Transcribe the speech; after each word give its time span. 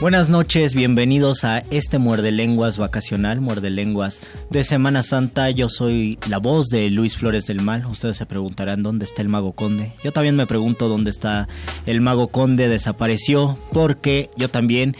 Buenas 0.00 0.30
noches, 0.30 0.74
bienvenidos 0.74 1.44
a 1.44 1.58
este 1.70 1.98
Muerde 1.98 2.30
Lenguas 2.30 2.78
vacacional, 2.78 3.42
Muerde 3.42 3.68
Lenguas 3.68 4.22
de 4.48 4.64
Semana 4.64 5.02
Santa. 5.02 5.50
Yo 5.50 5.68
soy 5.68 6.18
la 6.26 6.38
voz 6.38 6.68
de 6.68 6.88
Luis 6.88 7.18
Flores 7.18 7.46
del 7.46 7.60
Mal. 7.60 7.84
Ustedes 7.84 8.16
se 8.16 8.24
preguntarán 8.24 8.82
dónde 8.82 9.04
está 9.04 9.20
el 9.20 9.28
Mago 9.28 9.52
Conde. 9.52 9.92
Yo 10.02 10.10
también 10.10 10.36
me 10.36 10.46
pregunto 10.46 10.88
dónde 10.88 11.10
está 11.10 11.48
el 11.84 12.00
Mago 12.00 12.28
Conde. 12.28 12.68
Desapareció 12.68 13.58
porque 13.74 14.30
yo 14.38 14.48
también 14.48 14.96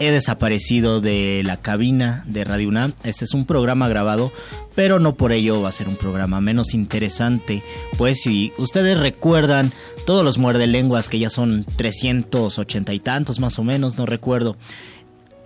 he 0.00 0.10
desaparecido 0.10 1.02
de 1.02 1.42
la 1.44 1.58
cabina 1.58 2.24
de 2.26 2.44
Radio 2.44 2.70
UNAM. 2.70 2.94
Este 3.04 3.26
es 3.26 3.34
un 3.34 3.44
programa 3.44 3.86
grabado, 3.88 4.32
pero 4.74 4.98
no 4.98 5.14
por 5.14 5.32
ello 5.32 5.62
va 5.62 5.68
a 5.68 5.72
ser 5.72 5.88
un 5.88 5.96
programa 5.96 6.40
menos 6.40 6.74
interesante. 6.74 7.62
Pues 7.96 8.22
si 8.22 8.52
ustedes 8.58 8.98
recuerdan 8.98 9.72
todos 10.06 10.24
los 10.24 10.38
muerde 10.38 10.66
lenguas 10.66 11.08
que 11.08 11.18
ya 11.18 11.30
son 11.30 11.64
380 11.76 12.92
y 12.92 13.00
tantos 13.00 13.40
más 13.40 13.58
o 13.58 13.64
menos, 13.64 13.96
no 13.96 14.06
recuerdo 14.06 14.56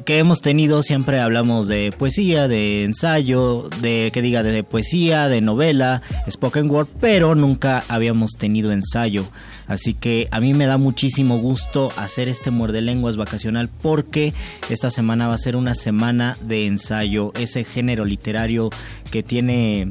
que 0.06 0.20
hemos 0.20 0.40
tenido 0.40 0.84
siempre 0.84 1.18
hablamos 1.18 1.66
de 1.66 1.90
poesía, 1.90 2.46
de 2.46 2.84
ensayo, 2.84 3.68
de 3.82 4.10
que 4.14 4.22
diga 4.22 4.44
de 4.44 4.62
poesía, 4.62 5.28
de 5.28 5.40
novela, 5.40 6.00
spoken 6.30 6.70
word, 6.70 6.86
pero 7.00 7.34
nunca 7.34 7.82
habíamos 7.88 8.34
tenido 8.38 8.70
ensayo. 8.70 9.26
Así 9.66 9.94
que 9.94 10.28
a 10.30 10.40
mí 10.40 10.54
me 10.54 10.66
da 10.66 10.78
muchísimo 10.78 11.38
gusto 11.38 11.90
hacer 11.96 12.28
este 12.28 12.52
muerde 12.52 12.82
lenguas 12.82 13.16
vacacional 13.16 13.68
porque 13.82 14.32
esta 14.70 14.92
semana 14.92 15.26
va 15.26 15.34
a 15.34 15.38
ser 15.38 15.56
una 15.56 15.74
semana 15.74 16.36
de 16.40 16.66
ensayo, 16.66 17.32
ese 17.34 17.64
género 17.64 18.04
literario 18.04 18.70
que 19.10 19.24
tiene 19.24 19.88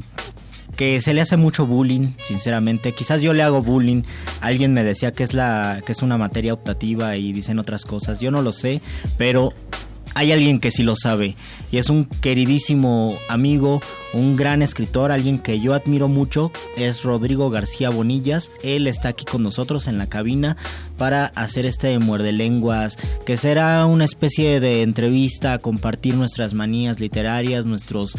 que 0.76 1.00
se 1.02 1.12
le 1.12 1.20
hace 1.20 1.36
mucho 1.36 1.66
bullying, 1.66 2.12
sinceramente. 2.22 2.92
Quizás 2.92 3.20
yo 3.20 3.34
le 3.34 3.42
hago 3.42 3.62
bullying. 3.62 4.02
Alguien 4.40 4.72
me 4.72 4.82
decía 4.82 5.12
que 5.12 5.24
es 5.24 5.34
la 5.34 5.82
que 5.84 5.92
es 5.92 6.02
una 6.02 6.16
materia 6.16 6.54
optativa 6.54 7.16
y 7.16 7.32
dicen 7.34 7.58
otras 7.58 7.84
cosas. 7.84 8.20
Yo 8.20 8.30
no 8.30 8.40
lo 8.40 8.52
sé, 8.52 8.80
pero 9.18 9.52
hay 10.16 10.32
alguien 10.32 10.60
que 10.60 10.70
sí 10.70 10.82
lo 10.82 10.96
sabe 10.96 11.36
y 11.70 11.76
es 11.76 11.90
un 11.90 12.06
queridísimo 12.06 13.18
amigo, 13.28 13.82
un 14.12 14.36
gran 14.36 14.62
escritor, 14.62 15.12
alguien 15.12 15.38
que 15.38 15.60
yo 15.60 15.74
admiro 15.74 16.08
mucho, 16.08 16.52
es 16.76 17.02
Rodrigo 17.02 17.50
García 17.50 17.90
Bonillas. 17.90 18.50
Él 18.62 18.86
está 18.86 19.10
aquí 19.10 19.24
con 19.24 19.42
nosotros 19.42 19.86
en 19.86 19.98
la 19.98 20.06
cabina 20.06 20.56
para 20.96 21.26
hacer 21.26 21.66
este 21.66 21.98
muerde 21.98 22.32
lenguas, 22.32 22.96
que 23.24 23.36
será 23.36 23.84
una 23.86 24.04
especie 24.04 24.60
de 24.60 24.82
entrevista, 24.82 25.58
compartir 25.58 26.14
nuestras 26.14 26.54
manías 26.54 27.00
literarias, 27.00 27.66
nuestros 27.66 28.16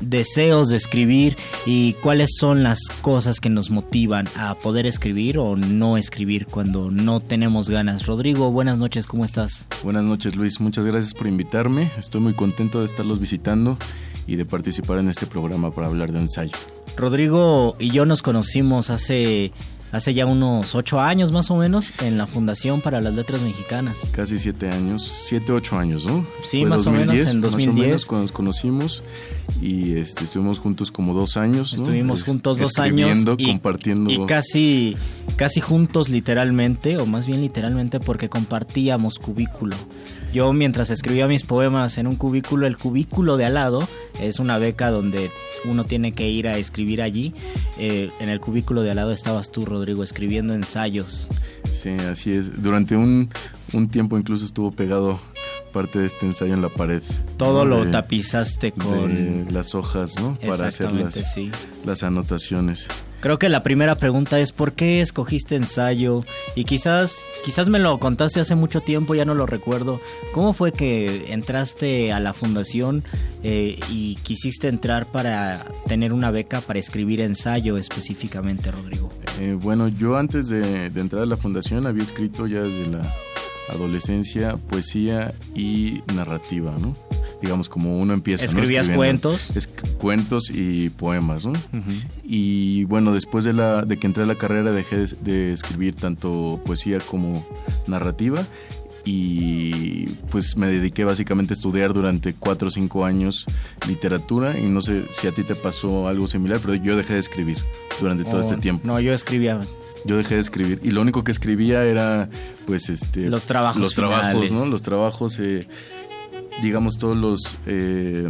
deseos 0.00 0.68
de 0.68 0.76
escribir 0.76 1.36
y 1.66 1.94
cuáles 1.94 2.30
son 2.38 2.62
las 2.62 2.78
cosas 3.02 3.40
que 3.40 3.50
nos 3.50 3.70
motivan 3.70 4.28
a 4.36 4.54
poder 4.54 4.86
escribir 4.86 5.38
o 5.38 5.56
no 5.56 5.96
escribir 5.96 6.46
cuando 6.46 6.90
no 6.90 7.20
tenemos 7.20 7.68
ganas. 7.68 8.06
Rodrigo, 8.06 8.50
buenas 8.50 8.78
noches, 8.78 9.06
¿cómo 9.06 9.24
estás? 9.24 9.66
Buenas 9.82 10.04
noches 10.04 10.36
Luis, 10.36 10.60
muchas 10.60 10.86
gracias 10.86 11.14
por 11.14 11.26
invitarme. 11.26 11.90
Estoy 11.98 12.20
muy 12.20 12.34
contento 12.34 12.80
de 12.80 12.86
estarlos 12.86 13.20
visitando 13.20 13.76
y 14.26 14.36
de 14.36 14.44
participar 14.44 14.98
en 14.98 15.08
este 15.08 15.26
programa 15.26 15.72
para 15.72 15.88
hablar 15.88 16.12
de 16.12 16.20
ensayo. 16.20 16.56
Rodrigo 16.96 17.76
y 17.78 17.90
yo 17.90 18.04
nos 18.06 18.22
conocimos 18.22 18.90
hace 18.90 19.52
hace 19.92 20.14
ya 20.14 20.26
unos 20.26 20.74
ocho 20.74 21.00
años 21.00 21.32
más 21.32 21.50
o 21.50 21.56
menos 21.56 21.92
en 22.00 22.16
la 22.16 22.26
Fundación 22.26 22.80
para 22.80 23.00
las 23.00 23.14
Letras 23.14 23.42
Mexicanas. 23.42 23.96
Casi 24.12 24.38
siete 24.38 24.70
años, 24.70 25.02
siete, 25.02 25.52
ocho 25.52 25.76
años, 25.76 26.06
¿no? 26.06 26.24
Sí, 26.44 26.64
más 26.64 26.86
o 26.86 26.92
menos 26.92 27.16
en 27.16 27.40
2010. 27.40 27.42
Más 27.42 27.76
o 27.76 27.80
menos 27.80 28.04
cuando 28.06 28.22
nos 28.22 28.32
conocimos 28.32 29.02
y 29.60 29.94
este, 29.94 30.24
estuvimos 30.24 30.58
juntos 30.58 30.92
como 30.92 31.14
dos 31.14 31.36
años. 31.36 31.74
¿no? 31.76 31.82
Estuvimos 31.82 32.22
juntos 32.22 32.58
dos 32.58 32.78
años. 32.78 33.24
Y, 33.38 33.46
compartiendo. 33.46 34.10
Y 34.10 34.26
casi, 34.26 34.96
casi 35.36 35.60
juntos 35.60 36.08
literalmente, 36.08 36.96
o 36.98 37.06
más 37.06 37.26
bien 37.26 37.40
literalmente 37.40 38.00
porque 38.00 38.28
compartíamos 38.28 39.18
cubículo. 39.18 39.76
Yo 40.32 40.52
mientras 40.52 40.90
escribía 40.90 41.26
mis 41.26 41.42
poemas 41.42 41.98
en 41.98 42.06
un 42.06 42.16
cubículo, 42.16 42.66
el 42.66 42.76
cubículo 42.76 43.36
de 43.36 43.46
al 43.46 43.54
lado 43.54 43.88
es 44.20 44.38
una 44.38 44.58
beca 44.58 44.90
donde 44.90 45.30
uno 45.64 45.84
tiene 45.84 46.12
que 46.12 46.28
ir 46.28 46.46
a 46.46 46.56
escribir 46.56 47.02
allí. 47.02 47.34
Eh, 47.78 48.10
en 48.20 48.28
el 48.28 48.40
cubículo 48.40 48.82
de 48.82 48.90
al 48.90 48.96
lado 48.96 49.12
estabas 49.12 49.50
tú, 49.50 49.64
Rodrigo, 49.64 50.04
escribiendo 50.04 50.54
ensayos. 50.54 51.28
Sí, 51.72 51.90
así 51.90 52.32
es. 52.32 52.62
Durante 52.62 52.96
un, 52.96 53.28
un 53.72 53.88
tiempo 53.88 54.16
incluso 54.18 54.44
estuvo 54.44 54.70
pegado 54.70 55.18
parte 55.72 55.98
de 55.98 56.06
este 56.06 56.26
ensayo 56.26 56.54
en 56.54 56.62
la 56.62 56.68
pared. 56.68 57.02
Todo 57.36 57.64
lo 57.64 57.90
tapizaste 57.90 58.72
con 58.72 59.48
las 59.50 59.74
hojas, 59.74 60.18
¿no? 60.20 60.38
Para 60.46 60.68
hacer 60.68 60.92
las, 60.92 61.14
sí. 61.14 61.50
las 61.84 62.02
anotaciones. 62.02 62.88
Creo 63.20 63.38
que 63.38 63.48
la 63.48 63.62
primera 63.62 63.94
pregunta 63.96 64.40
es 64.40 64.52
¿por 64.52 64.72
qué 64.72 65.00
escogiste 65.00 65.56
ensayo? 65.56 66.24
Y 66.54 66.64
quizás 66.64 67.22
quizás 67.44 67.68
me 67.68 67.78
lo 67.78 67.98
contaste 67.98 68.40
hace 68.40 68.54
mucho 68.54 68.80
tiempo, 68.80 69.14
ya 69.14 69.24
no 69.24 69.34
lo 69.34 69.46
recuerdo. 69.46 70.00
¿Cómo 70.32 70.52
fue 70.52 70.72
que 70.72 71.32
entraste 71.32 72.12
a 72.12 72.20
la 72.20 72.32
fundación 72.32 73.04
eh, 73.42 73.78
y 73.90 74.16
quisiste 74.16 74.68
entrar 74.68 75.06
para 75.06 75.64
tener 75.86 76.12
una 76.12 76.30
beca 76.30 76.60
para 76.60 76.78
escribir 76.78 77.20
ensayo 77.20 77.76
específicamente, 77.76 78.70
Rodrigo? 78.70 79.10
Eh, 79.38 79.56
bueno, 79.60 79.88
yo 79.88 80.16
antes 80.16 80.48
de 80.48 80.86
entrar 80.86 81.22
a 81.22 81.26
la 81.26 81.36
fundación 81.36 81.86
había 81.86 82.02
escrito 82.02 82.46
ya 82.46 82.62
desde 82.62 82.86
la 82.86 83.02
adolescencia, 83.70 84.56
poesía 84.56 85.34
y 85.54 86.02
narrativa, 86.14 86.74
¿no? 86.80 86.96
Digamos, 87.42 87.68
como 87.68 87.98
uno 87.98 88.12
empieza... 88.12 88.44
¿Escribías 88.44 88.90
cuentos? 88.90 89.50
Es, 89.56 89.66
cuentos 89.98 90.50
y 90.50 90.90
poemas, 90.90 91.46
¿no? 91.46 91.52
Y 92.22 92.84
bueno, 92.84 93.14
después 93.14 93.44
de, 93.44 93.52
la, 93.52 93.82
de 93.82 93.98
que 93.98 94.06
entré 94.06 94.24
a 94.24 94.26
la 94.26 94.34
carrera 94.34 94.72
dejé 94.72 95.06
de, 95.22 95.52
escribir 95.52 95.94
tanto 95.94 96.60
poesía 96.64 96.98
como 97.00 97.46
narrativa 97.86 98.46
y 99.04 100.04
pues 100.30 100.58
me 100.58 100.68
dediqué 100.68 101.04
básicamente 101.04 101.54
a 101.54 101.56
estudiar 101.56 101.94
durante 101.94 102.34
cuatro 102.34 102.68
o 102.68 102.70
cinco 102.70 103.06
años 103.06 103.46
literatura 103.88 104.58
y 104.58 104.68
no 104.68 104.82
sé 104.82 105.04
si 105.10 105.26
a 105.26 105.32
ti 105.32 105.42
te 105.42 105.54
pasó 105.54 106.06
algo 106.06 106.26
similar, 106.26 106.60
pero 106.60 106.74
yo 106.74 106.96
dejé 106.96 107.14
de 107.14 107.20
escribir 107.20 107.56
durante 107.98 108.24
todo 108.24 108.40
este 108.40 108.56
oh, 108.56 108.58
tiempo. 108.58 108.86
No, 108.86 109.00
yo 109.00 109.14
escribía 109.14 109.60
yo 110.04 110.16
dejé 110.16 110.36
de 110.36 110.40
escribir. 110.40 110.80
Y 110.82 110.90
lo 110.90 111.00
único 111.00 111.24
que 111.24 111.32
escribía 111.32 111.84
era 111.84 112.28
pues 112.66 112.88
este 112.88 113.28
los 113.28 113.46
trabajos 113.46 113.80
los 113.80 113.94
trabajos 113.94 114.52
no 114.52 114.66
los 114.66 114.82
trabajos 114.82 115.38
eh, 115.40 115.66
digamos 116.62 116.98
todos 116.98 117.16
los 117.16 117.56
eh, 117.66 118.28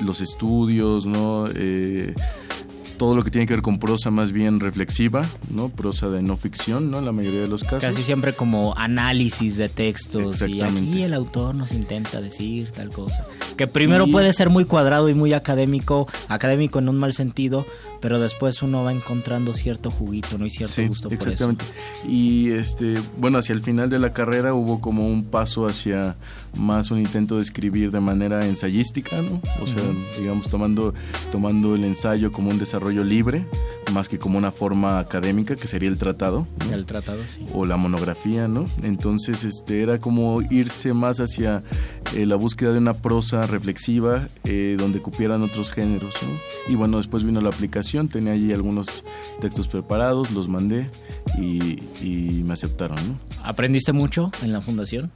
los 0.00 0.20
estudios 0.20 1.06
no 1.06 1.48
eh, 1.54 2.14
todo 2.96 3.14
lo 3.14 3.22
que 3.24 3.30
tiene 3.30 3.46
que 3.46 3.54
ver 3.54 3.62
con 3.62 3.78
prosa 3.78 4.10
más 4.10 4.32
bien 4.32 4.60
reflexiva, 4.60 5.24
¿no? 5.50 5.68
Prosa 5.68 6.08
de 6.08 6.22
no 6.22 6.36
ficción, 6.36 6.90
¿no? 6.90 6.98
En 6.98 7.04
la 7.04 7.12
mayoría 7.12 7.40
de 7.42 7.48
los 7.48 7.62
casos. 7.62 7.80
Casi 7.80 8.02
siempre 8.02 8.32
como 8.34 8.74
análisis 8.76 9.56
de 9.56 9.68
textos 9.68 10.42
y 10.42 10.60
aquí 10.62 11.02
el 11.02 11.14
autor 11.14 11.54
nos 11.54 11.72
intenta 11.72 12.20
decir 12.20 12.70
tal 12.72 12.90
cosa. 12.90 13.26
Que 13.56 13.66
primero 13.66 14.06
puede 14.06 14.32
ser 14.32 14.50
muy 14.50 14.64
cuadrado 14.64 15.08
y 15.08 15.14
muy 15.14 15.32
académico, 15.32 16.08
académico 16.28 16.78
en 16.78 16.88
un 16.88 16.96
mal 16.98 17.12
sentido, 17.12 17.66
pero 18.00 18.18
después 18.20 18.62
uno 18.62 18.84
va 18.84 18.92
encontrando 18.92 19.54
cierto 19.54 19.90
juguito, 19.90 20.38
¿no? 20.38 20.46
Y 20.46 20.50
cierto 20.50 20.74
Sí, 20.74 20.86
gusto 20.86 21.08
por 21.08 21.18
eso. 21.18 21.30
exactamente. 21.30 21.64
Y 22.08 22.50
este, 22.50 22.96
bueno, 23.18 23.38
hacia 23.38 23.54
el 23.54 23.62
final 23.62 23.88
de 23.90 23.98
la 23.98 24.12
carrera 24.12 24.54
hubo 24.54 24.80
como 24.80 25.06
un 25.08 25.24
paso 25.24 25.66
hacia 25.66 26.16
más 26.54 26.90
un 26.90 26.98
intento 26.98 27.36
de 27.36 27.42
escribir 27.42 27.90
de 27.90 28.00
manera 28.00 28.46
ensayística, 28.46 29.16
¿no? 29.22 29.40
O 29.62 29.66
sea, 29.66 29.82
digamos 30.18 30.48
tomando 30.48 30.94
tomando 31.32 31.74
el 31.74 31.84
ensayo 31.84 32.32
como 32.32 32.50
un 32.50 32.58
desarrollo 32.58 32.85
libre, 32.90 33.44
más 33.92 34.08
que 34.08 34.18
como 34.18 34.38
una 34.38 34.52
forma 34.52 34.98
académica 34.98 35.56
que 35.56 35.68
sería 35.68 35.88
el 35.88 35.98
tratado. 35.98 36.46
¿no? 36.66 36.74
El 36.74 36.86
tratado, 36.86 37.20
sí. 37.26 37.46
o 37.54 37.64
la 37.64 37.76
monografía, 37.76 38.48
¿no? 38.48 38.66
Entonces, 38.82 39.44
este 39.44 39.82
era 39.82 39.98
como 39.98 40.42
irse 40.50 40.92
más 40.92 41.18
hacia 41.20 41.62
eh, 42.14 42.26
la 42.26 42.36
búsqueda 42.36 42.72
de 42.72 42.78
una 42.78 42.94
prosa 42.94 43.46
reflexiva 43.46 44.28
eh, 44.44 44.76
donde 44.78 45.00
cupieran 45.00 45.42
otros 45.42 45.70
géneros, 45.70 46.14
¿no? 46.22 46.72
Y 46.72 46.76
bueno, 46.76 46.98
después 46.98 47.24
vino 47.24 47.40
la 47.40 47.48
aplicación, 47.48 48.08
tenía 48.08 48.32
allí 48.32 48.52
algunos 48.52 49.04
textos 49.40 49.68
preparados, 49.68 50.30
los 50.30 50.48
mandé 50.48 50.90
y, 51.38 51.82
y 52.02 52.42
me 52.44 52.54
aceptaron, 52.54 52.96
¿no? 52.96 53.18
¿Aprendiste 53.42 53.92
mucho 53.92 54.30
en 54.42 54.52
la 54.52 54.60
fundación? 54.60 55.10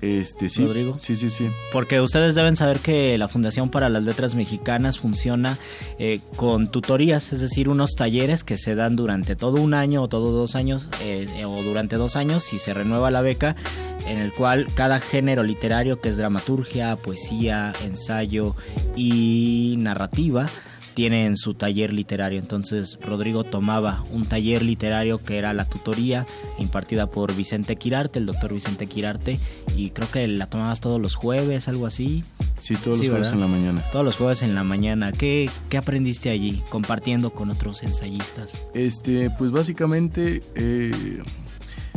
Este, 0.00 0.48
sí, 0.48 0.64
Rodrigo. 0.64 0.96
sí, 1.00 1.16
sí, 1.16 1.28
sí. 1.28 1.48
Porque 1.72 2.00
ustedes 2.00 2.36
deben 2.36 2.54
saber 2.54 2.78
que 2.78 3.18
la 3.18 3.26
Fundación 3.26 3.68
para 3.68 3.88
las 3.88 4.04
Letras 4.04 4.36
Mexicanas 4.36 4.98
funciona 4.98 5.58
eh, 5.98 6.20
con 6.36 6.70
tutorías, 6.70 7.32
es 7.32 7.40
decir, 7.40 7.68
unos 7.68 7.96
talleres 7.96 8.44
que 8.44 8.58
se 8.58 8.76
dan 8.76 8.94
durante 8.94 9.34
todo 9.34 9.60
un 9.60 9.74
año 9.74 10.02
o 10.02 10.08
todos 10.08 10.32
dos 10.32 10.54
años, 10.54 10.88
eh, 11.02 11.44
o 11.44 11.62
durante 11.62 11.96
dos 11.96 12.14
años 12.14 12.44
si 12.44 12.58
se 12.58 12.74
renueva 12.74 13.10
la 13.10 13.22
beca, 13.22 13.56
en 14.06 14.18
el 14.18 14.32
cual 14.32 14.68
cada 14.74 15.00
género 15.00 15.42
literario, 15.42 16.00
que 16.00 16.10
es 16.10 16.16
dramaturgia, 16.16 16.94
poesía, 16.96 17.72
ensayo 17.84 18.54
y 18.94 19.74
narrativa, 19.78 20.48
tienen 20.98 21.36
su 21.36 21.54
taller 21.54 21.92
literario. 21.92 22.40
Entonces 22.40 22.98
Rodrigo 23.00 23.44
tomaba 23.44 24.02
un 24.10 24.26
taller 24.26 24.62
literario 24.64 25.22
que 25.22 25.38
era 25.38 25.52
la 25.52 25.64
tutoría 25.64 26.26
impartida 26.58 27.06
por 27.08 27.36
Vicente 27.36 27.76
Quirarte, 27.76 28.18
el 28.18 28.26
doctor 28.26 28.52
Vicente 28.52 28.88
Quirarte, 28.88 29.38
y 29.76 29.90
creo 29.90 30.10
que 30.10 30.26
la 30.26 30.46
tomabas 30.46 30.80
todos 30.80 31.00
los 31.00 31.14
jueves, 31.14 31.68
algo 31.68 31.86
así. 31.86 32.24
Sí, 32.56 32.74
todos 32.74 32.96
Sí, 32.96 33.02
los 33.04 33.10
jueves 33.12 33.30
en 33.32 33.38
la 33.38 33.46
mañana. 33.46 33.84
Todos 33.92 34.04
los 34.04 34.16
jueves 34.16 34.42
en 34.42 34.56
la 34.56 34.64
mañana. 34.64 35.12
¿Qué, 35.12 35.48
qué 35.68 35.76
aprendiste 35.76 36.30
allí 36.30 36.64
compartiendo 36.68 37.30
con 37.30 37.48
otros 37.50 37.84
ensayistas? 37.84 38.66
Este, 38.74 39.30
pues 39.30 39.52
básicamente 39.52 40.42
eh, 40.56 41.22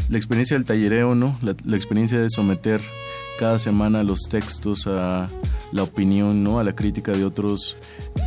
la 0.10 0.18
experiencia 0.18 0.56
del 0.58 0.66
tallereo, 0.66 1.16
¿no? 1.16 1.40
La, 1.42 1.56
la 1.66 1.76
experiencia 1.76 2.22
de 2.22 2.30
someter 2.30 2.82
cada 3.42 3.58
semana 3.58 4.04
los 4.04 4.20
textos 4.30 4.86
a 4.86 5.28
la 5.72 5.82
opinión, 5.82 6.44
¿no? 6.44 6.60
A 6.60 6.64
la 6.64 6.76
crítica 6.76 7.12
de 7.12 7.26
otros 7.26 7.76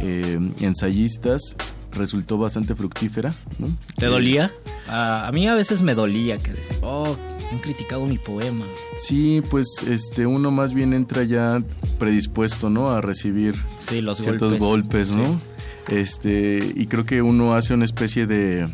eh, 0.03 0.41
ensayistas 0.61 1.55
resultó 1.93 2.37
bastante 2.37 2.75
fructífera, 2.75 3.33
¿no? 3.61 3.69
¿Te 3.97 4.07
Eh, 4.07 4.09
dolía? 4.09 4.53
A, 4.89 5.29
a 5.29 5.31
mí 5.31 5.47
a 5.47 5.55
veces 5.55 5.83
me 5.83 5.95
dolía 5.95 6.39
que 6.39 6.53
decían, 6.53 6.81
oh, 6.83 7.17
han 7.53 7.59
criticado 7.61 8.05
mi 8.07 8.19
poema. 8.19 8.65
Sí, 8.99 9.41
pues 9.51 9.69
este 9.89 10.27
uno 10.27 10.51
más 10.51 10.75
bien 10.75 10.93
entra 10.93 11.23
ya 11.23 11.63
predispuesto, 12.01 12.69
¿no? 12.69 12.91
A 12.91 13.01
recibir 13.01 13.55
Sí, 13.79 14.01
los 14.01 14.19
ciertos 14.19 14.59
golpes. 14.59 15.15
¿no? 15.15 15.41
Este, 15.87 16.73
y 16.75 16.87
creo 16.87 17.05
que 17.05 17.23
uno 17.23 17.55
hace 17.55 17.73
una 17.73 17.85
especie 17.85 18.27
de 18.27 18.67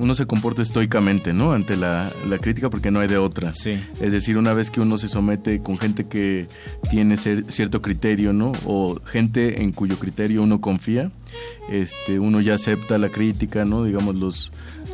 uno 0.00 0.14
se 0.14 0.26
comporta 0.26 0.62
estoicamente, 0.62 1.32
¿no? 1.32 1.52
Ante 1.52 1.76
la, 1.76 2.12
la 2.28 2.38
crítica 2.38 2.70
porque 2.70 2.90
no 2.90 3.00
hay 3.00 3.08
de 3.08 3.18
otra. 3.18 3.52
Sí. 3.52 3.74
Es 4.00 4.12
decir, 4.12 4.38
una 4.38 4.54
vez 4.54 4.70
que 4.70 4.80
uno 4.80 4.96
se 4.98 5.08
somete 5.08 5.60
con 5.62 5.78
gente 5.78 6.06
que 6.06 6.48
tiene 6.90 7.16
cer- 7.16 7.44
cierto 7.50 7.82
criterio, 7.82 8.32
¿no? 8.32 8.52
O 8.64 8.98
gente 9.04 9.62
en 9.62 9.72
cuyo 9.72 9.98
criterio 9.98 10.42
uno 10.42 10.60
confía, 10.60 11.10
este, 11.68 12.18
uno 12.18 12.40
ya 12.40 12.54
acepta 12.54 12.98
la 12.98 13.08
crítica, 13.10 13.64
¿no? 13.64 13.84
Digamos, 13.84 14.14
los, 14.16 14.50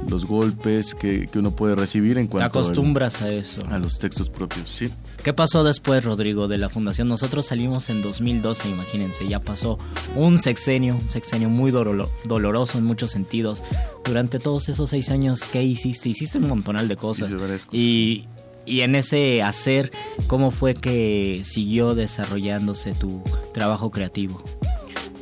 los 0.09 0.27
golpes 0.27 0.95
que, 0.95 1.29
que 1.33 1.39
uno 1.39 1.53
puede 1.53 1.75
recibir 1.75 2.19
en 2.19 2.27
Te 2.27 2.31
cuanto 2.33 2.59
al- 2.59 2.65
acostumbras 2.65 3.23
a 3.23 3.31
eso. 3.31 3.65
a 3.71 3.79
los 3.79 3.99
textos 3.99 4.29
propios, 4.29 4.69
sí. 4.69 4.91
¿Qué 5.27 5.33
pasó 5.33 5.65
después, 5.65 6.05
Rodrigo, 6.05 6.47
de 6.47 6.57
la 6.57 6.69
fundación? 6.69 7.09
Nosotros 7.09 7.47
salimos 7.47 7.91
en 7.91 8.01
2012, 8.01 8.69
imagínense, 8.69 9.27
ya 9.27 9.41
pasó 9.41 9.77
un 10.15 10.39
sexenio, 10.39 10.95
un 10.95 11.11
sexenio 11.11 11.49
muy 11.49 11.73
doloro- 11.73 12.09
doloroso 12.27 12.79
en 12.79 12.85
muchos 12.85 13.11
sentidos. 13.11 13.65
Durante 14.05 14.39
todos 14.39 14.69
esos 14.69 14.89
seis 14.89 15.11
años, 15.11 15.41
¿qué 15.43 15.65
hiciste? 15.65 16.11
Hiciste 16.11 16.39
un 16.39 16.47
montonal 16.47 16.87
de 16.87 16.95
cosas. 16.95 17.33
Y 17.73 18.29
en 18.69 18.95
ese 18.95 19.43
hacer, 19.43 19.91
¿cómo 20.29 20.53
fue 20.53 20.75
que 20.75 21.43
siguió 21.45 21.97
desarrollándose 21.97 22.93
tu 22.93 23.25
trabajo 23.53 23.91
creativo? 23.91 24.41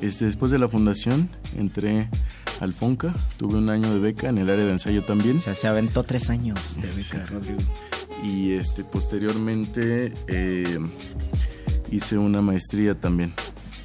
Este, 0.02 0.26
después 0.26 0.52
de 0.52 0.58
la 0.58 0.68
fundación 0.68 1.30
entré 1.56 2.10
al 2.60 2.74
FONCA, 2.74 3.14
tuve 3.38 3.56
un 3.56 3.70
año 3.70 3.90
de 3.90 4.00
beca 4.00 4.28
en 4.28 4.36
el 4.36 4.50
área 4.50 4.66
de 4.66 4.72
ensayo 4.72 5.02
también 5.02 5.38
O 5.38 5.40
sea, 5.40 5.54
se 5.54 5.66
aventó 5.66 6.02
tres 6.02 6.28
años 6.28 6.76
de 6.78 6.90
beca, 6.90 7.24
Rodrigo. 7.24 7.58
Y 8.22 8.52
este, 8.52 8.84
posteriormente 8.84 10.12
eh, 10.28 10.78
hice 11.90 12.18
una 12.18 12.42
maestría 12.42 12.94
también 12.94 13.32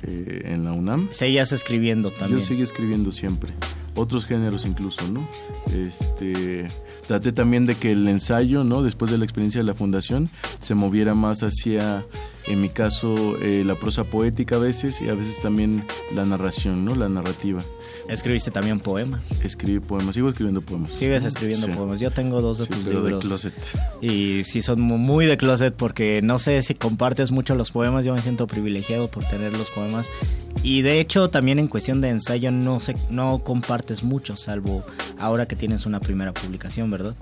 eh, 0.03 0.43
en 0.45 0.63
la 0.63 0.73
UNAM. 0.73 1.09
Seguías 1.11 1.51
escribiendo 1.51 2.11
también. 2.11 2.39
Yo 2.39 2.45
seguí 2.45 2.61
escribiendo 2.61 3.11
siempre, 3.11 3.51
otros 3.95 4.25
géneros 4.25 4.65
incluso, 4.65 5.07
¿no? 5.11 5.27
Este, 5.73 6.67
traté 7.07 7.31
también 7.31 7.65
de 7.65 7.75
que 7.75 7.91
el 7.91 8.07
ensayo, 8.07 8.63
¿no? 8.63 8.81
Después 8.81 9.11
de 9.11 9.17
la 9.17 9.25
experiencia 9.25 9.59
de 9.59 9.65
la 9.65 9.73
fundación, 9.73 10.29
se 10.61 10.75
moviera 10.75 11.15
más 11.15 11.43
hacia, 11.43 12.05
en 12.47 12.61
mi 12.61 12.69
caso, 12.69 13.37
eh, 13.41 13.63
la 13.65 13.75
prosa 13.75 14.03
poética 14.03 14.55
a 14.55 14.59
veces 14.59 15.01
y 15.01 15.09
a 15.09 15.15
veces 15.15 15.41
también 15.41 15.83
la 16.15 16.25
narración, 16.25 16.85
¿no? 16.85 16.95
La 16.95 17.09
narrativa. 17.09 17.61
Escribiste 18.09 18.49
también 18.51 18.79
poemas. 18.79 19.21
Escribí 19.43 19.79
poemas, 19.79 20.15
sigo 20.15 20.29
escribiendo 20.29 20.61
poemas. 20.61 20.93
Sigues 20.93 21.23
escribiendo 21.23 21.67
Sí. 21.67 21.73
poemas. 21.73 21.99
Yo 21.99 22.09
tengo 22.11 22.41
dos 22.41 22.57
de 22.57 22.65
Sí, 22.65 22.71
tus 22.71 22.83
pero 22.83 23.01
de 23.03 23.09
libros. 23.11 23.25
closet. 23.25 23.53
Y 24.01 24.43
sí 24.43 24.61
son 24.61 24.81
mu- 24.81 24.97
muy 24.97 25.25
de 25.27 25.37
closet 25.37 25.73
porque 25.75 26.21
no 26.23 26.39
sé 26.39 26.61
si 26.63 26.73
compartes 26.75 27.31
mucho 27.31 27.53
los 27.55 27.71
poemas, 27.71 28.05
yo 28.05 28.13
me 28.15 28.21
siento 28.21 28.47
privilegiado 28.47 29.09
por 29.11 29.23
tener 29.25 29.51
los 29.55 29.69
poemas. 29.69 30.09
Y 30.63 30.81
de 30.81 30.99
hecho 30.99 31.29
también 31.29 31.59
en 31.59 31.67
cuestión 31.67 32.01
de 32.01 32.09
ensayo 32.09 32.51
no 32.51 32.79
sé, 32.79 32.95
no 33.09 33.39
compartes 33.43 34.03
mucho, 34.03 34.35
salvo 34.35 34.83
ahora 35.19 35.45
que 35.47 35.55
tienes 35.55 35.85
una 35.85 35.99
primera 35.99 36.33
publicación, 36.33 36.89
¿verdad? 36.91 37.15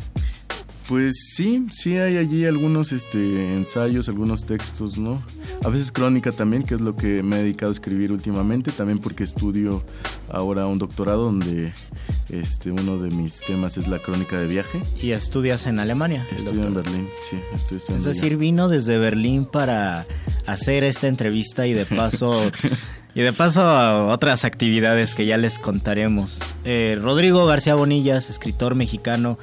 Pues 0.87 1.31
sí, 1.35 1.65
sí 1.71 1.97
hay 1.97 2.15
allí 2.15 2.45
algunos 2.45 2.93
este, 2.93 3.55
ensayos, 3.55 4.07
algunos 4.07 4.45
textos, 4.45 4.97
¿no? 4.97 5.21
A 5.65 5.69
veces 5.69 5.91
crónica 5.91 6.31
también, 6.31 6.63
que 6.63 6.75
es 6.75 6.81
lo 6.81 6.95
que 6.95 7.23
me 7.23 7.37
he 7.37 7.43
dedicado 7.43 7.71
a 7.71 7.73
escribir 7.73 8.13
últimamente, 8.13 8.71
también 8.71 8.99
porque 8.99 9.25
estudio 9.25 9.83
ahora 10.29 10.65
un 10.65 10.79
doctorado 10.79 11.25
donde 11.25 11.73
este, 12.29 12.71
uno 12.71 12.97
de 12.97 13.09
mis 13.11 13.41
temas 13.41 13.77
es 13.77 13.89
la 13.89 13.99
crónica 13.99 14.39
de 14.39 14.47
viaje. 14.47 14.79
Y 15.01 15.11
estudias 15.11 15.67
en 15.67 15.79
Alemania. 15.79 16.25
Estudio 16.33 16.63
en. 16.63 16.73
Berlín, 16.73 17.07
sí, 17.29 17.37
estoy 17.53 17.77
Es 17.77 17.83
estudiando 17.83 18.09
allá. 18.09 18.21
decir, 18.21 18.37
vino 18.37 18.69
desde 18.69 18.97
Berlín 18.97 19.45
para 19.45 20.05
hacer 20.45 20.85
esta 20.85 21.07
entrevista 21.07 21.67
y 21.67 21.73
de 21.73 21.85
paso 21.85 22.39
y 23.17 23.21
de 23.21 23.33
paso 23.33 23.63
a 23.63 24.13
otras 24.13 24.45
actividades 24.45 25.15
que 25.15 25.25
ya 25.25 25.37
les 25.37 25.57
contaremos. 25.57 26.39
Eh, 26.65 26.99
Rodrigo 27.01 27.45
García 27.45 27.73
Bonillas, 27.75 28.29
escritor 28.29 28.75
mexicano, 28.75 29.39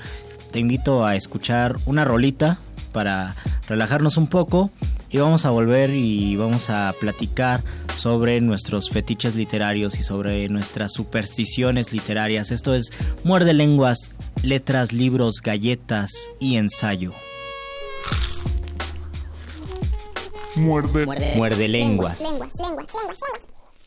te 0.55 0.61
invito 0.61 1.05
a 1.05 1.17
escuchar 1.17 1.75
una 1.85 2.05
rolita 2.05 2.59
para 2.93 3.35
relajarnos 3.69 4.17
un 4.17 4.29
poco 4.29 4.71
y 5.11 5.19
vamos 5.19 5.47
a 5.47 5.51
volver 5.51 5.91
y 5.91 6.37
vamos 6.37 6.71
a 6.71 6.95
platicar 7.01 7.65
sobre 7.97 8.41
nuestros 8.41 8.89
fetiches 8.89 9.35
literarios 9.35 9.99
y 9.99 10.05
sobre 10.05 10.49
nuestras 10.49 10.93
supersticiones 10.93 11.93
literarias. 11.93 12.53
Esto 12.53 12.73
es 12.73 12.93
Muerde 13.25 13.53
Lenguas, 13.53 14.13
Letras, 14.45 14.93
Libros, 14.93 15.41
Galletas 15.43 16.13
y 16.39 16.55
Ensayo. 16.55 17.13
Muerde 20.55 21.67
lenguas. 21.67 22.23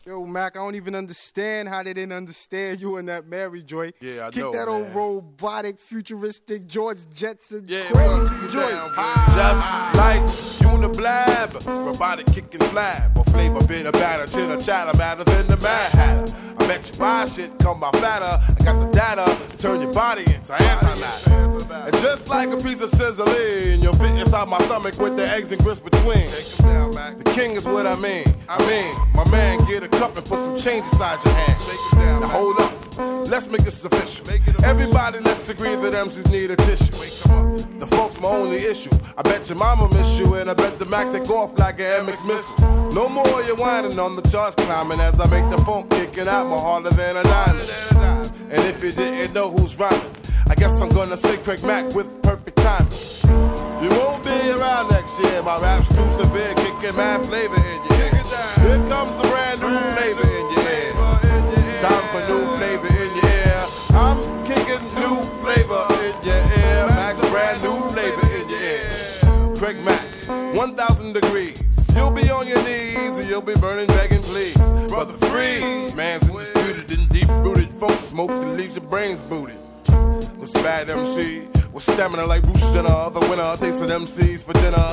Yo, 0.08 0.26
Mac, 0.26 0.56
I 0.56 0.60
don't 0.60 0.76
even 0.76 0.96
understand 0.96 1.68
how 1.68 1.84
they 1.84 1.92
didn't 1.92 2.14
understand 2.14 2.80
you 2.80 2.96
and 2.96 3.10
that 3.10 3.28
Mary 3.28 3.62
Joy. 3.62 3.92
Yeah, 4.00 4.28
I 4.28 4.30
Kick 4.30 4.42
know, 4.42 4.54
that 4.54 4.70
old 4.70 4.96
robotic, 4.96 5.78
futuristic 5.78 6.66
George 6.66 7.00
Jetson 7.14 7.66
Yeah, 7.68 7.84
crazy 7.92 8.14
joint. 8.50 8.72
down, 8.72 8.96
Just 9.36 9.96
like 9.98 10.22
Uniblab, 10.64 11.86
robotic 11.86 12.26
kicking 12.28 12.62
flab, 12.72 13.18
or 13.18 13.26
flavor 13.26 13.62
bitter 13.68 13.92
batter, 13.92 14.32
chitter 14.32 14.62
chatter, 14.62 14.98
matter 14.98 15.26
than 15.26 15.46
the 15.48 15.58
Mad 15.58 15.92
Hatter. 15.92 16.34
I 16.58 16.68
bet 16.68 16.90
you 16.90 16.98
buy 16.98 17.26
shit, 17.26 17.52
come 17.60 17.82
by 17.82 17.92
fatter. 17.92 18.40
I 18.48 18.64
got 18.64 18.80
the 18.80 18.90
data 18.94 19.38
to 19.50 19.58
turn 19.58 19.82
your 19.82 19.92
body 19.92 20.22
into 20.22 20.54
antimatter. 20.54 21.57
And 21.70 21.94
just 21.98 22.30
like 22.30 22.50
a 22.50 22.58
piece 22.58 22.82
of 22.82 22.90
sizzling, 22.92 23.82
you'll 23.82 23.96
fit 23.96 24.18
inside 24.18 24.48
my 24.48 24.58
stomach 24.60 24.98
with 25.00 25.18
the 25.18 25.28
eggs 25.28 25.52
and 25.52 25.62
grits 25.62 25.80
between. 25.80 26.28
The 26.28 27.32
king 27.36 27.52
is 27.52 27.66
what 27.66 27.86
I 27.86 27.96
mean. 27.96 28.26
I 28.48 28.58
mean, 28.68 28.96
my 29.14 29.30
man, 29.30 29.60
get 29.66 29.84
a 29.84 29.88
cup 29.88 30.16
and 30.16 30.26
put 30.26 30.40
some 30.40 30.58
change 30.58 30.86
inside 30.86 31.24
your 31.26 31.34
hand. 31.34 32.22
Now 32.22 32.28
hold 32.28 32.60
up, 32.60 33.28
let's 33.30 33.48
make 33.48 33.64
this 33.64 33.84
official. 33.84 34.26
Everybody, 34.64 35.20
let's 35.20 35.50
agree 35.50 35.76
that 35.76 35.94
MCs 35.94 36.32
need 36.32 36.52
a 36.52 36.56
tissue. 36.56 36.92
The 37.80 37.88
folks 37.88 38.20
my 38.20 38.30
only 38.30 38.58
issue. 38.58 38.92
I 39.18 39.22
bet 39.22 39.50
your 39.50 39.58
mama 39.58 39.90
miss 39.94 40.18
you, 40.18 40.34
and 40.36 40.50
I 40.50 40.54
bet 40.54 40.80
the 40.80 40.86
Mac 40.86 41.12
take 41.12 41.30
off 41.30 41.58
like 41.60 41.80
an 41.80 42.06
MX 42.06 42.28
missile. 42.28 42.94
No 42.94 43.10
more 43.10 43.44
you 43.44 43.56
whining 43.56 44.00
on 44.00 44.16
the 44.16 44.22
charts 44.30 44.56
climbing 44.56 45.00
as 45.00 45.20
I 45.20 45.28
make 45.28 45.50
the 45.52 45.64
phone 45.64 45.88
kicking 45.90 46.28
out 46.28 46.48
more 46.48 46.60
harder 46.60 46.92
than 46.92 47.18
a 47.18 47.24
diamond. 47.24 48.32
And 48.50 48.64
if 48.64 48.82
you 48.84 48.92
didn't 48.92 49.34
know 49.34 49.52
who's 49.52 49.78
rhyming, 49.78 50.00
I 50.50 50.56
guess 50.56 50.82
I'm 50.82 50.90
gonna 50.90 51.18
say 51.18 51.38
Craig 51.38 51.64
Mack 51.64 51.94
with 51.94 52.22
perfect 52.24 52.58
timing. 52.58 52.92
You 53.84 53.90
won't 54.00 54.24
be 54.24 54.52
around 54.52 54.90
next 54.90 55.20
year. 55.20 55.44
My 55.44 55.60
rap's 55.60 55.90
too 55.90 56.08
severe, 56.20 56.54
kicking 56.56 56.96
mad 56.96 57.26
flavor 57.26 57.56
in 57.56 57.80
your 57.86 58.00
ear. 58.00 58.12
Here 58.64 58.82
comes 58.88 59.12
the 59.22 59.28
brand 59.28 59.60
new 59.60 59.78
flavor 59.96 60.28
in 60.28 60.46
your 60.56 60.68
ear. 60.72 60.92
Time 61.84 62.06
for 62.12 62.24
new 62.32 62.46
flavor 62.58 62.88
in 62.88 63.12
your 63.20 63.32
ear. 63.44 63.60
I'm 63.92 64.20
kicking 64.46 64.84
new 64.96 65.20
flavor 65.44 65.84
in 66.08 66.16
your 66.24 66.42
ear. 66.58 66.88
Max, 66.96 67.30
brand 67.30 67.62
new 67.62 67.78
flavor 67.92 68.28
in 68.40 68.50
your 68.50 68.62
ear. 68.62 69.56
Craig 69.58 69.84
Mack, 69.84 70.56
1,000 70.56 71.14
degrees. 71.14 71.62
You'll 71.94 72.12
be 72.12 72.30
on 72.30 72.48
your 72.48 72.64
knees 72.64 73.20
and 73.20 73.28
you'll 73.30 73.42
be 73.42 73.56
burning, 73.56 73.88
begging, 73.88 74.22
please. 74.22 74.56
Brother, 74.88 75.14
freeze. 75.28 75.94
Man's 75.94 76.30
undisputed 76.30 77.10
deep 77.10 77.28
rooted. 77.28 77.70
Funk 77.72 78.00
smoke 78.00 78.30
that 78.30 78.58
leaves 78.58 78.78
your 78.78 78.86
brains 78.86 79.22
booted. 79.22 79.58
This 80.48 80.64
bad 80.64 80.90
MC 80.90 81.46
with 81.74 81.84
stamina 81.84 82.26
like 82.26 82.42
Bruce 82.42 82.72
Jenner. 82.72 83.10
The 83.12 83.20
winner 83.30 83.58
takes 83.58 83.82
with 83.82 83.90
MCs 83.90 84.46
for 84.46 84.54
dinner. 84.54 84.88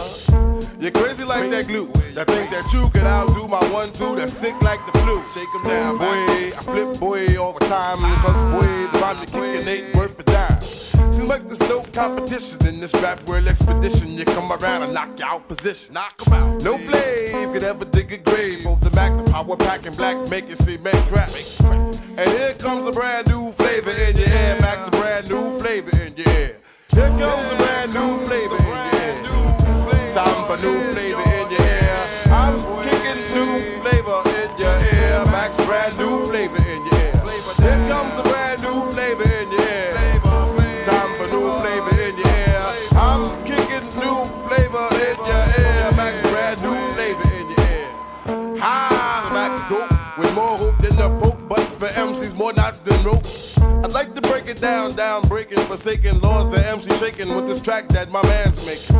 You're 0.81 0.91
crazy 0.91 1.23
like 1.23 1.49
that 1.51 1.69
glue. 1.69 1.87
That 2.15 2.27
think 2.27 2.51
that 2.51 2.73
you 2.73 2.91
can 2.91 3.07
outdo 3.07 3.47
my 3.47 3.63
one 3.71 3.93
two 3.93 4.17
that's 4.17 4.33
sick 4.33 4.61
like 4.63 4.85
the 4.85 4.99
flu. 4.99 5.23
Shake 5.33 5.47
'em 5.55 5.63
down, 5.63 5.99
boy. 5.99 6.59
I 6.59 6.61
flip 6.65 6.99
boy 6.99 7.39
all 7.39 7.53
the 7.53 7.65
time. 7.67 7.99
Cause 8.23 8.43
boy, 8.51 8.67
the 8.91 8.99
rhyme 8.99 9.17
you 9.21 9.27
kicking 9.27 9.69
ain't 9.69 9.95
worth 9.95 10.19
a 10.19 10.25
dime. 10.25 10.61
Seems 11.13 11.29
like 11.29 11.47
there's 11.47 11.69
no 11.71 11.85
competition 11.93 12.67
in 12.67 12.81
this 12.81 12.93
rap 12.95 13.23
world 13.29 13.47
expedition. 13.47 14.11
You 14.19 14.25
come 14.25 14.51
around 14.51 14.83
and 14.83 14.93
knock 14.93 15.11
you 15.21 15.25
out 15.25 15.47
position. 15.47 15.95
Knock 15.95 16.21
'em 16.27 16.33
out. 16.33 16.63
No 16.65 16.79
flame 16.79 17.53
could 17.53 17.63
ever 17.63 17.85
dig 17.85 18.11
a 18.11 18.19
grave. 18.19 18.65
Both 18.65 18.81
the 18.81 18.91
Mac, 18.91 19.13
the 19.25 19.31
power 19.31 19.57
pack, 19.57 19.87
and 19.87 19.97
black 19.97 20.17
make 20.29 20.51
it 20.51 20.59
see 20.59 20.79
man 20.79 21.01
crack. 21.07 21.31
And 22.17 22.31
here 22.31 22.55
comes 22.55 22.87
a 22.87 22.93
brand 22.93 23.27
new 23.27 23.51
flavor 23.53 23.91
in 23.91 24.17
your 24.17 24.29
ear. 24.29 24.57
Max, 24.61 24.87
a 24.87 24.91
brand 24.93 25.29
new 25.29 25.59
flavor 25.59 25.91
in 26.01 26.17
your 26.17 26.29
ear. 26.29 26.57
Here 26.91 27.09
comes 27.09 27.53
a 27.53 27.57
brand 27.57 27.93
new 27.93 28.27
flavor 28.27 28.57
in 28.57 29.25
your 29.25 29.95
ear. 29.99 30.15
Time 30.15 30.47
for 30.47 30.57
new 30.65 30.94
like 53.95 54.13
to 54.13 54.21
break 54.23 54.49
it 54.49 54.61
down, 54.61 54.93
down, 54.97 55.23
breaking, 55.29 55.59
forsaken 55.59 56.19
laws 56.19 56.53
of 56.53 56.59
MC 56.59 56.93
shaking 56.97 57.33
with 57.33 57.47
this 57.47 57.61
track 57.61 57.87
that 57.91 58.11
my 58.11 58.21
man's 58.25 58.67
making. 58.67 58.97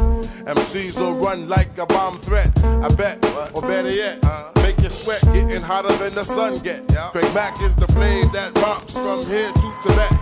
MCs 0.47 1.01
will 1.01 1.15
run 1.15 1.49
like 1.49 1.77
a 1.79 1.87
bomb 1.87 2.17
threat. 2.17 2.57
I 2.63 2.89
bet, 2.95 3.19
or 3.53 3.61
better 3.63 3.93
yet, 3.93 4.23
make 4.63 4.79
you 4.79 4.89
sweat, 4.89 5.21
getting 5.33 5.63
hotter 5.63 5.93
than 5.97 6.15
the 6.15 6.23
sun 6.23 6.59
get. 6.61 6.87
Craig 7.11 7.35
Mack 7.35 7.61
is 7.61 7.75
the 7.75 7.89
flame 7.89 8.31
that 8.33 8.57
romps 8.59 8.95
from 8.95 9.27
here 9.27 9.51
to 9.51 9.73
Tibet. 9.83 10.13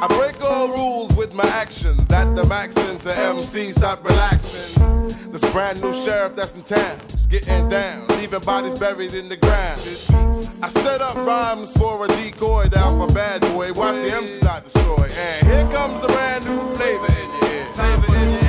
I 0.00 0.06
break 0.16 0.40
all 0.44 0.68
rules 0.68 1.12
with 1.14 1.34
my 1.34 1.46
action. 1.46 1.96
That 2.06 2.36
the 2.36 2.42
Maxins 2.42 3.04
and 3.04 3.38
MCs 3.40 3.72
stop 3.72 4.04
relaxing. 4.04 5.32
This 5.32 5.42
brand 5.50 5.82
new 5.82 5.92
sheriff 5.92 6.36
that's 6.36 6.54
in 6.54 6.62
town 6.62 6.98
getting 7.32 7.66
down, 7.70 8.06
leaving 8.18 8.40
bodies 8.40 8.78
buried 8.78 9.14
in 9.14 9.26
the 9.26 9.36
ground. 9.38 9.80
I 10.64 10.68
set 10.68 11.00
up 11.00 11.16
rhymes 11.16 11.72
for 11.76 12.04
a 12.04 12.08
decoy 12.08 12.68
down 12.68 12.96
for 12.96 13.12
bad 13.12 13.40
boy. 13.40 13.72
Watch 13.72 13.96
the 13.96 14.10
MCs 14.10 14.42
not 14.44 14.62
destroy. 14.62 15.10
And 15.12 15.46
here 15.48 15.68
comes 15.72 16.00
the 16.00 16.06
brand 16.06 16.44
new 16.44 16.74
flavor 16.76 17.06
in 17.06 17.30
your 17.30 17.52
ear. 17.52 17.66
Time 17.74 18.00
for 18.02 18.41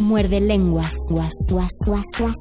Muerde 0.00 0.40
lenguas. 0.40 0.94
Suas, 1.08 1.30
suas, 1.46 1.68
suas, 1.84 2.02
suas. 2.16 2.36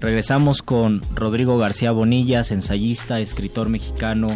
Regresamos 0.00 0.60
con 0.60 1.00
Rodrigo 1.14 1.56
García 1.56 1.92
Bonillas, 1.92 2.50
ensayista, 2.50 3.20
escritor 3.20 3.70
mexicano, 3.70 4.28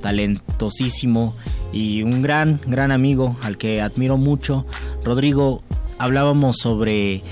talentosísimo 0.00 1.34
y 1.72 2.02
un 2.04 2.22
gran, 2.22 2.60
gran 2.66 2.92
amigo 2.92 3.36
al 3.42 3.58
que 3.58 3.80
admiro 3.80 4.18
mucho. 4.18 4.66
Rodrigo, 5.02 5.62
hablábamos 5.98 6.58
sobre, 6.58 7.22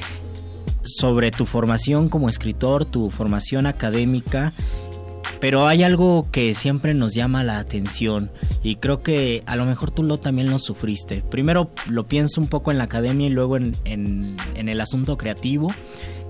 sobre 0.83 1.31
tu 1.31 1.47
formación 1.47 2.09
como 2.09 2.29
escritor, 2.29 2.85
tu 2.85 3.11
formación 3.11 3.67
académica, 3.67 4.53
pero 5.43 5.67
hay 5.67 5.83
algo 5.83 6.29
que 6.31 6.55
siempre 6.55 6.95
nos 6.95 7.15
llama 7.15 7.43
la 7.43 7.59
atención 7.59 8.31
y 8.63 8.77
creo 8.77 9.03
que 9.03 9.43
a 9.47 9.57
lo 9.57 9.65
mejor 9.65 9.91
tú 9.91 10.05
lo 10.05 10.21
también 10.21 10.49
lo 10.49 10.61
sufriste. 10.61 11.21
Primero 11.21 11.69
lo 11.89 12.07
pienso 12.07 12.41
un 12.41 12.47
poco 12.47 12.71
en 12.71 12.79
la 12.79 12.85
academia 12.85 13.27
y 13.27 13.31
luego 13.31 13.57
en, 13.57 13.75
en, 13.85 14.37
en 14.55 14.69
el 14.69 14.81
asunto 14.81 15.17
creativo 15.17 15.75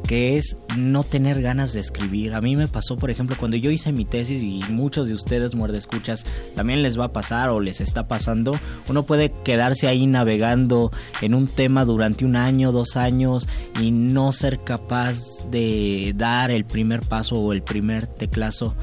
que 0.06 0.36
es 0.36 0.56
no 0.76 1.04
tener 1.04 1.42
ganas 1.42 1.72
de 1.72 1.80
escribir. 1.80 2.34
A 2.34 2.40
mí 2.40 2.56
me 2.56 2.68
pasó, 2.68 2.96
por 2.96 3.10
ejemplo, 3.10 3.36
cuando 3.38 3.56
yo 3.56 3.70
hice 3.70 3.92
mi 3.92 4.04
tesis 4.04 4.42
y 4.42 4.60
muchos 4.70 5.08
de 5.08 5.14
ustedes, 5.14 5.54
muerde 5.54 5.78
escuchas, 5.78 6.24
también 6.54 6.82
les 6.82 6.98
va 6.98 7.06
a 7.06 7.12
pasar 7.12 7.50
o 7.50 7.60
les 7.60 7.80
está 7.80 8.08
pasando. 8.08 8.58
Uno 8.88 9.04
puede 9.04 9.32
quedarse 9.44 9.88
ahí 9.88 10.06
navegando 10.06 10.90
en 11.20 11.34
un 11.34 11.46
tema 11.46 11.84
durante 11.84 12.24
un 12.24 12.36
año, 12.36 12.72
dos 12.72 12.96
años 12.96 13.48
y 13.80 13.90
no 13.90 14.32
ser 14.32 14.60
capaz 14.64 15.18
de 15.50 16.12
dar 16.16 16.50
el 16.50 16.64
primer 16.64 17.00
paso 17.00 17.36
o 17.36 17.52
el 17.52 17.62
primer 17.62 18.06
teclazo. 18.06 18.74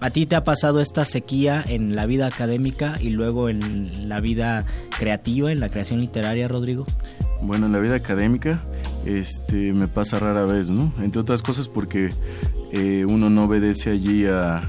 ¿A 0.00 0.10
ti 0.10 0.26
te 0.26 0.36
ha 0.36 0.44
pasado 0.44 0.80
esta 0.80 1.04
sequía 1.04 1.64
en 1.66 1.96
la 1.96 2.06
vida 2.06 2.26
académica 2.26 2.96
y 3.00 3.10
luego 3.10 3.48
en 3.48 4.08
la 4.08 4.20
vida 4.20 4.66
creativa, 4.98 5.52
en 5.52 5.60
la 5.60 5.68
creación 5.68 6.00
literaria, 6.00 6.48
Rodrigo? 6.48 6.84
Bueno, 7.42 7.66
en 7.66 7.72
la 7.72 7.78
vida 7.78 7.96
académica 7.96 8.62
este, 9.06 9.72
me 9.72 9.88
pasa 9.88 10.18
rara 10.18 10.44
vez, 10.44 10.70
¿no? 10.70 10.92
Entre 11.00 11.20
otras 11.20 11.42
cosas 11.42 11.68
porque 11.68 12.10
eh, 12.72 13.06
uno 13.08 13.30
no 13.30 13.44
obedece 13.44 13.90
allí 13.90 14.26
a, 14.26 14.68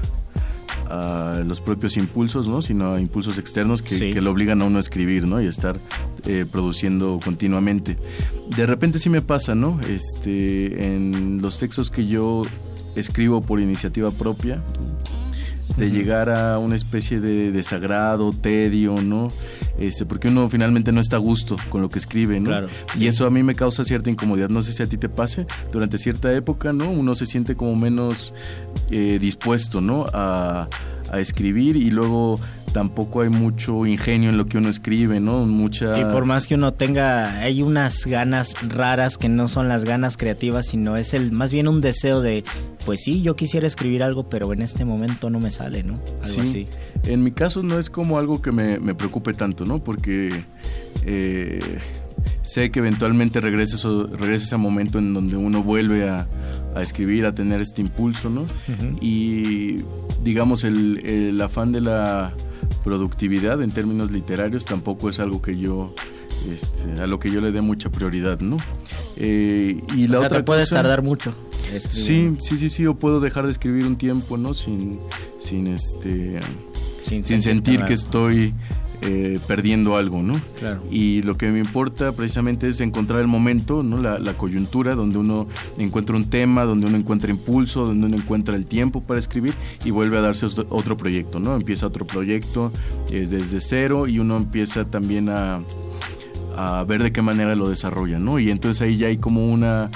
a, 0.88 1.42
los 1.46 1.60
propios 1.60 1.96
impulsos, 1.96 2.48
¿no? 2.48 2.62
Sino 2.62 2.94
a 2.94 3.00
impulsos 3.00 3.38
externos 3.38 3.82
que, 3.82 3.96
sí. 3.96 4.10
que 4.10 4.20
lo 4.20 4.30
obligan 4.30 4.62
a 4.62 4.66
uno 4.66 4.78
a 4.78 4.80
escribir, 4.80 5.26
¿no? 5.26 5.40
Y 5.40 5.46
a 5.46 5.50
estar 5.50 5.78
eh, 6.26 6.44
produciendo 6.50 7.20
continuamente. 7.22 7.96
De 8.56 8.66
repente 8.66 8.98
sí 8.98 9.10
me 9.10 9.22
pasa, 9.22 9.54
¿no? 9.54 9.80
Este, 9.88 10.94
en 10.94 11.40
los 11.40 11.58
textos 11.58 11.90
que 11.90 12.06
yo 12.06 12.42
escribo 12.94 13.42
por 13.42 13.60
iniciativa 13.60 14.10
propia, 14.10 14.62
de 15.76 15.90
llegar 15.90 16.30
a 16.30 16.58
una 16.58 16.76
especie 16.76 17.20
de 17.20 17.52
desagrado, 17.52 18.32
tedio, 18.32 19.00
¿no? 19.02 19.28
Este, 19.78 20.06
porque 20.06 20.28
uno 20.28 20.48
finalmente 20.48 20.92
no 20.92 21.00
está 21.00 21.16
a 21.16 21.18
gusto 21.18 21.56
con 21.68 21.82
lo 21.82 21.88
que 21.88 21.98
escribe, 21.98 22.40
¿no? 22.40 22.46
Claro. 22.46 22.68
Y 22.98 23.06
eso 23.08 23.26
a 23.26 23.30
mí 23.30 23.42
me 23.42 23.54
causa 23.54 23.84
cierta 23.84 24.08
incomodidad. 24.08 24.48
No 24.48 24.62
sé 24.62 24.72
si 24.72 24.82
a 24.82 24.86
ti 24.86 24.96
te 24.96 25.08
pase. 25.08 25.46
Durante 25.72 25.98
cierta 25.98 26.32
época, 26.32 26.72
¿no? 26.72 26.90
Uno 26.90 27.14
se 27.14 27.26
siente 27.26 27.56
como 27.56 27.76
menos 27.76 28.32
eh, 28.90 29.18
dispuesto, 29.20 29.80
¿no? 29.80 30.06
A, 30.12 30.68
a 31.10 31.20
escribir 31.20 31.76
y 31.76 31.90
luego 31.90 32.40
tampoco 32.76 33.22
hay 33.22 33.30
mucho 33.30 33.86
ingenio 33.86 34.28
en 34.28 34.36
lo 34.36 34.44
que 34.44 34.58
uno 34.58 34.68
escribe, 34.68 35.18
¿no? 35.18 35.46
Mucha... 35.46 35.98
Y 35.98 36.04
por 36.12 36.26
más 36.26 36.46
que 36.46 36.56
uno 36.56 36.74
tenga, 36.74 37.38
hay 37.38 37.62
unas 37.62 38.04
ganas 38.04 38.54
raras 38.68 39.16
que 39.16 39.30
no 39.30 39.48
son 39.48 39.66
las 39.66 39.86
ganas 39.86 40.18
creativas, 40.18 40.66
sino 40.66 40.98
es 40.98 41.14
el 41.14 41.32
más 41.32 41.54
bien 41.54 41.68
un 41.68 41.80
deseo 41.80 42.20
de, 42.20 42.44
pues 42.84 43.00
sí, 43.02 43.22
yo 43.22 43.34
quisiera 43.34 43.66
escribir 43.66 44.02
algo, 44.02 44.28
pero 44.28 44.52
en 44.52 44.60
este 44.60 44.84
momento 44.84 45.30
no 45.30 45.40
me 45.40 45.50
sale, 45.50 45.84
¿no? 45.84 45.94
Algo 46.20 46.26
sí. 46.26 46.40
así. 46.40 46.68
En 47.04 47.22
mi 47.22 47.30
caso 47.30 47.62
no 47.62 47.78
es 47.78 47.88
como 47.88 48.18
algo 48.18 48.42
que 48.42 48.52
me, 48.52 48.78
me 48.78 48.94
preocupe 48.94 49.32
tanto, 49.32 49.64
¿no? 49.64 49.82
Porque 49.82 50.44
eh, 51.06 51.78
sé 52.42 52.70
que 52.70 52.80
eventualmente 52.80 53.40
regrese, 53.40 53.78
regrese 53.88 54.44
ese 54.44 54.56
momento 54.58 54.98
en 54.98 55.14
donde 55.14 55.38
uno 55.38 55.62
vuelve 55.62 56.10
a, 56.10 56.28
a 56.74 56.82
escribir, 56.82 57.24
a 57.24 57.34
tener 57.34 57.62
este 57.62 57.80
impulso, 57.80 58.28
¿no? 58.28 58.44
Y 59.00 59.76
digamos, 60.22 60.62
el, 60.64 60.98
el 61.06 61.40
afán 61.40 61.72
de 61.72 61.80
la 61.80 62.34
productividad 62.86 63.60
en 63.62 63.70
términos 63.72 64.12
literarios 64.12 64.64
tampoco 64.64 65.08
es 65.10 65.18
algo 65.18 65.42
que 65.42 65.58
yo... 65.58 65.92
este, 66.50 67.02
a 67.02 67.06
lo 67.08 67.18
que 67.18 67.30
yo 67.30 67.40
le 67.40 67.50
dé 67.50 67.60
mucha 67.60 67.90
prioridad, 67.90 68.38
¿no? 68.40 68.56
Eh, 69.16 69.82
y 69.96 70.06
la 70.06 70.18
o 70.18 70.20
sea, 70.20 70.26
otra 70.28 70.38
te 70.38 70.44
puedes 70.44 70.68
cosa- 70.68 70.82
tardar 70.82 71.02
mucho. 71.02 71.34
Sí, 71.80 72.36
sí, 72.40 72.58
sí, 72.58 72.68
sí, 72.68 72.86
o 72.86 72.94
puedo 72.94 73.18
dejar 73.18 73.44
de 73.46 73.50
escribir 73.50 73.86
un 73.86 73.96
tiempo, 73.96 74.36
¿no? 74.38 74.54
Sin, 74.54 75.00
sin 75.38 75.66
este, 75.66 76.38
Sin 77.02 77.24
sin, 77.24 77.42
sentir 77.42 77.82
que 77.84 77.94
estoy 77.94 78.54
eh, 79.06 79.38
perdiendo 79.46 79.96
algo, 79.96 80.22
¿no? 80.22 80.34
Claro. 80.58 80.82
Y 80.90 81.22
lo 81.22 81.36
que 81.36 81.50
me 81.50 81.60
importa 81.60 82.12
precisamente 82.12 82.68
es 82.68 82.80
encontrar 82.80 83.20
el 83.20 83.28
momento, 83.28 83.82
¿no? 83.82 83.98
La, 83.98 84.18
la 84.18 84.34
coyuntura 84.34 84.94
donde 84.94 85.18
uno 85.18 85.46
encuentra 85.78 86.16
un 86.16 86.28
tema, 86.28 86.64
donde 86.64 86.86
uno 86.86 86.96
encuentra 86.96 87.30
impulso, 87.30 87.86
donde 87.86 88.06
uno 88.06 88.16
encuentra 88.16 88.56
el 88.56 88.66
tiempo 88.66 89.00
para 89.00 89.18
escribir 89.18 89.54
y 89.84 89.90
vuelve 89.90 90.18
a 90.18 90.20
darse 90.20 90.46
otro, 90.46 90.66
otro 90.70 90.96
proyecto, 90.96 91.38
¿no? 91.38 91.54
Empieza 91.54 91.86
otro 91.86 92.06
proyecto 92.06 92.72
eh, 93.10 93.26
desde 93.30 93.60
cero 93.60 94.08
y 94.08 94.18
uno 94.18 94.36
empieza 94.36 94.84
también 94.84 95.28
a 95.28 95.60
a 96.56 96.84
ver 96.84 97.02
de 97.02 97.12
qué 97.12 97.22
manera 97.22 97.54
lo 97.54 97.68
desarrolla, 97.68 98.18
¿no? 98.18 98.38
Y 98.38 98.50
entonces 98.50 98.82
ahí 98.82 98.96
ya 98.96 99.08
hay 99.08 99.18
como 99.18 99.52
una, 99.52 99.90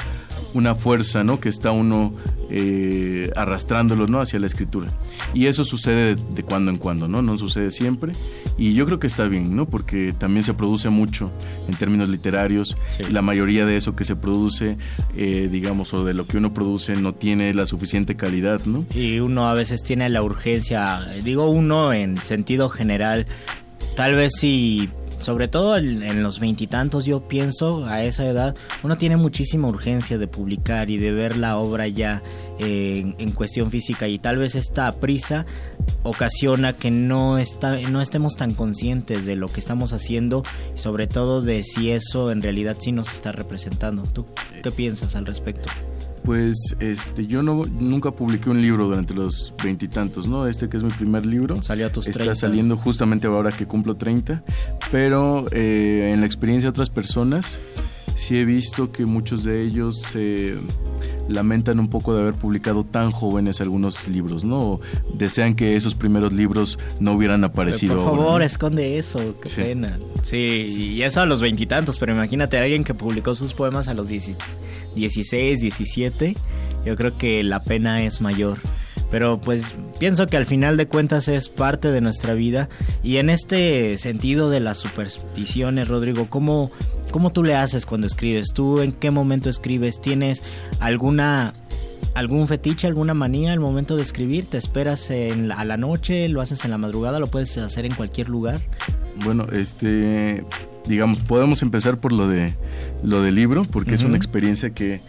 una 0.55 0.75
fuerza, 0.75 1.25
¿no? 1.25 1.41
Que 1.41 1.49
está 1.49 1.71
uno 1.71 2.15
eh, 2.51 3.31
arrastrándolo, 3.37 4.07
¿no? 4.07 4.21
Hacia 4.21 4.39
la 4.39 4.47
escritura. 4.47 4.89
Y 5.35 5.47
eso 5.47 5.65
sucede 5.65 6.15
de, 6.15 6.23
de 6.35 6.43
cuando 6.43 6.71
en 6.71 6.79
cuando, 6.79 7.09
¿no? 7.09 7.23
No 7.23 7.39
sucede 7.39 7.71
siempre. 7.71 8.13
Y 8.59 8.75
yo 8.75 8.87
creo 8.87 8.99
que 8.99 9.07
está 9.07 9.29
bien, 9.29 9.55
¿no? 9.55 9.67
Porque 9.69 10.15
también 10.17 10.43
se 10.45 10.55
produce 10.55 10.91
mucho 10.91 11.31
en 11.69 11.75
términos 11.75 12.09
literarios. 12.09 12.77
La 13.11 13.23
mayoría 13.23 13.67
de 13.67 13.77
eso 13.77 13.95
que 13.95 14.05
se 14.05 14.17
produce, 14.17 14.77
eh, 15.17 15.49
digamos, 15.51 15.95
o 15.95 16.05
de 16.05 16.15
lo 16.15 16.27
que 16.27 16.37
uno 16.37 16.53
produce 16.53 16.97
no 16.97 17.15
tiene 17.15 17.55
la 17.55 17.67
suficiente 17.67 18.17
calidad, 18.17 18.61
¿no? 18.67 18.85
Y 18.95 19.21
uno 19.21 19.49
a 19.49 19.55
veces 19.55 19.83
tiene 19.83 20.09
la 20.09 20.23
urgencia, 20.23 21.07
digo 21.23 21.51
uno 21.51 21.93
en 21.93 22.19
sentido 22.19 22.69
general, 22.69 23.27
tal 23.97 24.15
vez 24.15 24.33
si, 24.39 24.89
sobre 25.21 25.49
todo 25.49 25.77
en, 25.77 26.23
los 26.23 26.41
veintitantos 26.41 27.05
yo 27.05 27.29
pienso 27.29 27.87
a 27.87 28.03
esa 28.03 28.27
edad, 28.27 28.57
uno 28.83 28.97
tiene 28.97 29.17
muchísima 29.17 29.69
urgencia 29.69 30.19
de 30.19 30.27
publicar 30.27 30.91
y 30.91 30.99
de 30.99 31.13
ver 31.13 31.37
la 31.37 31.59
obra 31.59 31.89
ya 31.89 32.23
eh, 32.59 33.01
en, 33.01 33.15
en 33.19 33.33
cuestión 33.33 33.71
física 33.71 34.09
y 34.09 34.19
tal 34.19 34.39
vez 34.39 34.55
esta 34.55 34.91
prisa 34.93 35.47
ocasiona 36.03 36.73
que 36.73 36.91
no, 36.91 37.39
está, 37.39 37.77
no 37.91 38.01
estemos 38.01 38.37
tan 38.37 38.55
conscientes 38.55 39.27
de 39.27 39.37
lo 39.37 39.49
que 39.49 39.61
estamos 39.61 39.93
haciendo 39.93 40.43
y 40.75 40.79
sobre 40.79 41.07
todo 41.07 41.43
de 41.43 41.63
si 41.63 41.91
eso 41.91 42.31
en 42.31 42.43
realidad 42.43 42.77
sí 42.79 42.93
nos 42.93 43.13
está 43.13 43.33
representando. 43.33 44.03
¿Tú 44.05 44.27
qué 44.63 44.71
piensas 44.71 45.15
al 45.17 45.27
respecto? 45.27 45.69
Pues 46.25 46.77
este, 46.81 47.27
yo 47.27 47.43
no, 47.43 47.65
nunca 47.65 48.11
publiqué 48.13 48.51
un 48.51 48.61
libro 48.61 48.87
durante 48.87 49.15
los 49.15 49.55
veintitantos, 49.63 50.29
¿no? 50.29 50.47
Este 50.47 50.69
que 50.69 50.77
es 50.77 50.83
mi 50.83 50.91
primer 50.91 51.25
libro. 51.27 51.63
Salió 51.63 51.87
a 51.87 51.93
tus 51.93 52.07
Está 52.07 52.21
30. 52.25 52.35
saliendo 52.35 52.77
justamente 52.77 53.27
ahora 53.27 53.51
que 53.53 53.67
cumplo 53.67 53.97
30. 53.97 54.43
Pero 54.93 55.47
eh, 55.53 56.11
en 56.13 56.21
la 56.21 56.27
experiencia 56.27 56.67
de 56.69 56.71
otras 56.71 56.91
personas, 56.91 57.59
sí 58.15 58.37
he 58.39 58.45
visto 58.45 58.93
que 58.93 59.07
muchos 59.07 59.45
de 59.45 59.63
ellos 59.63 60.01
se 60.01 60.55
lamentan 61.29 61.79
un 61.79 61.89
poco 61.89 62.13
de 62.15 62.23
haber 62.23 62.35
publicado 62.35 62.85
tan 62.85 63.11
jóvenes 63.13 63.61
algunos 63.61 64.09
libros, 64.09 64.43
¿no? 64.45 64.59
O 64.61 64.81
desean 65.15 65.55
que 65.55 65.77
esos 65.77 65.95
primeros 65.95 66.33
libros 66.33 66.79
no 66.99 67.13
hubieran 67.13 67.45
aparecido. 67.45 67.95
Por 67.97 68.05
ahora, 68.05 68.23
favor, 68.23 68.41
¿no? 68.41 68.47
esconde 68.47 68.99
eso, 68.99 69.35
qué 69.41 69.49
Sí. 69.49 69.57
pena. 69.63 69.99
Sí, 70.23 70.37
y 70.97 71.03
eso 71.03 71.21
a 71.21 71.27
los 71.27 71.41
veintitantos, 71.41 71.99
pero 71.99 72.13
imagínate 72.13 72.59
a 72.59 72.63
alguien 72.63 72.85
que 72.85 72.95
publicó 72.95 73.35
sus 73.35 73.53
poemas 73.55 73.89
a 73.89 73.95
los 73.95 74.09
10 74.09 74.37
16, 74.97 75.61
17, 75.61 76.37
yo 76.85 76.97
creo 76.97 77.17
que 77.17 77.43
la 77.45 77.63
pena 77.63 78.03
es 78.03 78.21
mayor. 78.21 78.59
Pero 79.11 79.41
pues 79.41 79.65
pienso 79.99 80.27
que 80.27 80.37
al 80.37 80.47
final 80.47 80.77
de 80.77 80.87
cuentas 80.87 81.27
es 81.29 81.49
parte 81.49 81.91
de 81.91 82.01
nuestra 82.01 82.35
vida 82.35 82.69
y 83.03 83.17
en 83.17 83.29
este 83.31 83.97
sentido 83.99 84.51
de 84.51 84.61
las 84.61 84.79
supersticiones, 84.79 85.89
Rodrigo, 85.89 86.27
¿cómo, 86.31 86.71
cómo 87.11 87.33
tú 87.33 87.43
le 87.43 87.57
haces 87.57 87.87
cuando 87.87 88.07
escribes? 88.07 88.53
¿Tú 88.55 88.81
en 88.81 88.93
qué 88.93 89.11
momento 89.11 89.51
escribes? 89.51 90.01
¿Tienes 90.01 90.43
alguna 90.79 91.55
algún 92.15 92.49
fetiche, 92.49 92.87
alguna 92.87 93.15
manía 93.15 93.53
al 93.53 93.61
momento 93.61 93.97
de 93.97 94.03
escribir? 94.03 94.45
¿Te 94.47 94.59
esperas 94.59 95.11
en 95.11 95.49
la- 95.49 95.57
a 95.57 95.65
la 95.65 95.77
noche? 95.77 96.29
¿Lo 96.29 96.41
haces 96.41 96.65
en 96.65 96.71
la 96.71 96.79
madrugada? 96.79 97.19
¿Lo 97.21 97.27
puedes 97.27 97.57
hacer 97.59 97.85
en 97.87 97.95
cualquier 97.95 98.29
lugar? 98.29 98.61
Bueno, 99.25 99.47
este, 99.53 100.45
digamos, 100.87 101.19
podemos 101.21 101.63
empezar 101.63 101.99
por 101.99 102.13
lo 102.13 102.27
de 102.29 102.55
lo 103.03 103.23
del 103.23 103.35
libro, 103.35 103.65
porque 103.65 103.95
es 103.95 104.03
una 104.05 104.17
experiencia 104.17 104.71
que 104.71 105.01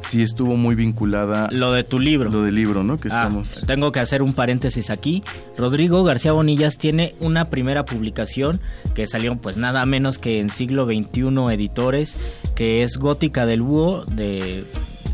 sí 0.00 0.22
estuvo 0.22 0.56
muy 0.56 0.74
vinculada. 0.74 1.48
Lo 1.52 1.72
de 1.72 1.84
tu 1.84 1.98
libro. 1.98 2.30
Lo 2.30 2.42
del 2.42 2.54
libro, 2.54 2.82
¿no? 2.82 2.98
Que 2.98 3.08
Ah, 3.12 3.24
estamos. 3.24 3.48
tengo 3.66 3.92
que 3.92 4.00
hacer 4.00 4.22
un 4.22 4.32
paréntesis 4.32 4.90
aquí. 4.90 5.22
Rodrigo 5.56 6.02
García 6.04 6.32
Bonillas 6.32 6.78
tiene 6.78 7.14
una 7.20 7.46
primera 7.46 7.84
publicación 7.84 8.60
que 8.94 9.06
salió 9.06 9.36
pues 9.36 9.56
nada 9.56 9.84
menos 9.86 10.18
que 10.18 10.40
en 10.40 10.50
siglo 10.50 10.84
XXI 10.86 11.52
editores, 11.52 12.20
que 12.54 12.82
es 12.82 12.96
Gótica 12.98 13.46
del 13.46 13.62
Búho 13.62 14.04
de 14.06 14.64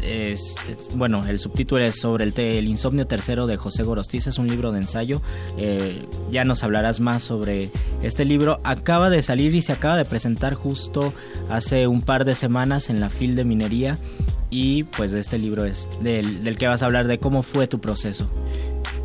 es, 0.03 0.55
es- 0.71 0.95
bueno, 0.97 1.27
el 1.27 1.41
subtítulo 1.41 1.83
es 1.83 1.99
sobre 2.01 2.23
el, 2.25 2.33
te- 2.33 2.59
el 2.59 2.69
insomnio 2.69 3.09
tercero 3.09 3.49
de 3.49 3.57
José 3.57 3.83
Gorostiza, 3.83 4.31
es 4.31 4.39
un 4.39 4.47
libro 4.47 4.71
de 4.71 4.79
ensayo. 4.79 5.21
Eh, 5.59 6.05
ya 6.31 6.45
nos 6.45 6.63
hablarás 6.63 7.01
más 7.01 7.25
sobre 7.25 7.71
este 8.03 8.25
libro. 8.25 8.61
Acaba 8.63 9.11
de 9.11 9.23
salir 9.25 9.53
y 9.57 9.63
se 9.63 9.73
acaba 9.73 9.97
de 9.97 10.05
presentar 10.05 10.55
justo 10.55 11.13
hace 11.51 11.89
un 11.89 12.03
par 12.03 12.25
de 12.25 12.37
semanas 12.37 12.89
en 12.89 13.01
la 13.01 13.11
FIL 13.11 13.35
de 13.35 13.45
Minería. 13.45 13.99
Y 14.59 14.85
pues 14.85 15.13
de 15.13 15.21
este 15.21 15.39
libro 15.39 15.67
es 15.67 15.91
del, 16.01 16.43
del 16.43 16.57
que 16.57 16.67
vas 16.67 16.81
a 16.81 16.87
hablar, 16.87 17.07
de 17.07 17.19
cómo 17.19 17.43
fue 17.43 17.67
tu 17.67 17.79
proceso. 17.79 18.31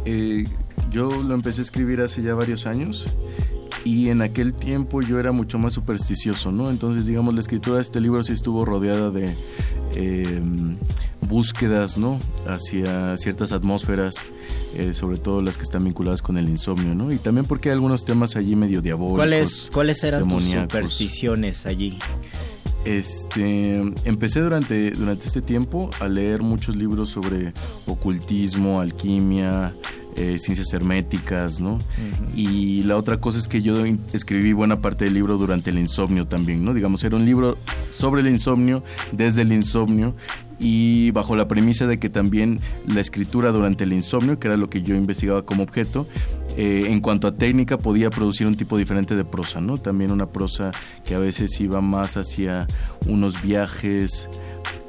Eh, 0.06 0.46
yo 0.90 1.10
lo 1.10 1.34
empecé 1.34 1.60
a 1.60 1.66
escribir 1.66 2.00
hace 2.00 2.22
ya 2.22 2.34
varios 2.34 2.66
años 2.66 3.06
y 3.84 4.08
en 4.08 4.22
aquel 4.22 4.54
tiempo 4.54 5.02
yo 5.02 5.20
era 5.20 5.34
mucho 5.34 5.60
más 5.60 5.74
supersticioso, 5.74 6.54
¿no? 6.54 6.70
Entonces, 6.70 7.06
digamos, 7.06 7.34
la 7.34 7.42
escritura 7.42 7.76
de 7.76 7.82
este 7.82 8.00
libro 8.00 8.24
sí 8.24 8.32
estuvo 8.32 8.64
rodeada 8.64 9.12
de 9.12 9.30
eh, 9.96 10.40
búsquedas, 11.28 11.98
¿no? 11.98 12.18
Hacia 12.48 13.18
ciertas 13.18 13.52
atmósferas, 13.52 14.16
eh, 14.78 14.94
sobre 14.94 15.18
todo 15.18 15.42
las 15.42 15.58
que 15.58 15.64
están 15.64 15.84
vinculadas 15.84 16.22
con 16.22 16.38
el 16.38 16.48
insomnio, 16.48 16.96
¿no? 16.96 17.12
Y 17.12 17.18
también 17.18 17.46
porque 17.46 17.72
hay 17.72 17.74
algunos 17.74 18.06
temas 18.06 18.38
allí 18.38 18.56
medio 18.56 18.82
diabólicos. 18.82 19.18
¿Cuáles, 19.18 19.70
¿Cuáles 19.74 20.02
eran 20.06 20.30
tus 20.30 20.46
supersticiones 20.46 21.66
allí? 21.66 22.00
Este, 22.84 23.78
empecé 24.06 24.42
durante, 24.42 24.92
durante 24.92 25.28
este 25.28 25.42
tiempo 25.42 25.90
a 26.00 26.08
leer 26.08 26.42
muchos 26.42 26.76
libros 26.76 27.10
sobre 27.10 27.54
ocultismo, 27.86 28.82
alquimia, 28.82 29.76
eh, 30.18 30.40
ciencias 30.40 30.74
herméticas, 30.74 31.62
¿no? 31.62 31.78
Y 32.36 32.84
la 32.84 32.98
otra 32.98 33.20
cosa 33.20 33.40
es 33.40 33.48
que 33.48 33.62
yo 33.62 33.86
escribí 34.14 34.52
buena 34.52 34.82
parte 34.82 35.06
del 35.06 35.14
libro 35.14 35.38
durante 35.38 35.70
el 35.70 35.78
insomnio 35.78 36.28
también, 36.28 36.66
¿no? 36.66 36.74
Digamos, 36.74 37.04
era 37.04 37.16
un 37.16 37.26
libro 37.26 37.58
sobre 37.90 38.22
el 38.22 38.28
insomnio, 38.28 38.84
desde 39.12 39.44
el 39.44 39.54
insomnio 39.54 40.16
y 40.62 41.12
bajo 41.12 41.36
la 41.36 41.48
premisa 41.48 41.88
de 41.88 42.00
que 42.00 42.10
también 42.10 42.60
la 42.86 43.02
escritura 43.02 43.52
durante 43.52 43.84
el 43.84 43.94
insomnio, 43.94 44.40
que 44.40 44.48
era 44.48 44.58
lo 44.58 44.68
que 44.68 44.84
yo 44.84 44.96
investigaba 44.96 45.44
como 45.44 45.64
objeto, 45.64 46.08
eh, 46.56 46.86
en 46.90 47.02
cuanto 47.02 47.28
a 47.28 47.36
técnica 47.36 47.78
podía 47.78 48.10
producir 48.10 48.46
un 48.46 48.56
tipo 48.56 48.78
diferente 48.78 49.16
de 49.16 49.26
prosa, 49.26 49.60
¿no? 49.60 49.78
También 49.78 50.12
una 50.12 50.28
prosa 50.28 50.72
que 51.04 51.16
a 51.16 51.20
veces 51.20 51.60
iba 51.60 51.82
más 51.82 52.16
hacia 52.16 52.68
unos 53.08 53.42
viajes, 53.42 54.30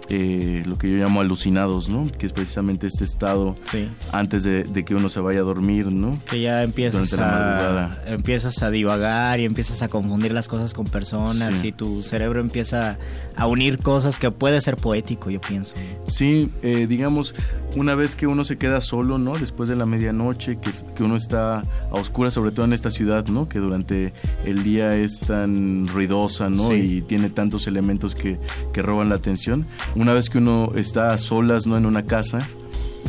eh, 0.09 0.63
lo 0.67 0.77
que 0.79 0.91
yo 0.91 0.97
llamo 0.99 1.21
alucinados, 1.21 1.89
¿no? 1.89 2.05
Que 2.11 2.27
es 2.27 2.33
precisamente 2.33 2.87
este 2.87 3.05
estado 3.05 3.57
Sí. 3.65 3.89
antes 4.13 4.43
de, 4.45 4.65
de 4.65 4.85
que 4.85 4.95
uno 4.95 5.09
se 5.09 5.21
vaya 5.21 5.41
a 5.41 5.43
dormir, 5.45 5.87
¿no? 5.93 6.21
Que 6.29 6.41
ya 6.41 6.63
empiezas 6.63 7.11
Durante 7.11 7.17
la 7.17 7.27
a, 7.27 7.57
madrugada. 7.63 8.03
empiezas 8.07 8.63
a 8.63 8.71
divagar 8.71 9.41
y 9.41 9.45
empiezas 9.45 9.83
a 9.83 9.89
confundir 9.89 10.33
las 10.33 10.49
cosas 10.49 10.75
con 10.75 10.87
personas 10.87 11.55
Sí. 11.61 11.69
y 11.69 11.73
tu 11.73 12.03
cerebro 12.03 12.41
empieza 12.41 12.99
a 13.37 13.47
unir 13.47 13.79
cosas 13.79 14.19
que 14.19 14.31
puede 14.31 14.61
ser 14.61 14.77
poético, 14.77 15.31
yo 15.31 15.41
pienso. 15.41 15.75
Sí, 16.07 16.51
eh, 16.63 16.87
digamos, 16.89 17.35
una 17.77 17.95
vez 17.95 18.15
que 18.17 18.27
uno 18.27 18.45
se 18.45 18.59
queda 18.59 18.81
solo, 18.81 19.19
¿no? 19.19 19.35
Después 19.37 19.69
de 19.69 19.77
la 19.77 19.87
medianoche, 19.87 20.59
que, 20.59 20.71
que 20.95 21.05
uno 21.05 21.17
está 21.17 21.61
a 21.61 21.65
oscuras, 21.93 22.35
sobre 22.35 22.51
todo 22.51 22.65
en 22.67 22.73
esta 22.73 22.91
ciudad, 22.91 23.27
¿no? 23.29 23.49
Que 23.49 23.61
durante 23.61 24.13
el 24.45 24.63
día 24.63 24.95
es 24.97 25.21
tan 25.21 25.87
ruidosa, 25.89 26.51
¿no? 26.51 26.69
Sí. 26.69 26.75
Y 26.75 27.03
tiene 27.03 27.31
tantos 27.31 27.67
elementos 27.67 28.15
que, 28.15 28.39
que 28.73 28.83
roban 28.83 29.09
la 29.09 29.15
atención. 29.15 29.65
Una 29.95 30.15
vez 30.15 30.31
que 30.31 30.39
uno 30.39 30.73
está 30.75 31.13
a 31.13 31.19
solas, 31.19 31.67
¿no? 31.67 31.77
En 31.77 31.85
una 31.85 32.05
casa, 32.05 32.39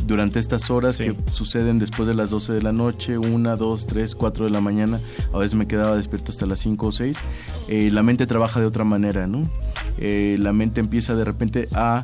durante 0.06 0.40
estas 0.40 0.70
horas 0.70 0.98
que 0.98 1.16
suceden 1.32 1.80
después 1.80 2.08
de 2.08 2.14
las 2.14 2.30
12 2.30 2.54
de 2.54 2.62
la 2.62 2.74
noche, 2.74 3.18
1, 3.18 3.56
2, 3.56 3.88
3, 3.88 4.16
4 4.16 4.46
de 4.46 4.52
la 4.52 4.60
mañana, 4.60 5.00
a 5.34 5.38
veces 5.38 5.56
me 5.56 5.66
quedaba 5.66 5.96
despierto 5.96 6.32
hasta 6.32 6.46
las 6.46 6.60
5 6.60 6.88
o 6.88 6.92
6, 6.92 7.20
eh, 7.70 7.90
la 7.92 8.04
mente 8.04 8.28
trabaja 8.28 8.60
de 8.60 8.66
otra 8.66 8.84
manera, 8.84 9.28
¿no? 9.28 9.44
Eh, 9.98 10.36
la 10.40 10.52
mente 10.52 10.82
empieza 10.82 11.16
de 11.16 11.24
repente 11.24 11.70
a 11.74 12.04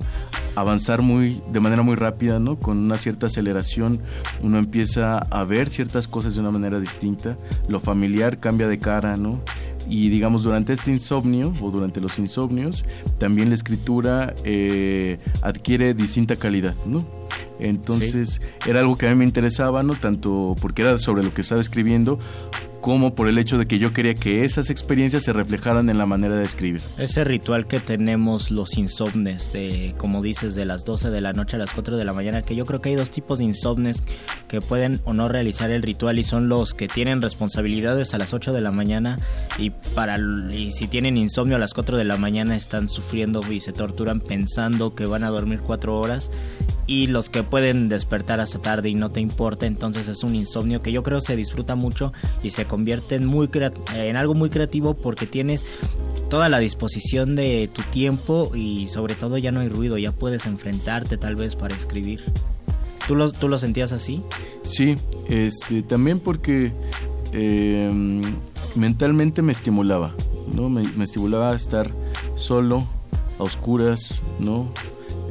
avanzar 0.55 1.01
muy 1.01 1.41
de 1.51 1.59
manera 1.59 1.81
muy 1.81 1.95
rápida, 1.95 2.39
¿no? 2.39 2.57
Con 2.57 2.77
una 2.77 2.97
cierta 2.97 3.25
aceleración, 3.25 3.99
uno 4.41 4.57
empieza 4.57 5.17
a 5.17 5.43
ver 5.43 5.69
ciertas 5.69 6.07
cosas 6.07 6.35
de 6.35 6.41
una 6.41 6.51
manera 6.51 6.79
distinta, 6.79 7.37
lo 7.67 7.79
familiar 7.79 8.39
cambia 8.39 8.67
de 8.67 8.79
cara, 8.79 9.17
¿no? 9.17 9.41
Y 9.89 10.09
digamos 10.09 10.43
durante 10.43 10.73
este 10.73 10.91
insomnio 10.91 11.53
o 11.61 11.71
durante 11.71 11.99
los 11.99 12.19
insomnios 12.19 12.85
también 13.17 13.49
la 13.49 13.55
escritura 13.55 14.35
eh, 14.43 15.17
adquiere 15.41 15.93
distinta 15.93 16.35
calidad, 16.35 16.75
¿no? 16.85 17.05
Entonces 17.59 18.41
era 18.65 18.79
algo 18.79 18.97
que 18.97 19.07
a 19.07 19.09
mí 19.09 19.17
me 19.17 19.25
interesaba, 19.25 19.83
¿no? 19.83 19.93
Tanto 19.93 20.55
porque 20.61 20.83
era 20.83 20.97
sobre 20.97 21.23
lo 21.23 21.33
que 21.33 21.41
estaba 21.41 21.59
escribiendo, 21.59 22.17
como 22.81 23.15
por 23.15 23.27
el 23.27 23.37
hecho 23.37 23.57
de 23.57 23.67
que 23.67 23.79
yo 23.79 23.93
quería 23.93 24.15
que 24.15 24.45
esas 24.45 24.69
experiencias 24.69 25.23
se 25.23 25.33
reflejaran 25.33 25.89
en 25.89 25.97
la 25.97 26.05
manera 26.05 26.35
de 26.35 26.43
escribir. 26.43 26.81
Ese 26.97 27.23
ritual 27.23 27.67
que 27.67 27.79
tenemos 27.79 28.51
los 28.51 28.77
insomnes, 28.77 29.53
de, 29.53 29.93
como 29.97 30.21
dices, 30.21 30.55
de 30.55 30.65
las 30.65 30.85
12 30.85 31.09
de 31.09 31.21
la 31.21 31.33
noche 31.33 31.55
a 31.55 31.59
las 31.59 31.73
4 31.73 31.97
de 31.97 32.05
la 32.05 32.13
mañana, 32.13 32.41
que 32.41 32.55
yo 32.55 32.65
creo 32.65 32.81
que 32.81 32.89
hay 32.89 32.95
dos 32.95 33.11
tipos 33.11 33.39
de 33.39 33.45
insomnes 33.45 34.03
que 34.47 34.61
pueden 34.61 35.01
o 35.03 35.13
no 35.13 35.27
realizar 35.27 35.71
el 35.71 35.81
ritual 35.81 36.19
y 36.19 36.23
son 36.23 36.49
los 36.49 36.73
que 36.73 36.87
tienen 36.87 37.21
responsabilidades 37.21 38.13
a 38.13 38.17
las 38.17 38.33
8 38.33 38.53
de 38.53 38.61
la 38.61 38.71
mañana 38.71 39.19
y, 39.57 39.71
para, 39.95 40.17
y 40.51 40.71
si 40.71 40.87
tienen 40.87 41.17
insomnio 41.17 41.55
a 41.55 41.59
las 41.59 41.73
4 41.73 41.97
de 41.97 42.05
la 42.05 42.17
mañana 42.17 42.55
están 42.55 42.87
sufriendo 42.89 43.41
y 43.51 43.59
se 43.59 43.73
torturan 43.73 44.19
pensando 44.19 44.95
que 44.95 45.05
van 45.05 45.23
a 45.23 45.29
dormir 45.29 45.61
4 45.61 45.97
horas 45.97 46.31
y 46.87 47.07
los 47.07 47.29
que 47.29 47.43
pueden 47.43 47.87
despertar 47.87 48.39
hasta 48.39 48.59
tarde 48.59 48.89
y 48.89 48.95
no 48.95 49.11
te 49.11 49.19
importa, 49.19 49.67
entonces 49.67 50.07
es 50.07 50.23
un 50.23 50.33
insomnio 50.33 50.81
que 50.81 50.91
yo 50.91 51.03
creo 51.03 51.21
se 51.21 51.35
disfruta 51.35 51.75
mucho 51.75 52.11
y 52.41 52.49
se 52.49 52.65
convierte 52.69 53.15
en, 53.15 53.25
muy 53.25 53.49
en 53.93 54.15
algo 54.15 54.33
muy 54.33 54.49
creativo 54.49 54.93
porque 54.93 55.25
tienes 55.25 55.65
toda 56.29 56.47
la 56.47 56.59
disposición 56.59 57.35
de 57.35 57.69
tu 57.73 57.81
tiempo 57.81 58.51
y 58.55 58.87
sobre 58.87 59.15
todo 59.15 59.37
ya 59.37 59.51
no 59.51 59.59
hay 59.59 59.67
ruido, 59.67 59.97
ya 59.97 60.13
puedes 60.13 60.45
enfrentarte 60.45 61.17
tal 61.17 61.35
vez 61.35 61.57
para 61.57 61.75
escribir. 61.75 62.21
¿Tú 63.07 63.15
lo, 63.15 63.31
tú 63.31 63.49
lo 63.49 63.57
sentías 63.57 63.91
así? 63.91 64.21
Sí, 64.61 64.95
este, 65.27 65.81
también 65.81 66.19
porque 66.19 66.71
em, 67.33 68.21
mentalmente 68.75 69.41
me 69.41 69.51
estimulaba, 69.51 70.13
¿no? 70.53 70.69
Me, 70.69 70.83
me 70.95 71.03
estimulaba 71.03 71.51
a 71.51 71.55
estar 71.55 71.91
solo, 72.35 72.87
a 73.39 73.43
oscuras, 73.43 74.21
¿no? 74.39 74.71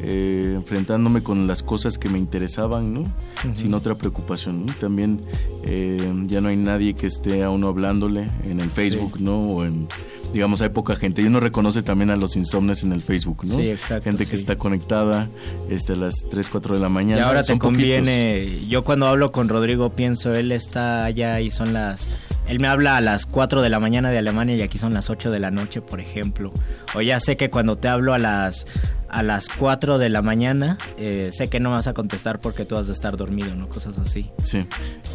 Eh, 0.00 0.52
enfrentándome 0.54 1.22
con 1.22 1.46
las 1.46 1.62
cosas 1.62 1.98
que 1.98 2.08
me 2.08 2.18
interesaban, 2.18 2.94
¿no? 2.94 3.04
Sin 3.52 3.74
otra 3.74 3.94
preocupación, 3.94 4.66
También 4.80 5.20
eh, 5.64 6.12
ya 6.26 6.40
no 6.40 6.48
hay 6.48 6.56
nadie 6.56 6.94
que 6.94 7.06
esté 7.06 7.42
a 7.42 7.50
uno 7.50 7.68
hablándole 7.68 8.28
en 8.44 8.60
el 8.60 8.70
Facebook, 8.70 9.20
¿no? 9.20 9.40
O 9.50 9.64
en, 9.64 9.88
digamos, 10.32 10.60
hay 10.60 10.70
poca 10.70 10.96
gente. 10.96 11.22
Y 11.22 11.26
uno 11.26 11.40
reconoce 11.40 11.82
también 11.82 12.10
a 12.10 12.16
los 12.16 12.36
insomnes 12.36 12.82
en 12.82 12.92
el 12.92 13.02
Facebook, 13.02 13.44
¿no? 13.44 13.56
Sí, 13.56 13.70
exacto. 13.70 14.04
Gente 14.04 14.26
que 14.26 14.36
está 14.36 14.56
conectada 14.56 15.28
este, 15.68 15.94
a 15.94 15.96
las 15.96 16.14
3, 16.30 16.48
4 16.50 16.74
de 16.74 16.80
la 16.80 16.88
mañana. 16.88 17.20
Y 17.20 17.24
ahora 17.24 17.42
te 17.42 17.58
conviene, 17.58 18.66
yo 18.68 18.84
cuando 18.84 19.06
hablo 19.06 19.32
con 19.32 19.48
Rodrigo 19.48 19.90
pienso, 19.90 20.34
él 20.34 20.52
está 20.52 21.04
allá 21.04 21.40
y 21.40 21.50
son 21.50 21.72
las... 21.72 22.26
Él 22.46 22.60
me 22.60 22.68
habla 22.68 22.96
a 22.96 23.02
las 23.02 23.26
4 23.26 23.60
de 23.60 23.68
la 23.68 23.78
mañana 23.78 24.10
de 24.10 24.16
Alemania 24.16 24.56
y 24.56 24.62
aquí 24.62 24.78
son 24.78 24.94
las 24.94 25.10
8 25.10 25.30
de 25.30 25.38
la 25.38 25.50
noche, 25.50 25.82
por 25.82 26.00
ejemplo. 26.00 26.50
O 26.94 27.02
ya 27.02 27.20
sé 27.20 27.36
que 27.36 27.50
cuando 27.50 27.76
te 27.76 27.88
hablo 27.88 28.14
a 28.14 28.18
las 28.18 28.66
a 29.10 29.22
las 29.22 29.48
4 29.48 29.98
de 29.98 30.08
la 30.08 30.22
mañana, 30.22 30.78
eh, 30.98 31.30
sé 31.32 31.48
que 31.48 31.60
no 31.60 31.70
me 31.70 31.76
vas 31.76 31.86
a 31.86 31.94
contestar 31.94 32.40
porque 32.40 32.64
tú 32.64 32.76
has 32.76 32.86
de 32.86 32.92
estar 32.92 33.16
dormido, 33.16 33.54
¿no? 33.54 33.68
Cosas 33.68 33.98
así. 33.98 34.30
Sí, 34.42 34.66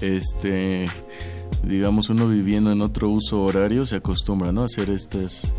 este, 0.01 0.87
digamos, 1.63 2.09
uno 2.09 2.27
viviendo 2.27 2.71
en 2.71 2.81
otro 2.81 3.09
uso 3.09 3.43
horario 3.43 3.85
se 3.85 3.97
acostumbra, 3.97 4.51
¿no? 4.51 4.61
A 4.61 4.65
hacer 4.65 4.89
estas 4.89 5.53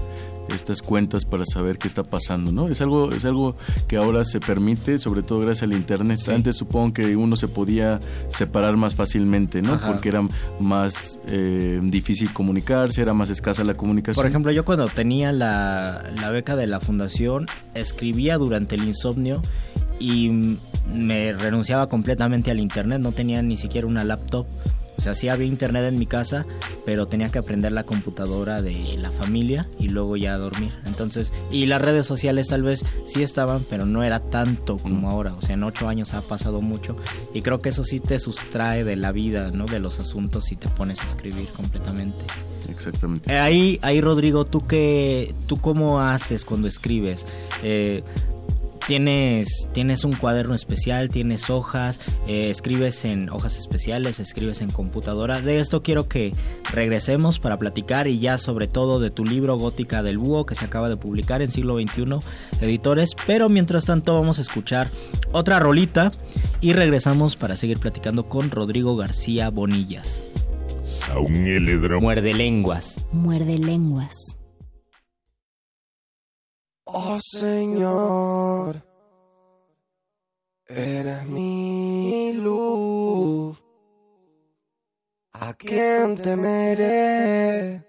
estas 0.49 0.83
cuentas 0.83 1.25
para 1.25 1.45
saber 1.45 1.79
qué 1.79 1.89
está 1.89 2.03
pasando, 2.03 2.53
¿no? 2.53 2.69
Es 2.69 2.81
algo, 2.81 3.11
es 3.13 3.25
algo 3.25 3.57
que 3.89 3.97
ahora 3.97 4.25
se 4.25 4.41
permite, 4.41 4.99
sobre 4.99 5.23
todo 5.23 5.41
gracias 5.41 5.65
al 5.65 5.73
internet. 5.73 6.21
Antes 6.29 6.57
supongo 6.57 6.95
que 6.95 7.17
uno 7.17 7.37
se 7.37 7.49
podía 7.49 8.01
separar 8.29 8.77
más 8.77 8.95
fácilmente, 8.95 9.63
¿no? 9.63 9.81
Porque 9.81 10.11
era 10.11 10.27
más 10.61 11.19
eh, 11.29 11.81
difícil 11.83 12.33
comunicarse, 12.33 13.03
era 13.03 13.15
más 13.15 13.31
escasa 13.31 13.65
la 13.65 13.75
comunicación. 13.75 14.23
Por 14.23 14.29
ejemplo, 14.29 14.53
yo 14.53 14.65
cuando 14.65 14.87
tenía 14.87 15.33
la, 15.33 16.13
la 16.21 16.31
beca 16.31 16.57
de 16.57 16.67
la 16.67 16.81
fundación, 16.81 17.47
escribía 17.75 18.39
durante 18.39 18.77
el 18.77 18.85
insomnio 18.85 19.41
y 19.99 20.59
me 20.93 21.33
renunciaba 21.33 21.89
completamente 21.89 22.51
al 22.51 22.61
internet, 22.61 23.01
no 23.01 23.13
tenía 23.13 23.43
ni 23.43 23.57
siquiera 23.57 23.87
una 23.87 24.05
laptop 24.05 24.47
o 24.97 25.01
sea, 25.01 25.15
sí 25.15 25.29
había 25.29 25.47
internet 25.47 25.85
en 25.85 25.99
mi 25.99 26.07
casa, 26.07 26.47
pero 26.85 27.07
tenía 27.07 27.29
que 27.29 27.39
aprender 27.39 27.73
la 27.73 27.85
computadora 27.85 28.63
de 28.63 28.97
la 28.99 29.11
familia 29.11 29.69
y 29.79 29.89
luego 29.89 30.17
ya 30.17 30.37
dormir. 30.37 30.73
Entonces, 30.87 31.33
y 31.51 31.67
las 31.67 31.83
redes 31.83 32.07
sociales 32.07 32.49
tal 32.49 32.63
vez 32.63 32.85
sí 33.07 33.23
estaban, 33.23 33.63
pero 33.69 33.87
no 33.87 34.03
era 34.03 34.21
tanto 34.21 34.79
como 34.79 35.11
ahora. 35.11 35.35
O 35.35 35.41
sea, 35.41 35.55
en 35.55 35.65
ocho 35.65 35.89
años 35.89 36.15
ha 36.15 36.23
pasado 36.23 36.61
mucho 36.61 36.97
y 37.33 37.43
creo 37.43 37.61
que 37.61 37.71
eso 37.71 37.85
sí 37.85 38.01
te 38.01 38.19
sustrae 38.19 38.85
de 38.85 38.97
la 38.97 39.13
vida, 39.13 39.51
¿no? 39.51 39.67
De 39.67 39.81
los 39.81 39.99
asuntos 40.01 40.53
y 40.53 40.57
te 40.57 40.69
pones 40.69 41.03
a 41.03 41.07
escribir 41.07 41.49
completamente. 41.49 42.25
Exactamente. 42.69 43.33
Eh, 43.33 43.39
ahí, 43.39 43.79
ahí 43.83 44.01
Rodrigo, 44.01 44.45
¿tú 44.45 44.67
qué, 44.67 45.35
tú 45.47 45.57
cómo 45.59 46.01
haces 46.01 46.45
cuando 46.45 46.69
escribes? 46.69 47.27
Eh, 47.63 48.03
tienes, 48.87 49.69
tienes 49.73 50.05
un 50.05 50.13
cuaderno 50.13 50.55
especial, 50.55 51.11
tienes 51.11 51.51
hojas, 51.51 52.01
eh, 52.27 52.51
escribes 52.51 53.05
en 53.05 53.31
hojas 53.31 53.57
especiales, 53.57 54.21
escribes 54.21 54.61
en 54.61 54.71
computadora. 54.71 55.41
De 55.41 55.59
esto 55.59 55.83
quiero 55.83 56.09
que 56.09 56.33
regresemos 56.73 57.39
para 57.39 57.59
platicar 57.59 58.07
y 58.09 58.19
ya 58.19 58.39
sobre 58.39 58.67
todo 58.67 59.01
de 59.01 59.11
tu 59.11 59.25
libro 59.25 59.57
Gótica 59.57 60.03
del 60.03 60.19
Búho 60.19 60.47
que 60.47 60.55
se 60.55 60.65
acaba 60.65 60.89
de 60.89 60.97
publicar 60.97 61.43
en 61.43 61.51
siglo 61.51 61.79
XXI 61.79 62.05
Editores. 62.61 63.15
Pero 63.27 63.49
mientras 63.49 63.85
tanto 63.85 64.15
vamos 64.15 64.39
a 64.39 64.43
escuchar 64.43 64.89
otra 65.33 65.59
rolita 65.59 66.13
y 66.61 66.73
regresamos 66.73 67.37
para 67.37 67.57
seguir 67.57 67.79
platicando 67.79 68.29
con 68.29 68.51
Rodrigo 68.51 68.97
García 68.97 69.51
Bonillas. 69.51 70.25
Muerde 72.01 72.35
lenguas. 72.35 73.07
Muerde 73.13 73.59
lenguas. 73.59 74.44
Oh 76.87 77.19
Señor, 77.19 78.85
eres 80.67 81.25
mi 81.27 82.35
luz. 82.35 83.59
¿A 85.33 85.55
quién 85.55 86.15
temeré? 86.17 87.83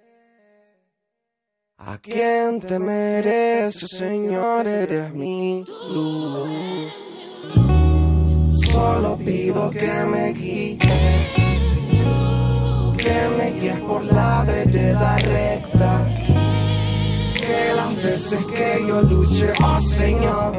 ¿A 1.78 1.98
quién 1.98 2.62
temeré? 2.62 3.70
Señor, 3.74 4.66
eres 4.66 5.14
mi 5.14 5.66
luz. 5.94 6.94
Solo 8.72 9.18
pido 9.18 9.72
que 9.72 10.06
me 10.10 10.32
guíes, 10.32 10.80
que 12.98 13.30
me 13.38 13.52
guíes 13.60 13.82
por 13.82 14.06
la 14.06 14.44
vereda 14.48 15.18
recta 15.18 16.35
que 17.46 17.74
las 17.76 17.96
veces 17.96 18.46
que 18.46 18.86
yo 18.88 19.02
luche, 19.02 19.54
oh 19.64 19.80
Señor, 19.80 20.54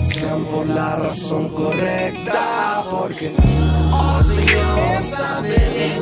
sean 0.00 0.44
por 0.46 0.66
la 0.66 0.96
razón 0.96 1.48
correcta, 1.50 2.84
porque, 2.90 3.34
oh 3.92 4.22
Señor, 4.22 4.98
sabe 5.02 5.56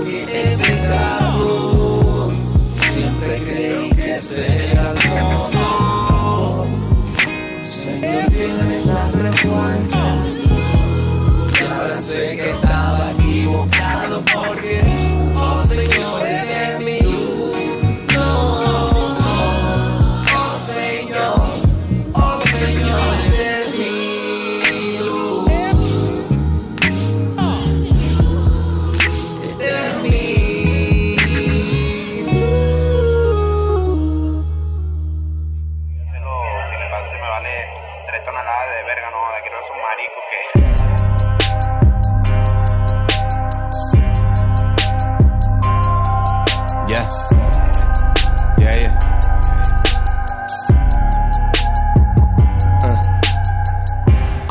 que 0.05 0.23
he 0.23 0.57
pecado, 0.57 2.33
siempre 2.73 3.40
creí 3.40 3.90
que 3.90 4.14
será 4.14 4.90
el 4.90 4.99
todo. 5.53 6.66
Señor, 7.61 8.25
tienes 8.31 8.87
la 8.87 9.11
respuesta, 9.11 10.02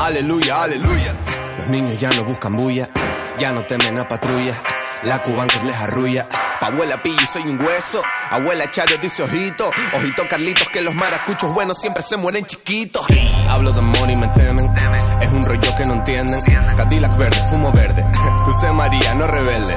aleluya, 0.02 0.62
aleluya. 0.62 1.14
Los 1.58 1.68
niños 1.68 1.96
ya 1.98 2.10
no 2.10 2.24
buscan 2.24 2.56
bulla, 2.56 2.88
ya 3.38 3.52
no 3.52 3.64
temen 3.66 3.98
a 3.98 4.08
patrulla. 4.08 4.54
La 5.04 5.20
cubanca 5.20 5.62
les 5.64 5.76
arrulla. 5.76 6.26
Pa' 6.60 6.68
abuela 6.68 7.02
pillo 7.02 7.26
soy 7.26 7.42
un 7.42 7.60
hueso. 7.60 8.02
Abuela 8.30 8.70
Chario 8.70 8.98
dice 8.98 9.24
ojito. 9.24 9.68
Ojito 9.94 10.22
Carlitos 10.28 10.68
que 10.68 10.80
los 10.80 10.94
maracuchos 10.94 11.52
buenos 11.52 11.80
siempre 11.80 12.04
se 12.04 12.16
mueren 12.16 12.44
chiquitos. 12.44 13.04
Hablo 13.50 13.72
de 13.72 13.80
amor 13.80 14.10
y 14.10 14.16
me 14.16 14.28
temen. 14.28 14.72
Es 15.20 15.28
un 15.28 15.42
rollo 15.42 15.76
que 15.76 15.86
no 15.86 15.94
entienden. 15.94 16.40
Cadillac 16.76 17.16
verde, 17.16 17.36
fumo 17.50 17.72
verde. 17.72 18.04
Tú 18.44 18.52
sé 18.60 18.70
María, 18.70 19.14
no 19.14 19.26
rebelde. 19.26 19.74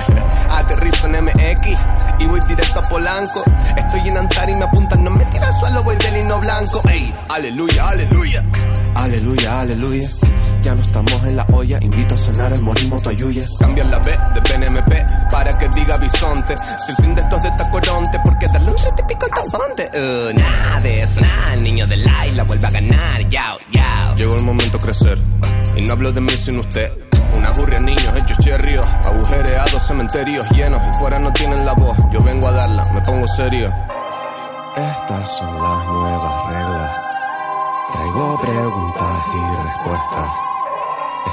Aterrizo 0.52 1.08
en 1.08 1.26
MX 1.26 1.80
y 2.20 2.28
voy 2.28 2.40
directo 2.48 2.80
a 2.80 2.84
Polanco. 2.84 3.44
Estoy 3.78 4.08
en 4.08 4.18
Antar 4.18 4.48
y 4.50 4.54
me 4.54 4.66
apuntan, 4.66 5.04
no 5.04 5.10
me 5.10 5.26
tira 5.26 5.48
al 5.48 5.54
suelo, 5.56 5.84
voy 5.84 5.96
de 5.96 6.12
lino 6.12 6.40
blanco. 6.40 6.82
Ey, 6.88 7.12
aleluya, 7.30 7.90
aleluya. 7.90 8.44
Aleluya, 9.06 9.60
aleluya. 9.60 10.10
Ya 10.64 10.74
no 10.74 10.82
estamos 10.82 11.24
en 11.26 11.36
la 11.36 11.46
olla, 11.54 11.78
invito 11.80 12.16
a 12.16 12.18
cenar 12.18 12.52
el 12.54 12.62
morismo 12.64 13.00
Toyuya. 13.00 13.44
Cambian 13.60 13.92
la 13.92 14.00
B 14.00 14.12
de 14.34 14.42
PNMP 14.42 15.30
para 15.30 15.56
que 15.60 15.70
diga 15.70 15.96
bisonte. 15.98 16.56
Si 16.58 16.90
el 16.90 16.98
sin 16.98 17.14
de 17.14 17.22
estos 17.22 17.44
de 17.44 17.52
tacoronte, 17.52 18.20
porque 18.24 18.48
darle 18.52 18.72
un 18.72 18.96
típico 18.96 19.28
tafonte. 19.28 19.92
Uh, 19.94 20.34
nada 20.34 20.80
de 20.80 21.02
eso, 21.02 21.22
nada. 21.22 21.54
El 21.54 21.62
niño 21.62 21.86
del 21.86 22.04
la 22.34 22.44
vuelve 22.46 22.66
a 22.66 22.72
ganar, 22.72 23.30
yao, 23.30 23.60
yao. 23.72 24.16
Llegó 24.16 24.38
el 24.38 24.44
momento 24.44 24.80
de 24.80 24.86
crecer, 24.86 25.20
y 25.76 25.82
no 25.82 25.94
hablo 25.94 26.12
de 26.12 26.22
mí 26.22 26.32
sin 26.32 26.58
usted. 26.58 26.92
Una 27.36 27.52
burria 27.52 27.80
niños 27.80 28.16
hechos 28.16 28.40
cherrios, 28.40 28.88
agujereados, 29.06 29.86
cementerios 29.86 30.50
llenos 30.50 30.82
y 30.90 30.98
fuera 30.98 31.20
no 31.20 31.32
tienen 31.32 31.64
la 31.64 31.74
voz. 31.74 31.96
Yo 32.12 32.24
vengo 32.24 32.48
a 32.48 32.52
darla, 32.54 32.84
me 32.92 33.02
pongo 33.02 33.28
serio. 33.28 33.72
Estas 34.76 35.30
son 35.38 35.62
las 35.62 35.86
nuevas 35.86 36.48
reglas. 36.48 36.65
Traigo 37.96 38.38
preguntas 38.42 39.24
y 39.34 39.64
respuestas. 39.64 40.30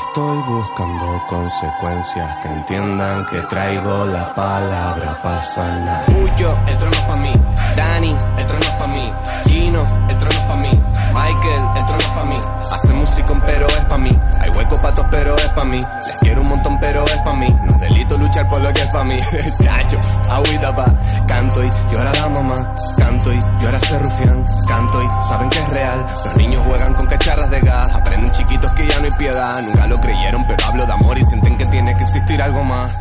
Estoy 0.06 0.38
buscando 0.42 1.22
consecuencias 1.28 2.36
que 2.36 2.48
entiendan 2.50 3.26
que 3.26 3.40
traigo 3.42 4.04
la 4.04 4.32
palabra 4.32 5.20
para 5.22 5.42
sanar. 5.42 6.04
Puyo, 6.04 6.50
el 6.68 6.78
trono 6.78 6.94
es 6.94 7.02
pa' 7.02 7.16
mí. 7.16 7.32
Dani, 7.76 8.16
el 8.38 8.46
trono 8.46 8.64
es 8.64 8.70
pa' 8.70 8.86
mí. 8.86 9.12
Gino, 9.48 9.86
el 10.08 10.18
trono 10.18 10.34
es 10.34 10.40
pa' 10.40 10.56
mí. 10.56 10.82
Michael, 11.12 11.62
el 11.74 11.86
trono 11.86 12.00
es 12.00 12.06
pa' 12.06 12.24
mí. 12.26 12.40
Hace 12.72 12.92
música, 12.92 13.42
pero 13.44 13.66
es 13.66 13.84
pa' 13.86 13.98
mí. 13.98 14.20
Hay 14.40 14.50
hueco 14.50 14.80
patos, 14.80 15.06
pero 15.10 15.34
es 15.36 15.48
pa' 15.48 15.64
mí. 15.64 15.78
Les 15.78 16.18
quiero 16.20 16.42
un 16.42 16.48
montón, 16.48 16.78
pero 16.78 17.04
es 17.04 17.22
pa' 17.22 17.34
mí. 17.34 17.48
No 17.64 17.72
es 17.72 17.80
delito 17.80 18.18
luchar 18.18 18.48
por 18.48 18.60
lo 18.60 18.72
que 18.72 18.82
es 18.82 18.92
pa' 18.92 19.02
mí. 19.02 19.18
Chacho, 19.62 19.98
agüita 20.30 20.76
pa. 20.76 20.84
Canto 21.26 21.64
y 21.64 21.70
llora 21.90 22.12
la 22.12 22.28
mamá. 22.28 22.74
Canto 22.98 23.32
y 23.32 23.38
llora 23.60 23.78
ser 23.78 24.02
rufián. 24.02 24.44
Canto 24.68 25.02
y 25.02 25.08
saben 25.28 25.50
que 25.50 25.58
es 25.58 25.68
real. 25.68 26.06
Los 26.24 26.36
niños 26.36 26.62
juegan 26.62 26.94
con 26.94 27.06
cacharras 27.06 27.50
de 27.50 27.60
gas. 27.60 27.94
Aprenden 27.94 28.30
chiquitos 28.32 28.72
que 28.74 28.86
ya 28.86 28.98
no 28.98 29.04
hay 29.04 29.10
piedad. 29.18 29.62
Nunca 29.62 29.86
lo 29.86 29.96
creyeron, 29.96 30.44
pero 30.46 30.64
hablo 30.66 30.86
de 30.86 30.92
amor 30.92 31.18
y 31.18 31.24
sienten 31.24 31.56
que 31.58 31.66
tiene 31.66 31.96
que 31.96 32.02
existir 32.04 32.40
algo 32.42 32.64
más. 32.64 32.92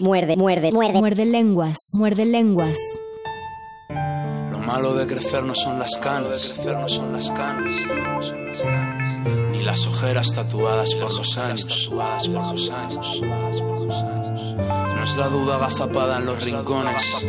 Muerde, 0.00 0.36
muerde, 0.36 0.72
muerde. 0.72 0.98
Muerde 0.98 1.26
lenguas, 1.26 1.76
muerde 1.98 2.24
lenguas. 2.24 2.78
Lo 4.50 4.58
malo 4.58 4.94
de 4.94 5.06
crecer 5.06 5.42
no 5.42 5.54
son 5.54 5.78
las 5.78 5.98
canas, 5.98 6.54
crecer 6.54 6.78
no 6.78 6.88
son 6.88 7.12
las 7.12 7.30
canas, 7.30 7.70
ni 9.50 9.62
las 9.62 9.86
ojeras 9.86 10.32
tatuadas 10.34 10.94
por 10.94 11.02
los 11.02 11.36
años, 11.36 11.66
tatuadas 11.66 12.28
por 12.28 12.46
los 12.46 12.70
años. 12.70 13.26
No 15.00 15.04
es 15.04 15.16
la 15.16 15.28
duda 15.28 15.54
agazapada 15.54 16.18
en 16.18 16.26
los 16.26 16.44
rincones, 16.44 17.24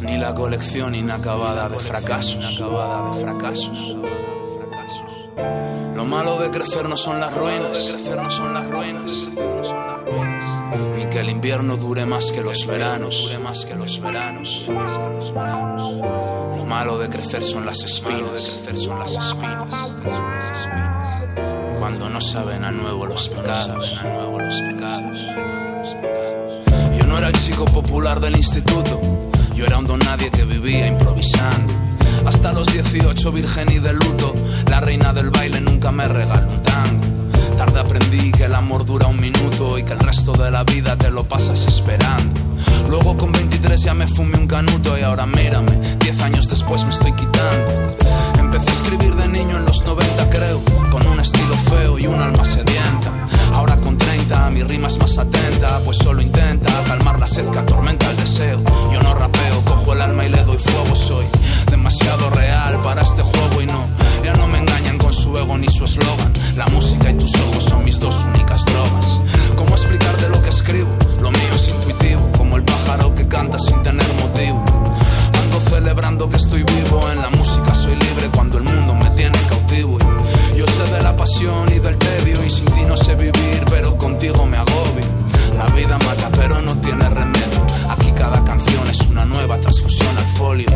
ni 0.00 0.18
la 0.18 0.34
colección 0.34 0.96
inacabada 0.96 1.68
de 1.68 1.78
fracasos, 1.78 2.56
de. 2.56 3.70
Lo 5.94 6.04
malo 6.04 6.38
de 6.40 6.50
crecer 6.50 6.88
no 6.88 6.96
son 6.96 7.20
las 7.20 7.32
ruinas, 7.32 7.92
crecer 7.92 8.20
no 8.20 8.28
son 8.28 8.54
las 8.54 8.68
ruinas, 8.68 9.28
ni 10.96 11.06
que 11.06 11.20
el 11.20 11.30
invierno 11.30 11.76
dure 11.76 12.06
más 12.06 12.32
que 12.32 12.42
los 12.42 12.66
veranos, 12.66 13.22
dure 13.22 13.38
más 13.38 13.64
que 13.66 13.76
los 13.76 14.00
veranos. 14.00 14.64
Lo 16.56 16.64
malo 16.64 16.98
de 16.98 17.08
crecer 17.08 17.44
son 17.44 17.64
las 17.64 17.84
espinas, 17.84 18.62
crecer 18.64 18.76
son 18.78 18.98
las 18.98 19.12
espinas. 19.12 21.03
Cuando 21.84 22.08
no 22.08 22.18
saben 22.18 22.64
a 22.64 22.70
nuevo 22.70 23.04
los 23.04 23.28
pecados. 23.28 24.00
Yo 26.96 27.06
no 27.06 27.18
era 27.18 27.28
el 27.28 27.34
chico 27.34 27.66
popular 27.66 28.20
del 28.20 28.36
instituto, 28.36 29.02
yo 29.54 29.66
era 29.66 29.76
un 29.76 29.86
don 29.86 29.98
nadie 29.98 30.30
que 30.30 30.44
vivía 30.44 30.86
improvisando. 30.86 31.74
Hasta 32.24 32.54
los 32.54 32.72
18 32.72 33.32
virgen 33.32 33.70
y 33.70 33.80
de 33.80 33.92
luto, 33.92 34.34
la 34.66 34.80
reina 34.80 35.12
del 35.12 35.28
baile 35.28 35.60
nunca 35.60 35.92
me 35.92 36.08
regaló 36.08 36.52
un 36.52 36.62
tango. 36.62 37.04
Tarde 37.58 37.80
aprendí 37.80 38.32
que 38.32 38.44
el 38.44 38.54
amor 38.54 38.86
dura 38.86 39.06
un 39.06 39.20
minuto 39.20 39.76
y 39.76 39.82
que 39.82 39.92
el 39.92 39.98
resto 39.98 40.32
de 40.32 40.50
la 40.50 40.64
vida 40.64 40.96
te 40.96 41.10
lo 41.10 41.28
pasas 41.28 41.66
esperando. 41.66 42.40
Luego 42.88 43.18
con 43.18 43.30
23 43.30 43.82
ya 43.82 43.92
me 43.92 44.06
fumé 44.06 44.38
un 44.38 44.46
canuto 44.46 44.98
y 44.98 45.02
ahora 45.02 45.26
mírame, 45.26 45.98
10 45.98 46.20
años 46.22 46.48
después 46.48 46.82
me 46.84 46.90
estoy 46.90 47.12
quitando. 47.12 48.33
Empecé 48.54 48.70
a 48.70 48.74
escribir 48.84 49.16
de 49.16 49.26
niño 49.26 49.56
en 49.56 49.64
los 49.64 49.84
90 49.84 50.30
creo, 50.30 50.62
con 50.92 51.04
un 51.08 51.18
estilo 51.18 51.56
feo 51.56 51.98
y 51.98 52.06
un 52.06 52.20
alma 52.20 52.44
sedienta. 52.44 53.10
Ahora 53.52 53.76
con 53.78 53.98
30 53.98 54.48
mi 54.50 54.62
rima 54.62 54.86
es 54.86 54.96
más 54.96 55.18
atenta, 55.18 55.80
pues 55.84 55.96
solo 55.96 56.22
intenta 56.22 56.70
calmar 56.86 57.18
la 57.18 57.26
sed 57.26 57.48
que 57.50 57.58
atormenta 57.58 58.08
el 58.10 58.16
deseo. 58.16 58.60
Yo 58.92 59.02
no 59.02 59.12
rapeo, 59.12 59.60
cojo 59.64 59.94
el 59.94 60.02
alma 60.02 60.24
y 60.24 60.28
le 60.28 60.40
doy 60.44 60.58
fuego, 60.58 60.94
soy 60.94 61.26
demasiado 61.68 62.30
real 62.30 62.80
para 62.84 63.02
este 63.02 63.22
juego 63.22 63.60
y 63.60 63.66
no, 63.66 63.88
ya 64.22 64.34
no 64.34 64.46
me 64.46 64.58
engañan 64.58 64.98
con 64.98 65.12
su 65.12 65.36
ego 65.36 65.58
ni 65.58 65.68
su 65.68 65.84
eslogan. 65.84 66.32
La 66.56 66.68
música 66.68 67.10
y 67.10 67.14
tus 67.14 67.34
ojos 67.34 67.64
son 67.64 67.82
mis 67.82 67.98
dos 67.98 68.24
únicas 68.32 68.64
drogas. 68.66 69.20
¿Cómo 69.56 69.70
explicar 69.70 70.16
de 70.18 70.28
lo 70.28 70.40
que 70.40 70.50
escribo? 70.50 70.90
Lo 71.20 71.32
mío 71.32 71.54
es 71.56 71.70
intuitivo, 71.70 72.30
como 72.38 72.56
el 72.56 72.62
pájaro 72.62 73.12
que 73.16 73.26
canta 73.26 73.58
sin 73.58 73.82
tener 73.82 74.06
motivo. 74.20 74.83
Ando 75.64 75.76
celebrando 75.76 76.28
que 76.28 76.36
estoy 76.36 76.62
vivo, 76.62 77.00
en 77.10 77.22
la 77.22 77.30
música 77.30 77.72
soy 77.72 77.94
libre 77.96 78.28
cuando 78.34 78.58
el 78.58 78.64
mundo 78.64 78.94
me 78.94 79.08
tiene 79.10 79.38
cautivo. 79.48 79.98
Yo 80.54 80.66
sé 80.66 80.82
de 80.92 81.02
la 81.02 81.16
pasión 81.16 81.72
y 81.72 81.78
del 81.78 81.96
tedio 81.96 82.44
y 82.44 82.50
sin 82.50 82.66
ti 82.66 82.82
no 82.86 82.96
sé 82.96 83.14
vivir, 83.14 83.64
pero 83.70 83.96
contigo 83.96 84.44
me 84.46 84.58
agobio. 84.58 85.06
La 85.56 85.66
vida 85.74 85.96
mata 85.98 86.28
pero 86.34 86.60
no 86.60 86.76
tiene 86.80 87.08
remedio. 87.08 87.64
Aquí 87.88 88.10
cada 88.12 88.44
canción 88.44 88.88
es 88.88 89.06
una 89.08 89.24
nueva 89.24 89.58
transfusión 89.58 90.16
al 90.18 90.26
folio. 90.36 90.70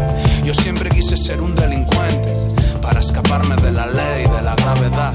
Yo 0.45 0.55
siempre 0.55 0.89
quise 0.91 1.17
ser 1.17 1.43
un 1.43 1.55
delincuente 1.55 2.35
para 2.81 3.01
escaparme 3.01 3.57
de 3.57 3.73
la 3.73 3.87
ley, 3.87 4.25
de 4.25 4.43
la 4.43 4.55
gravedad. 4.55 5.13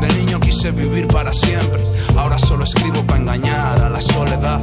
De 0.00 0.12
niño 0.14 0.40
quise 0.40 0.72
vivir 0.72 1.06
para 1.06 1.32
siempre, 1.32 1.82
ahora 2.16 2.38
solo 2.38 2.64
escribo 2.64 3.04
para 3.04 3.20
engañar 3.20 3.82
a 3.82 3.88
la 3.88 4.00
soledad. 4.00 4.60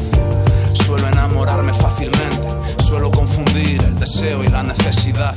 Suelo 0.74 1.08
enamorarme 1.08 1.74
fácilmente, 1.74 2.48
suelo 2.84 3.12
confundir 3.12 3.82
el 3.84 4.00
deseo 4.00 4.44
y 4.44 4.48
la 4.48 4.64
necesidad. 4.64 5.36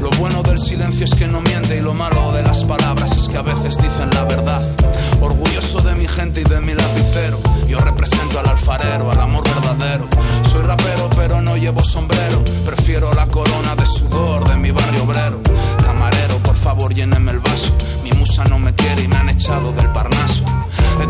Lo 0.00 0.10
bueno 0.18 0.42
del 0.42 0.58
silencio 0.58 1.04
es 1.04 1.14
que 1.14 1.28
no 1.28 1.40
miente 1.40 1.76
y 1.76 1.80
lo 1.80 1.94
malo 1.94 2.32
de 2.32 2.42
las 2.42 2.64
palabras 2.64 3.16
es 3.16 3.28
que 3.28 3.36
a 3.36 3.42
veces 3.42 3.76
dicen 3.76 4.10
la 4.10 4.24
verdad. 4.24 4.62
Orgulloso 5.20 5.80
de 5.82 5.94
mi 5.94 6.06
gente 6.06 6.40
y 6.40 6.44
de 6.44 6.60
mi 6.60 6.74
lapicero, 6.74 7.38
yo 7.68 7.80
represento 7.80 8.38
al 8.38 8.48
alfarero, 8.48 9.10
al 9.10 9.20
amor 9.20 9.44
verdadero. 9.44 10.08
Soy 10.50 10.62
rapero 10.62 11.08
pero 11.16 11.40
no 11.40 11.56
llevo 11.56 11.82
sombrero, 11.82 12.42
prefiero 12.64 13.12
la 13.14 13.26
corona 13.26 13.76
de 13.76 13.86
sudor 13.86 14.48
de 14.48 14.56
mi 14.56 14.70
barrio 14.70 15.04
obrero. 15.04 15.40
Camarero, 15.84 16.38
por 16.38 16.56
favor 16.56 16.94
lléneme 16.94 17.30
el 17.30 17.38
vaso, 17.40 17.72
mi 18.02 18.12
musa 18.12 18.44
no 18.44 18.58
me 18.58 18.74
quiere 18.74 19.04
y 19.04 19.08
me 19.08 19.16
han 19.16 19.28
echado 19.28 19.72
del 19.72 19.90
parnaso. 19.92 20.44
He 21.00 21.06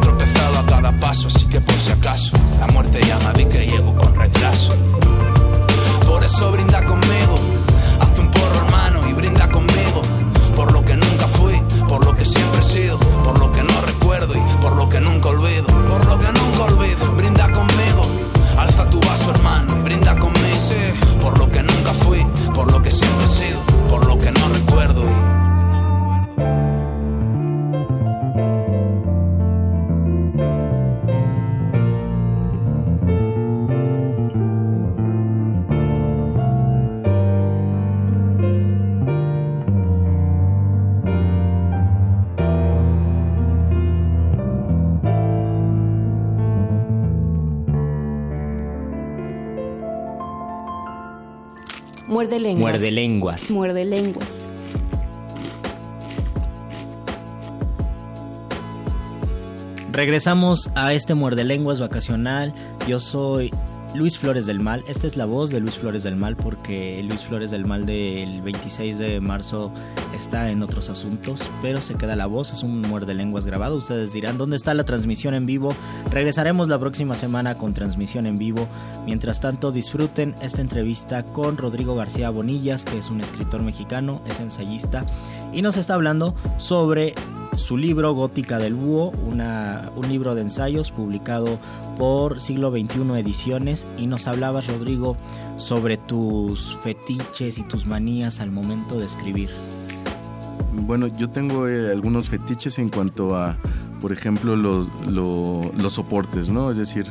cada 0.66 0.92
paso, 1.00 1.28
así 1.28 1.46
que 1.46 1.60
por 1.60 1.74
si 1.74 1.90
acaso 1.90 2.32
la 2.58 2.66
muerte 2.68 3.00
llama, 3.06 3.32
di 3.32 3.44
que 3.44 3.66
llego 3.66 3.94
con 3.96 4.14
retraso. 4.14 4.74
Por 6.06 6.24
eso 6.24 6.52
brinda 6.52 6.84
conmigo, 6.84 7.34
hazte 8.00 8.20
un 8.20 8.30
porro 8.30 8.56
hermano 8.66 9.00
y 9.08 9.12
brinda 9.12 9.48
conmigo. 9.48 10.02
Por 10.54 10.72
lo 10.72 10.84
que 10.84 10.96
nunca 10.96 11.26
fui, 11.26 11.60
por 11.88 12.04
lo 12.04 12.14
que 12.14 12.24
siempre 12.24 12.60
he 12.60 12.62
sido, 12.62 12.98
por 13.24 13.38
lo 13.38 13.50
que 13.52 13.62
no 13.62 13.80
recuerdo 13.82 14.34
y 14.34 14.56
por 14.60 14.76
lo 14.76 14.88
que 14.88 15.00
nunca 15.00 15.30
olvido. 15.30 15.71
Muerde 52.22 52.38
lenguas. 52.38 53.50
Muerde 53.50 53.84
lenguas. 53.84 54.44
Regresamos 59.92 60.70
a 60.74 60.94
este 60.94 61.14
muerde 61.14 61.44
lenguas 61.44 61.80
vacacional. 61.80 62.54
Yo 62.86 63.00
soy 63.00 63.50
Luis 63.94 64.18
Flores 64.18 64.46
del 64.46 64.58
Mal. 64.58 64.82
Esta 64.88 65.06
es 65.06 65.16
la 65.16 65.26
voz 65.26 65.50
de 65.50 65.60
Luis 65.60 65.76
Flores 65.76 66.02
del 66.02 66.16
Mal 66.16 66.34
porque 66.34 67.02
Luis 67.02 67.20
Flores 67.20 67.50
del 67.50 67.66
Mal 67.66 67.84
del 67.84 68.40
26 68.40 68.98
de 68.98 69.20
marzo 69.20 69.70
está 70.14 70.50
en 70.50 70.62
otros 70.62 70.88
asuntos, 70.88 71.42
pero 71.60 71.82
se 71.82 71.94
queda 71.94 72.16
la 72.16 72.26
voz, 72.26 72.52
es 72.52 72.62
un 72.62 72.80
muerde 72.80 73.12
lenguas 73.12 73.44
grabado. 73.44 73.76
Ustedes 73.76 74.14
dirán, 74.14 74.38
¿dónde 74.38 74.56
está 74.56 74.72
la 74.72 74.84
transmisión 74.84 75.34
en 75.34 75.44
vivo? 75.44 75.74
Regresaremos 76.10 76.68
la 76.68 76.78
próxima 76.78 77.14
semana 77.14 77.58
con 77.58 77.74
transmisión 77.74 78.26
en 78.26 78.38
vivo. 78.38 78.66
Mientras 79.04 79.40
tanto, 79.40 79.72
disfruten 79.72 80.34
esta 80.40 80.62
entrevista 80.62 81.22
con 81.22 81.58
Rodrigo 81.58 81.94
García 81.94 82.30
Bonillas, 82.30 82.86
que 82.86 82.98
es 82.98 83.10
un 83.10 83.20
escritor 83.20 83.62
mexicano, 83.62 84.22
es 84.26 84.40
ensayista, 84.40 85.04
y 85.52 85.60
nos 85.60 85.76
está 85.76 85.94
hablando 85.94 86.34
sobre 86.56 87.14
su 87.56 87.76
libro 87.76 88.14
Gótica 88.14 88.58
del 88.58 88.74
Búho, 88.74 89.10
una, 89.10 89.90
un 89.96 90.08
libro 90.08 90.34
de 90.34 90.42
ensayos 90.42 90.90
publicado 90.90 91.58
por 91.96 92.40
Siglo 92.40 92.70
XXI 92.70 93.18
Ediciones 93.18 93.86
y 93.98 94.06
nos 94.06 94.26
hablabas 94.26 94.66
Rodrigo 94.66 95.16
sobre 95.56 95.96
tus 95.96 96.76
fetiches 96.82 97.58
y 97.58 97.62
tus 97.62 97.86
manías 97.86 98.40
al 98.40 98.50
momento 98.50 98.98
de 98.98 99.06
escribir. 99.06 99.50
Bueno, 100.72 101.06
yo 101.06 101.28
tengo 101.28 101.68
eh, 101.68 101.90
algunos 101.90 102.30
fetiches 102.30 102.78
en 102.78 102.88
cuanto 102.88 103.36
a, 103.36 103.56
por 104.00 104.12
ejemplo, 104.12 104.56
los, 104.56 104.88
los 105.06 105.92
soportes, 105.92 106.48
¿no? 106.48 106.70
Es 106.70 106.78
decir, 106.78 107.06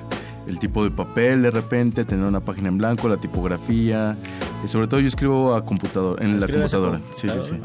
el 0.47 0.59
tipo 0.59 0.83
de 0.83 0.91
papel 0.91 1.41
de 1.43 1.51
repente, 1.51 2.03
tener 2.05 2.25
una 2.25 2.41
página 2.41 2.69
en 2.69 2.77
blanco, 2.77 3.07
la 3.07 3.17
tipografía. 3.17 4.17
Y 4.65 4.67
sobre 4.67 4.87
todo 4.87 4.99
yo 4.99 5.07
escribo 5.07 5.55
a 5.55 5.63
computador, 5.63 6.21
en 6.21 6.39
la 6.39 6.47
computadora. 6.47 6.99
Sí, 7.13 7.29
sí, 7.29 7.39
sí. 7.41 7.55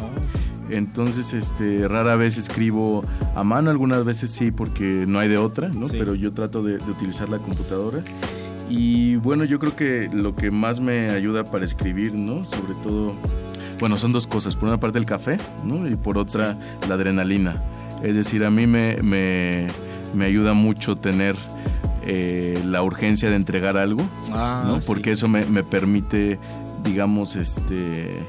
Entonces, 0.71 1.33
este, 1.33 1.87
rara 1.89 2.17
vez 2.17 2.37
escribo 2.39 3.05
a 3.35 3.45
mano, 3.45 3.71
algunas 3.71 4.05
veces 4.05 4.31
sí, 4.31 4.51
porque 4.51 5.05
no 5.07 5.19
hay 5.19 5.29
de 5.29 5.39
otra, 5.39 5.69
¿no? 5.69 5.87
Pero 5.89 6.15
yo 6.15 6.33
trato 6.33 6.63
de, 6.63 6.77
utilizar 6.91 7.29
la 7.29 7.39
computadora. 7.39 8.03
Y 8.69 9.17
bueno, 9.17 9.45
yo 9.45 9.59
creo 9.59 9.77
que 9.77 10.09
lo 10.13 10.35
que 10.35 10.51
más 10.51 10.81
me 10.81 11.11
ayuda 11.11 11.45
para 11.45 11.65
escribir, 11.65 12.15
¿no? 12.15 12.45
Sobre 12.45 12.75
todo, 12.83 13.15
bueno, 13.79 13.97
son 13.97 14.13
dos 14.13 14.27
cosas. 14.27 14.57
Por 14.57 14.69
una 14.69 14.81
parte 14.81 14.99
el 14.99 15.07
café, 15.07 15.39
¿no? 15.65 15.87
Y 15.89 15.95
por 15.95 16.19
otra 16.19 16.59
la 16.89 16.95
adrenalina. 16.95 17.63
Es 18.03 18.17
decir, 18.17 18.45
a 18.45 18.51
mí 18.51 18.67
me, 18.67 18.97
me, 19.03 19.69
me 20.15 20.25
ayuda 20.25 20.53
mucho 20.53 20.97
tener 20.97 21.37
eh, 22.09 22.61
la 22.65 22.83
urgencia 22.83 23.31
de 23.31 23.37
entregar 23.37 23.77
algo, 23.77 24.03
ah, 24.33 24.65
¿no? 24.67 24.81
Porque 24.87 25.13
eso 25.13 25.29
me, 25.29 25.45
me 25.45 25.63
permite, 25.63 26.39
digamos, 26.85 27.37
este 27.37 28.21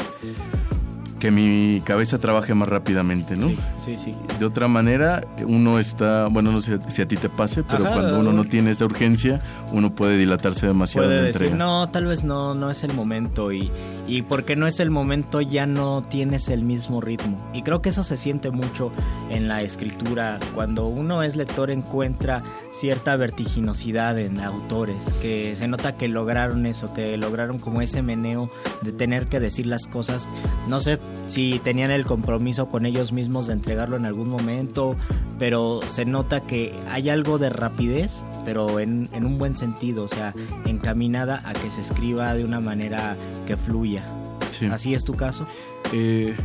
que 1.19 1.31
mi 1.31 1.81
cabeza 1.83 2.19
trabaje 2.19 2.53
más 2.53 2.69
rápidamente, 2.69 3.35
¿no? 3.35 3.47
Sí, 3.47 3.57
sí, 3.75 3.95
sí. 3.95 4.15
De 4.39 4.45
otra 4.45 4.67
manera, 4.67 5.23
uno 5.45 5.79
está, 5.79 6.27
bueno, 6.27 6.51
no 6.51 6.61
sé 6.61 6.79
si 6.87 7.01
a 7.01 7.07
ti 7.07 7.17
te 7.17 7.29
pase, 7.29 7.63
pero 7.63 7.85
cuando 7.85 8.19
uno 8.19 8.33
no 8.33 8.45
tiene 8.45 8.71
esa 8.71 8.85
urgencia, 8.85 9.41
uno 9.71 9.93
puede 9.93 10.17
dilatarse 10.17 10.67
demasiado 10.67 11.07
puede 11.07 11.19
en 11.19 11.25
la 11.25 11.31
decir, 11.31 11.51
no, 11.53 11.89
tal 11.89 12.05
vez 12.05 12.23
no, 12.23 12.53
no 12.53 12.69
es 12.69 12.83
el 12.83 12.93
momento 12.93 13.51
y, 13.51 13.71
y 14.07 14.21
porque 14.21 14.55
no 14.55 14.67
es 14.67 14.79
el 14.79 14.89
momento 14.89 15.41
ya 15.41 15.65
no 15.65 16.01
tienes 16.01 16.49
el 16.49 16.63
mismo 16.63 17.01
ritmo. 17.01 17.37
Y 17.53 17.61
creo 17.61 17.81
que 17.81 17.89
eso 17.89 18.03
se 18.03 18.17
siente 18.17 18.51
mucho 18.51 18.91
en 19.29 19.47
la 19.47 19.61
escritura. 19.61 20.39
Cuando 20.55 20.87
uno 20.87 21.23
es 21.23 21.35
lector 21.35 21.71
encuentra 21.71 22.41
cierta 22.71 23.15
vertiginosidad 23.17 24.17
en 24.17 24.39
autores, 24.39 25.13
que 25.21 25.55
se 25.55 25.67
nota 25.67 25.97
que 25.97 26.07
lograron 26.07 26.65
eso, 26.65 26.93
que 26.93 27.17
lograron 27.17 27.59
como 27.59 27.81
ese 27.81 28.01
meneo 28.01 28.49
de 28.81 28.91
tener 28.91 29.27
que 29.27 29.39
decir 29.39 29.67
las 29.67 29.87
cosas, 29.87 30.29
no 30.67 30.79
sé 30.79 30.99
si 31.25 31.59
tenían 31.59 31.91
el 31.91 32.05
compromiso 32.05 32.69
con 32.69 32.85
ellos 32.85 33.11
mismos 33.11 33.47
de 33.47 33.53
entregarlo 33.53 33.97
en 33.97 34.05
algún 34.05 34.29
momento, 34.29 34.95
pero 35.37 35.81
se 35.87 36.05
nota 36.05 36.41
que 36.41 36.73
hay 36.89 37.09
algo 37.09 37.37
de 37.37 37.49
rapidez, 37.49 38.23
pero 38.45 38.79
en, 38.79 39.09
un 39.13 39.37
buen 39.37 39.55
sentido, 39.55 40.03
o 40.03 40.07
sea, 40.07 40.33
encaminada 40.65 41.41
a 41.45 41.53
que 41.53 41.69
se 41.69 41.81
escriba 41.81 42.33
de 42.33 42.43
una 42.43 42.59
manera 42.59 43.15
que 43.45 43.57
fluya. 43.57 43.96
¿Así 44.71 44.93
es 44.93 45.05
tu 45.05 45.13
caso? 45.13 45.45
Eh, 45.93 46.35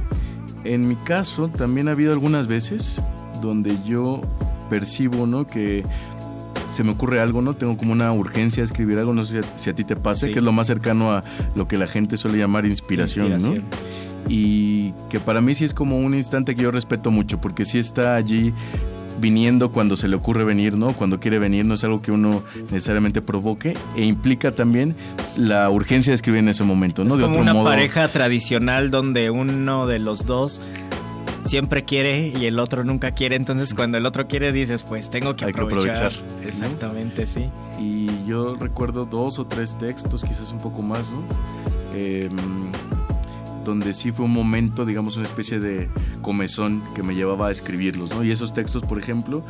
en 0.65 0.89
mi 0.89 0.97
caso, 0.97 1.49
también 1.49 1.89
ha 1.89 1.93
habido 1.93 2.13
algunas 2.13 2.47
veces 2.47 3.01
donde 3.41 3.77
yo 3.85 4.21
percibo, 4.71 5.27
¿no? 5.27 5.47
Que 5.47 5.85
se 6.71 6.85
me 6.85 6.93
ocurre 6.93 7.21
algo, 7.21 7.43
¿no? 7.43 7.55
Tengo 7.55 7.77
como 7.77 7.93
una 7.93 8.13
urgencia 8.13 8.63
de 8.63 8.65
escribir 8.65 8.99
algo, 8.99 9.13
no 9.13 9.25
sé 9.25 9.43
si 9.57 9.71
a, 9.71 9.75
ti 9.75 9.85
te 9.85 9.97
pasa, 9.97 10.29
que 10.29 10.39
es 10.39 10.43
lo 10.43 10.53
más 10.53 10.67
cercano 10.67 11.13
a 11.13 11.23
lo 11.55 11.67
que 11.67 11.77
la 11.77 11.87
gente 11.87 12.17
suele 12.17 12.39
llamar 12.39 12.65
inspiración, 12.65 13.33
inspiración. 13.33 13.65
¿no? 13.71 14.03
y 14.29 14.93
que 15.11 15.21
para 15.21 15.41
mí 15.41 15.55
sí 15.55 15.65
es 15.65 15.75
como 15.75 15.99
un 15.99 16.15
instante 16.15 16.55
que 16.55 16.63
yo 16.63 16.71
respeto 16.71 17.11
mucho, 17.11 17.41
porque 17.41 17.65
sí 17.65 17.79
está 17.79 18.15
allí 18.15 18.55
viniendo 19.21 19.73
cuando 19.73 19.97
se 19.97 20.09
le 20.09 20.17
ocurre 20.17 20.45
venir, 20.45 20.77
¿no? 20.77 20.93
Cuando 20.93 21.21
quiere 21.21 21.39
venir, 21.39 21.65
no 21.65 21.75
es 21.75 21.85
algo 21.85 22.03
que 22.03 22.13
uno 22.13 22.43
necesariamente 22.71 23.23
provoque 23.23 23.77
e 23.97 24.05
implica 24.05 24.53
también 24.53 24.95
la 25.37 25.69
urgencia 25.71 26.11
de 26.11 26.17
escribir 26.17 26.41
en 26.41 26.49
ese 26.49 26.65
momento, 26.65 27.05
¿no? 27.05 27.15
Es 27.15 27.21
como 27.21 27.39
una 27.39 27.55
pareja 27.63 28.09
tradicional 28.09 28.91
donde 28.91 29.31
uno 29.31 29.87
de 29.87 29.99
los 29.99 30.27
dos 30.27 30.61
siempre 31.45 31.85
quiere 31.85 32.29
y 32.29 32.47
el 32.47 32.59
otro 32.59 32.85
nunca 32.85 33.13
quiere, 33.13 33.37
entonces 33.37 33.75
cuando 33.75 33.99
el 33.99 34.07
otro 34.07 34.29
quiere 34.29 34.53
dices, 34.53 34.83
pues 34.83 35.11
tengo 35.11 35.35
que 35.37 35.45
aprovechar. 35.47 36.13
Exactamente, 36.45 37.27
sí. 37.27 37.51
Y 37.79 38.09
yo 38.27 38.57
recuerdo 38.57 39.05
dos 39.05 39.39
o 39.39 39.47
tres 39.47 39.77
textos, 39.79 40.25
quizás 40.25 40.53
un 40.53 40.59
poco 40.59 40.83
más, 40.83 41.11
¿no? 41.11 41.23
Eh, 41.95 42.31
donde 43.65 43.95
sí 43.95 44.13
fue 44.13 44.27
un 44.27 44.33
momento, 44.33 44.85
digamos, 44.85 45.17
una 45.17 45.27
especie 45.27 45.61
de 45.61 45.89
comezón 46.21 46.83
que 46.95 47.03
me 47.03 47.15
llevaba 47.15 47.49
a 47.49 47.51
escribirlos, 47.51 48.15
¿no? 48.15 48.25
Y 48.25 48.31
esos 48.31 48.55
textos, 48.55 48.83
por 48.83 48.99
ejemplo, 48.99 49.45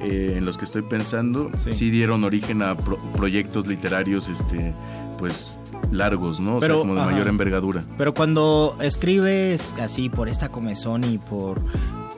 eh, 0.00 0.34
en 0.36 0.44
los 0.44 0.58
que 0.58 0.64
estoy 0.64 0.82
pensando, 0.82 1.50
sí, 1.56 1.90
dieron 1.90 2.24
origen 2.24 2.62
a 2.62 2.76
proyectos 2.76 3.66
literarios, 3.66 4.28
este, 4.28 4.74
pues 5.18 5.58
largos, 5.90 6.40
¿no? 6.40 6.56
O 6.56 6.60
sea, 6.60 6.74
como 6.74 6.94
de 6.94 7.00
mayor 7.02 7.28
envergadura. 7.28 7.84
Pero 7.96 8.14
cuando 8.14 8.76
escribes 8.80 9.74
así 9.80 10.08
por 10.08 10.28
esta 10.28 10.48
comezón 10.48 11.04
y 11.04 11.18
por 11.18 11.62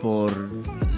por 0.07 0.33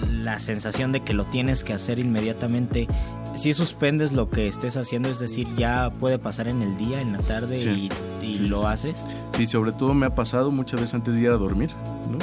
la 0.07 0.39
sensación 0.39 0.91
de 0.91 0.99
que 0.99 1.15
lo 1.15 1.25
tienes 1.25 1.63
que 1.63 1.73
hacer 1.73 1.97
inmediatamente, 1.97 2.87
si 3.33 3.53
suspendes 3.53 4.11
lo 4.11 4.29
que 4.29 4.47
estés 4.47 4.77
haciendo, 4.77 5.09
es 5.09 5.17
decir, 5.17 5.47
ya 5.55 5.91
puede 5.99 6.19
pasar 6.19 6.47
en 6.47 6.61
el 6.61 6.77
día, 6.77 7.01
en 7.01 7.13
la 7.13 7.17
tarde 7.17 7.57
y, 7.57 7.89
lo 8.47 8.67
haces. 8.67 9.07
Sí, 9.35 9.47
sobre 9.47 9.71
todo 9.71 9.95
me 9.95 10.05
ha 10.05 10.13
pasado 10.13 10.51
muchas 10.51 10.81
veces 10.81 10.93
antes 10.93 11.15
de 11.15 11.21
ir 11.21 11.31
a 11.31 11.37
dormir, 11.37 11.71
¿no? 12.11 12.19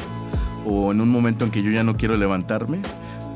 O 0.70 0.92
en 0.92 1.00
un 1.00 1.08
momento 1.08 1.44
en 1.44 1.50
que 1.50 1.60
yo 1.60 1.72
ya 1.72 1.82
no 1.82 1.96
quiero 1.96 2.16
levantarme, 2.16 2.78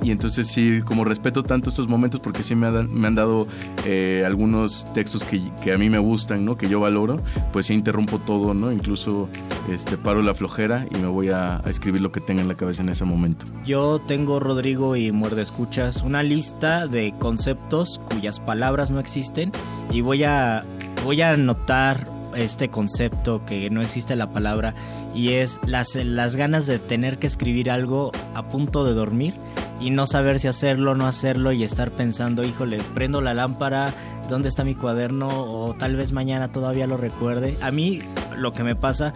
y 0.03 0.11
entonces 0.11 0.47
sí, 0.47 0.81
como 0.85 1.05
respeto 1.05 1.43
tanto 1.43 1.69
estos 1.69 1.89
momentos 1.89 2.21
porque 2.21 2.43
sí 2.43 2.55
me, 2.55 2.67
han, 2.67 2.93
me 2.93 3.07
han 3.07 3.15
dado 3.15 3.47
eh, 3.85 4.23
algunos 4.27 4.87
textos 4.93 5.25
que, 5.25 5.41
que, 5.63 5.73
a 5.73 5.79
mí 5.79 5.91
me 5.91 5.99
gustan, 5.99 6.45
¿no? 6.45 6.57
Que 6.57 6.69
yo 6.69 6.81
valoro, 6.81 7.23
pues 7.53 7.67
sí 7.67 7.75
interrumpo 7.75 8.19
todo, 8.19 8.55
¿no? 8.55 8.73
Incluso 8.73 9.29
este, 9.69 9.97
paro 9.97 10.23
la 10.23 10.35
flojera 10.35 10.87
y 10.91 10.99
me 10.99 11.07
voy 11.07 11.29
a, 11.29 11.57
a, 11.59 11.71
escribir 11.71 12.01
lo 12.01 12.13
que 12.13 12.21
tenga 12.21 12.43
en 12.43 12.49
la 12.49 12.55
cabeza 12.55 12.83
en 12.83 12.89
ese 12.89 13.05
momento. 13.05 13.47
Yo 13.65 14.01
tengo, 14.01 14.41
Rodrigo 14.41 14.97
y 14.97 15.13
Muerde 15.13 15.43
Escuchas, 15.43 16.03
una 16.03 16.23
lista 16.23 16.87
de 16.87 17.15
conceptos 17.19 18.01
cuyas 18.13 18.41
palabras 18.41 18.91
no 18.91 19.01
existen 19.01 19.53
y 19.91 20.01
voy 20.01 20.25
a, 20.25 20.65
voy 21.05 21.23
a 21.23 21.33
anotar 21.33 22.07
este 22.37 22.69
concepto 22.69 23.45
que 23.45 23.71
no 23.71 23.81
existe 23.81 24.17
la 24.17 24.33
palabra 24.33 24.75
y 25.15 25.31
es 25.31 25.59
las, 25.67 25.97
las 25.97 26.37
ganas 26.37 26.67
de 26.67 26.79
tener 26.79 27.19
que 27.19 27.27
escribir 27.27 27.71
algo 27.71 28.13
a 28.35 28.49
punto 28.49 28.85
de 28.85 28.95
dormir 28.95 29.35
y 29.81 29.91
no 29.91 30.07
saber 30.07 30.39
si 30.39 30.49
hacerlo 30.49 30.93
o 30.93 30.95
no 30.95 31.07
hacerlo 31.07 31.53
y 31.53 31.65
estar 31.65 31.91
pensando, 31.91 32.45
híjole, 32.45 32.79
prendo 32.95 33.21
la 33.21 33.35
lámpara, 33.35 33.93
¿dónde 34.29 34.49
está 34.49 34.63
mi 34.63 34.75
cuaderno? 34.75 35.29
O 35.29 35.75
tal 35.75 35.97
vez 35.97 36.13
mañana 36.13 36.53
todavía 36.53 36.87
lo 36.87 36.97
recuerde. 36.97 37.57
A 37.63 37.71
mí 37.71 38.01
lo 38.37 38.53
que 38.53 38.63
me 38.63 38.77
pasa 38.77 39.15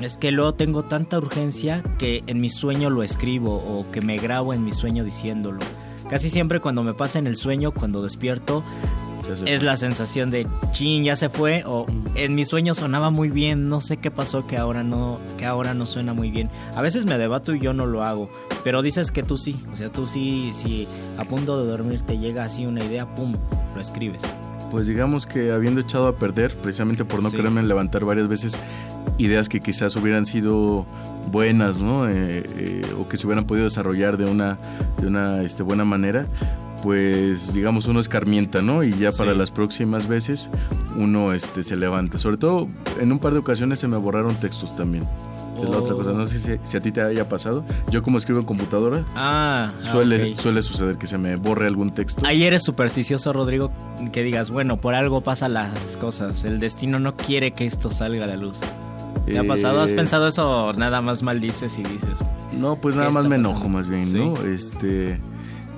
es 0.00 0.16
que 0.16 0.32
luego 0.32 0.54
tengo 0.54 0.84
tanta 0.84 1.18
urgencia 1.18 1.82
que 1.98 2.22
en 2.26 2.40
mi 2.40 2.48
sueño 2.48 2.88
lo 2.88 3.02
escribo 3.02 3.56
o 3.56 3.90
que 3.90 4.00
me 4.00 4.16
grabo 4.18 4.54
en 4.54 4.64
mi 4.64 4.72
sueño 4.72 5.04
diciéndolo. 5.04 5.60
Casi 6.08 6.30
siempre 6.30 6.60
cuando 6.60 6.82
me 6.82 6.94
pasa 6.94 7.18
en 7.18 7.26
el 7.26 7.36
sueño, 7.36 7.72
cuando 7.72 8.02
despierto, 8.02 8.64
es 9.46 9.62
la 9.62 9.76
sensación 9.76 10.30
de 10.30 10.46
chin 10.72 11.04
ya 11.04 11.16
se 11.16 11.28
fue 11.28 11.62
o 11.66 11.86
en 12.14 12.34
mi 12.34 12.44
sueño 12.44 12.74
sonaba 12.74 13.10
muy 13.10 13.30
bien 13.30 13.68
no 13.68 13.80
sé 13.80 13.96
qué 13.96 14.10
pasó 14.10 14.46
que 14.46 14.56
ahora 14.56 14.82
no 14.82 15.18
que 15.36 15.46
ahora 15.46 15.74
no 15.74 15.86
suena 15.86 16.14
muy 16.14 16.30
bien. 16.30 16.50
A 16.74 16.82
veces 16.82 17.06
me 17.06 17.18
debato 17.18 17.54
y 17.54 17.60
yo 17.60 17.72
no 17.72 17.86
lo 17.86 18.02
hago 18.02 18.30
pero 18.64 18.82
dices 18.82 19.10
que 19.10 19.22
tú 19.22 19.36
sí 19.36 19.56
o 19.72 19.76
sea 19.76 19.90
tú 19.90 20.06
sí 20.06 20.50
si 20.52 20.86
a 21.18 21.24
punto 21.24 21.62
de 21.62 21.70
dormir 21.70 22.02
te 22.02 22.18
llega 22.18 22.44
así 22.44 22.66
una 22.66 22.84
idea 22.84 23.14
pum 23.14 23.34
lo 23.74 23.80
escribes. 23.80 24.22
Pues 24.70 24.86
digamos 24.86 25.26
que 25.26 25.50
habiendo 25.52 25.80
echado 25.80 26.08
a 26.08 26.18
perder 26.18 26.54
precisamente 26.56 27.04
por 27.04 27.22
no 27.22 27.30
quererme 27.30 27.62
levantar 27.62 28.04
varias 28.04 28.28
veces 28.28 28.58
ideas 29.16 29.48
que 29.48 29.60
quizás 29.60 29.96
hubieran 29.96 30.26
sido 30.26 30.84
buenas 31.30 31.82
no 31.82 32.08
eh, 32.08 32.44
eh, 32.46 32.82
o 32.98 33.08
que 33.08 33.16
se 33.16 33.26
hubieran 33.26 33.46
podido 33.46 33.64
desarrollar 33.64 34.16
de 34.16 34.26
una 34.26 34.58
de 35.00 35.06
una 35.06 35.42
este, 35.42 35.62
buena 35.62 35.84
manera 35.84 36.26
pues 36.82 37.52
digamos 37.52 37.86
uno 37.86 38.00
escarmienta, 38.00 38.62
¿no? 38.62 38.82
Y 38.82 38.96
ya 38.96 39.12
para 39.12 39.34
las 39.34 39.50
próximas 39.50 40.06
veces 40.08 40.50
uno 40.96 41.32
este 41.32 41.62
se 41.62 41.76
levanta. 41.76 42.18
Sobre 42.18 42.36
todo 42.36 42.68
en 43.00 43.12
un 43.12 43.18
par 43.18 43.32
de 43.32 43.38
ocasiones 43.40 43.78
se 43.78 43.88
me 43.88 43.96
borraron 43.96 44.34
textos 44.36 44.74
también. 44.76 45.04
Es 45.62 45.68
la 45.68 45.78
otra 45.78 45.94
cosa. 45.96 46.12
No 46.12 46.24
sé 46.28 46.38
si, 46.38 46.52
si, 46.62 46.76
a 46.76 46.80
ti 46.80 46.92
te 46.92 47.00
haya 47.02 47.28
pasado. 47.28 47.64
Yo 47.90 48.00
como 48.04 48.18
escribo 48.18 48.38
en 48.38 48.46
computadora, 48.46 49.04
ah, 49.16 49.72
suele, 49.78 50.16
okay. 50.16 50.36
suele 50.36 50.62
suceder 50.62 50.98
que 50.98 51.08
se 51.08 51.18
me 51.18 51.34
borre 51.34 51.66
algún 51.66 51.92
texto. 51.92 52.24
Ahí 52.24 52.44
eres 52.44 52.62
supersticioso, 52.62 53.32
Rodrigo, 53.32 53.72
que 54.12 54.22
digas, 54.22 54.50
bueno, 54.52 54.80
por 54.80 54.94
algo 54.94 55.20
pasan 55.22 55.54
las 55.54 55.72
cosas. 56.00 56.44
El 56.44 56.60
destino 56.60 57.00
no 57.00 57.16
quiere 57.16 57.54
que 57.54 57.66
esto 57.66 57.90
salga 57.90 58.22
a 58.24 58.28
la 58.28 58.36
luz. 58.36 58.60
¿Te 59.26 59.36
ha 59.36 59.42
pasado? 59.44 59.80
¿Has 59.82 59.90
Eh, 59.90 59.94
pensado 59.96 60.28
eso? 60.28 60.72
Nada 60.74 61.00
más 61.02 61.24
maldices 61.24 61.76
y 61.76 61.82
dices. 61.82 62.20
No, 62.56 62.76
pues 62.76 62.94
¿Qué 62.94 63.00
nada 63.00 63.10
más 63.10 63.24
me 63.26 63.30
pasando? 63.36 63.50
enojo 63.50 63.68
más 63.68 63.88
bien, 63.88 64.06
Sí. 64.06 64.16
¿no? 64.16 64.36
Este, 64.44 65.20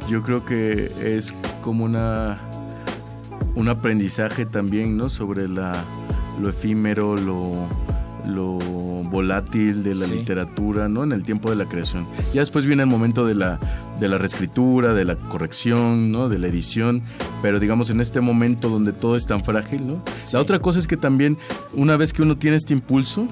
yo 0.08 0.22
creo 0.22 0.44
que 0.44 0.90
es 1.16 1.32
como 1.62 1.84
una 1.84 2.38
un 3.54 3.68
aprendizaje 3.68 4.46
también, 4.46 4.96
¿no? 4.96 5.08
Sobre 5.08 5.48
la 5.48 5.72
lo 6.40 6.48
efímero, 6.48 7.16
lo 7.16 7.52
lo 8.26 8.58
volátil 9.10 9.82
de 9.82 9.94
la 9.94 10.04
Sí. 10.06 10.12
literatura, 10.12 10.88
¿no? 10.88 11.02
En 11.02 11.12
el 11.12 11.24
tiempo 11.24 11.50
de 11.50 11.56
la 11.56 11.64
creación. 11.64 12.06
Ya 12.34 12.40
después 12.42 12.64
viene 12.66 12.82
el 12.82 12.88
momento 12.88 13.26
de 13.26 13.34
la 13.34 13.58
de 13.98 14.08
la 14.08 14.18
reescritura, 14.18 14.94
de 14.94 15.04
la 15.04 15.16
corrección, 15.16 16.12
¿no? 16.12 16.28
De 16.28 16.38
la 16.38 16.46
edición, 16.48 17.02
pero 17.42 17.58
digamos 17.60 17.90
en 17.90 18.00
este 18.00 18.20
momento 18.20 18.68
donde 18.68 18.92
todo 18.92 19.16
es 19.16 19.26
tan 19.26 19.42
frágil, 19.42 19.86
¿no? 19.86 20.02
La 20.32 20.40
otra 20.40 20.58
cosa 20.60 20.78
es 20.78 20.86
que 20.86 20.96
también 20.96 21.36
una 21.74 21.96
vez 21.96 22.12
que 22.12 22.22
uno 22.22 22.36
tiene 22.36 22.56
este 22.56 22.72
impulso, 22.72 23.26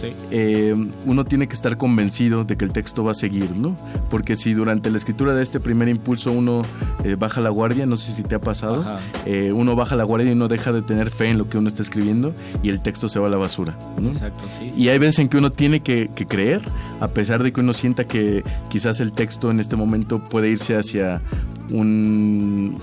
Sí. 0.00 0.12
eh, 0.30 0.74
uno 1.06 1.24
tiene 1.24 1.48
que 1.48 1.54
estar 1.54 1.76
convencido 1.76 2.44
de 2.44 2.56
que 2.56 2.64
el 2.64 2.72
texto 2.72 3.04
va 3.04 3.12
a 3.12 3.14
seguir, 3.14 3.50
¿no? 3.56 3.76
Porque 4.10 4.36
si 4.36 4.54
durante 4.54 4.90
la 4.90 4.96
escritura 4.96 5.34
de 5.34 5.42
este 5.42 5.60
primer 5.60 5.88
impulso 5.88 6.32
uno 6.32 6.62
eh, 7.04 7.16
baja 7.18 7.40
la 7.40 7.50
guardia, 7.50 7.86
no 7.86 7.96
sé 7.96 8.12
si 8.12 8.22
te 8.22 8.34
ha 8.34 8.40
pasado, 8.40 8.98
eh, 9.26 9.52
uno 9.52 9.74
baja 9.76 9.96
la 9.96 10.04
guardia 10.04 10.30
y 10.30 10.32
uno 10.32 10.48
deja 10.48 10.72
de 10.72 10.82
tener 10.82 11.10
fe 11.10 11.30
en 11.30 11.38
lo 11.38 11.48
que 11.48 11.58
uno 11.58 11.68
está 11.68 11.82
escribiendo 11.82 12.34
y 12.62 12.68
el 12.68 12.80
texto 12.80 13.08
se 13.08 13.18
va 13.18 13.26
a 13.26 13.30
la 13.30 13.38
basura, 13.38 13.78
¿no? 14.00 14.10
Exacto, 14.10 14.44
sí. 14.48 14.70
sí. 14.72 14.82
Y 14.82 14.88
hay 14.88 14.98
veces 14.98 15.18
en 15.20 15.28
que 15.28 15.38
uno 15.38 15.50
tiene 15.52 15.80
que, 15.80 16.10
que 16.14 16.26
creer, 16.26 16.62
a 17.00 17.08
pesar 17.08 17.42
de 17.42 17.52
que 17.52 17.60
uno 17.60 17.72
sienta 17.72 18.04
que 18.04 18.44
quizás 18.68 19.00
el 19.00 19.12
texto 19.12 19.50
en 19.50 19.60
este 19.60 19.76
momento 19.76 20.22
puede 20.22 20.48
irse 20.50 20.76
hacia 20.76 21.20
un, 21.72 22.78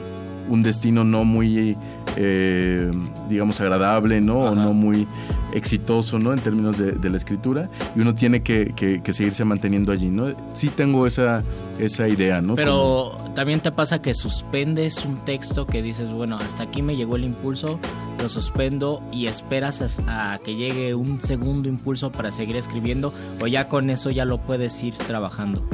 un 0.50 0.64
destino 0.64 1.04
no 1.04 1.24
muy, 1.26 1.76
eh, 2.18 2.92
digamos, 3.30 3.60
agradable, 3.62 4.22
¿no? 4.22 4.40
O 4.40 4.56
no 4.56 4.74
muy 4.74 5.08
exitoso, 5.54 6.20
¿no? 6.20 6.34
En 6.34 6.40
términos 6.40 6.78
de, 6.78 6.92
de 6.94 7.10
la 7.10 7.18
escritura. 7.18 7.70
Y 7.96 8.02
uno 8.02 8.14
tiene 8.14 8.44
que, 8.44 8.74
que- 8.76 9.02
que 9.02 9.14
seguirse 9.14 9.46
manteniendo 9.46 9.92
allí, 9.92 10.10
¿no? 10.10 10.28
Sí 10.54 10.70
tengo 10.70 11.08
esa, 11.08 11.44
esa 11.80 12.08
idea, 12.08 12.42
¿no? 12.42 12.56
Como- 12.56 12.56
Pero 12.56 13.18
también 13.36 13.60
te 13.60 13.72
pasa 13.72 14.02
que 14.02 14.14
suspendes 14.14 15.06
un 15.06 15.18
texto 15.26 15.66
que 15.66 15.82
dices, 15.82 16.12
bueno, 16.12 16.38
hasta 16.38 16.64
aquí 16.64 16.82
me 16.82 16.96
llegó 16.96 17.16
el 17.16 17.24
impulso, 17.24 17.80
lo 18.22 18.30
suspendo 18.30 19.02
y 19.12 19.28
esperas 19.28 20.00
a, 20.08 20.34
a 20.34 20.38
que 20.40 20.56
llegue 20.56 20.94
un 20.96 21.22
segundo 21.22 21.70
impulso 21.70 22.12
para 22.12 22.32
seguir 22.32 22.56
escribiendo 22.58 23.14
o 23.42 23.48
ya 23.48 23.68
con 23.70 23.90
eso 23.90 24.10
ya 24.12 24.26
lo 24.26 24.40
puedes 24.40 24.84
ir 24.84 24.94
trabajando. 24.96 25.68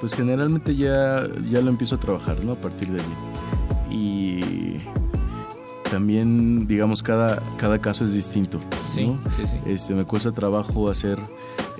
Pues 0.00 0.14
generalmente 0.14 0.76
ya, 0.76 1.22
ya 1.50 1.60
lo 1.62 1.70
empiezo 1.70 1.94
a 1.94 1.98
trabajar, 2.00 2.38
¿no? 2.44 2.52
A 2.52 2.56
partir 2.56 2.88
de 2.90 3.00
allí. 3.00 3.14
Y 3.94 4.78
también, 5.88 6.66
digamos, 6.66 7.02
cada, 7.02 7.40
cada 7.56 7.80
caso 7.80 8.04
es 8.04 8.12
distinto. 8.12 8.58
Sí, 8.84 9.06
¿no? 9.06 9.18
sí, 9.30 9.46
sí. 9.46 9.56
Este, 9.66 9.94
me 9.94 10.04
cuesta 10.04 10.32
trabajo 10.32 10.90
hacer 10.90 11.20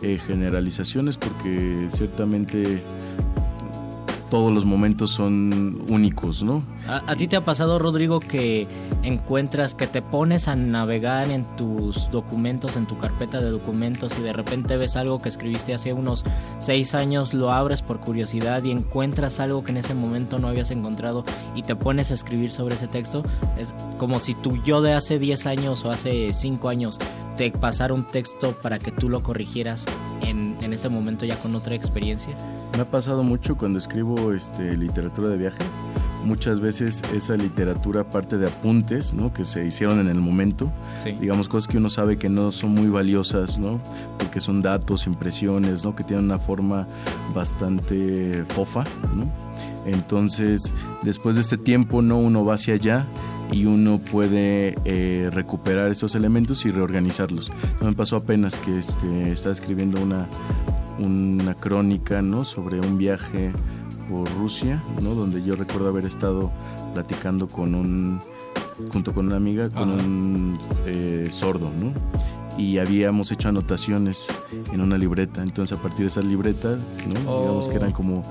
eh, 0.02 0.20
generalizaciones 0.24 1.16
porque 1.16 1.88
ciertamente 1.92 2.80
todos 4.34 4.52
los 4.52 4.64
momentos 4.64 5.12
son 5.12 5.80
únicos, 5.88 6.42
¿no? 6.42 6.60
¿A, 6.88 7.14
ti 7.14 7.28
te 7.28 7.36
ha 7.36 7.44
pasado, 7.44 7.78
Rodrigo, 7.78 8.18
que 8.18 8.66
encuentras 9.04 9.76
que 9.76 9.86
te 9.86 10.02
pones 10.02 10.48
a 10.48 10.56
navegar 10.56 11.30
en 11.30 11.44
tus 11.56 12.10
documentos, 12.10 12.76
en 12.76 12.86
tu 12.86 12.98
carpeta 12.98 13.40
de 13.40 13.48
documentos 13.50 14.18
y 14.18 14.22
de 14.22 14.32
repente 14.32 14.76
ves 14.76 14.96
algo 14.96 15.20
que 15.20 15.28
escribiste 15.28 15.72
hace 15.72 15.92
unos 15.92 16.24
seis 16.58 16.96
años, 16.96 17.32
lo 17.32 17.52
abres 17.52 17.80
por 17.80 18.00
curiosidad 18.00 18.64
y 18.64 18.72
encuentras 18.72 19.38
algo 19.38 19.62
que 19.62 19.70
en 19.70 19.76
ese 19.76 19.94
momento 19.94 20.40
no 20.40 20.48
habías 20.48 20.72
encontrado 20.72 21.22
y 21.54 21.62
te 21.62 21.76
pones 21.76 22.10
a 22.10 22.14
escribir 22.14 22.50
sobre 22.50 22.74
ese 22.74 22.88
texto? 22.88 23.22
Es 23.56 23.72
como 23.98 24.18
si 24.18 24.34
tu 24.34 24.60
yo 24.64 24.82
de 24.82 24.94
hace 24.94 25.20
10 25.20 25.46
años 25.46 25.84
o 25.84 25.92
hace 25.92 26.32
5 26.32 26.68
años 26.68 26.98
te 27.36 27.52
pasara 27.52 27.94
un 27.94 28.02
texto 28.02 28.50
para 28.62 28.80
que 28.80 28.90
tú 28.90 29.08
lo 29.08 29.22
corrigieras 29.22 29.86
en, 30.24 30.56
en 30.60 30.72
ese 30.72 30.88
momento 30.88 31.26
ya 31.26 31.36
con 31.36 31.54
otra 31.54 31.74
experiencia. 31.74 32.34
Me 32.74 32.82
ha 32.82 32.84
pasado 32.84 33.22
mucho 33.22 33.56
cuando 33.56 33.78
escribo 33.78 34.32
este, 34.32 34.76
literatura 34.76 35.28
de 35.28 35.36
viaje. 35.36 35.62
Muchas 36.24 36.58
veces 36.58 37.02
esa 37.14 37.36
literatura 37.36 38.08
parte 38.08 38.38
de 38.38 38.46
apuntes 38.46 39.12
¿no? 39.12 39.32
que 39.32 39.44
se 39.44 39.66
hicieron 39.66 40.00
en 40.00 40.08
el 40.08 40.18
momento. 40.18 40.72
Sí. 41.02 41.12
Digamos, 41.12 41.48
cosas 41.48 41.68
que 41.68 41.76
uno 41.76 41.90
sabe 41.90 42.16
que 42.16 42.30
no 42.30 42.50
son 42.50 42.70
muy 42.70 42.88
valiosas, 42.88 43.58
¿no? 43.58 43.80
porque 44.18 44.40
son 44.40 44.62
datos, 44.62 45.06
impresiones, 45.06 45.84
¿no? 45.84 45.94
que 45.94 46.02
tienen 46.02 46.24
una 46.24 46.38
forma 46.38 46.88
bastante 47.34 48.44
fofa. 48.48 48.84
¿no? 49.14 49.43
Entonces, 49.86 50.72
después 51.02 51.36
de 51.36 51.42
este 51.42 51.56
tiempo, 51.56 52.02
¿no? 52.02 52.18
uno 52.18 52.44
va 52.44 52.54
hacia 52.54 52.74
allá 52.74 53.06
y 53.52 53.66
uno 53.66 53.98
puede 53.98 54.76
eh, 54.84 55.30
recuperar 55.32 55.90
esos 55.90 56.14
elementos 56.14 56.64
y 56.64 56.70
reorganizarlos. 56.70 57.52
No 57.80 57.88
me 57.88 57.92
pasó 57.94 58.16
apenas 58.16 58.58
que 58.58 58.78
este, 58.78 59.32
estaba 59.32 59.52
escribiendo 59.52 60.00
una, 60.00 60.26
una 60.98 61.54
crónica 61.54 62.22
¿no? 62.22 62.44
sobre 62.44 62.80
un 62.80 62.98
viaje 62.98 63.52
por 64.08 64.28
Rusia, 64.34 64.82
¿no? 65.02 65.14
donde 65.14 65.42
yo 65.42 65.56
recuerdo 65.56 65.88
haber 65.88 66.04
estado 66.04 66.50
platicando 66.94 67.48
con 67.48 67.74
un 67.74 68.20
junto 68.88 69.14
con 69.14 69.26
una 69.26 69.36
amiga 69.36 69.68
con 69.70 69.92
Ajá. 69.92 70.04
un 70.04 70.58
eh, 70.86 71.28
sordo, 71.30 71.70
¿no? 71.80 71.92
Y 72.56 72.78
habíamos 72.78 73.32
hecho 73.32 73.48
anotaciones 73.48 74.26
en 74.72 74.80
una 74.80 74.96
libreta. 74.96 75.42
Entonces, 75.42 75.76
a 75.76 75.82
partir 75.82 76.00
de 76.00 76.06
esas 76.06 76.24
libretas, 76.24 76.78
¿no? 77.24 77.30
Oh. 77.30 77.40
digamos 77.40 77.68
que 77.68 77.76
eran 77.76 77.90
como 77.92 78.22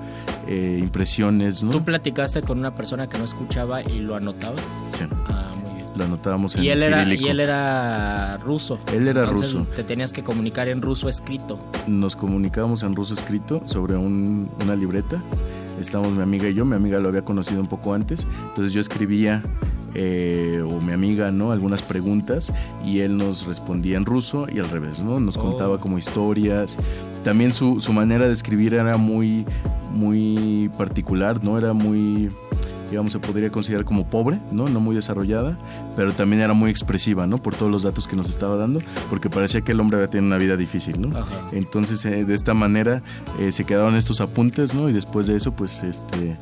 eh, 0.48 0.78
impresiones, 0.82 1.62
¿no? 1.64 1.72
¿Tú 1.72 1.84
platicaste 1.84 2.42
con 2.42 2.58
una 2.60 2.74
persona 2.74 3.08
que 3.10 3.18
no 3.18 3.26
escuchaba 3.26 3.82
y 3.82 4.00
lo 4.00 4.16
anotabas? 4.16 4.62
Sí. 4.88 5.04
Ah, 5.28 5.48
muy 5.62 5.74
bien. 5.76 5.88
Lo 5.96 6.06
anotábamos 6.06 6.56
en 6.56 6.64
Y 6.64 6.70
él, 6.70 6.82
era, 6.84 7.04
cirílico. 7.04 7.28
y 7.28 7.30
él 7.30 7.40
era 7.42 8.38
ruso. 8.38 8.80
Él 8.94 9.08
era 9.10 9.24
Entonces, 9.24 9.54
ruso. 9.54 9.68
Te 9.76 9.84
tenías 9.84 10.14
que 10.14 10.24
comunicar 10.24 10.68
en 10.70 10.82
ruso 10.82 11.10
escrito. 11.10 11.60
Nos 11.88 12.16
comunicábamos 12.16 12.82
en 12.84 12.96
ruso 12.96 13.14
escrito 13.14 13.62
sobre 13.66 13.96
un- 13.98 14.50
una 14.64 14.76
libreta. 14.76 15.22
Estábamos 15.80 16.14
mi 16.14 16.22
amiga 16.24 16.48
y 16.48 16.54
yo. 16.54 16.64
Mi 16.66 16.76
amiga 16.76 16.98
lo 17.00 17.10
había 17.10 17.26
conocido 17.26 17.60
un 17.60 17.68
poco 17.68 17.94
antes. 17.94 18.26
Entonces 18.50 18.74
yo 18.74 18.80
escribía, 18.80 19.44
eh, 19.96 20.64
o 20.66 20.80
mi 20.82 20.94
amiga, 20.94 21.32
¿no? 21.32 21.52
Algunas 21.52 21.82
preguntas 21.82 22.52
y 22.86 23.00
él 23.00 23.18
nos 23.18 23.46
respondía 23.46 23.98
en 23.98 24.06
ruso 24.06 24.48
y 24.54 24.60
al 24.60 24.70
revés, 24.70 25.00
¿no? 25.00 25.20
Nos 25.20 25.38
Oh. 25.38 25.42
contaba 25.42 25.80
como 25.80 25.98
historias. 25.98 26.78
También 27.24 27.54
su, 27.54 27.80
su 27.80 27.94
manera 27.94 28.28
de 28.28 28.34
escribir 28.34 28.74
era 28.74 28.98
muy, 28.98 29.46
muy 29.94 30.70
particular, 30.78 31.44
¿no? 31.44 31.58
Era 31.58 31.74
muy 31.74 32.30
digamos, 32.90 33.12
se 33.12 33.18
podría 33.18 33.50
considerar 33.50 33.86
como 33.86 34.06
pobre, 34.08 34.40
¿no? 34.52 34.68
No 34.70 34.80
muy 34.80 34.94
desarrollada, 34.96 35.58
pero 35.96 36.12
también 36.14 36.44
era 36.44 36.54
muy 36.54 36.70
expresiva, 36.70 37.26
¿no? 37.26 37.40
Por 37.40 37.56
todos 37.56 37.72
los 37.72 37.82
datos 37.82 38.08
que 38.08 38.16
nos 38.16 38.30
estaba 38.30 38.56
dando, 38.56 38.82
porque 39.10 39.32
parecía 39.32 39.62
que 39.62 39.72
el 39.72 39.80
hombre 39.80 39.98
había 39.98 40.12
tenido 40.12 40.28
una 40.28 40.38
vida 40.38 40.56
difícil, 40.58 41.02
¿no? 41.02 41.18
Ajá. 41.18 41.42
Entonces, 41.54 42.06
eh, 42.06 42.24
de 42.24 42.36
esta 42.36 42.54
manera 42.54 43.02
eh, 43.40 43.52
se 43.52 43.64
quedaron 43.64 43.96
estos 43.96 44.22
apuntes, 44.22 44.76
¿no? 44.76 44.90
Y 44.90 44.94
después 44.94 45.26
de 45.26 45.36
eso, 45.38 45.54
pues, 45.54 45.82
este, 45.82 46.36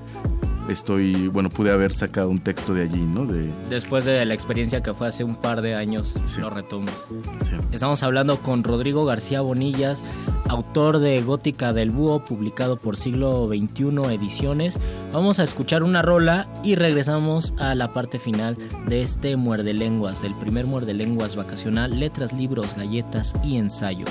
estoy, 0.69 1.27
bueno, 1.27 1.49
pude 1.49 1.71
haber 1.71 1.93
sacado 1.93 2.29
un 2.29 2.39
texto 2.39 2.73
de 2.73 2.83
allí, 2.83 3.01
¿no? 3.01 3.25
De, 3.25 3.51
Después 3.69 4.05
de 4.05 4.25
la 4.25 4.33
experiencia 4.33 4.81
que 4.81 4.93
fue 4.93 5.07
hace 5.07 5.23
un 5.23 5.35
par 5.35 5.61
de 5.61 5.75
años, 5.75 6.17
Sí. 6.23 6.41
lo 6.41 6.49
retomas. 6.49 7.07
sí. 7.41 7.53
Estamos 7.71 8.03
hablando 8.03 8.37
con 8.37 8.63
Rodrigo 8.63 9.05
García 9.05 9.41
Bonillas, 9.41 10.03
autor 10.47 10.99
de 10.99 11.21
Gótica 11.21 11.73
del 11.73 11.91
Búho, 11.91 12.23
publicado 12.23 12.77
por 12.77 12.97
siglo 12.97 13.47
XXI 13.47 14.13
Ediciones. 14.13 14.79
Vamos 15.11 15.39
a 15.39 15.43
escuchar 15.43 15.83
una 15.83 16.01
rola 16.01 16.47
y 16.63 16.75
regresamos 16.75 17.53
a 17.57 17.75
la 17.75 17.93
parte 17.93 18.19
final 18.19 18.57
de 18.87 19.01
este 19.01 19.35
Muerde 19.35 19.73
Lenguas, 19.73 20.21
del 20.21 20.35
primer 20.35 20.65
Muerde 20.65 20.93
Lenguas 20.93 21.35
vacacional, 21.35 21.99
letras, 21.99 22.33
libros, 22.33 22.75
galletas 22.75 23.33
y 23.43 23.57
ensayo. 23.57 24.05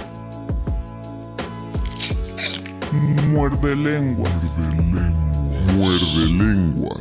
Muerde 3.30 3.76
lenguas. 3.76 4.58
Muerde 4.58 4.82
lenguas. 4.82 5.39
Nunca 5.70 7.00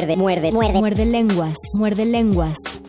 Muerde, 0.00 0.16
muerde, 0.16 0.50
muerde. 0.50 0.78
Muerde 0.78 1.04
lenguas, 1.04 1.58
muerde 1.74 2.06
lenguas. 2.06 2.80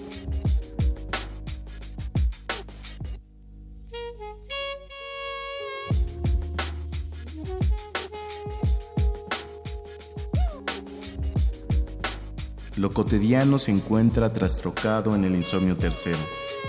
Lo 12.78 12.94
cotidiano 12.94 13.60
se 13.60 13.72
encuentra 13.72 14.32
trastrocado 14.32 15.14
en 15.14 15.26
el 15.26 15.36
insomnio 15.36 15.76
tercero. 15.76 16.18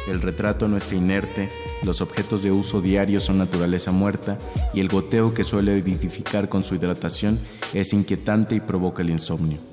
El 0.08 0.20
retrato 0.20 0.66
no 0.66 0.76
está 0.76 0.96
inerte, 0.96 1.50
los 1.84 2.00
objetos 2.00 2.42
de 2.42 2.50
uso 2.50 2.80
diario 2.80 3.20
son 3.20 3.38
naturaleza 3.38 3.92
muerta 3.92 4.40
y 4.74 4.80
el 4.80 4.88
goteo 4.88 5.34
que 5.34 5.44
suele 5.44 5.80
vivificar 5.80 6.48
con 6.48 6.64
su 6.64 6.74
hidratación 6.74 7.38
es 7.72 7.92
inquietante 7.92 8.56
y 8.56 8.60
provoca 8.60 9.02
el 9.02 9.10
insomnio. 9.10 9.71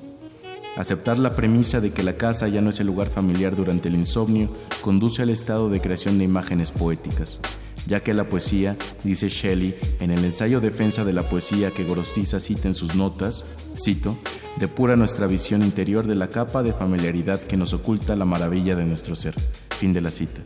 Aceptar 0.79 1.19
la 1.19 1.31
premisa 1.31 1.81
de 1.81 1.91
que 1.91 2.03
la 2.03 2.13
casa 2.13 2.47
ya 2.47 2.61
no 2.61 2.69
es 2.69 2.79
el 2.79 2.87
lugar 2.87 3.09
familiar 3.09 3.53
durante 3.53 3.89
el 3.89 3.95
insomnio 3.95 4.49
conduce 4.81 5.21
al 5.21 5.29
estado 5.29 5.69
de 5.69 5.81
creación 5.81 6.17
de 6.17 6.23
imágenes 6.23 6.71
poéticas, 6.71 7.41
ya 7.85 7.99
que 7.99 8.13
la 8.13 8.29
poesía, 8.29 8.77
dice 9.03 9.27
Shelley 9.27 9.75
en 9.99 10.11
el 10.11 10.23
ensayo 10.23 10.61
Defensa 10.61 11.03
de 11.03 11.11
la 11.11 11.23
Poesía 11.23 11.71
que 11.71 11.83
Gorostiza 11.83 12.39
cita 12.39 12.69
en 12.69 12.75
sus 12.75 12.95
notas, 12.95 13.43
cito, 13.77 14.15
depura 14.57 14.95
nuestra 14.95 15.27
visión 15.27 15.63
interior 15.63 16.07
de 16.07 16.15
la 16.15 16.29
capa 16.29 16.63
de 16.63 16.71
familiaridad 16.71 17.41
que 17.41 17.57
nos 17.57 17.73
oculta 17.73 18.15
la 18.15 18.23
maravilla 18.23 18.77
de 18.77 18.85
nuestro 18.85 19.15
ser. 19.15 19.35
Fin 19.71 19.91
de 19.91 19.99
la 19.99 20.11
cita. 20.11 20.39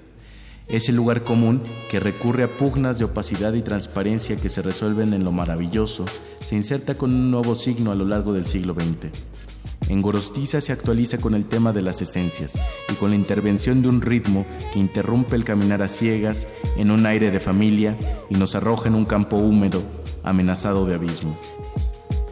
Es 0.68 0.90
lugar 0.90 1.22
común 1.22 1.62
que 1.92 2.00
recurre 2.00 2.42
a 2.42 2.48
pugnas 2.48 2.98
de 2.98 3.06
opacidad 3.06 3.54
y 3.54 3.62
transparencia 3.62 4.36
que 4.38 4.50
se 4.50 4.64
resuelven 4.64 5.14
en 5.14 5.26
lo 5.26 5.32
maravilloso, 5.32 6.06
se 6.44 6.56
inserta 6.56 6.96
con 6.96 7.14
un 7.14 7.30
nuevo 7.30 7.56
signo 7.56 7.92
a 7.92 7.96
lo 7.96 8.06
largo 8.06 8.34
del 8.34 8.48
siglo 8.48 8.74
XX. 8.74 9.12
En 9.90 10.02
Gorostiza 10.02 10.62
se 10.62 10.72
actualiza 10.72 11.18
con 11.18 11.36
el 11.36 11.46
tema 11.46 11.74
de 11.74 11.82
las 11.82 12.02
esencias 12.02 12.58
y 12.90 12.94
con 12.96 13.10
la 13.12 13.16
intervención 13.16 13.82
de 13.82 13.90
un 13.90 14.02
ritmo 14.02 14.46
que 14.72 14.80
interrumpe 14.80 15.36
el 15.36 15.44
caminar 15.44 15.82
a 15.82 15.88
ciegas 15.88 16.48
en 16.78 16.92
un 16.92 17.06
aire 17.06 17.32
de 17.32 17.40
familia 17.40 17.98
y 18.30 18.36
nos 18.36 18.56
arroja 18.56 18.88
en 18.88 18.96
un 18.96 19.06
campo 19.06 19.38
húmedo, 19.38 19.84
amenazado 20.24 20.86
de 20.86 20.96
abismo. 20.96 21.38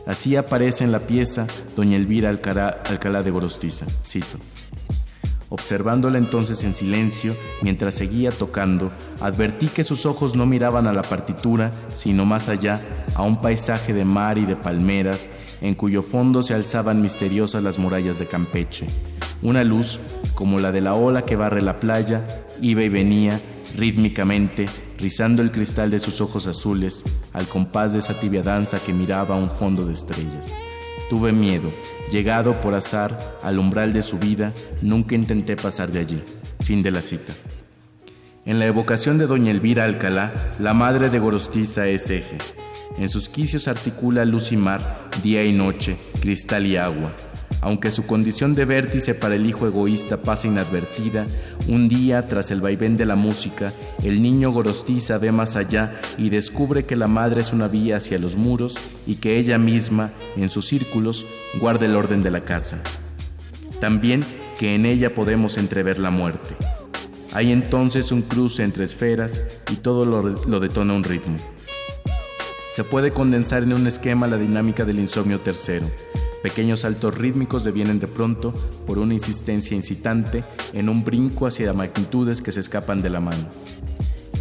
Así 0.05 0.35
aparece 0.35 0.83
en 0.83 0.91
la 0.91 0.99
pieza 0.99 1.47
Doña 1.75 1.97
Elvira 1.97 2.29
Alcalá, 2.29 3.23
de 3.23 3.31
Gorostiza, 3.31 3.85
cito. 4.03 4.37
Observándola 5.53 6.17
entonces 6.17 6.63
en 6.63 6.73
silencio, 6.73 7.35
mientras 7.61 7.95
seguía 7.95 8.31
tocando, 8.31 8.89
advertí 9.19 9.67
que 9.67 9.83
sus 9.83 10.05
ojos 10.05 10.33
no 10.33 10.45
miraban 10.45 10.87
a 10.87 10.93
la 10.93 11.01
partitura, 11.01 11.73
sino 11.91 12.25
más 12.25 12.47
allá, 12.47 12.79
a 13.15 13.23
un 13.23 13.41
paisaje 13.41 13.93
de 13.93 14.05
mar 14.05 14.37
y 14.37 14.45
de 14.45 14.55
palmeras, 14.55 15.29
en 15.59 15.75
cuyo 15.75 16.03
fondo 16.03 16.41
se 16.41 16.53
alzaban 16.53 17.01
misteriosas 17.01 17.63
las 17.63 17.79
murallas 17.79 18.17
de 18.17 18.27
Campeche. 18.27 18.87
Una 19.41 19.65
luz, 19.65 19.99
como 20.35 20.57
la 20.57 20.71
de 20.71 20.79
la 20.79 20.93
ola 20.93 21.25
que 21.25 21.35
barre 21.35 21.61
la 21.61 21.81
playa, 21.81 22.25
iba 22.61 22.83
y 22.83 22.87
venía, 22.87 23.41
rítmicamente, 23.75 24.67
rizando 24.97 25.41
el 25.41 25.51
cristal 25.51 25.91
de 25.91 25.99
sus 25.99 26.21
ojos 26.21 26.47
azules, 26.47 27.03
al 27.33 27.49
compás 27.49 27.91
de 27.91 27.99
esa 27.99 28.17
tibia 28.17 28.41
danza 28.41 28.79
que 28.79 28.93
miraba 28.93 29.35
a 29.35 29.37
un 29.37 29.49
fondo 29.49 29.83
de 29.83 29.91
estrellas. 29.91 30.53
Tuve 31.09 31.33
miedo, 31.33 31.69
llegado 32.11 32.59
por 32.61 32.75
azar 32.75 33.17
al 33.41 33.57
umbral 33.57 33.93
de 33.93 34.01
su 34.01 34.19
vida, 34.19 34.53
nunca 34.81 35.15
intenté 35.15 35.55
pasar 35.55 35.91
de 35.91 35.99
allí. 35.99 36.21
Fin 36.59 36.83
de 36.83 36.91
la 36.91 37.01
cita. 37.01 37.33
En 38.45 38.59
la 38.59 38.65
evocación 38.65 39.17
de 39.17 39.27
doña 39.27 39.51
Elvira 39.51 39.85
Alcalá, 39.85 40.33
la 40.59 40.73
madre 40.73 41.09
de 41.09 41.19
Gorostiza 41.19 41.87
es 41.87 42.09
eje. 42.09 42.37
En 42.97 43.07
sus 43.07 43.29
quicios 43.29 43.67
articula 43.67 44.25
luz 44.25 44.51
y 44.51 44.57
mar, 44.57 44.81
día 45.23 45.45
y 45.45 45.53
noche, 45.53 45.97
cristal 46.19 46.65
y 46.65 46.75
agua. 46.75 47.11
Aunque 47.61 47.91
su 47.91 48.07
condición 48.07 48.55
de 48.55 48.65
vértice 48.65 49.13
para 49.13 49.35
el 49.35 49.45
hijo 49.45 49.67
egoísta 49.67 50.17
pasa 50.17 50.47
inadvertida, 50.47 51.27
un 51.67 51.87
día, 51.87 52.25
tras 52.25 52.49
el 52.49 52.59
vaivén 52.59 52.97
de 52.97 53.05
la 53.05 53.15
música, 53.15 53.71
el 54.03 54.21
niño 54.21 54.51
gorostiza 54.51 55.19
ve 55.19 55.31
más 55.31 55.55
allá 55.55 56.01
y 56.17 56.29
descubre 56.29 56.85
que 56.85 56.95
la 56.95 57.07
madre 57.07 57.41
es 57.41 57.53
una 57.53 57.67
vía 57.67 57.97
hacia 57.97 58.17
los 58.17 58.35
muros 58.35 58.79
y 59.05 59.15
que 59.15 59.37
ella 59.37 59.59
misma, 59.59 60.11
en 60.35 60.49
sus 60.49 60.67
círculos, 60.67 61.27
guarda 61.59 61.85
el 61.85 61.95
orden 61.95 62.23
de 62.23 62.31
la 62.31 62.41
casa. 62.41 62.79
También 63.79 64.23
que 64.59 64.73
en 64.73 64.87
ella 64.87 65.13
podemos 65.13 65.57
entrever 65.57 65.99
la 65.99 66.09
muerte. 66.09 66.55
Hay 67.33 67.51
entonces 67.51 68.11
un 68.11 68.23
cruce 68.23 68.63
entre 68.63 68.85
esferas 68.85 69.41
y 69.71 69.75
todo 69.75 70.05
lo, 70.05 70.21
lo 70.23 70.59
detona 70.59 70.93
un 70.93 71.03
ritmo. 71.03 71.37
Se 72.73 72.83
puede 72.83 73.11
condensar 73.11 73.63
en 73.63 73.73
un 73.73 73.85
esquema 73.85 74.27
la 74.27 74.37
dinámica 74.37 74.83
del 74.83 74.99
insomnio 74.99 75.39
tercero. 75.39 75.85
Pequeños 76.43 76.81
saltos 76.81 77.17
rítmicos 77.17 77.63
devienen 77.63 77.99
de 77.99 78.07
pronto, 78.07 78.53
por 78.87 78.97
una 78.97 79.13
insistencia 79.13 79.75
incitante, 79.75 80.43
en 80.73 80.89
un 80.89 81.03
brinco 81.03 81.45
hacia 81.45 81.73
magnitudes 81.73 82.41
que 82.41 82.51
se 82.51 82.59
escapan 82.59 83.01
de 83.01 83.11
la 83.11 83.19
mano. 83.19 83.47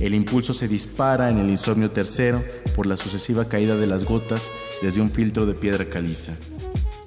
El 0.01 0.15
impulso 0.15 0.55
se 0.55 0.67
dispara 0.67 1.29
en 1.29 1.39
el 1.39 1.51
insomnio 1.51 1.91
tercero 1.91 2.43
por 2.75 2.87
la 2.87 2.97
sucesiva 2.97 3.45
caída 3.45 3.77
de 3.77 3.87
las 3.87 4.05
gotas 4.05 4.51
desde 4.81 5.03
un 5.03 5.11
filtro 5.11 5.45
de 5.45 5.53
piedra 5.53 5.85
caliza. 5.91 6.33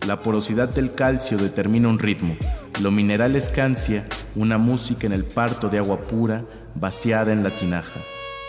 La 0.06 0.22
porosidad 0.22 0.70
del 0.70 0.94
calcio 0.94 1.40
determina 1.40 1.88
un 1.88 1.98
ritmo, 1.98 2.36
lo 2.82 2.92
mineral 2.92 3.36
escancia 3.36 4.06
una 4.36 4.58
música 4.58 5.08
en 5.08 5.14
el 5.14 5.26
parto 5.26 5.70
de 5.70 5.80
agua 5.80 6.02
pura 6.02 6.46
vaciada 6.76 7.34
en 7.34 7.44
la 7.44 7.50
tinaja. 7.50 8.00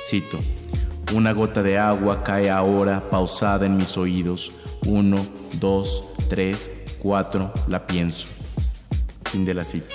Cito, 0.07 0.39
una 1.15 1.33
gota 1.33 1.63
de 1.63 1.79
agua 1.79 2.23
cae 2.23 2.51
ahora 2.51 3.03
pausada 3.09 3.65
en 3.65 3.77
mis 3.77 3.97
oídos, 3.97 4.53
uno, 4.87 5.25
dos, 5.61 6.05
tres, 6.29 6.71
cuatro, 6.99 7.53
la 7.69 7.87
pienso. 7.87 8.29
Fin 9.31 9.45
de 9.45 9.55
la 9.55 9.65
cita. 9.65 9.87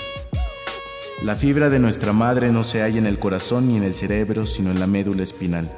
La 1.24 1.36
fibra 1.36 1.70
de 1.70 1.80
nuestra 1.80 2.14
madre 2.14 2.52
no 2.52 2.64
se 2.64 2.82
halla 2.82 2.98
en 2.98 3.06
el 3.06 3.20
corazón 3.20 3.68
ni 3.68 3.76
en 3.76 3.84
el 3.84 3.94
cerebro, 3.94 4.46
sino 4.46 4.72
en 4.72 4.80
la 4.80 4.88
médula 4.88 5.24
espinal. 5.24 5.70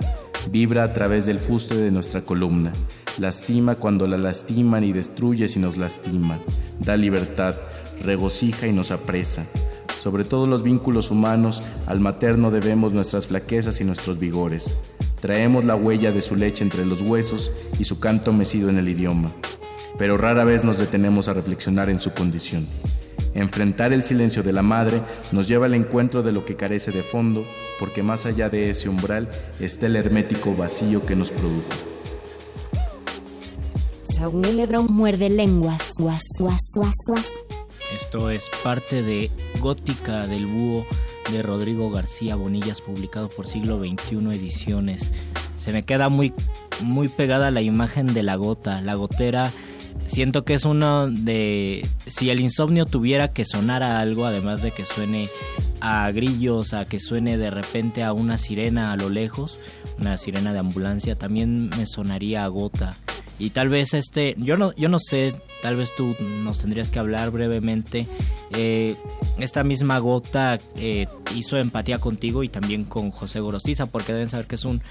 Vibra 0.49 0.83
a 0.83 0.93
través 0.93 1.25
del 1.25 1.39
fuste 1.39 1.75
de 1.75 1.91
nuestra 1.91 2.21
columna. 2.21 2.71
Lastima 3.17 3.75
cuando 3.75 4.07
la 4.07 4.17
lastiman 4.17 4.83
y 4.83 4.93
destruye 4.93 5.47
si 5.47 5.59
nos 5.59 5.77
lastima. 5.77 6.39
Da 6.79 6.95
libertad, 6.95 7.55
regocija 8.03 8.67
y 8.67 8.71
nos 8.71 8.91
apresa. 8.91 9.45
Sobre 9.97 10.23
todos 10.23 10.47
los 10.47 10.63
vínculos 10.63 11.11
humanos, 11.11 11.61
al 11.85 11.99
materno 11.99 12.49
debemos 12.49 12.91
nuestras 12.91 13.27
flaquezas 13.27 13.81
y 13.81 13.83
nuestros 13.83 14.19
vigores. 14.19 14.75
Traemos 15.21 15.63
la 15.65 15.75
huella 15.75 16.11
de 16.11 16.23
su 16.23 16.35
leche 16.35 16.63
entre 16.63 16.83
los 16.83 17.01
huesos 17.01 17.51
y 17.77 17.83
su 17.83 17.99
canto 17.99 18.33
mecido 18.33 18.69
en 18.69 18.79
el 18.79 18.89
idioma, 18.89 19.31
pero 19.99 20.17
rara 20.17 20.43
vez 20.45 20.63
nos 20.63 20.79
detenemos 20.79 21.27
a 21.27 21.33
reflexionar 21.33 21.91
en 21.91 21.99
su 21.99 22.11
condición. 22.11 22.67
Enfrentar 23.35 23.93
el 23.93 24.03
silencio 24.03 24.41
de 24.41 24.51
la 24.51 24.63
madre 24.63 25.03
nos 25.31 25.47
lleva 25.47 25.67
al 25.67 25.75
encuentro 25.75 26.23
de 26.23 26.31
lo 26.31 26.43
que 26.43 26.55
carece 26.55 26.91
de 26.91 27.03
fondo, 27.03 27.45
porque 27.79 28.01
más 28.01 28.25
allá 28.25 28.49
de 28.49 28.71
ese 28.71 28.89
umbral 28.89 29.29
está 29.59 29.85
el 29.85 29.95
hermético 29.95 30.55
vacío 30.55 31.05
que 31.05 31.15
nos 31.15 31.31
produjo. 31.31 31.69
muerde 34.89 35.29
lenguas. 35.29 35.93
Esto 37.95 38.31
es 38.31 38.49
parte 38.63 39.03
de 39.03 39.29
Gótica 39.59 40.25
del 40.25 40.47
Búho 40.47 40.85
de 41.31 41.41
Rodrigo 41.41 41.91
García 41.91 42.35
Bonillas, 42.35 42.81
publicado 42.81 43.29
por 43.29 43.47
siglo 43.47 43.77
XXI 43.77 44.17
Ediciones. 44.33 45.11
Se 45.57 45.71
me 45.71 45.83
queda 45.83 46.09
muy, 46.09 46.33
muy 46.81 47.07
pegada 47.07 47.51
la 47.51 47.61
imagen 47.61 48.13
de 48.13 48.23
la 48.23 48.35
gota. 48.35 48.81
La 48.81 48.95
gotera, 48.95 49.51
siento 50.07 50.43
que 50.43 50.55
es 50.55 50.65
uno 50.65 51.07
de. 51.07 51.87
Si 52.07 52.29
el 52.29 52.39
insomnio 52.39 52.85
tuviera 52.85 53.31
que 53.31 53.45
sonar 53.45 53.83
a 53.83 53.99
algo, 53.99 54.25
además 54.25 54.61
de 54.61 54.71
que 54.71 54.85
suene 54.85 55.29
a 55.79 56.09
grillos, 56.11 56.73
a 56.73 56.85
que 56.85 56.99
suene 56.99 57.37
de 57.37 57.49
repente 57.49 58.03
a 58.03 58.13
una 58.13 58.37
sirena 58.37 58.91
a 58.91 58.97
lo 58.97 59.09
lejos, 59.09 59.59
una 59.99 60.17
sirena 60.17 60.53
de 60.53 60.59
ambulancia, 60.59 61.15
también 61.15 61.69
me 61.69 61.85
sonaría 61.85 62.43
a 62.43 62.47
gota. 62.47 62.95
Y 63.39 63.49
tal 63.49 63.69
vez 63.69 63.93
este, 63.93 64.35
yo 64.37 64.57
no, 64.57 64.73
yo 64.75 64.87
no 64.87 64.99
sé, 64.99 65.33
tal 65.61 65.75
vez 65.75 65.95
tú 65.95 66.15
nos 66.43 66.59
tendrías 66.59 66.91
que 66.91 66.99
hablar 66.99 67.31
brevemente. 67.31 68.07
Eh, 68.51 68.95
esta 69.39 69.63
misma 69.63 69.99
gota 69.99 70.59
eh, 70.75 71.07
hizo 71.35 71.57
empatía 71.57 71.99
contigo 71.99 72.43
y 72.43 72.49
también 72.49 72.85
con 72.85 73.11
José 73.11 73.39
Gorostiza, 73.39 73.85
porque 73.85 74.13
deben 74.13 74.29
saber 74.29 74.47
que 74.47 74.55
es 74.55 74.65
un 74.65 74.81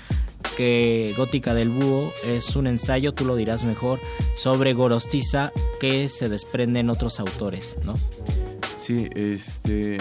que 0.56 1.14
Gótica 1.16 1.54
del 1.54 1.68
Búho 1.68 2.12
es 2.24 2.56
un 2.56 2.66
ensayo, 2.66 3.12
tú 3.12 3.24
lo 3.24 3.36
dirás 3.36 3.64
mejor, 3.64 4.00
sobre 4.36 4.72
Gorostiza 4.72 5.52
que 5.80 6.08
se 6.08 6.28
desprende 6.28 6.80
en 6.80 6.90
otros 6.90 7.20
autores, 7.20 7.76
¿no? 7.84 7.94
Sí, 8.76 9.08
este 9.14 9.98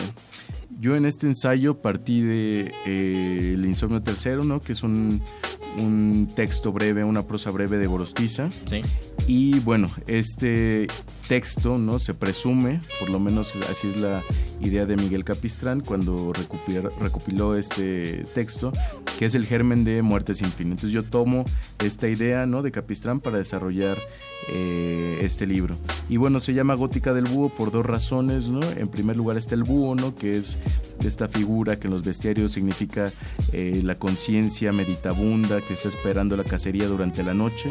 yo 0.80 0.96
en 0.96 1.06
este 1.06 1.28
ensayo 1.28 1.82
partí 1.82 2.22
de 2.22 2.72
eh, 2.86 3.52
El 3.54 3.66
insomnio 3.66 4.02
tercero, 4.02 4.46
¿no? 4.46 4.62
Que 4.62 4.72
es 4.72 4.82
un, 4.82 5.22
un, 5.78 6.32
texto 6.36 6.72
breve, 6.72 7.04
una 7.04 7.28
prosa 7.28 7.52
breve 7.52 7.78
de 7.78 7.88
Gorostiza. 7.88 8.50
Sí. 8.66 8.82
Y 9.28 9.60
bueno, 9.60 9.90
este 10.08 10.88
texto, 11.28 11.78
¿no? 11.78 12.00
Se 12.00 12.14
presume, 12.14 12.82
por 13.00 13.10
lo 13.10 13.20
menos 13.20 13.56
así 13.70 13.88
es 13.88 13.98
la 13.98 14.24
idea 14.62 14.86
de 14.86 14.98
Miguel 14.98 15.24
Capistrán 15.24 15.82
cuando 15.82 16.34
recopiló 16.34 17.56
este 17.56 18.26
texto, 18.34 18.72
que 19.18 19.26
es 19.26 19.36
el 19.36 19.46
germen 19.46 19.84
de 19.84 20.02
Muerte 20.02 20.34
sin 20.34 20.52
fin. 20.52 20.72
Entonces 20.72 20.92
yo 20.92 21.04
tomo 21.04 21.46
esta 21.84 22.08
idea, 22.08 22.46
¿no? 22.46 22.62
De 22.62 22.72
Capistrán 22.72 23.20
para 23.20 23.38
desarrollar 23.38 23.98
eh, 24.52 25.20
este 25.22 25.46
libro. 25.46 25.78
Y 26.10 26.18
bueno, 26.18 26.40
se 26.40 26.54
llama 26.54 26.74
Gótica 26.74 27.14
del 27.14 27.26
Búho 27.26 27.50
por 27.50 27.72
dos 27.72 27.86
razones, 27.86 28.50
¿no? 28.50 28.62
En 28.64 28.88
primer 28.88 29.16
lugar 29.16 29.38
está 29.38 29.54
el 29.54 29.64
búho, 29.64 29.94
¿no? 29.96 30.16
Que 30.16 30.38
es 30.38 30.58
esta 31.04 31.28
figura 31.28 31.80
que 31.80 31.88
en 31.88 31.94
los 31.94 32.04
bestiarios 32.04 32.52
significa 32.52 33.12
eh, 33.54 33.82
la 33.84 34.00
conciencia 34.00 34.74
meditabunda 34.74 35.62
que 35.62 35.74
está 35.74 35.90
esperando 35.90 36.36
la 36.36 36.44
cacería 36.44 36.88
durante 36.88 37.24
la 37.24 37.34
noche. 37.34 37.70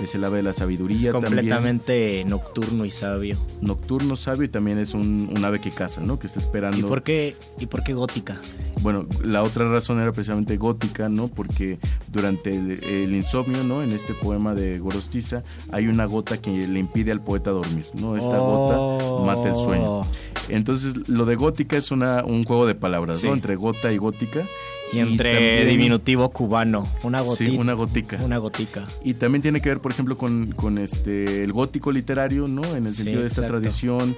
Es 0.00 0.14
el 0.14 0.24
ave 0.24 0.38
de 0.38 0.42
la 0.44 0.52
sabiduría. 0.52 0.81
Es 0.90 1.12
completamente 1.12 2.24
nocturno 2.26 2.84
y 2.84 2.90
sabio. 2.90 3.36
Nocturno, 3.60 4.16
sabio 4.16 4.44
y 4.44 4.48
también 4.48 4.78
es 4.78 4.94
un, 4.94 5.32
ave 5.44 5.60
que 5.60 5.70
caza, 5.70 6.00
¿no? 6.00 6.18
Que 6.18 6.26
está 6.26 6.38
esperando. 6.38 6.78
¿Y 6.78 6.82
por 6.82 7.02
qué, 7.02 7.36
y 7.58 7.66
por 7.66 7.82
qué 7.82 7.94
gótica? 7.94 8.36
Bueno, 8.80 9.06
la 9.22 9.42
otra 9.42 9.68
razón 9.68 10.00
era 10.00 10.12
precisamente 10.12 10.56
gótica, 10.56 11.08
¿no? 11.08 11.28
Porque 11.28 11.78
durante 12.08 12.54
el, 12.54 13.14
insomnio, 13.14 13.64
¿no? 13.64 13.82
En 13.82 13.92
este 13.92 14.14
poema 14.14 14.54
de 14.54 14.78
Gorostiza 14.78 15.42
hay 15.70 15.88
una 15.88 16.04
gota 16.04 16.40
que 16.40 16.66
le 16.66 16.78
impide 16.78 17.12
al 17.12 17.20
poeta 17.20 17.50
dormir, 17.50 17.86
¿no? 17.94 18.16
Esta 18.16 18.38
gota 18.38 19.24
mata 19.24 19.48
el 19.48 19.56
sueño. 19.56 20.00
Oh. 20.00 20.06
Entonces, 20.48 21.08
lo 21.08 21.24
de 21.24 21.36
gótica 21.36 21.76
es 21.76 21.90
una, 21.90 22.24
un 22.24 22.44
juego 22.44 22.66
de 22.66 22.74
palabras, 22.74 23.22
¿no? 23.22 23.32
Entre 23.32 23.56
gota 23.56 23.92
y 23.92 23.98
gótica. 23.98 24.44
Y 24.92 24.98
entre 24.98 25.64
diminutivo 25.64 26.28
cubano, 26.30 26.86
una 27.02 27.22
gotita. 27.22 27.50
Sí, 27.50 27.56
una 27.56 27.72
gotica. 27.72 28.18
Una 28.22 28.38
gotica. 28.38 28.86
Y 29.02 29.14
también 29.14 29.40
tiene 29.40 29.60
que 29.60 29.70
ver, 29.70 29.80
por 29.80 29.92
ejemplo, 29.92 30.16
con, 30.18 30.52
con 30.52 30.76
este 30.78 31.42
el 31.42 31.52
gótico 31.52 31.90
literario, 31.92 32.46
¿no? 32.46 32.62
En 32.76 32.86
el 32.86 32.92
sentido 32.92 33.22
de 33.22 33.26
esta 33.26 33.46
tradición 33.46 34.14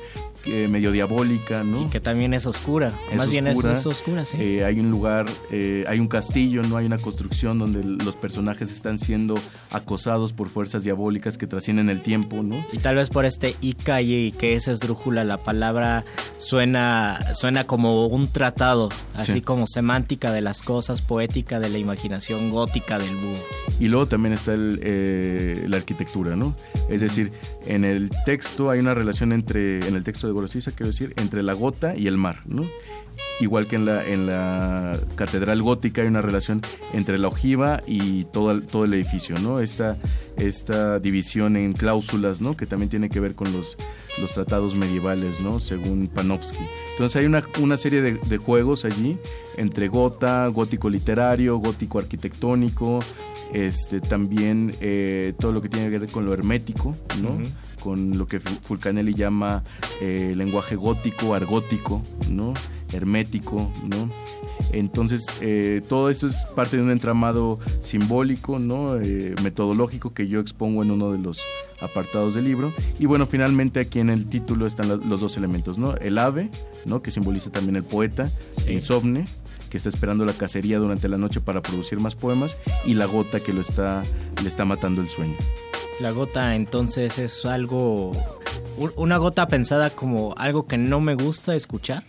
medio 0.47 0.93
diabólica, 0.93 1.65
¿no? 1.65 1.87
Y 1.87 1.89
que 1.89 2.01
también 2.01 2.35
es 2.35 2.47
oscura. 2.47 2.93
Más 3.17 3.31
bien 3.31 3.47
es, 3.47 3.87
oscura, 3.87 4.25
sí. 4.25 4.37
Eh, 4.41 4.65
hay 4.65 4.81
un 4.81 4.91
lugar, 4.91 5.27
eh, 5.51 5.85
hay 5.89 6.01
un 6.01 6.09
castillo, 6.09 6.63
¿no? 6.63 6.77
Hay 6.77 6.87
una 6.87 6.99
construcción 6.99 7.59
donde 7.59 7.83
los 7.83 8.17
personajes 8.17 8.71
están 8.71 8.99
siendo 8.99 9.37
acosados 9.73 10.33
por 10.33 10.49
fuerzas 10.49 10.85
diabólicas 10.85 11.39
que 11.39 11.47
trascienden 11.47 11.89
el 11.89 12.03
tiempo, 12.03 12.43
¿no? 12.43 12.65
Y 12.73 12.79
tal 12.79 12.97
vez 12.97 13.11
por 13.11 13.25
este 13.25 13.57
Ica 13.61 14.03
y 14.03 14.33
que 14.33 14.55
es 14.55 14.69
esdrújula, 14.69 15.25
la 15.25 15.39
palabra 15.39 16.05
suena, 16.39 17.35
suena 17.35 17.65
como 17.65 18.07
un 18.07 18.29
tratado, 18.29 18.91
así 19.15 19.41
como 19.41 19.67
semántica 19.67 20.33
de 20.33 20.41
las 20.41 20.63
cosas, 20.63 21.03
poética 21.03 21.61
de 21.61 21.71
la 21.71 21.79
imaginación, 21.79 22.51
gótica 22.51 22.99
del 22.99 23.15
búho. 23.15 23.39
Y 23.81 23.89
luego 23.89 24.07
también 24.07 24.35
está 24.35 24.55
el, 24.55 24.81
eh, 24.83 25.65
la 25.67 25.79
arquitectura, 25.79 26.37
¿no? 26.37 26.55
Es 26.89 27.01
decir, 27.01 27.33
en 27.67 27.85
el 27.85 28.11
texto 28.25 28.71
hay 28.71 28.81
una 28.81 28.95
relación 28.95 29.33
entre, 29.33 29.87
en 29.89 29.97
el 29.97 30.05
texto 30.05 30.27
de 30.27 30.34
Gorosiza, 30.35 30.73
quiero 30.73 30.91
decir, 30.91 31.15
entre 31.17 31.43
la 31.43 31.55
gota 31.55 31.97
y 31.97 32.07
el 32.07 32.17
mar, 32.17 32.43
¿no? 32.45 32.69
Igual 33.41 33.67
que 33.67 33.77
en 33.77 33.85
la, 33.85 34.07
en 34.07 34.27
la 34.27 34.99
catedral 35.17 35.63
gótica 35.63 36.03
hay 36.03 36.09
una 36.09 36.23
relación 36.23 36.61
entre 36.93 37.19
la 37.19 37.29
ojiva 37.29 37.83
y 37.87 38.25
todo 38.25 38.51
el, 38.51 38.63
todo 38.63 38.85
el 38.85 38.95
edificio, 38.95 39.39
¿no? 39.39 39.61
Esta, 39.61 39.97
esta 40.37 40.99
división 40.99 41.57
en 41.57 41.73
cláusulas, 41.73 42.41
¿no? 42.41 42.57
Que 42.57 42.67
también 42.67 42.91
tiene 42.91 43.09
que 43.09 43.21
ver 43.21 43.35
con 43.35 43.53
los, 43.53 43.77
los 44.21 44.33
tratados 44.33 44.75
medievales, 44.75 45.41
¿no? 45.41 45.61
Según 45.61 46.09
Panofsky. 46.09 46.65
Entonces 46.93 47.17
hay 47.17 47.27
una, 47.27 47.43
una 47.61 47.77
serie 47.77 48.03
de, 48.03 48.15
de 48.15 48.37
juegos 48.37 48.85
allí 48.85 49.17
entre 49.57 49.89
gota, 49.89 50.47
gótico 50.49 50.89
literario, 50.91 51.59
gótico 51.59 51.99
arquitectónico, 51.99 53.01
este, 53.53 54.01
también 54.01 54.75
eh, 54.81 55.35
todo 55.39 55.53
lo 55.53 55.63
que 55.63 55.69
tiene 55.69 55.91
que 55.91 55.99
ver 55.99 56.11
con 56.11 56.25
lo 56.25 56.33
hermético, 56.33 56.97
¿no? 57.23 57.39
Con 57.85 58.17
lo 58.17 58.27
que 58.27 58.41
Fulcanelli 58.41 59.13
llama 59.13 59.63
eh, 60.01 60.33
lenguaje 60.35 60.75
gótico, 60.75 61.35
argótico, 61.35 62.03
¿no? 62.31 62.55
hermético, 62.95 63.71
¿no? 63.87 64.09
Entonces, 64.73 65.27
eh, 65.43 65.83
todo 65.87 66.09
esto 66.09 66.29
es 66.29 66.47
parte 66.55 66.79
de 66.79 66.83
un 66.83 66.91
entramado 66.91 67.59
simbólico, 67.81 68.59
¿no? 68.59 68.95
metodológico 69.43 70.15
que 70.15 70.29
yo 70.29 70.41
expongo 70.41 70.83
en 70.83 70.93
uno 70.93 71.13
de 71.13 71.19
los 71.19 71.43
apartados 71.81 72.35
del 72.35 72.45
libro. 72.45 72.73
Y 72.99 73.05
bueno, 73.05 73.27
finalmente 73.27 73.81
aquí 73.81 74.01
en 74.01 74.09
el 74.09 74.27
título 74.27 74.67
están 74.67 74.89
los 74.89 75.21
dos 75.21 75.37
elementos, 75.37 75.77
¿no? 75.77 75.95
El 75.97 76.19
ave, 76.19 76.51
¿no? 76.87 77.03
Que 77.03 77.11
simboliza 77.11 77.51
también 77.51 77.77
el 77.77 77.85
poeta, 77.85 78.31
insomne, 78.67 79.27
que 79.69 79.77
está 79.77 79.91
esperando 79.91 80.25
la 80.25 80.33
cacería 80.33 80.79
durante 80.79 81.09
la 81.09 81.19
noche 81.19 81.41
para 81.41 81.61
producir 81.61 82.01
más 82.01 82.15
poemas, 82.15 82.57
y 82.87 82.95
la 82.95 83.07
gota 83.07 83.41
que 83.41 83.53
lo 83.53 83.61
está, 83.61 84.05
le 84.41 84.49
está 84.49 84.65
matando 84.65 85.03
el 85.03 85.09
sueño. 85.09 85.37
La 86.01 86.11
gota 86.11 86.57
entonces 86.57 87.19
es 87.19 87.45
algo, 87.45 88.13
una 88.97 89.17
gota 89.19 89.47
pensada 89.47 89.91
como 89.91 90.35
algo 90.37 90.67
que 90.67 90.77
no 90.77 91.01
me 91.01 91.15
gusta 91.15 91.55
escuchar. 91.55 92.05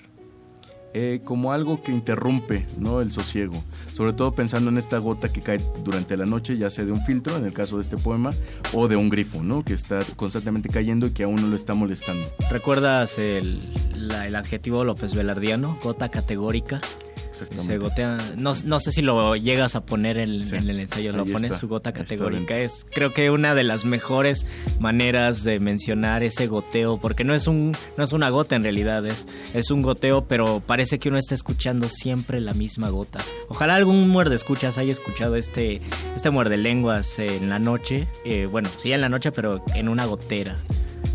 Eh, 0.98 1.20
como 1.26 1.52
algo 1.52 1.84
que 1.84 1.92
interrumpe 1.92 2.66
¿no? 2.80 3.02
el 3.02 3.12
sosiego, 3.12 3.62
sobre 3.92 4.14
todo 4.14 4.34
pensando 4.34 4.70
en 4.70 4.78
esta 4.78 4.98
gota 4.98 5.28
que 5.28 5.42
cae 5.42 5.60
durante 5.84 6.16
la 6.16 6.26
noche, 6.26 6.58
ya 6.58 6.70
sea 6.70 6.86
de 6.86 6.94
un 6.94 7.02
filtro, 7.02 7.36
en 7.36 7.46
el 7.46 7.52
caso 7.52 7.76
de 7.76 7.82
este 7.82 7.98
poema, 7.98 8.32
o 8.72 8.88
de 8.88 8.96
un 8.96 9.10
grifo, 9.10 9.44
¿no? 9.44 9.62
que 9.66 9.74
está 9.74 10.00
constantemente 10.16 10.70
cayendo 10.70 11.08
y 11.08 11.10
que 11.12 11.24
aún 11.24 11.36
no 11.36 11.48
lo 11.48 11.56
está 11.58 11.74
molestando. 11.74 12.26
¿Recuerdas 12.50 13.20
el, 13.20 13.60
el 13.94 14.36
adjetivo 14.36 14.86
López 14.86 15.14
Velardiano, 15.16 15.78
gota 15.84 16.08
categórica? 16.08 16.80
Se 17.36 17.78
gotea. 17.78 18.18
No, 18.38 18.54
no, 18.64 18.80
sé 18.80 18.92
si 18.92 19.02
lo 19.02 19.36
llegas 19.36 19.76
a 19.76 19.86
poner 19.86 20.18
en, 20.18 20.30
el 20.32 20.80
ensayo, 20.80 21.12
lo 21.12 21.26
pones 21.26 21.58
su 21.58 21.68
gota 21.68 21.92
categórica. 21.92 22.58
Es 22.58 22.86
creo 22.92 23.14
que 23.14 23.30
una 23.30 23.56
de 23.56 23.64
las 23.64 23.86
mejores 23.86 24.46
maneras 24.80 25.44
de 25.44 25.60
mencionar 25.60 26.24
ese 26.24 26.48
goteo, 26.48 26.98
porque 26.98 27.24
no 27.24 27.34
es 27.34 27.48
un 27.48 27.76
no 27.98 28.04
es 28.04 28.14
una 28.14 28.30
gota 28.30 28.56
en 28.56 28.64
realidad, 28.64 29.06
es, 29.06 29.28
es 29.54 29.72
un 29.72 29.82
goteo, 29.82 30.26
pero 30.26 30.62
parece 30.66 31.00
que 31.00 31.10
uno 31.10 31.18
está 31.18 31.36
escuchando 31.36 31.90
siempre 31.90 32.40
la 32.40 32.54
misma 32.54 32.90
gota. 32.90 33.20
Ojalá 33.50 33.76
algún 33.76 34.10
muerde 34.10 34.36
escuchas 34.36 34.78
haya 34.78 34.92
escuchado 34.92 35.36
este, 35.36 35.82
este 36.16 36.30
muerde 36.30 36.58
lenguas 36.58 37.20
en 37.20 37.50
la 37.50 37.60
noche. 37.60 38.08
Eh, 38.26 38.48
bueno, 38.50 38.70
sí 38.78 38.92
en 38.92 39.02
la 39.02 39.10
noche, 39.10 39.32
pero 39.32 39.64
en 39.74 39.90
una 39.90 40.06
gotera. 40.06 40.58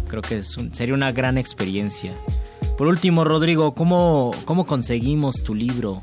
Creo 0.09 0.23
que 0.23 0.39
es 0.39 0.57
sería 0.73 0.95
una 0.95 1.13
gran 1.13 1.39
experiencia. 1.39 2.13
Por 2.81 2.89
último, 2.89 3.25
Rodrigo, 3.25 3.75
¿cómo, 3.75 4.31
cómo 4.47 4.65
conseguimos 4.65 5.43
tu 5.45 5.55
libro? 5.55 6.01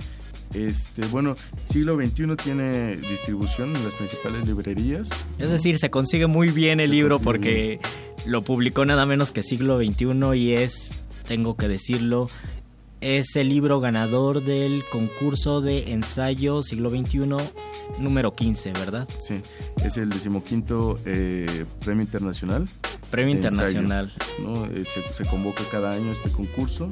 Este, 0.53 1.03
bueno, 1.07 1.35
siglo 1.65 1.95
XXI 1.95 2.35
tiene 2.35 2.97
distribución 2.97 3.75
en 3.75 3.83
las 3.83 3.95
principales 3.95 4.47
librerías. 4.47 5.09
Es 5.39 5.49
decir, 5.49 5.79
se 5.79 5.89
consigue 5.89 6.27
muy 6.27 6.49
bien 6.49 6.79
el 6.79 6.91
libro 6.91 7.17
porque 7.17 7.79
lo 8.27 8.43
publicó 8.43 8.85
nada 8.85 9.07
menos 9.07 9.31
que 9.31 9.41
siglo 9.41 9.79
XXI 9.79 10.37
y 10.37 10.53
es, 10.53 10.91
tengo 11.27 11.57
que 11.57 11.67
decirlo, 11.67 12.29
es 13.01 13.35
el 13.35 13.49
libro 13.49 13.79
ganador 13.79 14.43
del 14.43 14.83
concurso 14.91 15.61
de 15.61 15.91
ensayo 15.91 16.63
siglo 16.63 16.89
XXI 16.89 17.19
número 17.99 18.35
15, 18.35 18.73
¿verdad? 18.73 19.07
Sí, 19.19 19.41
es 19.83 19.97
el 19.97 20.09
decimoquinto 20.09 20.99
eh, 21.05 21.65
premio 21.83 22.03
internacional. 22.03 22.67
Premio 23.09 23.35
internacional. 23.35 24.11
¿no? 24.39 24.65
Eh, 24.65 24.83
se, 24.85 25.25
convoca 25.25 25.63
cada 25.71 25.93
año 25.93 26.11
este 26.11 26.29
concurso. 26.31 26.89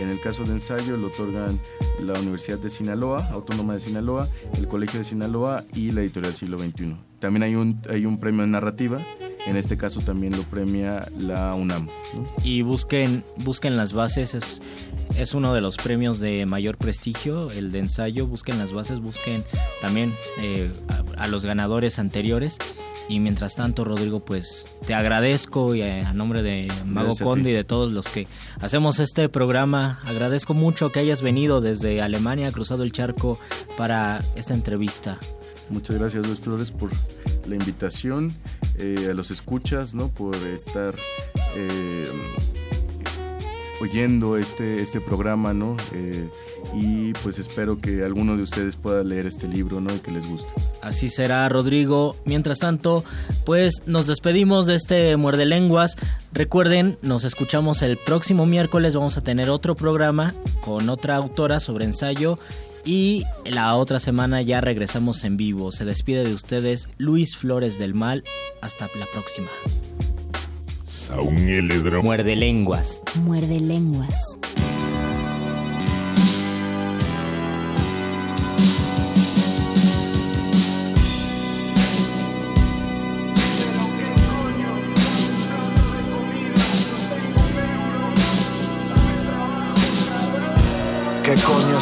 En 0.00 0.10
el 0.10 0.20
caso 0.20 0.44
de 0.44 0.52
ensayo 0.52 0.96
lo 0.96 1.06
otorgan 1.06 1.58
la 2.02 2.18
Universidad 2.20 2.58
de 2.58 2.68
Sinaloa, 2.68 3.30
Autónoma 3.30 3.74
de 3.74 3.80
Sinaloa, 3.80 4.28
el 4.58 4.68
Colegio 4.68 4.98
de 4.98 5.06
Sinaloa 5.06 5.64
y 5.72 5.92
la 5.92 6.02
Editorial 6.02 6.34
Siglo 6.34 6.58
XXI. 6.58 6.96
También 7.18 7.42
hay 7.42 7.54
un, 7.54 7.80
hay 7.88 8.06
un 8.06 8.18
premio 8.18 8.42
de 8.42 8.48
narrativa 8.48 9.00
en 9.46 9.56
este 9.56 9.76
caso 9.76 10.00
también 10.00 10.36
lo 10.36 10.42
premia 10.42 11.06
la 11.16 11.54
UNAM. 11.54 11.88
Y 12.42 12.62
busquen, 12.62 13.24
busquen 13.36 13.76
las 13.76 13.92
bases, 13.92 14.34
es, 14.34 14.60
es 15.16 15.34
uno 15.34 15.54
de 15.54 15.60
los 15.60 15.76
premios 15.76 16.18
de 16.18 16.46
mayor 16.46 16.76
prestigio, 16.76 17.50
el 17.52 17.70
de 17.70 17.78
ensayo, 17.78 18.26
busquen 18.26 18.58
las 18.58 18.72
bases, 18.72 19.00
busquen 19.00 19.44
también 19.80 20.12
eh, 20.40 20.70
a, 21.16 21.28
los 21.28 21.44
ganadores 21.44 21.98
anteriores. 21.98 22.58
Y 23.08 23.20
mientras 23.20 23.54
tanto, 23.54 23.84
Rodrigo, 23.84 24.18
pues 24.18 24.78
te 24.84 24.92
agradezco 24.92 25.76
y 25.76 25.82
a, 25.82 26.12
nombre 26.12 26.42
de 26.42 26.66
Mago 26.84 27.14
Conde 27.14 27.50
y 27.50 27.52
de 27.52 27.62
todos 27.62 27.92
los 27.92 28.08
que 28.08 28.26
hacemos 28.60 28.98
este 28.98 29.28
programa, 29.28 30.00
agradezco 30.04 30.54
mucho 30.54 30.90
que 30.90 30.98
hayas 30.98 31.22
venido 31.22 31.60
desde 31.60 32.02
Alemania, 32.02 32.50
cruzado 32.50 32.82
el 32.82 32.90
charco 32.90 33.38
para 33.76 34.24
esta 34.34 34.54
entrevista. 34.54 35.20
Muchas 35.70 35.98
gracias 35.98 36.26
Luis 36.26 36.40
Flores 36.40 36.70
por 36.70 36.90
la 37.46 37.54
invitación, 37.54 38.32
eh, 38.78 39.08
a 39.10 39.14
los 39.14 39.30
escuchas, 39.30 39.94
¿no? 39.94 40.08
Por 40.08 40.36
estar 40.36 40.94
eh, 41.56 42.08
oyendo 43.80 44.36
este, 44.36 44.80
este 44.80 45.00
programa, 45.00 45.52
¿no? 45.52 45.76
Eh, 45.92 46.28
y 46.74 47.12
pues 47.14 47.38
espero 47.38 47.80
que 47.80 48.04
alguno 48.04 48.36
de 48.36 48.42
ustedes 48.42 48.76
pueda 48.76 49.02
leer 49.02 49.26
este 49.26 49.46
libro, 49.46 49.80
¿no? 49.80 49.94
Y 49.94 49.98
que 49.98 50.10
les 50.10 50.26
guste. 50.26 50.52
Así 50.82 51.08
será, 51.08 51.48
Rodrigo. 51.48 52.16
Mientras 52.24 52.58
tanto, 52.58 53.04
pues 53.44 53.82
nos 53.86 54.06
despedimos 54.06 54.66
de 54.66 54.74
este 54.74 55.16
Muerde 55.16 55.46
Lenguas. 55.46 55.96
Recuerden, 56.32 56.98
nos 57.02 57.24
escuchamos 57.24 57.82
el 57.82 57.96
próximo 57.96 58.46
miércoles. 58.46 58.94
Vamos 58.94 59.16
a 59.16 59.22
tener 59.22 59.50
otro 59.50 59.74
programa 59.74 60.34
con 60.60 60.88
otra 60.88 61.16
autora 61.16 61.60
sobre 61.60 61.84
ensayo 61.84 62.38
y 62.86 63.24
la 63.44 63.74
otra 63.74 63.98
semana 63.98 64.40
ya 64.40 64.60
regresamos 64.60 65.24
en 65.24 65.36
vivo. 65.36 65.72
Se 65.72 65.84
despide 65.84 66.24
de 66.24 66.32
ustedes 66.32 66.88
Luis 66.96 67.36
Flores 67.36 67.78
del 67.78 67.92
Mal. 67.94 68.24
Hasta 68.62 68.88
la 68.98 69.06
próxima. 69.12 69.48
Muerde 72.02 72.36
lenguas. 72.36 73.02
Muerde 73.16 73.60
lenguas. 73.60 74.38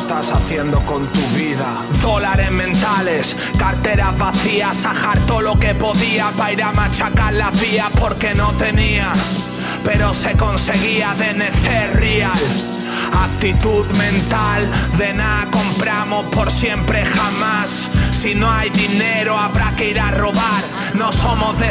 Estás 0.05 0.33
haciendo 0.33 0.79
con 0.81 1.07
tu 1.07 1.21
vida? 1.35 1.67
Dólares 2.03 2.51
mentales, 2.51 3.35
carteras 3.59 4.17
vacías, 4.19 4.85
ajar 4.85 5.19
todo 5.21 5.41
lo 5.41 5.59
que 5.59 5.75
podía 5.75 6.31
para 6.37 6.53
ir 6.53 6.63
a 6.63 6.73
machacar 6.73 7.33
las 7.33 7.59
vías 7.59 7.89
porque 7.99 8.35
no 8.35 8.51
tenía, 8.53 9.11
pero 9.83 10.13
se 10.13 10.33
conseguía 10.33 11.15
de 11.15 11.33
necer 11.33 11.97
real. 11.97 12.39
Actitud 13.15 13.87
mental, 13.97 14.71
de 14.99 15.15
nada 15.15 15.47
compramos 15.51 16.27
por 16.27 16.51
siempre 16.51 17.03
jamás. 17.07 17.89
Si 18.13 18.35
no 18.35 18.51
hay 18.51 18.69
dinero 18.69 19.39
habrá 19.39 19.71
que 19.75 19.91
ir 19.91 20.01
a 20.01 20.11
robar, 20.11 20.65
no 20.97 21.13
somos 21.13 21.59
de 21.59 21.71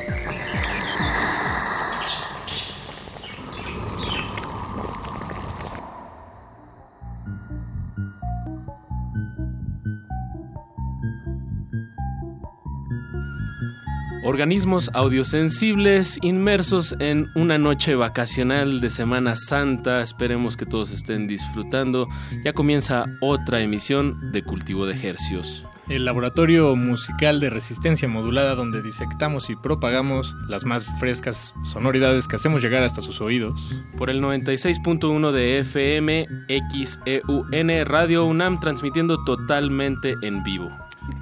Organismos 14.23 14.89
audiosensibles 14.93 16.19
inmersos 16.21 16.95
en 16.99 17.29
una 17.35 17.57
noche 17.57 17.95
vacacional 17.95 18.81
de 18.81 18.89
Semana 18.89 19.35
Santa. 19.35 20.01
Esperemos 20.01 20.57
que 20.57 20.65
todos 20.65 20.91
estén 20.91 21.27
disfrutando. 21.27 22.07
Ya 22.43 22.53
comienza 22.53 23.05
otra 23.19 23.61
emisión 23.61 24.31
de 24.31 24.43
Cultivo 24.43 24.85
de 24.85 25.07
Hercios. 25.07 25.65
El 25.89 26.05
laboratorio 26.05 26.75
musical 26.75 27.39
de 27.39 27.49
resistencia 27.49 28.07
modulada 28.07 28.55
donde 28.55 28.81
disectamos 28.81 29.49
y 29.49 29.55
propagamos 29.55 30.35
las 30.47 30.63
más 30.63 30.85
frescas 30.99 31.53
sonoridades 31.65 32.27
que 32.27 32.37
hacemos 32.37 32.61
llegar 32.61 32.83
hasta 32.83 33.01
sus 33.01 33.19
oídos. 33.19 33.83
Por 33.97 34.09
el 34.09 34.21
96.1 34.21 35.31
de 35.31 35.59
FM 35.59 36.27
XEUN 36.47 37.85
Radio 37.85 38.25
UNAM 38.25 38.59
transmitiendo 38.59 39.23
totalmente 39.25 40.15
en 40.21 40.43
vivo. 40.43 40.71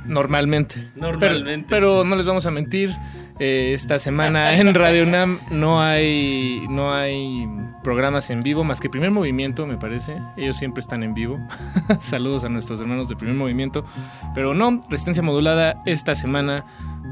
Normalmente. 0.06 0.90
Normalmente. 0.96 1.68
Pero, 1.70 2.04
no 2.04 2.16
les 2.16 2.26
vamos 2.26 2.46
a 2.46 2.52
mentir. 2.52 2.96
Eh, 3.40 3.72
esta 3.74 4.00
semana 4.00 4.54
en 4.58 4.74
Radio 4.74 5.04
UNAM 5.04 5.40
no 5.50 5.82
hay, 5.82 6.66
no 6.70 6.94
hay 6.94 7.48
programas 7.84 8.30
en 8.30 8.44
vivo 8.44 8.66
más 8.66 8.82
que 8.82 8.90
Primer 8.90 9.12
Movimiento, 9.12 9.66
me 9.66 9.78
parece. 9.78 10.18
Ellos 10.36 10.58
siempre 10.58 10.82
están 10.82 11.04
en 11.04 11.14
vivo. 11.14 11.40
Saludos 12.02 12.44
a 12.44 12.50
nuestros 12.50 12.82
hermanos 12.82 13.08
de 13.08 13.16
Primer 13.16 13.36
Movimiento. 13.36 13.86
Pero 14.36 14.54
no, 14.54 14.82
Resistencia 14.90 15.24
Modulada 15.24 15.82
esta 15.86 16.16
semana 16.16 16.66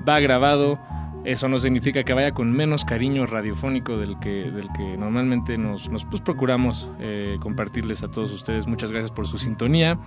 va 0.08 0.20
grabado 0.20 0.80
eso 1.28 1.50
no 1.50 1.60
significa 1.60 2.06
que 2.06 2.14
vaya 2.14 2.32
con 2.32 2.54
menos 2.54 2.86
cariño 2.86 3.26
radiofónico 3.26 3.98
del 3.98 4.18
que, 4.18 4.50
del 4.50 4.70
que 4.72 4.96
normalmente 4.98 5.58
nos, 5.58 5.90
nos 5.90 6.06
pues, 6.06 6.22
procuramos 6.22 6.90
eh, 7.02 7.36
compartirles 7.42 8.02
a 8.02 8.10
todos 8.10 8.32
ustedes. 8.32 8.66
Muchas 8.66 8.94
gracias 8.94 9.12
por 9.12 9.28
su 9.28 9.38
sintonía. 9.38 10.00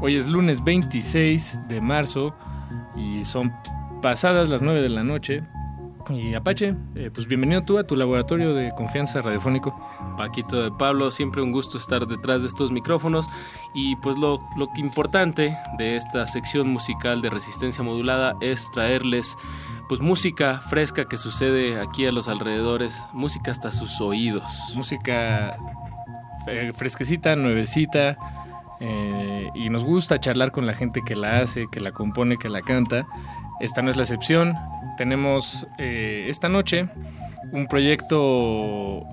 Hoy 0.00 0.14
es 0.14 0.28
lunes 0.28 0.62
26 0.62 1.58
de 1.66 1.80
marzo 1.80 2.32
y 2.94 3.24
son 3.24 3.52
pasadas 4.00 4.50
las 4.50 4.62
9 4.62 4.80
de 4.80 4.88
la 4.88 5.02
noche. 5.02 5.42
Y 6.10 6.34
Apache, 6.34 6.74
eh, 6.94 7.10
pues 7.12 7.26
bienvenido 7.26 7.62
tú 7.62 7.78
a 7.78 7.86
tu 7.86 7.94
laboratorio 7.94 8.54
de 8.54 8.72
confianza 8.72 9.20
radiofónico. 9.20 9.78
Paquito 10.16 10.62
de 10.62 10.70
Pablo, 10.70 11.10
siempre 11.10 11.42
un 11.42 11.52
gusto 11.52 11.76
estar 11.76 12.06
detrás 12.06 12.42
de 12.42 12.48
estos 12.48 12.72
micrófonos 12.72 13.26
y 13.74 13.94
pues 13.96 14.16
lo, 14.16 14.40
lo 14.56 14.68
importante 14.76 15.56
de 15.76 15.96
esta 15.96 16.26
sección 16.26 16.68
musical 16.68 17.20
de 17.20 17.30
resistencia 17.30 17.84
modulada 17.84 18.36
es 18.40 18.70
traerles 18.72 19.36
pues 19.88 20.00
música 20.00 20.58
fresca 20.58 21.06
que 21.06 21.16
sucede 21.16 21.80
aquí 21.80 22.06
a 22.06 22.12
los 22.12 22.28
alrededores, 22.28 23.04
música 23.12 23.50
hasta 23.50 23.70
sus 23.70 24.00
oídos. 24.00 24.72
Música 24.76 25.58
eh, 26.46 26.72
fresquecita, 26.74 27.36
nuevecita, 27.36 28.16
eh, 28.80 29.50
y 29.54 29.70
nos 29.70 29.84
gusta 29.84 30.20
charlar 30.20 30.52
con 30.52 30.66
la 30.66 30.74
gente 30.74 31.02
que 31.04 31.16
la 31.16 31.40
hace, 31.40 31.66
que 31.70 31.80
la 31.80 31.92
compone, 31.92 32.36
que 32.36 32.48
la 32.48 32.62
canta. 32.62 33.06
Esta 33.60 33.82
no 33.82 33.90
es 33.90 33.96
la 33.96 34.04
excepción. 34.04 34.54
Tenemos 34.98 35.66
eh, 35.78 36.26
esta 36.28 36.50
noche 36.50 36.88
un 37.52 37.66
proyecto 37.66 39.06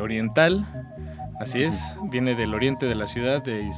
oriental. 0.00 0.66
Así 1.38 1.62
es, 1.62 1.80
viene 2.10 2.34
del 2.34 2.52
oriente 2.52 2.86
de 2.86 2.94
la 2.94 3.06
ciudad, 3.06 3.42
de, 3.42 3.70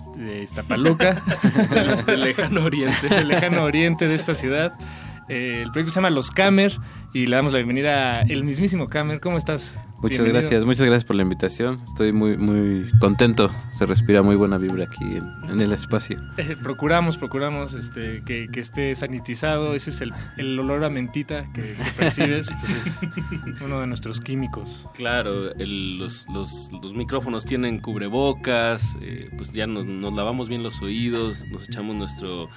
Iztapaluca. 0.42 1.22
del 2.06 2.22
lejano 2.22 2.64
oriente. 2.64 3.08
Del 3.08 3.28
lejano 3.28 3.62
oriente 3.62 4.08
de 4.08 4.14
esta 4.14 4.34
ciudad. 4.34 4.72
Eh, 5.28 5.62
el 5.64 5.70
proyecto 5.70 5.92
se 5.92 5.96
llama 5.96 6.10
Los 6.10 6.30
Camer 6.30 6.76
y 7.12 7.26
le 7.26 7.36
damos 7.36 7.52
la 7.52 7.58
bienvenida 7.58 8.18
a 8.18 8.22
el 8.22 8.44
mismísimo 8.44 8.88
Camer. 8.88 9.20
¿Cómo 9.20 9.38
estás? 9.38 9.72
Muchas 10.02 10.26
gracias, 10.26 10.64
muchas 10.64 10.86
gracias 10.86 11.04
por 11.04 11.14
la 11.14 11.22
invitación. 11.22 11.80
Estoy 11.86 12.12
muy 12.12 12.36
muy 12.36 12.90
contento. 12.98 13.52
Se 13.72 13.86
respira 13.86 14.20
muy 14.22 14.34
buena 14.34 14.58
vibra 14.58 14.84
aquí 14.84 15.04
en, 15.48 15.60
el 15.60 15.72
espacio. 15.72 16.20
Eh, 16.38 16.56
procuramos, 16.60 17.18
procuramos 17.18 17.72
este, 17.74 18.22
que, 18.24 18.48
esté 18.56 18.96
sanitizado. 18.96 19.74
Ese 19.74 19.90
es 19.90 20.00
el, 20.00 20.58
olor 20.58 20.82
a 20.82 20.90
mentita 20.90 21.44
que, 21.54 21.76
percibes. 21.96 22.50
pues 22.60 22.72
es 22.86 23.60
uno 23.60 23.80
de 23.80 23.86
nuestros 23.86 24.20
químicos. 24.20 24.84
Claro, 24.94 25.52
los, 25.56 26.26
micrófonos 26.94 27.44
tienen 27.44 27.78
cubrebocas. 27.78 28.96
Eh, 29.02 29.30
pues 29.36 29.52
ya 29.52 29.68
nos, 29.68 29.86
lavamos 29.86 30.48
bien 30.48 30.64
los 30.64 30.82
oídos, 30.82 31.44
nos 31.52 31.68
echamos 31.68 31.94
nuestro, 31.94 32.48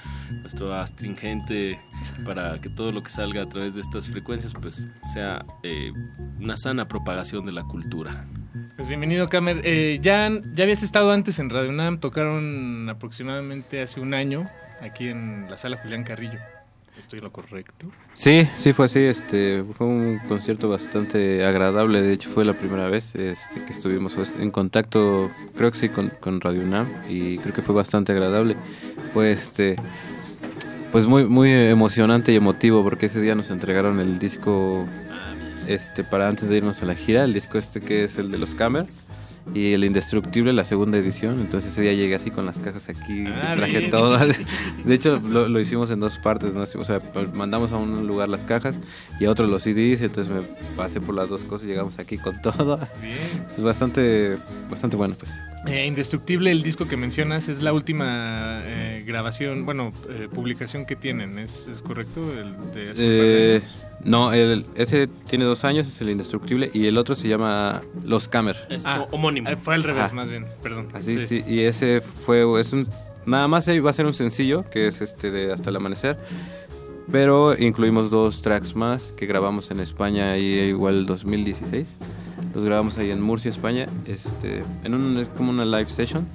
nuestro 0.41 0.73
astringente 0.73 1.79
para 2.25 2.59
que 2.59 2.69
todo 2.69 2.91
lo 2.91 3.03
que 3.03 3.11
salga 3.11 3.43
a 3.43 3.45
través 3.45 3.75
de 3.75 3.81
estas 3.81 4.07
frecuencias 4.07 4.53
pues 4.53 4.87
sea 5.13 5.45
eh, 5.63 5.91
una 6.39 6.57
sana 6.57 6.87
propagación 6.87 7.34
de 7.43 7.51
la 7.51 7.63
cultura. 7.63 8.25
Pues 8.77 8.87
bienvenido, 8.87 9.27
Camer. 9.27 9.61
Eh, 9.63 9.99
ya, 10.01 10.29
ya 10.53 10.63
habías 10.63 10.83
estado 10.83 11.11
antes 11.11 11.39
en 11.39 11.49
Radio 11.49 11.69
UNAM, 11.69 11.99
tocaron 11.99 12.87
aproximadamente 12.89 13.81
hace 13.81 13.99
un 13.99 14.13
año 14.13 14.49
aquí 14.81 15.09
en 15.09 15.49
la 15.49 15.57
sala 15.57 15.77
Julián 15.77 16.03
Carrillo. 16.03 16.39
¿Estoy 16.97 17.19
lo 17.19 17.31
correcto? 17.31 17.87
Sí, 18.13 18.47
sí 18.55 18.71
fue 18.71 18.85
así. 18.85 18.99
Este, 18.99 19.65
fue 19.77 19.85
un 19.85 20.19
concierto 20.29 20.69
bastante 20.69 21.45
agradable. 21.45 22.01
De 22.01 22.13
hecho, 22.13 22.29
fue 22.29 22.45
la 22.45 22.53
primera 22.53 22.87
vez 22.87 23.13
este, 23.15 23.65
que 23.65 23.73
estuvimos 23.73 24.15
en 24.39 24.49
contacto, 24.49 25.29
creo 25.57 25.71
que 25.71 25.77
sí, 25.77 25.89
con, 25.89 26.09
con 26.21 26.39
Radio 26.39 26.61
UNAM 26.61 26.87
y 27.09 27.37
creo 27.39 27.53
que 27.53 27.61
fue 27.61 27.75
bastante 27.75 28.13
agradable. 28.13 28.55
Fue 29.13 29.31
este 29.31 29.75
pues 30.91 31.07
muy 31.07 31.25
muy 31.25 31.51
emocionante 31.51 32.31
y 32.31 32.37
emotivo 32.37 32.81
porque 32.81 33.07
ese 33.07 33.19
día 33.19 33.35
nos 33.35 33.51
entregaron 33.51 33.99
el 33.99 34.17
disco 34.17 34.87
este 35.67 36.03
para 36.03 36.27
antes 36.27 36.49
de 36.49 36.57
irnos 36.57 36.81
a 36.81 36.85
la 36.85 36.95
gira, 36.95 37.23
el 37.23 37.33
disco 37.33 37.57
este 37.57 37.81
que 37.81 38.03
es 38.05 38.17
el 38.17 38.31
de 38.31 38.37
los 38.37 38.55
Camer 38.55 38.87
y 39.53 39.73
el 39.73 39.83
Indestructible, 39.83 40.53
la 40.53 40.63
segunda 40.63 40.97
edición. 40.97 41.39
Entonces 41.39 41.71
ese 41.71 41.81
día 41.81 41.93
llegué 41.93 42.15
así 42.15 42.31
con 42.31 42.45
las 42.45 42.59
cajas 42.59 42.89
aquí, 42.89 43.25
ah, 43.27 43.53
traje 43.55 43.81
todo. 43.89 44.17
De 44.83 44.95
hecho, 44.95 45.19
lo, 45.19 45.59
hicimos 45.59 45.91
en 45.91 45.99
dos 45.99 46.17
partes, 46.17 46.53
¿no? 46.53 46.61
O 46.61 46.85
sea, 46.85 47.01
mandamos 47.33 47.71
a 47.71 47.77
un 47.77 48.07
lugar 48.07 48.29
las 48.29 48.45
cajas 48.45 48.77
y 49.19 49.25
a 49.25 49.31
otro 49.31 49.47
los 49.47 49.63
CDs, 49.63 50.01
entonces 50.01 50.33
me 50.33 50.41
pasé 50.75 51.01
por 51.01 51.15
las 51.15 51.29
dos 51.29 51.43
cosas 51.43 51.67
y 51.67 51.69
llegamos 51.69 51.99
aquí 51.99 52.17
con 52.17 52.41
todo. 52.41 52.79
Es 53.55 53.63
bastante, 53.63 54.37
bastante 54.69 54.97
bueno, 54.97 55.15
pues. 55.17 55.31
Eh, 55.67 55.85
Indestructible, 55.87 56.51
el 56.51 56.61
disco 56.61 56.87
que 56.87 56.95
mencionas, 56.95 57.47
es 57.47 57.63
la 57.63 57.73
última 57.73 58.61
eh, 58.63 59.03
grabación, 59.05 59.65
bueno, 59.65 59.93
eh, 60.09 60.27
publicación 60.31 60.85
que 60.85 60.95
tienen, 60.95 61.39
¿es, 61.39 61.65
correcto? 61.83 62.31
El 62.31 62.55
de 62.73 63.61
no, 64.03 64.31
el, 64.33 64.65
ese 64.75 65.07
tiene 65.07 65.45
dos 65.45 65.65
años, 65.65 65.87
es 65.87 65.99
el 66.01 66.09
Indestructible, 66.11 66.69
y 66.73 66.85
el 66.85 66.97
otro 66.97 67.15
se 67.15 67.27
llama 67.27 67.81
Los 68.03 68.27
Camer. 68.27 68.55
Es 68.69 68.85
ah, 68.85 69.07
homónimo. 69.11 69.49
fue 69.57 69.73
al 69.73 69.83
revés, 69.83 70.13
más 70.13 70.29
bien, 70.29 70.45
perdón. 70.61 70.89
Así, 70.93 71.25
sí. 71.25 71.43
y 71.47 71.61
ese 71.61 72.01
fue, 72.01 72.43
es 72.61 72.71
un, 72.71 72.87
nada 73.25 73.47
más 73.47 73.67
va 73.67 73.89
a 73.89 73.93
ser 73.93 74.05
un 74.05 74.13
sencillo, 74.13 74.63
que 74.69 74.87
es 74.87 75.01
este 75.01 75.31
de 75.31 75.51
Hasta 75.51 75.71
el 75.71 75.77
Amanecer, 75.77 76.17
pero 77.11 77.57
incluimos 77.57 78.11
dos 78.11 78.43
tracks 78.43 78.75
más 78.75 79.11
que 79.13 79.25
grabamos 79.25 79.71
en 79.71 79.79
España 79.79 80.31
ahí 80.31 80.59
igual 80.59 81.07
2016 81.07 81.87
los 82.55 82.63
grabamos 82.63 82.97
ahí 82.97 83.11
en 83.11 83.21
Murcia, 83.21 83.51
España, 83.51 83.87
este, 84.07 84.63
en 84.85 84.93
un, 84.93 85.27
como 85.37 85.51
una 85.51 85.65
live 85.65 85.89
session 85.89 86.25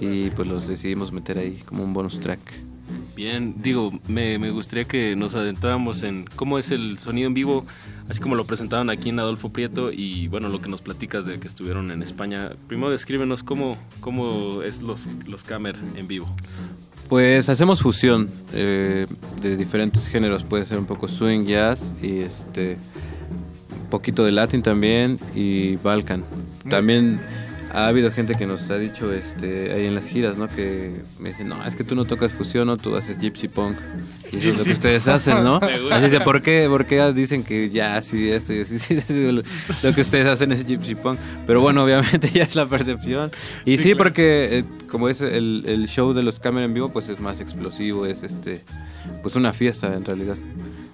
y 0.00 0.30
pues 0.30 0.46
los 0.48 0.68
decidimos 0.68 1.12
meter 1.12 1.38
ahí 1.38 1.60
como 1.66 1.82
un 1.82 1.92
bonus 1.92 2.20
track. 2.20 2.40
Bien, 3.16 3.56
digo, 3.60 3.92
me, 4.06 4.38
me 4.38 4.50
gustaría 4.50 4.84
que 4.84 5.14
nos 5.16 5.34
adentráramos 5.34 6.04
en 6.04 6.24
cómo 6.36 6.58
es 6.58 6.70
el 6.70 6.98
sonido 6.98 7.26
en 7.26 7.34
vivo, 7.34 7.66
así 8.08 8.20
como 8.20 8.36
lo 8.36 8.44
presentaron 8.44 8.90
aquí 8.90 9.08
en 9.08 9.18
Adolfo 9.18 9.50
Prieto 9.50 9.90
y 9.92 10.28
bueno, 10.28 10.48
lo 10.48 10.60
que 10.60 10.68
nos 10.68 10.82
platicas 10.82 11.26
de 11.26 11.40
que 11.40 11.48
estuvieron 11.48 11.90
en 11.90 12.02
España. 12.02 12.52
Primero 12.68 12.90
descríbenos 12.90 13.42
cómo, 13.42 13.76
cómo 14.00 14.62
es 14.62 14.82
los, 14.82 15.08
los 15.26 15.42
Camer 15.42 15.76
en 15.96 16.06
vivo. 16.06 16.28
Pues 17.08 17.48
hacemos 17.48 17.82
fusión 17.82 18.30
eh, 18.52 19.08
de 19.42 19.56
diferentes 19.56 20.06
géneros, 20.06 20.44
puede 20.44 20.64
ser 20.64 20.78
un 20.78 20.86
poco 20.86 21.08
swing, 21.08 21.44
jazz 21.44 21.92
y 22.00 22.20
este 22.20 22.78
poquito 23.90 24.24
de 24.24 24.32
latin 24.32 24.62
también 24.62 25.18
y 25.34 25.76
balkan. 25.76 26.24
También 26.68 27.20
ha 27.72 27.86
habido 27.86 28.10
gente 28.10 28.34
que 28.34 28.46
nos 28.46 28.68
ha 28.70 28.78
dicho 28.78 29.12
este 29.12 29.72
ahí 29.72 29.86
en 29.86 29.94
las 29.94 30.06
giras, 30.06 30.36
¿no? 30.36 30.48
Que 30.48 31.02
me 31.18 31.30
dicen, 31.30 31.48
no, 31.48 31.64
es 31.64 31.76
que 31.76 31.84
tú 31.84 31.94
no 31.94 32.04
tocas 32.04 32.32
fusión, 32.32 32.66
¿no? 32.66 32.76
Tú 32.76 32.96
haces 32.96 33.18
gypsy 33.18 33.48
punk. 33.48 33.76
Y 34.32 34.38
eso 34.38 34.50
es 34.50 34.58
lo 34.58 34.64
que 34.64 34.72
ustedes 34.72 35.08
hacen, 35.08 35.44
¿no? 35.44 35.60
Así 35.90 36.06
dice, 36.06 36.20
¿por 36.20 36.42
qué, 36.42 36.66
¿por 36.68 36.86
qué 36.86 37.12
dicen 37.12 37.44
que 37.44 37.70
ya, 37.70 38.00
sí, 38.02 38.30
esto 38.30 38.52
y 38.52 38.60
así, 38.60 38.78
sí, 38.78 39.00
lo, 39.32 39.42
lo 39.82 39.94
que 39.94 40.00
ustedes 40.00 40.26
hacen 40.26 40.52
es 40.52 40.66
gypsy 40.66 40.94
punk? 40.94 41.18
Pero 41.46 41.60
bueno, 41.60 41.84
obviamente 41.84 42.30
ya 42.34 42.42
es 42.42 42.54
la 42.54 42.66
percepción. 42.66 43.30
Y 43.64 43.78
sí, 43.78 43.94
porque 43.94 44.58
eh, 44.58 44.64
como 44.88 45.08
es 45.08 45.20
el, 45.20 45.64
el 45.66 45.86
show 45.88 46.12
de 46.12 46.22
los 46.22 46.40
cámaras 46.40 46.68
en 46.68 46.74
vivo, 46.74 46.90
pues 46.90 47.08
es 47.08 47.20
más 47.20 47.40
explosivo, 47.40 48.06
es 48.06 48.22
este, 48.22 48.64
pues 49.22 49.36
una 49.36 49.52
fiesta 49.52 49.94
en 49.94 50.04
realidad 50.04 50.36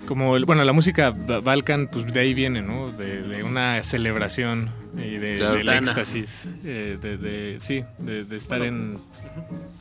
como 0.06 0.36
el, 0.36 0.44
bueno 0.44 0.64
la 0.64 0.72
música 0.72 1.10
Balkan 1.10 1.88
pues 1.88 2.12
de 2.12 2.20
ahí 2.20 2.34
viene 2.34 2.62
no 2.62 2.90
de, 2.92 3.22
de 3.22 3.44
una 3.44 3.82
celebración 3.82 4.70
y 4.96 5.16
de, 5.18 5.36
del 5.36 5.68
éxtasis 5.68 6.48
eh, 6.64 6.98
de, 7.00 7.58
sí 7.60 7.84
de, 7.98 8.36
estar 8.36 8.62
en 8.62 8.98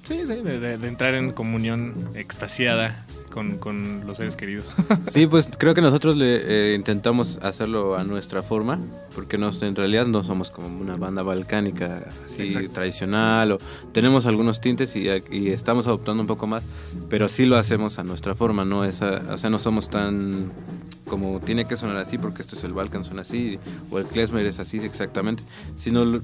sí 0.04 0.28
sí 0.28 0.36
de 0.36 0.74
entrar 0.88 1.14
en 1.14 1.32
comunión 1.32 2.12
extasiada 2.16 3.06
con, 3.36 3.58
con 3.58 4.08
los 4.08 4.18
seres 4.18 4.36
queridos 4.36 4.66
Sí, 5.12 5.28
pues 5.28 5.50
creo 5.58 5.74
que 5.76 5.82
nosotros 5.82 6.16
le 6.18 6.72
eh, 6.72 6.76
intentamos 6.76 7.38
hacerlo 7.44 7.96
a 7.98 8.04
nuestra 8.06 8.42
forma, 8.42 8.80
porque 9.14 9.38
nos, 9.38 9.62
en 9.62 9.76
realidad 9.76 10.08
no 10.08 10.24
somos 10.24 10.50
como 10.50 10.68
una 10.80 10.96
banda 10.96 11.22
balcánica 11.22 12.12
así 12.26 12.44
Exacto. 12.44 12.72
tradicional, 12.72 13.52
o 13.52 13.60
tenemos 13.92 14.26
algunos 14.26 14.62
tintes 14.62 14.96
y, 14.96 15.08
y 15.30 15.50
estamos 15.50 15.86
adoptando 15.86 16.22
un 16.22 16.28
poco 16.28 16.48
más, 16.48 16.64
pero 17.10 17.28
sí 17.28 17.46
lo 17.46 17.58
hacemos 17.58 18.00
a 18.00 18.04
nuestra 18.04 18.34
forma, 18.36 18.64
no 18.66 18.86
es 18.86 19.02
a- 19.02 19.22
o 19.34 19.38
sea, 19.38 19.50
no 19.50 19.60
somos 19.60 19.90
tan 19.90 20.52
como 21.06 21.40
tiene 21.40 21.66
que 21.66 21.78
sonar 21.78 21.98
así 21.98 22.18
porque 22.18 22.42
esto 22.42 22.56
es 22.56 22.64
el 22.64 22.74
Balkan 22.74 23.04
suena 23.06 23.22
así 23.22 23.60
o 23.92 24.00
el 24.00 24.06
klezmer 24.08 24.44
es 24.48 24.58
así 24.58 24.78
exactamente, 24.78 25.44
sino 25.76 26.20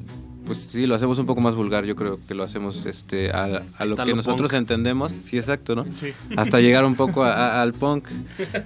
pues 0.45 0.67
sí 0.71 0.87
lo 0.87 0.95
hacemos 0.95 1.19
un 1.19 1.25
poco 1.25 1.39
más 1.41 1.55
vulgar, 1.55 1.85
yo 1.85 1.95
creo 1.95 2.19
que 2.27 2.33
lo 2.33 2.43
hacemos 2.43 2.85
este 2.85 3.31
a, 3.31 3.63
a 3.77 3.85
lo 3.85 3.95
que 3.95 4.09
lo 4.09 4.15
nosotros 4.17 4.49
punk. 4.51 4.57
entendemos, 4.59 5.11
sí 5.23 5.37
exacto, 5.37 5.75
¿no? 5.75 5.85
Sí. 5.93 6.07
Hasta 6.35 6.59
llegar 6.59 6.83
un 6.85 6.95
poco 6.95 7.23
a- 7.23 7.33
a- 7.33 7.61
al 7.61 7.73
punk. 7.73 8.07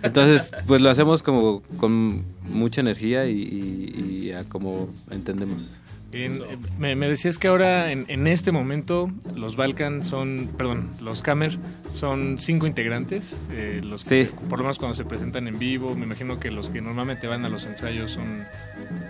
Entonces, 0.03 0.51
pues 0.67 0.81
lo 0.81 0.89
hacemos 0.89 1.21
como 1.23 1.61
con 1.77 2.23
mucha 2.49 2.81
energía 2.81 3.25
y, 3.27 3.33
y- 3.41 4.25
y 4.27 4.31
a 4.31 4.43
como 4.45 4.89
entendemos. 5.11 5.71
Eh, 6.17 6.57
me, 6.79 6.95
me 6.95 7.09
decías 7.09 7.37
que 7.37 7.49
ahora 7.49 7.91
en, 7.91 8.05
en 8.07 8.25
este 8.27 8.53
momento 8.53 9.11
los 9.35 9.57
Balkan 9.57 10.01
son, 10.03 10.49
perdón, 10.57 10.91
los 11.01 11.21
Kamer 11.21 11.57
son 11.91 12.37
cinco 12.39 12.67
integrantes, 12.67 13.35
eh, 13.51 13.81
los 13.83 14.05
que 14.05 14.23
Sí. 14.23 14.31
se- 14.31 14.47
por 14.47 14.59
lo 14.59 14.63
menos 14.63 14.79
cuando 14.79 14.95
se 14.95 15.03
presentan 15.03 15.47
en 15.49 15.59
vivo, 15.59 15.93
me 15.93 16.05
imagino 16.05 16.39
que 16.39 16.51
los 16.51 16.69
que 16.69 16.81
normalmente 16.81 17.27
van 17.27 17.43
a 17.43 17.49
los 17.49 17.65
ensayos 17.65 18.11
son 18.11 18.45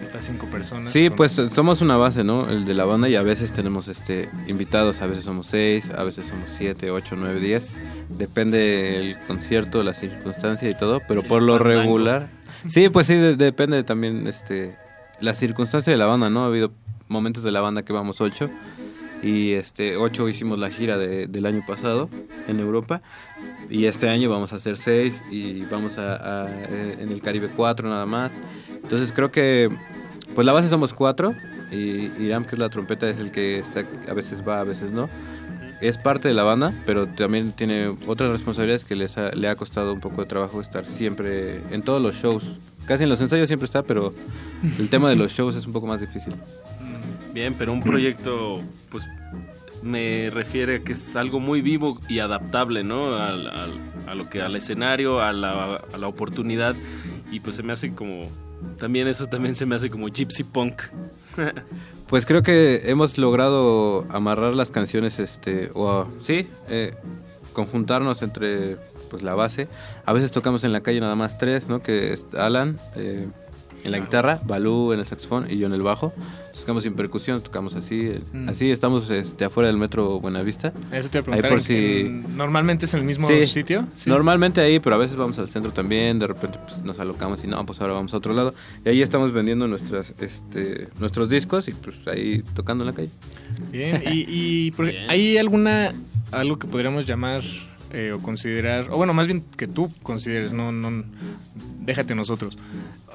estas 0.02 0.26
cinco 0.26 0.48
personas. 0.48 0.92
Sí, 0.92 1.10
con- 1.10 1.18
pues 1.18 1.34
somos 1.54 1.82
una 1.82 1.96
base, 1.98 2.24
¿no? 2.24 2.50
El 2.50 2.66
de 2.66 2.74
la 2.74 2.86
banda 2.86 3.08
y 3.08 3.16
a 3.16 3.22
veces 3.22 3.52
tenemos 3.52 3.88
este 3.88 4.28
invitados, 4.48 5.02
a 5.02 5.08
veces 5.08 5.26
somos 5.26 5.46
seis, 5.46 5.92
a 5.92 6.04
veces 6.04 6.26
somos 6.26 6.50
siete, 6.50 6.90
ocho, 6.90 7.16
nueve, 7.16 7.40
diez. 7.40 7.78
Depende 8.10 8.98
el 8.98 9.18
concierto, 9.28 9.84
la 9.84 9.94
circunstancia 9.94 10.68
y 10.70 10.76
todo, 10.76 11.02
pero 11.08 11.22
El 11.22 11.28
por 11.28 11.42
lo 11.44 11.54
fandango. 11.60 11.82
regular... 11.82 12.30
Sí, 12.68 12.90
pues 12.90 13.06
sí, 13.06 13.14
de- 13.14 13.36
depende 13.36 13.84
también 13.84 14.26
este 14.26 14.76
la 15.22 15.34
circunstancia 15.34 15.92
de 15.94 15.98
la 15.98 16.08
banda, 16.08 16.30
¿no? 16.30 16.44
Ha 16.44 16.48
habido 16.48 16.72
momentos 17.08 17.44
de 17.44 17.52
la 17.52 17.62
banda 17.62 17.84
que 17.84 17.94
vamos 17.94 18.22
ocho. 18.22 18.50
Y 19.24 19.54
este 19.54 19.98
ocho 19.98 20.30
hicimos 20.30 20.60
la 20.60 20.70
gira 20.70 20.98
de- 20.98 21.26
del 21.28 21.46
año 21.46 21.64
pasado 21.66 22.10
en 22.48 22.60
Europa. 22.60 23.02
Y 23.70 23.86
este 23.86 24.10
año 24.10 24.30
vamos 24.30 24.54
a 24.54 24.58
hacer 24.58 24.78
seis 24.78 25.22
y 25.32 25.62
vamos 25.64 25.98
a, 25.98 26.48
eh, 26.70 26.98
en 27.00 27.12
el 27.12 27.22
Caribe 27.22 27.50
cuatro 27.56 27.90
nada 27.90 28.06
más. 28.06 28.32
Entonces 28.84 29.12
creo 29.12 29.32
que 29.32 29.70
pues 30.36 30.46
la 30.46 30.52
base 30.54 30.68
somos 30.70 30.94
cuatro 30.94 31.34
y 31.72 32.12
Iram 32.24 32.46
que 32.46 32.56
es 32.56 32.60
la 32.60 32.70
trompeta 32.70 33.10
es 33.10 33.18
el 33.18 33.32
que 33.32 33.64
a 34.08 34.14
veces 34.14 34.48
va 34.48 34.60
a 34.60 34.64
veces 34.64 34.92
no. 34.92 35.10
Es 35.82 35.98
parte 35.98 36.28
de 36.28 36.34
la 36.36 36.44
banda 36.44 36.74
pero 36.86 37.08
también 37.08 37.52
tiene 37.54 37.88
otras 38.06 38.30
responsabilidades 38.32 38.84
que 38.86 38.96
le 38.96 39.48
ha 39.48 39.56
costado 39.56 39.94
un 39.94 40.00
poco 40.02 40.22
de 40.22 40.28
trabajo 40.28 40.62
estar 40.62 40.86
siempre 40.86 41.62
en 41.72 41.82
todos 41.82 42.02
los 42.02 42.16
shows. 42.16 42.44
Casi 42.86 43.04
en 43.04 43.10
los 43.10 43.20
ensayos 43.22 43.48
siempre 43.48 43.66
está 43.66 43.82
pero 43.82 44.14
el 44.78 44.90
tema 44.90 45.10
de 45.10 45.16
los 45.16 45.32
shows 45.32 45.56
es 45.56 45.66
un 45.66 45.74
poco 45.74 45.88
más 45.88 46.02
difícil 46.02 46.36
Bien, 47.36 47.54
pero 47.58 47.72
un 47.74 47.84
proyecto, 47.84 48.62
pues 48.90 49.06
me 49.84 50.30
refiere 50.32 50.78
a 50.78 50.80
que 50.84 50.94
es 50.94 51.16
algo 51.18 51.40
muy 51.40 51.62
vivo 51.62 52.00
y 52.10 52.20
adaptable, 52.20 52.84
¿no? 52.84 53.14
Al, 53.16 53.48
al- 53.48 53.80
a 54.08 54.16
lo 54.16 54.30
que 54.30 54.42
al 54.42 54.56
escenario, 54.56 55.20
a 55.22 55.34
la, 55.34 55.76
a 55.94 55.98
la 55.98 56.08
oportunidad 56.08 56.76
y 57.32 57.42
pues 57.42 57.56
se 57.58 57.64
me 57.64 57.74
hace 57.74 57.94
como 57.94 58.30
también 58.80 59.08
eso 59.08 59.26
también 59.28 59.56
se 59.56 59.66
me 59.66 59.76
hace 59.76 59.90
como 59.90 60.08
gypsy 60.08 60.44
punk. 60.44 60.82
Pues 62.08 62.26
creo 62.28 62.44
que 62.44 62.84
hemos 62.86 63.18
logrado 63.18 64.06
amarrar 64.12 64.54
las 64.54 64.70
canciones, 64.70 65.18
este, 65.18 65.72
o 65.74 66.08
sí, 66.22 66.48
eh, 66.70 66.94
conjuntarnos 67.52 68.22
entre 68.22 68.78
pues 69.10 69.24
la 69.24 69.34
base. 69.34 69.68
A 70.06 70.14
veces 70.14 70.32
tocamos 70.32 70.64
en 70.64 70.72
la 70.72 70.82
calle 70.82 71.00
nada 71.00 71.16
más 71.16 71.40
tres, 71.40 71.68
¿no? 71.68 71.82
Que 71.82 72.14
es 72.14 72.28
Alan 72.38 72.80
eh, 72.96 73.28
en 73.86 73.92
la 73.92 74.00
guitarra, 74.00 74.42
Balú 74.46 74.92
en 74.94 75.00
el 75.00 75.06
saxofón 75.06 75.46
y 75.50 75.58
yo 75.58 75.68
en 75.68 75.74
el 75.74 75.82
bajo. 75.82 76.14
Tocamos 76.60 76.84
sin 76.84 76.94
percusión, 76.94 77.42
tocamos 77.42 77.76
así, 77.76 78.08
eh, 78.08 78.22
Mm. 78.34 78.50
así 78.50 78.72
estamos 78.72 79.10
este, 79.10 79.46
afuera 79.46 79.68
del 79.68 79.78
metro 79.78 80.20
Buenavista. 80.20 80.74
Eso 80.92 81.10
te 81.10 81.20
iba 81.20 81.32
a 81.32 81.36
Ahí 81.36 81.42
preguntar, 81.42 81.50
por 81.50 81.60
¿en- 81.60 81.64
si 81.64 82.00
en- 82.02 82.38
¿Normalmente 82.38 82.86
es 82.86 82.94
en 82.94 83.02
el 83.02 83.06
mismo 83.06 83.28
Sí. 83.28 83.46
sitio? 83.46 83.86
Sí. 83.96 84.10
Normalmente 84.10 84.62
ahí, 84.62 84.80
pero 84.80 84.96
a 84.96 85.00
veces 85.00 85.16
vamos 85.18 85.38
al 85.40 85.48
centro 85.50 85.72
también, 85.72 86.18
de 86.20 86.28
repente 86.28 86.58
pues, 86.66 86.82
nos 86.84 86.98
alocamos 87.00 87.44
y 87.44 87.48
no, 87.48 87.66
pues 87.66 87.80
ahora 87.82 87.94
vamos 87.94 88.14
a 88.14 88.18
otro 88.18 88.34
lado. 88.34 88.54
Y 88.86 88.90
ahí 88.90 89.02
estamos 89.02 89.32
vendiendo 89.34 89.68
nuestras, 89.68 90.14
este, 90.20 90.88
nuestros 91.00 91.30
discos 91.30 91.68
y 91.68 91.74
pues 91.74 92.08
ahí 92.08 92.44
tocando 92.56 92.84
en 92.84 92.90
la 92.90 92.96
calle. 92.96 93.10
Bien, 93.72 94.02
y, 94.12 94.26
y 94.28 94.72
por- 94.72 94.90
¿hay 95.10 95.38
alguna, 95.38 95.94
algo 96.32 96.58
que 96.58 96.68
podríamos 96.68 97.06
llamar 97.06 97.44
eh, 97.92 98.12
o 98.12 98.22
considerar, 98.22 98.90
o 98.92 98.98
bueno, 98.98 99.14
más 99.14 99.28
bien 99.28 99.44
que 99.58 99.68
tú 99.68 99.90
consideres, 100.04 100.54
no, 100.54 100.72
no, 100.72 101.04
déjate 101.80 102.16
nosotros, 102.16 102.58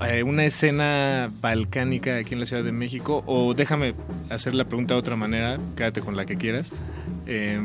eh, 0.03 0.23
una 0.23 0.45
escena 0.45 1.31
balcánica 1.41 2.16
aquí 2.16 2.35
en 2.35 2.41
la 2.41 2.47
Ciudad 2.47 2.64
de 2.64 2.73
México, 2.73 3.23
o 3.27 3.55
déjame 3.55 3.95
hacer 4.31 4.55
la 4.55 4.64
pregunta 4.64 4.95
de 4.95 5.01
otra 5.01 5.16
manera, 5.16 5.59
quédate 5.77 6.01
con 6.01 6.16
la 6.16 6.27
que 6.27 6.37
quieras. 6.37 6.71
Eh, 7.27 7.59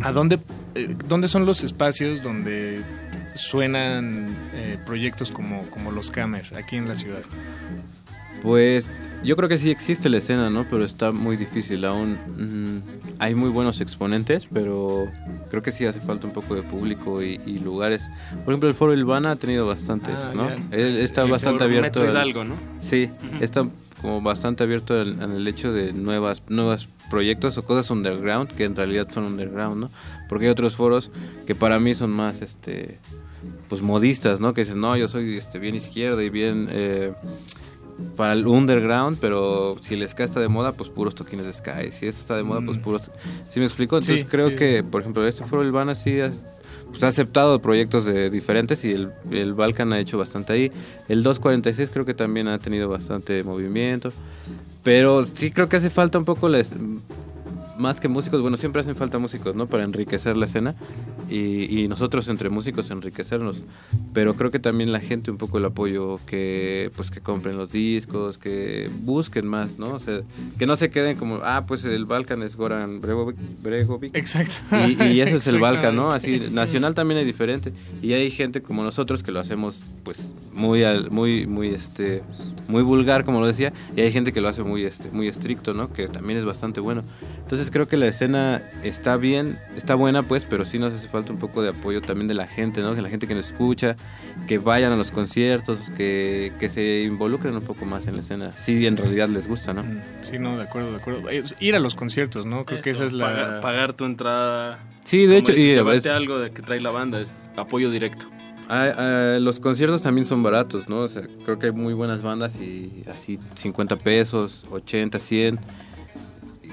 ¿A 0.00 0.12
dónde, 0.12 0.40
eh, 0.74 0.96
dónde 1.06 1.28
son 1.28 1.46
los 1.46 1.62
espacios 1.62 2.22
donde 2.22 2.82
suenan 3.34 4.36
eh, 4.52 4.78
proyectos 4.84 5.30
como, 5.30 5.68
como 5.70 5.92
los 5.92 6.10
Camer 6.10 6.52
aquí 6.56 6.76
en 6.76 6.88
la 6.88 6.96
ciudad? 6.96 7.22
Pues 8.42 8.88
yo 9.24 9.36
creo 9.36 9.48
que 9.48 9.58
sí 9.58 9.70
existe 9.70 10.08
la 10.08 10.18
escena, 10.18 10.50
¿no? 10.50 10.66
Pero 10.68 10.84
está 10.84 11.12
muy 11.12 11.36
difícil 11.36 11.84
aún. 11.84 12.82
hay 13.18 13.34
muy 13.34 13.50
buenos 13.50 13.80
exponentes, 13.80 14.48
pero 14.52 15.06
creo 15.50 15.62
que 15.62 15.72
sí 15.72 15.84
hace 15.86 16.00
falta 16.00 16.26
un 16.26 16.32
poco 16.32 16.54
de 16.54 16.62
público 16.62 17.22
y, 17.22 17.40
y 17.46 17.58
lugares. 17.60 18.00
Por 18.44 18.52
ejemplo, 18.52 18.68
el 18.68 18.74
Foro 18.74 18.94
Ilvana 18.94 19.32
ha 19.32 19.36
tenido 19.36 19.66
bastantes, 19.66 20.14
Ah, 20.16 20.32
¿no? 20.34 20.48
Él 20.70 20.96
está 20.98 21.22
El 21.22 21.30
bastante 21.30 21.58
Foro 21.60 21.64
abierto. 21.66 22.00
Metro 22.00 22.02
al- 22.02 22.10
Hidalgo, 22.26 22.44
¿no? 22.44 22.56
Sí, 22.80 23.08
está 23.40 23.66
como 24.00 24.20
bastante 24.20 24.64
abierto 24.64 24.94
al- 25.00 25.22
en 25.22 25.30
el 25.32 25.46
hecho 25.46 25.72
de 25.72 25.92
nuevas, 25.92 26.42
nuevas 26.48 26.88
proyectos 27.08 27.56
o 27.58 27.64
cosas 27.64 27.90
underground 27.90 28.50
que 28.50 28.64
en 28.64 28.74
realidad 28.74 29.08
son 29.10 29.24
underground, 29.24 29.80
¿no? 29.82 29.90
Porque 30.28 30.46
hay 30.46 30.50
otros 30.50 30.74
foros 30.76 31.10
que 31.46 31.54
para 31.54 31.78
mí 31.78 31.94
son 31.94 32.10
más, 32.10 32.40
este, 32.40 32.98
pues 33.68 33.82
modistas, 33.82 34.40
¿no? 34.40 34.54
Que 34.54 34.64
dicen, 34.64 34.80
no, 34.80 34.96
yo 34.96 35.06
soy 35.08 35.36
este, 35.36 35.58
bien 35.58 35.74
izquierda 35.76 36.22
y 36.24 36.30
bien 36.30 36.68
eh, 36.70 37.12
para 38.16 38.32
el 38.34 38.46
underground, 38.46 39.18
pero 39.20 39.76
si 39.80 39.94
el 39.94 40.06
ska 40.08 40.24
está 40.24 40.40
de 40.40 40.48
moda, 40.48 40.72
pues 40.72 40.88
puros 40.90 41.14
toquines 41.14 41.46
de 41.46 41.52
ska. 41.52 41.82
Y 41.84 41.92
si 41.92 42.06
esto 42.06 42.20
está 42.20 42.36
de 42.36 42.42
moda, 42.42 42.60
pues 42.64 42.78
Mm. 42.78 42.82
puros... 42.82 43.10
¿Sí 43.48 43.60
me 43.60 43.66
explico? 43.66 43.96
Entonces 43.98 44.20
Sí, 44.22 44.26
creo 44.26 44.50
sí. 44.50 44.56
que, 44.56 44.82
por 44.84 45.00
ejemplo, 45.00 45.26
este 45.26 45.44
foro 45.44 45.64
Ilvana 45.64 45.94
sí 45.94 46.20
ha, 46.20 46.30
pues, 46.90 47.02
ha 47.02 47.08
aceptado 47.08 47.60
proyectos 47.60 48.04
de 48.04 48.28
diferentes 48.30 48.84
y 48.84 48.92
el, 48.92 49.10
el 49.30 49.54
Balkan 49.54 49.92
ha 49.92 49.98
hecho 49.98 50.18
bastante 50.18 50.52
ahí. 50.52 50.72
El 51.08 51.22
246 51.22 51.90
creo 51.92 52.04
que 52.04 52.14
también 52.14 52.48
ha 52.48 52.58
tenido 52.58 52.88
bastante 52.88 53.42
movimiento. 53.44 54.12
Pero 54.82 55.24
sí 55.26 55.50
creo 55.52 55.68
que 55.68 55.76
hace 55.76 55.90
falta 55.90 56.18
un 56.18 56.24
poco 56.24 56.48
les, 56.48 56.70
más 57.82 58.00
que 58.00 58.08
músicos, 58.08 58.40
bueno, 58.40 58.56
siempre 58.56 58.80
hacen 58.80 58.96
falta 58.96 59.18
músicos, 59.18 59.54
¿no? 59.54 59.66
Para 59.66 59.84
enriquecer 59.84 60.36
la 60.36 60.46
escena. 60.46 60.74
y, 61.28 61.88
nosotros 61.88 62.28
entre 62.28 62.48
músicos 62.48 62.90
enriquecernos. 62.90 63.62
Pero 64.14 64.34
creo 64.36 64.50
que 64.50 64.58
también 64.58 64.92
la 64.92 65.00
gente 65.00 65.30
un 65.30 65.36
poco 65.36 65.58
el 65.58 65.64
apoyo, 65.64 66.20
que 66.26 66.90
pues 66.96 67.10
que 67.10 67.20
compren 67.20 67.56
los 67.56 67.72
discos, 67.72 68.38
que 68.38 68.90
busquen 69.00 69.46
más, 69.46 69.78
¿no? 69.78 69.94
O 69.94 69.98
sea, 69.98 70.20
que 70.58 70.66
no 70.66 70.76
se 70.76 70.90
queden 70.90 71.16
como, 71.16 71.40
ah, 71.42 71.64
pues 71.66 71.84
el 71.84 72.06
Balkan 72.06 72.42
es 72.42 72.56
Goran 72.56 73.00
Bregovic. 73.00 74.14
Exacto. 74.14 74.54
Y, 74.86 75.02
y 75.02 75.20
eso 75.20 75.36
es 75.36 75.46
el 75.46 75.58
Balkan, 75.60 75.96
¿no? 75.96 76.12
Así, 76.12 76.48
nacional 76.50 76.94
también 76.94 77.20
es 77.20 77.26
diferente. 77.26 77.72
Y 78.00 78.12
hay 78.12 78.30
gente 78.30 78.62
como 78.62 78.82
nosotros 78.84 79.22
que 79.22 79.32
lo 79.32 79.40
hacemos 79.40 79.80
pues 80.02 80.32
muy 80.52 80.84
muy 81.10 81.46
muy 81.46 81.68
este 81.68 82.22
muy 82.68 82.82
vulgar 82.82 83.24
como 83.24 83.40
lo 83.40 83.46
decía 83.46 83.72
y 83.96 84.00
hay 84.00 84.12
gente 84.12 84.32
que 84.32 84.40
lo 84.40 84.48
hace 84.48 84.62
muy 84.62 84.84
este 84.84 85.10
muy 85.10 85.28
estricto 85.28 85.74
no 85.74 85.92
que 85.92 86.08
también 86.08 86.38
es 86.38 86.44
bastante 86.44 86.80
bueno 86.80 87.04
entonces 87.38 87.70
creo 87.72 87.88
que 87.88 87.96
la 87.96 88.06
escena 88.06 88.62
está 88.82 89.16
bien 89.16 89.58
está 89.76 89.94
buena 89.94 90.22
pues 90.22 90.46
pero 90.48 90.64
sí 90.64 90.78
nos 90.78 90.94
hace 90.94 91.08
falta 91.08 91.32
un 91.32 91.38
poco 91.38 91.62
de 91.62 91.70
apoyo 91.70 92.00
también 92.00 92.28
de 92.28 92.34
la 92.34 92.46
gente 92.46 92.82
no 92.82 92.94
que 92.94 93.02
la 93.02 93.08
gente 93.08 93.26
que 93.26 93.34
nos 93.34 93.46
escucha 93.46 93.96
que 94.46 94.58
vayan 94.58 94.92
a 94.92 94.96
los 94.96 95.10
conciertos 95.10 95.90
que, 95.96 96.52
que 96.60 96.68
se 96.68 97.02
involucren 97.02 97.56
un 97.56 97.62
poco 97.62 97.84
más 97.84 98.06
en 98.06 98.14
la 98.14 98.20
escena. 98.20 98.52
Si 98.56 98.86
en 98.86 98.96
realidad 98.96 99.28
les 99.28 99.48
gusta 99.48 99.72
no 99.72 99.82
mm, 99.82 100.02
sí 100.20 100.38
no 100.38 100.56
de 100.56 100.64
acuerdo 100.64 100.92
de 100.92 100.96
acuerdo. 100.98 101.28
Ir 101.58 101.74
a 101.74 101.80
los 101.80 101.94
conciertos 101.94 102.46
no 102.46 102.64
creo 102.64 102.82
que 102.82 102.90
esa 102.90 103.04
es 103.04 103.12
la 103.12 103.60
pagar, 103.60 103.94
tu 103.94 104.04
entrada. 104.04 104.78
Sí 105.04 105.26
de 105.26 105.38
hecho 105.38 105.52
y 105.52 105.74
algo 106.08 106.38
de 106.38 106.52
que 106.52 106.62
trae 106.62 106.80
la 106.80 106.90
banda 106.90 107.20
es 107.20 107.40
apoyo 107.56 107.90
directo. 107.90 108.26
Ah, 108.68 108.92
ah, 108.96 109.38
los 109.40 109.60
conciertos 109.60 110.02
también 110.02 110.26
son 110.26 110.42
baratos, 110.42 110.88
¿no? 110.88 111.00
O 111.00 111.08
sea, 111.08 111.22
creo 111.44 111.58
que 111.58 111.66
hay 111.66 111.72
muy 111.72 111.94
buenas 111.94 112.22
bandas 112.22 112.56
y 112.56 113.04
así 113.10 113.38
50 113.54 113.96
pesos, 113.96 114.62
80, 114.70 115.18
100. 115.18 115.58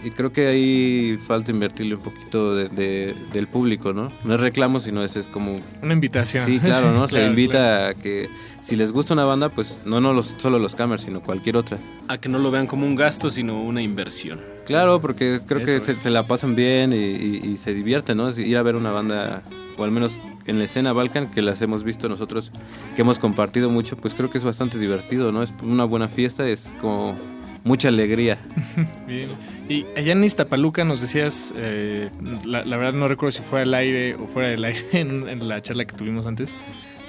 Y 0.03 0.11
creo 0.11 0.31
que 0.31 0.47
ahí 0.47 1.19
falta 1.27 1.51
invertirle 1.51 1.95
un 1.95 2.01
poquito 2.01 2.55
de, 2.55 3.15
del 3.33 3.47
público, 3.47 3.93
¿no? 3.93 4.11
No 4.23 4.35
es 4.35 4.39
reclamo, 4.39 4.79
sino 4.79 5.03
es, 5.03 5.15
es 5.15 5.27
como... 5.27 5.59
Una 5.81 5.93
invitación. 5.93 6.45
Sí, 6.45 6.59
claro, 6.59 6.91
¿no? 6.91 7.07
Se 7.09 7.25
invita 7.25 7.89
a 7.89 7.93
que 7.93 8.29
si 8.61 8.75
les 8.75 8.91
gusta 8.91 9.13
una 9.13 9.25
banda, 9.25 9.49
pues 9.49 9.77
no, 9.85 9.99
no 9.99 10.13
los, 10.13 10.35
solo 10.37 10.59
los 10.59 10.75
Camers, 10.75 11.03
sino 11.03 11.21
cualquier 11.21 11.57
otra. 11.57 11.77
A 12.07 12.17
que 12.17 12.29
no 12.29 12.39
lo 12.39 12.51
vean 12.51 12.67
como 12.67 12.85
un 12.85 12.95
gasto, 12.95 13.29
sino 13.29 13.61
una 13.61 13.81
inversión. 13.81 14.41
Claro, 14.65 15.01
porque 15.01 15.41
creo 15.45 15.65
que 15.65 15.79
se, 15.79 16.09
la 16.09 16.27
pasan 16.27 16.55
bien 16.55 16.93
y, 16.93 16.95
y, 16.95 17.57
se 17.57 17.73
divierten, 17.73 18.17
¿no? 18.17 18.29
Ir 18.37 18.57
a 18.57 18.61
ver 18.61 18.75
una 18.75 18.91
banda, 18.91 19.41
o 19.77 19.83
al 19.83 19.91
menos 19.91 20.19
en 20.45 20.59
la 20.59 20.65
escena 20.65 20.93
Balkan, 20.93 21.27
que 21.31 21.41
las 21.41 21.61
hemos 21.61 21.83
visto 21.83 22.07
nosotros, 22.09 22.51
que 22.95 23.01
hemos 23.01 23.19
compartido 23.19 23.69
mucho, 23.69 23.97
pues 23.97 24.13
creo 24.13 24.29
que 24.29 24.37
es 24.37 24.43
bastante 24.43 24.77
divertido, 24.77 25.31
¿no? 25.31 25.43
Es 25.43 25.51
una 25.63 25.85
buena 25.85 26.07
fiesta, 26.07 26.47
es 26.47 26.67
como 26.81 27.15
mucha 27.63 27.87
alegría. 27.89 28.37
Bien. 29.07 29.29
Y 29.67 29.85
allá 29.95 30.13
en 30.13 30.23
Iztapaluca 30.23 30.83
nos 30.83 30.99
decías, 30.99 31.53
eh, 31.55 32.09
la, 32.43 32.63
verdad 32.63 32.93
no 32.93 33.07
recuerdo 33.07 33.33
si 33.33 33.43
fue 33.43 33.61
al 33.61 33.73
aire 33.75 34.15
o 34.15 34.25
fuera 34.25 34.49
del 34.49 34.63
aire 34.65 34.83
en, 34.93 35.47
la 35.47 35.61
charla 35.61 35.85
que 35.85 35.95
tuvimos 35.95 36.25
antes, 36.25 36.51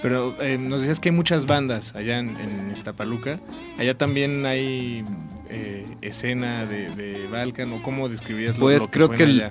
pero 0.02 0.34
eh, 0.42 0.58
nos 0.58 0.80
decías 0.80 1.00
que 1.00 1.08
hay 1.08 1.14
muchas 1.14 1.46
bandas 1.46 1.94
allá 1.94 2.18
en, 2.18 2.36
en 2.36 2.70
Iztapaluca. 2.70 3.40
Allá 3.78 3.96
también 3.96 4.44
hay 4.44 5.04
eh, 5.48 5.86
escena 6.02 6.66
de, 6.66 6.90
de, 6.90 7.26
Balkan, 7.28 7.72
o 7.72 7.82
cómo 7.82 8.08
describirías 8.08 8.58
lo, 8.58 8.66
pues 8.66 8.82
que 8.82 8.88
creo 8.88 9.10
que 9.10 9.50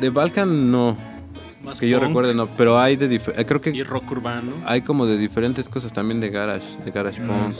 de 0.00 0.10
Balkan 0.10 0.70
no, 0.70 0.96
que 1.78 1.88
yo 1.88 2.00
recuerde, 2.00 2.34
no, 2.34 2.46
pero 2.46 2.78
hay 2.78 2.96
de 2.96 3.14
eh, 3.16 3.44
creo 3.46 3.60
que 3.60 3.70
y 3.70 3.82
rock 3.82 4.10
urbano. 4.10 4.52
Hay 4.64 4.82
como 4.82 5.06
de 5.06 5.16
diferentes 5.18 5.68
cosas 5.68 5.92
también 5.92 6.20
de 6.20 6.30
garage, 6.30 6.64
de 6.84 6.90
garage 6.90 7.20
mm. 7.20 7.26
punk, 7.26 7.54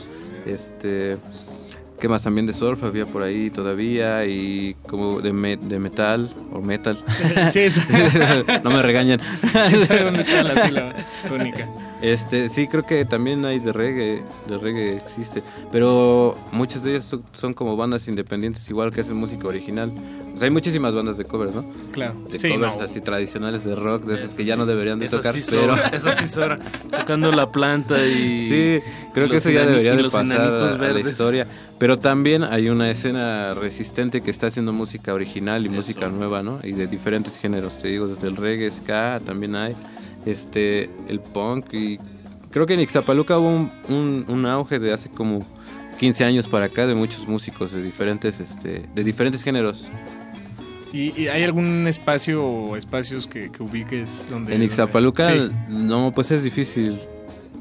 este 0.46 1.18
¿Qué 2.02 2.08
más? 2.08 2.22
También 2.22 2.48
de 2.48 2.52
surf 2.52 2.82
había 2.82 3.06
por 3.06 3.22
ahí 3.22 3.48
todavía 3.48 4.26
y 4.26 4.74
como 4.88 5.20
de, 5.20 5.56
de 5.56 5.78
metal 5.78 6.34
o 6.52 6.60
metal. 6.60 6.98
sí, 7.52 7.68
no 8.64 8.70
me 8.70 8.82
regañan. 8.82 9.20
dónde 10.02 10.22
está 10.22 10.42
la 10.42 10.66
sílaba 10.66 10.94
tónica. 11.28 11.68
Este, 12.02 12.48
sí, 12.48 12.66
creo 12.66 12.84
que 12.84 13.04
también 13.04 13.44
hay 13.44 13.60
de 13.60 13.72
reggae, 13.72 14.20
de 14.48 14.58
reggae 14.58 14.96
existe, 14.96 15.44
pero 15.70 16.36
muchas 16.50 16.82
de 16.82 16.96
ellas 16.96 17.16
son, 17.38 17.54
como 17.54 17.76
bandas 17.76 18.08
independientes, 18.08 18.68
igual 18.68 18.90
que 18.90 19.02
hacen 19.02 19.14
música 19.14 19.46
original. 19.46 19.92
Hay 20.40 20.50
muchísimas 20.50 20.94
bandas 20.94 21.18
de 21.18 21.24
covers, 21.24 21.54
¿no? 21.54 21.64
Claro. 21.92 22.14
De 22.30 22.38
covers 22.38 22.80
así 22.80 23.00
tradicionales 23.00 23.64
de 23.64 23.74
rock, 23.74 24.04
de 24.04 24.16
esas 24.16 24.34
que 24.34 24.44
ya 24.44 24.56
no 24.56 24.66
deberían 24.66 24.98
de 24.98 25.08
tocar, 25.08 25.34
sí 25.34 25.42
pero... 25.50 25.76
Esas 25.92 26.18
sí 26.18 26.28
son, 26.28 26.58
tocando 26.90 27.30
la 27.30 27.50
planta 27.52 28.04
y... 28.04 28.46
Sí, 28.46 28.80
creo 29.14 29.28
que 29.28 29.36
eso 29.36 29.50
ya 29.50 29.66
debería 29.66 29.94
de 29.94 30.04
pasar 30.04 30.40
a, 30.40 30.92
la 30.92 31.00
historia. 31.00 31.46
Pero 31.78 31.98
también 31.98 32.44
hay 32.44 32.68
una 32.68 32.90
escena 32.90 33.54
resistente 33.54 34.20
que 34.20 34.30
está 34.30 34.46
haciendo 34.46 34.72
música 34.72 35.12
original 35.12 35.66
y 35.66 35.68
música 35.68 36.08
nueva, 36.08 36.42
¿no? 36.42 36.60
Y 36.62 36.72
de 36.72 36.86
diferentes 36.86 37.36
géneros, 37.36 37.78
te 37.80 37.88
digo, 37.88 38.06
desde 38.06 38.28
el 38.28 38.36
reggae, 38.36 38.70
ska, 38.70 39.20
también 39.24 39.56
hay 39.56 39.74
este 40.26 40.90
el 41.08 41.20
punk 41.20 41.72
y 41.74 41.98
creo 42.50 42.66
que 42.66 42.74
en 42.74 42.80
Ixtapaluca 42.80 43.38
hubo 43.38 43.48
un, 43.48 44.24
un, 44.28 44.46
auge 44.46 44.78
de 44.78 44.92
hace 44.92 45.08
como 45.08 45.44
15 45.98 46.24
años 46.24 46.46
para 46.46 46.66
acá 46.66 46.86
de 46.86 46.94
muchos 46.94 47.26
músicos 47.26 47.72
de 47.72 47.82
diferentes 47.82 48.38
este 48.40 48.88
de 48.94 49.04
diferentes 49.04 49.42
géneros 49.42 49.88
¿Y, 50.92 51.28
hay 51.28 51.42
algún 51.42 51.86
espacio 51.86 52.44
o 52.44 52.76
espacios 52.76 53.26
que, 53.26 53.50
ubiques 53.58 54.28
donde... 54.28 54.54
En 54.54 54.62
Ixtapaluca 54.62 55.30
no, 55.68 56.12
pues 56.14 56.30
es 56.30 56.42
difícil. 56.42 56.98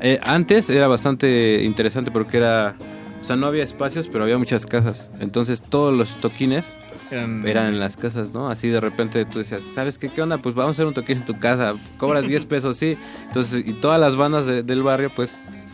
Eh, 0.02 0.20
antes 0.24 0.70
era 0.70 0.88
bastante 0.88 1.64
interesante 1.64 2.12
porque 2.12 2.38
era... 2.38 2.76
O 3.22 3.24
sea, 3.24 3.36
no 3.36 3.46
había 3.46 3.64
espacios, 3.64 4.08
pero 4.08 4.24
había 4.24 4.38
muchas 4.38 4.66
casas. 4.66 5.10
Entonces 5.20 5.62
todos 5.62 5.96
los 5.96 6.10
toquines 6.20 6.66
eran, 7.12 7.68
en 7.68 7.80
las 7.80 7.98
casas, 7.98 8.32
¿no? 8.34 8.50
Así 8.50 8.70
de 8.70 8.80
repente 8.80 9.26
tú 9.26 9.40
decías, 9.40 9.62
¿sabes 9.76 9.98
qué? 9.98 10.10
¿Qué 10.10 10.22
onda? 10.22 10.38
Pues 10.38 10.56
vamos 10.56 10.72
a 10.72 10.74
hacer 10.74 10.86
un 10.86 10.94
toquín 10.94 11.18
en 11.18 11.26
tu 11.26 11.38
casa, 11.38 11.76
cobras 11.98 12.28
10 12.28 12.46
pesos, 12.48 12.78
sí. 12.78 12.98
Entonces, 13.28 13.66
y 13.68 13.74
todas 13.74 14.00
las 14.00 14.16
bandas 14.16 14.46
del 14.46 14.84
barrio, 14.84 15.12
pues, 15.16 15.30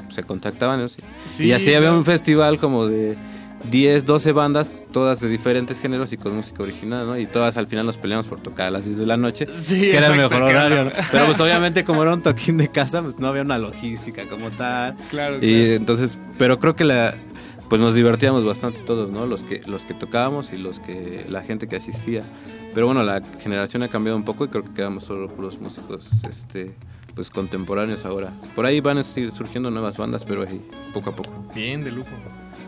se 0.09 0.23
contactaban, 0.23 0.81
¿no? 0.81 0.87
y 1.39 1.51
así 1.51 1.73
había 1.73 1.93
un 1.93 2.05
festival 2.05 2.59
como 2.59 2.87
de 2.87 3.15
10, 3.69 4.05
12 4.05 4.31
bandas, 4.31 4.71
todas 4.91 5.19
de 5.19 5.27
diferentes 5.27 5.79
géneros 5.79 6.13
y 6.13 6.17
con 6.17 6.35
música 6.35 6.63
original, 6.63 7.07
¿no? 7.07 7.17
Y 7.17 7.25
todas 7.25 7.57
al 7.57 7.67
final 7.67 7.85
nos 7.85 7.97
peleamos 7.97 8.27
por 8.27 8.39
tocar 8.39 8.67
a 8.67 8.71
las 8.71 8.85
10 8.85 8.97
de 8.97 9.05
la 9.05 9.17
noche, 9.17 9.47
que 9.67 9.95
era 9.95 10.07
el 10.07 10.17
mejor 10.17 10.41
horario, 10.41 10.91
Pero 11.11 11.25
pues 11.25 11.39
obviamente 11.41 11.83
como 11.83 12.01
era 12.01 12.13
un 12.13 12.21
toquín 12.21 12.57
de 12.57 12.69
casa, 12.69 13.01
pues 13.01 13.19
no 13.19 13.27
había 13.27 13.41
una 13.41 13.57
logística 13.57 14.23
como 14.25 14.49
tal. 14.51 14.95
Claro. 15.09 15.39
Y 15.41 15.73
entonces, 15.73 16.17
pero 16.37 16.59
creo 16.59 16.75
que 16.75 16.83
la, 16.83 17.13
pues 17.69 17.81
nos 17.81 17.93
divertíamos 17.93 18.45
bastante 18.45 18.79
todos, 18.79 19.09
¿no? 19.09 19.25
Los 19.25 19.43
que, 19.43 19.61
los 19.65 19.83
que 19.83 19.93
tocábamos 19.93 20.53
y 20.53 20.57
los 20.57 20.79
que, 20.79 21.25
la 21.29 21.41
gente 21.41 21.67
que 21.67 21.75
asistía. 21.75 22.23
Pero 22.73 22.85
bueno, 22.85 23.03
la 23.03 23.21
generación 23.41 23.83
ha 23.83 23.87
cambiado 23.87 24.17
un 24.17 24.23
poco 24.23 24.45
y 24.45 24.47
creo 24.49 24.63
que 24.63 24.73
quedamos 24.73 25.03
solo 25.03 25.31
los 25.39 25.59
músicos, 25.59 26.09
este, 26.29 26.75
pues 27.15 27.29
contemporáneos 27.29 28.05
ahora. 28.05 28.31
Por 28.55 28.65
ahí 28.65 28.79
van 28.79 28.99
a 28.99 29.05
ir 29.15 29.31
surgiendo 29.33 29.71
nuevas 29.71 29.97
bandas, 29.97 30.23
pero 30.23 30.43
ahí, 30.43 30.61
poco 30.93 31.09
a 31.09 31.15
poco. 31.15 31.31
Bien, 31.53 31.83
de 31.83 31.91
lujo. 31.91 32.11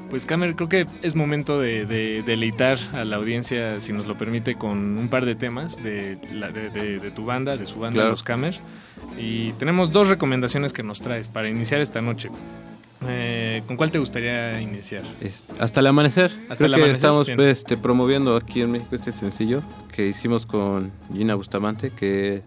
Pues 0.10 0.26
Camer, 0.26 0.56
creo 0.56 0.70
que 0.70 0.88
es 1.04 1.16
momento 1.16 1.60
de, 1.60 1.86
deleitar 2.26 2.80
a 2.94 3.06
la 3.06 3.18
audiencia, 3.18 3.80
si 3.80 3.94
nos 3.94 4.08
lo 4.08 4.18
permite, 4.18 4.56
con 4.56 4.98
un 4.98 5.08
par 5.08 5.26
de 5.26 5.36
temas 5.36 5.82
de, 5.84 6.18
la, 6.34 6.52
de, 6.52 7.12
tu 7.12 7.26
banda, 7.26 7.58
de 7.58 7.68
su 7.68 7.80
banda, 7.80 8.06
Los 8.06 8.24
Camer. 8.24 8.60
Y 9.18 9.52
tenemos 9.54 9.92
dos 9.92 10.10
recomendaciones 10.10 10.74
que 10.74 10.84
nos 10.84 11.02
traes 11.02 11.28
para 11.28 11.50
iniciar 11.50 11.82
esta 11.82 12.02
noche. 12.02 12.30
Eh, 13.08 13.62
¿Con 13.66 13.78
cuál 13.78 13.92
te 13.92 14.00
gustaría 14.00 14.60
iniciar? 14.62 15.04
hasta 15.60 15.80
el 15.80 15.88
amanecer. 15.88 16.32
Hasta 16.50 16.66
Creo 16.66 16.86
que 16.86 16.92
estamos 16.92 17.30
este, 17.30 17.78
promoviendo 17.78 18.36
aquí 18.36 18.62
en 18.62 18.72
México 18.72 18.96
este 18.96 19.12
sencillo 19.12 19.62
que 19.92 20.08
hicimos 20.08 20.46
con 20.46 20.92
Gina 21.14 21.36
Bustamante, 21.36 21.92
que 21.92 22.42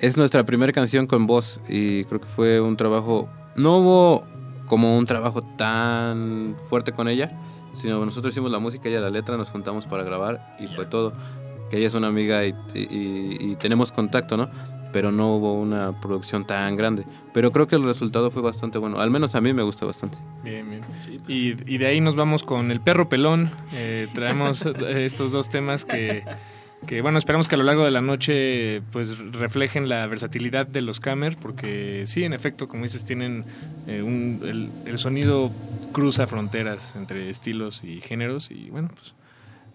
es 0.00 0.16
nuestra 0.16 0.44
primera 0.44 0.72
canción 0.72 1.06
con 1.06 1.26
voz 1.26 1.60
y 1.68 2.04
creo 2.04 2.20
que 2.20 2.28
fue 2.28 2.60
un 2.60 2.76
trabajo, 2.76 3.28
no 3.56 3.78
hubo 3.78 4.26
como 4.68 4.96
un 4.96 5.06
trabajo 5.06 5.42
tan 5.42 6.56
fuerte 6.68 6.92
con 6.92 7.08
ella, 7.08 7.32
sino 7.72 8.04
nosotros 8.04 8.32
hicimos 8.32 8.50
la 8.50 8.58
música, 8.58 8.88
ella 8.88 9.00
la 9.00 9.10
letra, 9.10 9.36
nos 9.36 9.50
juntamos 9.50 9.86
para 9.86 10.02
grabar 10.02 10.56
y 10.60 10.66
fue 10.66 10.86
todo. 10.86 11.12
Que 11.70 11.76
ella 11.76 11.86
es 11.88 11.94
una 11.94 12.06
amiga 12.06 12.46
y 12.46 13.56
tenemos 13.60 13.92
contacto, 13.92 14.36
¿no? 14.36 14.48
pero 14.92 15.12
no 15.12 15.36
hubo 15.36 15.54
una 15.54 15.98
producción 16.00 16.46
tan 16.46 16.76
grande. 16.76 17.04
Pero 17.32 17.52
creo 17.52 17.66
que 17.66 17.76
el 17.76 17.84
resultado 17.84 18.30
fue 18.30 18.42
bastante 18.42 18.78
bueno, 18.78 19.00
al 19.00 19.10
menos 19.10 19.34
a 19.34 19.40
mí 19.40 19.52
me 19.52 19.62
gusta 19.62 19.86
bastante. 19.86 20.18
Bien, 20.42 20.68
bien. 20.68 20.82
y, 21.26 21.72
y, 21.72 21.78
de 21.78 21.86
ahí 21.86 22.00
nos 22.00 22.16
vamos 22.16 22.42
con 22.42 22.70
El 22.70 22.80
Perro 22.80 23.08
Pelón, 23.08 23.50
eh, 23.74 24.08
traemos 24.14 24.64
estos 24.88 25.32
dos 25.32 25.48
temas 25.48 25.84
que, 25.84 26.24
que, 26.86 27.02
bueno, 27.02 27.18
esperamos 27.18 27.48
que 27.48 27.54
a 27.54 27.58
lo 27.58 27.64
largo 27.64 27.84
de 27.84 27.90
la 27.90 28.00
noche 28.00 28.82
pues 28.92 29.18
reflejen 29.18 29.88
la 29.88 30.06
versatilidad 30.06 30.66
de 30.66 30.80
los 30.80 31.00
Camer, 31.00 31.36
porque 31.36 32.04
sí, 32.06 32.24
en 32.24 32.32
efecto, 32.32 32.68
como 32.68 32.84
dices, 32.84 33.04
tienen 33.04 33.44
eh, 33.86 34.02
un, 34.02 34.40
el, 34.44 34.70
el 34.90 34.98
sonido 34.98 35.50
cruza 35.92 36.26
fronteras 36.26 36.94
entre 36.96 37.30
estilos 37.30 37.82
y 37.84 38.00
géneros 38.00 38.50
y 38.50 38.70
bueno, 38.70 38.90
pues 38.94 39.14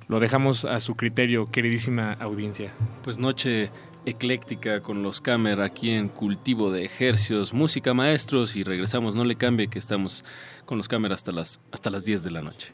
lo 0.08 0.20
dejamos 0.20 0.66
a 0.66 0.80
su 0.80 0.96
criterio, 0.96 1.50
queridísima 1.50 2.14
audiencia. 2.14 2.74
Pues 3.04 3.18
noche 3.18 3.72
ecléctica 4.06 4.82
con 4.82 5.02
los 5.02 5.22
Camer 5.22 5.62
aquí 5.62 5.92
en 5.92 6.10
Cultivo 6.10 6.72
de 6.72 6.84
Ejercios, 6.84 7.54
música 7.54 7.94
maestros 7.94 8.56
y 8.56 8.64
regresamos, 8.64 9.16
no 9.16 9.24
le 9.24 9.36
cambie 9.36 9.68
que 9.68 9.80
estamos 9.80 10.26
con 10.66 10.78
los 10.78 10.88
Camer 10.88 11.14
hasta 11.14 11.32
las, 11.32 11.62
hasta 11.72 11.90
las 11.90 12.04
10 12.04 12.24
de 12.24 12.32
la 12.32 12.42
noche. 12.42 12.74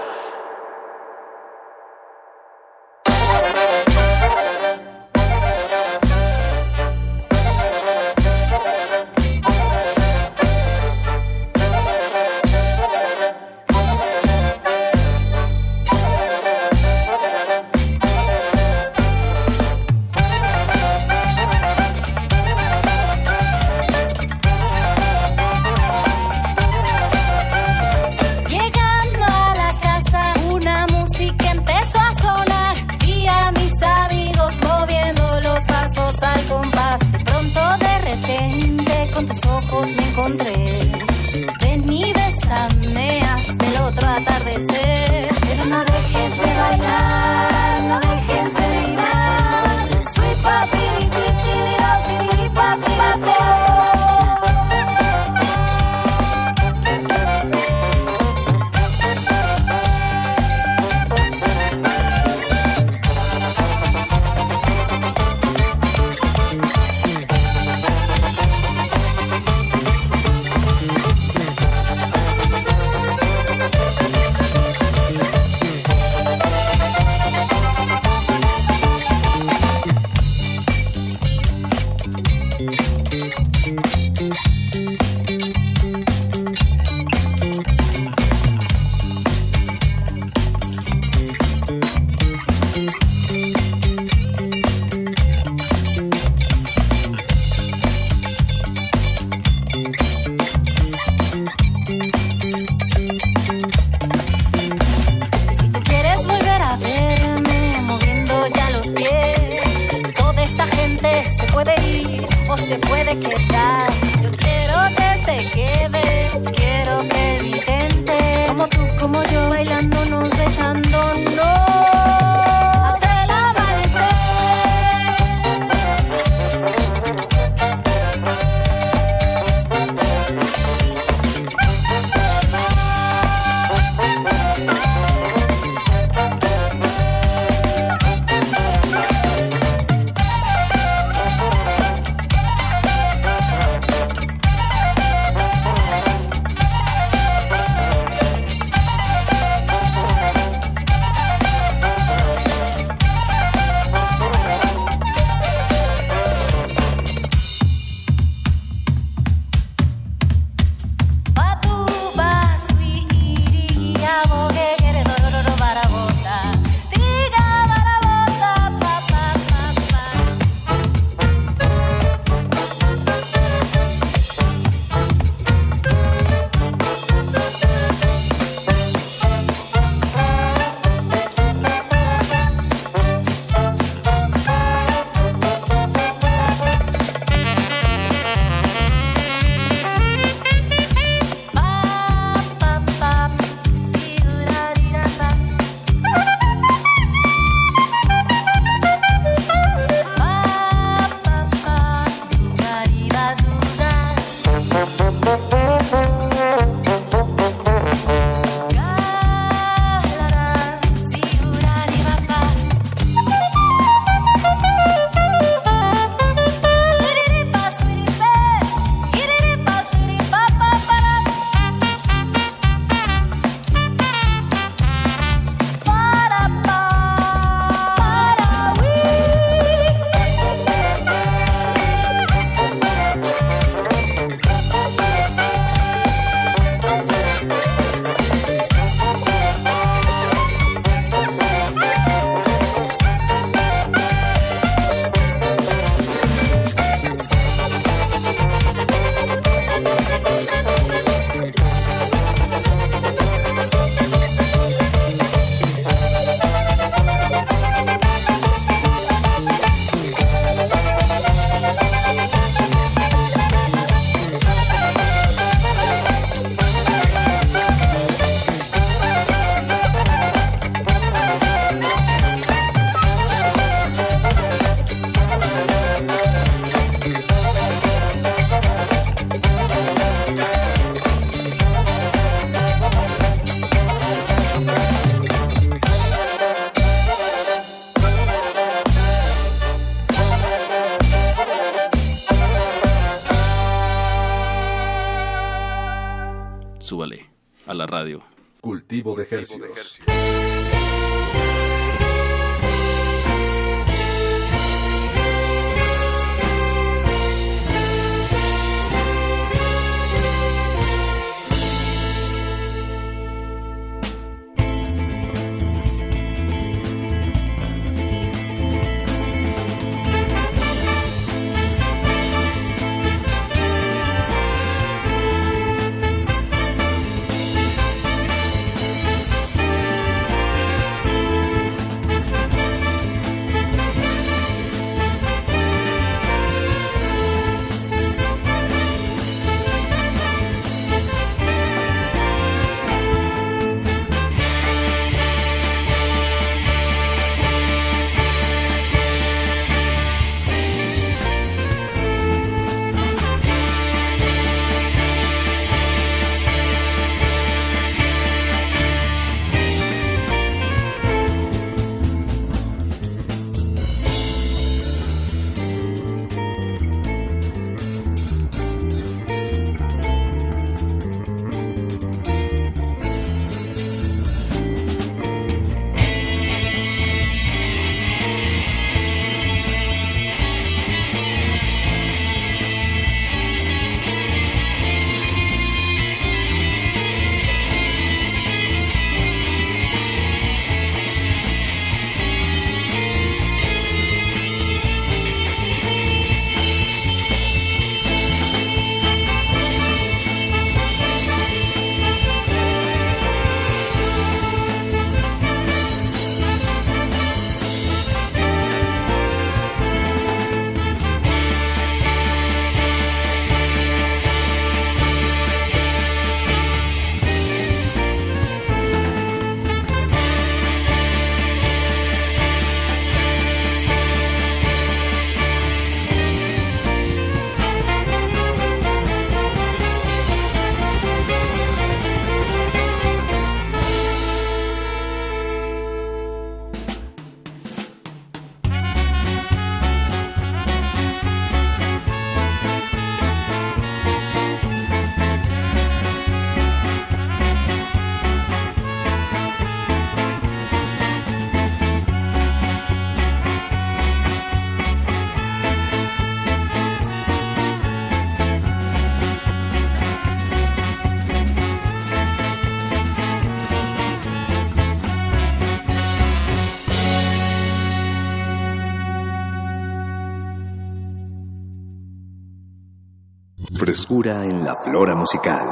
Frescura 474.11 474.43
en 474.43 474.65
la 474.65 474.75
flora 474.75 475.15
musical. 475.15 475.65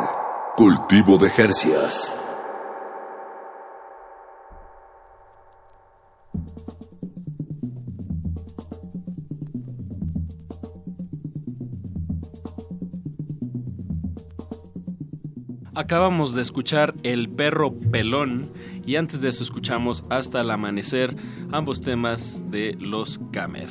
Cultivo 0.56 1.18
de 1.18 1.28
hercios. 1.28 2.16
Acabamos 15.76 16.34
de 16.34 16.42
escuchar 16.42 16.94
El 17.04 17.28
perro 17.28 17.74
pelón 17.92 18.54
y 18.86 18.96
antes 18.96 19.20
de 19.20 19.28
eso 19.28 19.44
escuchamos 19.44 20.06
Hasta 20.10 20.40
el 20.40 20.52
amanecer, 20.52 21.14
ambos 21.52 21.82
temas 21.82 22.42
de 22.50 22.78
los 22.80 23.20
Camer. 23.34 23.68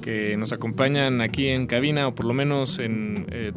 Que 0.00 0.36
nos 0.36 0.52
acompañan 0.52 1.20
aquí 1.20 1.48
en 1.48 1.66
cabina 1.66 2.06
o 2.06 2.14
por 2.14 2.26
lo 2.26 2.34
menos 2.34 2.78
en 2.78 3.26
eh, 3.32 3.52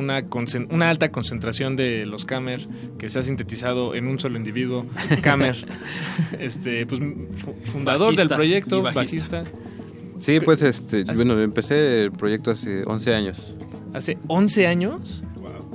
una, 0.00 0.22
una 0.70 0.90
alta 0.90 1.10
concentración 1.10 1.76
de 1.76 2.06
los 2.06 2.24
Camer 2.24 2.66
que 2.98 3.08
se 3.08 3.18
ha 3.18 3.22
sintetizado 3.22 3.94
en 3.94 4.06
un 4.06 4.18
solo 4.18 4.36
individuo, 4.36 4.86
Camer, 5.22 5.64
este, 6.38 6.86
pues, 6.86 7.00
fundador 7.64 8.16
del 8.16 8.28
proyecto, 8.28 8.82
bajista. 8.82 9.44
Sí, 10.18 10.38
pues 10.40 10.62
este, 10.62 11.04
bueno, 11.04 11.40
empecé 11.40 12.02
el 12.02 12.12
proyecto 12.12 12.50
hace 12.50 12.82
11 12.84 13.14
años. 13.14 13.54
¿Hace 13.94 14.18
11 14.28 14.66
años? 14.66 15.22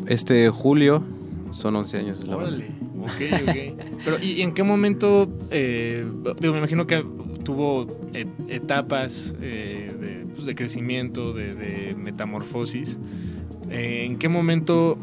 Este 0.08 0.50
julio 0.50 1.04
son 1.52 1.76
11 1.76 1.98
años 1.98 2.20
de 2.20 2.28
la 2.28 2.38
Órale. 2.38 2.68
Ok, 3.02 3.22
ok. 3.44 3.84
Pero, 4.04 4.20
¿y 4.22 4.42
en 4.42 4.54
qué 4.54 4.64
momento? 4.64 5.30
Eh, 5.52 6.06
me 6.42 6.48
imagino 6.48 6.86
que 6.86 7.04
tuvo 7.44 7.88
etapas 8.50 9.34
eh, 9.42 10.26
pues, 10.36 10.46
de, 10.46 10.56
crecimiento, 10.56 11.34
de, 11.34 11.96
metamorfosis. 11.98 12.98
Eh, 13.70 14.06
¿En 14.06 14.18
qué 14.18 14.30
momento 14.30 14.98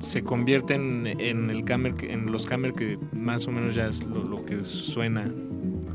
se 0.00 0.22
convierten 0.22 1.06
en, 1.06 1.50
el 1.50 1.64
camer, 1.64 1.94
en 2.02 2.30
los 2.30 2.46
camer 2.46 2.72
que 2.72 2.98
más 3.12 3.46
o 3.46 3.52
menos 3.52 3.74
ya 3.74 3.86
es 3.88 4.04
lo 4.04 4.44
que 4.44 4.62
suena 4.62 5.30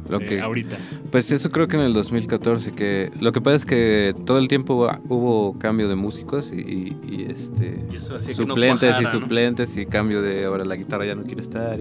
lo 0.09 0.19
que, 0.19 0.41
ahorita. 0.41 0.77
Pues 1.11 1.31
eso 1.31 1.49
creo 1.51 1.67
que 1.67 1.77
en 1.77 1.83
el 1.83 1.93
2014, 1.93 2.73
que 2.73 3.11
lo 3.19 3.31
que 3.31 3.41
pasa 3.41 3.55
es 3.55 3.65
que 3.65 4.13
todo 4.25 4.37
el 4.37 4.47
tiempo 4.47 4.89
hubo 5.07 5.57
cambio 5.59 5.87
de 5.87 5.95
músicos 5.95 6.51
y, 6.51 6.95
este 7.29 7.79
suplentes 8.33 8.95
y 9.01 9.05
suplentes 9.05 9.77
y 9.77 9.85
cambio 9.85 10.21
de 10.21 10.45
ahora 10.45 10.65
la 10.65 10.75
guitarra 10.75 11.05
ya 11.05 11.15
no 11.15 11.23
quiere 11.23 11.41
estar. 11.41 11.79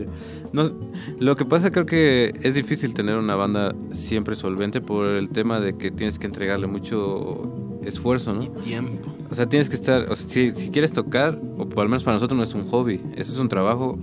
No, 0.52 0.70
lo 1.18 1.36
que 1.36 1.44
pasa 1.44 1.72
creo 1.72 1.86
que 1.86 2.32
es 2.42 2.54
difícil 2.54 2.94
tener 2.94 3.16
una 3.16 3.34
banda 3.34 3.74
siempre 3.92 4.36
solvente 4.36 4.80
por 4.80 5.06
el 5.06 5.30
tema 5.30 5.60
de 5.60 5.76
que 5.76 5.90
tienes 5.90 6.18
que 6.18 6.26
entregarle 6.26 6.66
mucho 6.66 7.80
esfuerzo, 7.84 8.32
¿no? 8.32 8.48
tiempo. 8.62 9.11
O 9.32 9.34
sea, 9.34 9.48
tienes 9.48 9.70
que 9.70 9.76
estar, 9.76 10.10
o 10.10 10.14
sea, 10.14 10.28
si, 10.28 10.54
si 10.54 10.68
quieres 10.68 10.92
tocar, 10.92 11.40
o 11.56 11.80
al 11.80 11.88
menos 11.88 12.04
para 12.04 12.16
nosotros 12.16 12.36
no 12.36 12.44
es 12.44 12.52
un 12.52 12.68
hobby, 12.68 13.00
eso 13.16 13.32
es 13.32 13.38
un 13.38 13.48
trabajo 13.48 13.98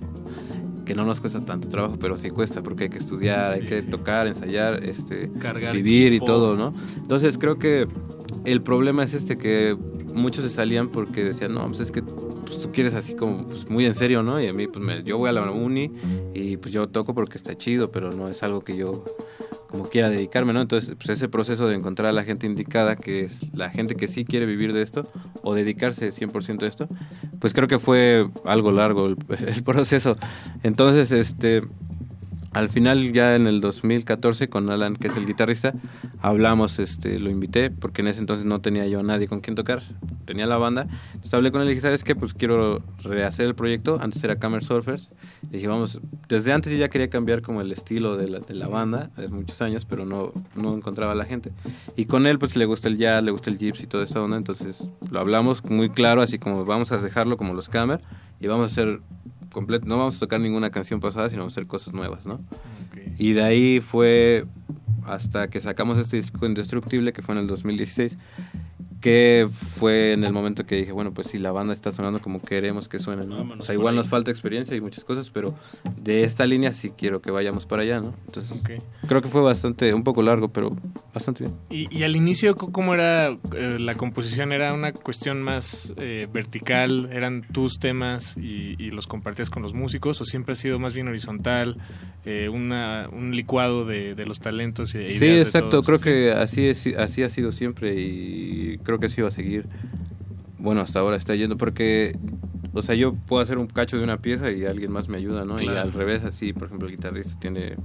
que 0.86 0.96
no 0.96 1.06
nos 1.06 1.22
cuesta 1.22 1.40
tanto 1.46 1.70
trabajo, 1.70 1.98
pero 2.00 2.18
sí 2.18 2.32
cuesta 2.32 2.64
porque 2.64 2.86
hay 2.86 2.90
que 2.90 2.98
estudiar, 2.98 3.52
hay 3.52 3.62
que 3.62 3.84
tocar, 3.84 4.26
ensayar, 4.26 4.84
este, 4.84 5.30
vivir 5.72 6.14
y 6.14 6.20
todo, 6.20 6.56
¿no? 6.56 6.74
Entonces 6.98 7.38
creo 7.38 7.60
que 7.60 7.88
el 8.46 8.64
problema 8.64 9.04
es 9.04 9.14
este 9.14 9.38
que 9.38 9.78
muchos 10.16 10.46
se 10.46 10.50
salían 10.50 10.90
porque 10.90 11.24
decían, 11.24 11.54
no, 11.54 11.68
pues 11.68 11.82
es 11.82 11.92
que 11.92 12.02
pues, 12.02 12.60
tú 12.60 12.72
quieres 12.72 12.96
así 12.96 13.14
como 13.14 13.48
pues, 13.48 13.70
muy 13.70 13.86
en 13.86 13.94
serio, 13.94 14.24
¿no? 14.24 14.42
Y 14.42 14.48
a 14.48 14.54
mí, 14.54 14.66
pues 14.66 14.84
me, 14.84 15.04
yo 15.04 15.20
voy 15.20 15.30
a 15.30 15.34
la 15.34 15.52
uni 15.52 15.92
y 16.34 16.58
pues 16.58 16.74
yo 16.74 16.90
toco 16.90 17.14
porque 17.14 17.38
está 17.38 17.56
chido, 17.56 17.92
pero 17.92 18.12
no 18.12 18.30
es 18.30 18.42
algo 18.42 18.62
que 18.62 18.76
yo 18.76 19.06
como 19.70 19.88
quiera 19.88 20.10
dedicarme, 20.10 20.52
¿no? 20.52 20.62
Entonces, 20.62 20.96
pues 20.96 21.10
ese 21.10 21.30
proceso 21.30 21.68
de 21.68 21.76
encontrar 21.76 22.10
a 22.10 22.14
la 22.14 22.24
gente 22.24 22.48
indicada, 22.48 22.96
que 22.96 23.26
es 23.26 23.54
la 23.54 23.70
gente 23.70 23.96
que 23.96 24.08
sí 24.08 24.26
quiere 24.26 24.46
vivir 24.46 24.74
de 24.74 24.82
esto 24.82 25.08
o 25.44 25.54
dedicarse 25.54 26.12
100% 26.12 26.64
a 26.64 26.68
esto, 26.68 26.88
pues 27.40 27.54
creo 27.54 27.68
que 27.68 27.80
fue 27.80 28.28
algo 28.46 28.72
largo 28.72 29.06
el, 29.06 29.18
el 29.48 29.64
proceso. 29.64 30.18
Entonces, 30.64 31.12
este 31.12 31.64
al 32.52 32.70
final 32.70 33.14
ya 33.14 33.36
en 33.36 33.48
el 33.48 33.62
2014 33.62 34.50
con 34.50 34.70
Alan, 34.70 34.96
que 34.96 35.08
es 35.08 35.16
el 35.16 35.26
guitarrista, 35.26 35.74
hablamos, 36.22 36.80
este, 36.80 37.20
lo 37.20 37.30
invité 37.30 37.70
porque 37.70 38.02
en 38.02 38.08
ese 38.08 38.20
entonces 38.20 38.46
no 38.46 38.62
tenía 38.62 38.88
yo 38.88 39.00
a 39.00 39.04
nadie 39.04 39.28
con 39.28 39.42
quien 39.42 39.56
tocar, 39.56 39.84
tenía 40.26 40.48
la 40.48 40.58
banda, 40.58 40.88
entonces 41.14 41.34
hablé 41.34 41.52
con 41.52 41.62
él 41.62 41.68
y 41.68 41.70
dije, 41.72 41.82
¿sabes 41.82 42.04
qué? 42.04 42.16
Pues 42.16 42.34
quiero 42.34 42.82
rehacer 43.04 43.46
el 43.46 43.56
proyecto, 43.56 44.00
antes 44.02 44.24
era 44.24 44.38
Camera 44.38 44.66
Surfers, 44.66 45.10
y 45.44 45.58
dije, 45.58 45.68
vamos, 45.68 46.00
desde 46.28 46.52
antes 46.52 46.78
ya 46.78 46.90
quería 46.90 47.10
cambiar 47.10 47.42
como 47.42 47.62
el 47.62 47.72
estilo 47.72 48.18
de 48.18 48.30
la, 48.30 48.40
de 48.40 48.56
la 48.56 48.68
banda, 48.68 49.12
hace 49.16 49.28
muchos 49.28 49.62
años, 49.62 49.86
pero 49.86 50.06
no, 50.06 50.34
no 50.56 50.76
encontraba 50.76 51.14
la 51.16 51.26
gente, 51.26 51.52
y 51.96 52.06
con 52.06 52.26
él 52.26 52.40
pues 52.40 52.56
le 52.56 52.66
gusta 52.66 52.88
el 52.88 52.98
jazz, 52.98 53.24
le 53.24 53.32
gusta 53.32 53.50
el 53.50 53.58
gypsy 53.58 53.84
y 53.84 53.88
toda 53.88 54.06
esa 54.06 54.22
onda, 54.22 54.38
entonces 54.38 54.88
lo 55.12 55.20
hablamos 55.20 55.64
muy 55.66 55.90
claro, 55.90 56.22
así 56.22 56.40
como 56.40 56.66
vamos 56.66 56.92
a 56.92 56.98
dejarlo 56.98 57.38
como 57.38 57.54
los 57.54 57.70
Camera, 57.70 58.02
y 58.40 58.48
vamos 58.48 58.64
a 58.64 58.72
hacer 58.72 59.02
completo, 59.52 59.86
no 59.86 59.98
vamos 59.98 60.18
a 60.18 60.20
tocar 60.20 60.40
ninguna 60.40 60.70
canción 60.70 61.00
pasada, 61.00 61.30
sino 61.30 61.42
vamos 61.42 61.54
a 61.54 61.56
hacer 61.56 61.68
cosas 61.68 61.94
nuevas, 61.94 62.26
¿no? 62.26 62.40
Y 63.18 63.34
de 63.34 63.44
ahí 63.44 63.80
fue 63.80 64.46
hasta 65.06 65.50
que 65.50 65.60
sacamos 65.60 65.98
este 65.98 66.18
disco 66.18 66.46
Indestructible, 66.46 67.14
que 67.14 67.22
fue 67.22 67.36
en 67.36 67.42
el 67.42 67.48
2016, 67.48 68.18
que 69.02 69.48
fue 69.52 70.14
en 70.14 70.24
el 70.24 70.34
momento 70.34 70.66
que 70.66 70.76
dije, 70.76 70.92
bueno, 70.92 71.14
pues 71.14 71.28
si 71.28 71.40
la 71.40 71.52
banda 71.52 71.74
está 71.74 71.92
sonando 71.92 72.20
como 72.20 72.42
queremos 72.42 72.90
que 72.90 73.00
suene, 73.00 73.26
¿no? 73.26 73.48
o 73.58 73.62
sea, 73.62 73.74
igual 73.74 73.96
nos 73.96 74.10
falta 74.10 74.30
experiencia 74.32 74.76
y 74.76 74.82
muchas 74.82 75.04
cosas, 75.04 75.30
pero 75.30 75.56
de 75.98 76.24
esta 76.24 76.46
línea 76.46 76.74
sí 76.74 76.92
quiero 76.98 77.22
que 77.22 77.32
vayamos 77.32 77.66
para 77.66 77.84
allá, 77.84 78.02
¿no? 78.02 78.14
Entonces, 78.26 78.58
creo 79.08 79.22
que 79.22 79.30
fue 79.30 79.42
bastante, 79.42 79.94
un 79.94 80.04
poco 80.04 80.22
largo, 80.22 80.50
pero 80.50 80.76
bastante 81.14 81.46
bien. 81.46 81.56
¿Y, 81.70 82.04
al 82.04 82.16
inicio 82.16 82.56
cómo 82.56 82.94
era 82.94 83.30
eh, 83.56 83.78
la 83.80 83.96
composición? 83.96 84.52
¿Era 84.52 84.74
una 84.74 84.92
cuestión 84.92 85.42
más 85.42 85.94
eh, 85.98 86.28
vertical? 86.32 87.10
¿Eran 87.12 87.44
tus 87.52 87.80
temas 87.80 88.36
y, 88.38 88.90
los 88.90 89.08
compartías 89.08 89.50
con 89.50 89.62
los 89.62 89.74
músicos? 89.74 90.20
¿O 90.20 90.26
siempre 90.26 90.54
ha 90.54 90.56
sido 90.56 90.80
más 90.80 90.94
bien 90.94 91.08
horizontal? 91.08 91.78
Eh, 92.26 92.50
una, 92.50 93.08
un 93.12 93.36
licuado 93.36 93.86
de, 93.86 94.16
los 94.26 94.40
talentos 94.40 94.94
y 94.94 94.98
ideas 94.98 95.20
Sí, 95.20 95.28
exacto, 95.28 95.82
creo 95.84 96.00
que 96.00 96.32
así, 96.32 96.68
es, 96.68 96.86
así 96.98 97.24
ha 97.24 97.30
sido 97.30 97.52
siempre 97.52 97.96
y 98.00 98.78
creo 98.90 99.00
que 99.00 99.10
sí 99.10 99.22
va 99.22 99.28
a 99.28 99.32
seguir. 99.32 99.68
Bueno, 100.58 100.82
hasta 100.82 101.00
ahora 101.00 101.16
está 101.16 101.36
yendo 101.36 101.58
porque, 101.58 102.18
o 102.74 102.82
sea, 102.82 102.96
yo 102.96 103.14
puedo 103.14 103.42
hacer 103.42 103.60
un 103.60 103.68
cacho 103.68 103.98
de 103.98 104.04
una 104.04 104.18
pieza 104.18 104.52
y 104.52 104.66
alguien 104.66 104.92
más 104.92 105.10
me 105.10 105.18
ayuda, 105.18 105.46
¿no? 105.46 105.62
Y 105.62 105.68
al 105.68 105.94
revés, 105.94 106.24
así, 106.24 106.54
por 106.54 106.66
ejemplo, 106.66 106.88
el 106.88 106.96
guitarrista 106.96 107.40
tiene 107.40 107.78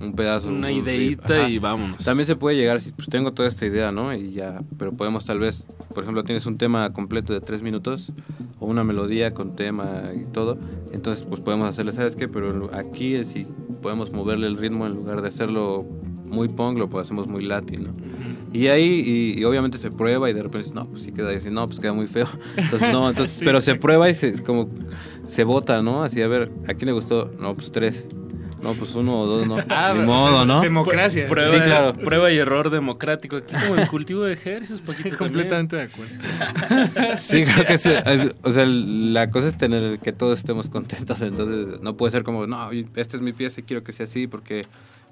un 0.00 0.12
pedazo. 0.12 0.48
Una 0.48 0.70
ideita 0.70 1.48
y 1.48 1.58
vámonos. 1.58 2.04
También 2.04 2.26
se 2.26 2.36
puede 2.36 2.56
llegar, 2.56 2.78
pues 2.94 3.08
tengo 3.08 3.32
toda 3.32 3.48
esta 3.48 3.64
idea, 3.64 3.90
¿no? 3.90 4.14
Y 4.14 4.32
ya, 4.32 4.60
pero 4.78 4.92
podemos 4.92 5.24
tal 5.24 5.38
vez, 5.38 5.64
por 5.94 6.04
ejemplo, 6.04 6.24
tienes 6.24 6.44
un 6.44 6.58
tema 6.58 6.92
completo 6.92 7.32
de 7.32 7.40
tres 7.40 7.62
minutos 7.62 8.12
o 8.58 8.66
una 8.66 8.84
melodía 8.84 9.32
con 9.32 9.56
tema 9.56 10.10
y 10.14 10.30
todo, 10.30 10.58
entonces 10.92 11.24
pues 11.26 11.40
podemos 11.40 11.68
hacerle, 11.68 11.92
¿sabes 11.94 12.16
qué? 12.16 12.28
Pero 12.28 12.70
aquí 12.74 13.24
si 13.24 13.46
podemos 13.80 14.12
moverle 14.12 14.46
el 14.46 14.58
ritmo 14.58 14.86
en 14.86 14.92
lugar 14.92 15.22
de 15.22 15.28
hacerlo 15.28 15.86
muy 16.26 16.48
punk, 16.48 16.78
lo 16.78 16.98
hacemos 16.98 17.26
muy 17.26 17.44
latin, 17.44 17.84
¿no? 17.84 17.90
Y 18.52 18.66
ahí, 18.66 19.36
y, 19.38 19.44
obviamente 19.44 19.78
se 19.78 19.90
prueba 19.90 20.28
y 20.28 20.32
de 20.32 20.42
repente, 20.42 20.70
no, 20.74 20.86
pues 20.86 21.02
sí 21.02 21.12
queda, 21.12 21.32
y 21.32 21.50
no, 21.50 21.66
pues 21.66 21.78
queda 21.78 21.92
muy 21.92 22.06
feo. 22.06 22.28
Entonces, 22.56 22.92
no, 22.92 23.08
entonces, 23.08 23.40
pero 23.44 23.60
se 23.60 23.76
prueba 23.76 24.10
y 24.10 24.14
se, 24.14 24.42
como, 24.42 24.68
se 25.28 25.44
vota, 25.44 25.82
¿no? 25.82 26.02
Así, 26.02 26.20
a 26.20 26.28
ver, 26.28 26.50
¿a 26.66 26.74
quién 26.74 26.86
le 26.86 26.92
gustó? 26.92 27.30
No, 27.38 27.54
pues 27.54 27.70
tres. 27.70 28.06
No, 28.62 28.74
pues 28.74 28.94
uno 28.94 29.20
o 29.20 29.26
dos, 29.26 29.46
no. 29.46 29.56
Ah, 29.70 29.94
Ni 29.96 30.02
modo, 30.02 30.44
¿no? 30.44 30.60
Democracia. 30.60 31.26
Prueba, 31.26 31.54
sí, 31.54 31.60
claro. 31.62 31.94
prueba 31.94 32.30
y 32.30 32.36
error 32.36 32.70
democrático. 32.70 33.36
Aquí 33.36 33.54
como 33.54 33.80
el 33.80 33.88
cultivo 33.88 34.24
de 34.24 34.34
ejércitos, 34.34 34.80
poquito 34.80 35.16
completamente 35.16 35.76
de 35.76 35.82
acuerdo. 35.82 36.12
sí, 37.20 37.44
creo 37.44 37.66
que 37.66 37.74
o 38.42 38.52
sea, 38.52 38.66
la 38.66 39.30
cosa 39.30 39.48
es 39.48 39.56
tener 39.56 39.98
que 40.00 40.12
todos 40.12 40.38
estemos 40.38 40.68
contentos. 40.68 41.22
Entonces, 41.22 41.80
no 41.80 41.96
puede 41.96 42.12
ser 42.12 42.22
como, 42.22 42.46
no, 42.46 42.70
esta 42.96 43.16
es 43.16 43.22
mi 43.22 43.32
pieza 43.32 43.60
y 43.60 43.62
quiero 43.62 43.82
que 43.82 43.92
sea 43.92 44.04
así 44.04 44.26
porque 44.26 44.62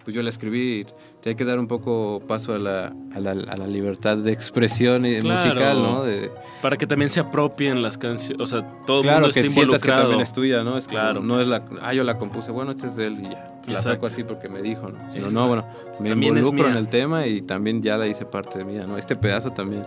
pues 0.08 0.14
yo 0.14 0.22
la 0.22 0.30
escribí. 0.30 0.86
Te 1.20 1.28
hay 1.28 1.34
que 1.34 1.44
dar 1.44 1.58
un 1.58 1.66
poco 1.66 2.22
paso 2.26 2.54
a 2.54 2.58
la, 2.58 2.94
a 3.14 3.20
la, 3.20 3.32
a 3.32 3.56
la 3.58 3.66
libertad 3.66 4.16
de 4.16 4.32
expresión 4.32 5.04
y 5.04 5.20
musical, 5.20 5.82
¿no? 5.82 6.02
De, 6.02 6.30
para 6.62 6.78
que 6.78 6.86
también 6.86 7.10
se 7.10 7.20
apropien 7.20 7.82
las 7.82 7.98
canciones, 7.98 8.40
o 8.40 8.46
sea, 8.46 8.66
todo 8.86 9.02
claro, 9.02 9.18
el 9.18 9.22
mundo 9.24 9.34
que 9.34 9.40
esté 9.40 9.60
involucrado. 9.60 10.00
que 10.00 10.02
también 10.04 10.20
es 10.22 10.32
tuya, 10.32 10.64
¿no? 10.64 10.78
Es 10.78 10.88
claro. 10.88 11.20
no 11.20 11.42
es 11.42 11.46
la, 11.46 11.62
ah, 11.82 11.92
yo 11.92 12.04
la 12.04 12.16
compuse, 12.16 12.50
bueno, 12.50 12.70
este 12.70 12.86
es 12.86 12.96
de 12.96 13.06
él 13.06 13.18
y 13.20 13.24
ya. 13.24 13.46
La 13.66 13.82
saco 13.82 14.06
así 14.06 14.24
porque 14.24 14.48
me 14.48 14.62
dijo, 14.62 14.88
¿no? 14.88 15.12
Sino, 15.12 15.28
no, 15.28 15.46
bueno, 15.46 15.66
me 16.00 16.08
involucro 16.08 16.68
en 16.68 16.76
el 16.76 16.88
tema 16.88 17.26
y 17.26 17.42
también 17.42 17.82
ya 17.82 17.98
la 17.98 18.06
hice 18.06 18.24
parte 18.24 18.56
de 18.56 18.64
mía, 18.64 18.86
¿no? 18.86 18.96
Este 18.96 19.14
pedazo 19.14 19.52
también. 19.52 19.84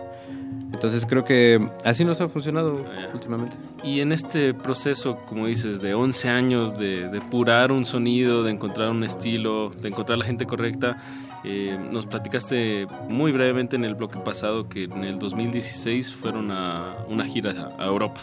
Entonces 0.72 1.04
creo 1.06 1.24
que 1.24 1.60
así 1.84 2.04
nos 2.04 2.20
ha 2.20 2.28
funcionado 2.28 2.84
ah, 2.88 3.10
últimamente. 3.12 3.56
Y 3.84 4.00
en 4.00 4.12
este 4.12 4.54
proceso, 4.54 5.16
como 5.28 5.46
dices, 5.46 5.82
de 5.82 5.94
11 5.94 6.28
años 6.28 6.78
de 6.78 7.08
depurar 7.08 7.72
un 7.72 7.84
sonido, 7.84 8.42
de 8.42 8.52
encontrar 8.52 8.90
un 8.90 9.04
estilo, 9.04 9.70
de 9.70 9.88
encontrar 9.88 10.18
la 10.18 10.24
gente 10.24 10.46
correcta, 10.46 10.96
eh, 11.44 11.78
nos 11.90 12.06
platicaste 12.06 12.86
muy 13.08 13.32
brevemente 13.32 13.76
en 13.76 13.84
el 13.84 13.94
bloque 13.94 14.18
pasado 14.18 14.68
que 14.68 14.84
en 14.84 15.04
el 15.04 15.18
2016 15.18 16.12
fueron 16.14 16.50
a 16.50 16.96
una 17.08 17.24
gira 17.24 17.70
a 17.78 17.86
Europa. 17.86 18.20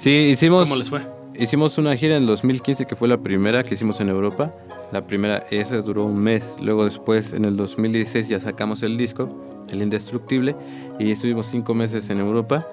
Sí, 0.00 0.10
hicimos... 0.10 0.64
¿Cómo 0.64 0.76
les 0.76 0.88
fue? 0.88 1.02
Hicimos 1.38 1.76
una 1.76 1.94
gira 1.96 2.16
en 2.16 2.22
el 2.22 2.28
2015 2.28 2.86
que 2.86 2.96
fue 2.96 3.08
la 3.08 3.18
primera 3.18 3.62
que 3.64 3.74
hicimos 3.74 4.00
en 4.00 4.08
Europa. 4.08 4.54
La 4.92 5.06
primera, 5.06 5.44
esa 5.50 5.76
duró 5.82 6.04
un 6.04 6.18
mes. 6.18 6.56
Luego 6.60 6.84
después, 6.84 7.32
en 7.32 7.44
el 7.44 7.56
2016 7.56 8.28
ya 8.28 8.40
sacamos 8.40 8.82
el 8.82 8.96
disco 8.96 9.28
el 9.70 9.82
indestructible, 9.82 10.54
y 10.98 11.10
estuvimos 11.10 11.46
cinco 11.46 11.74
meses 11.74 12.08
en 12.10 12.20
Europa. 12.20 12.66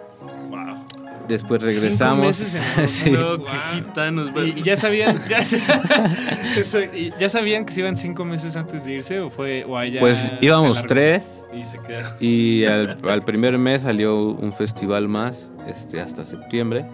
Después 1.27 1.61
regresamos. 1.61 2.35
Cinco 2.35 2.51
meses 2.51 2.77
en 2.77 2.87
Sí. 2.87 3.11
No, 3.11 3.37
qué 3.37 3.51
gitanos. 3.73 4.31
¿Y 4.55 4.61
ya 4.61 4.75
sabían, 4.75 5.21
ya, 5.29 5.39
ya 7.19 7.29
sabían 7.29 7.65
que 7.65 7.73
se 7.73 7.79
iban 7.79 7.95
cinco 7.95 8.25
meses 8.25 8.57
antes 8.57 8.83
de 8.83 8.95
irse 8.95 9.19
o 9.21 9.29
fue 9.29 9.63
o 9.63 9.77
allá 9.77 10.01
Pues 10.01 10.19
íbamos 10.41 10.83
tres 10.85 11.23
Y 11.53 11.63
se 11.63 11.79
y 12.19 12.65
al, 12.65 12.97
al 13.07 13.23
primer 13.23 13.57
mes 13.57 13.83
salió 13.83 14.31
un 14.31 14.51
festival 14.51 15.07
más, 15.07 15.49
este, 15.65 16.01
hasta 16.01 16.25
septiembre. 16.25 16.85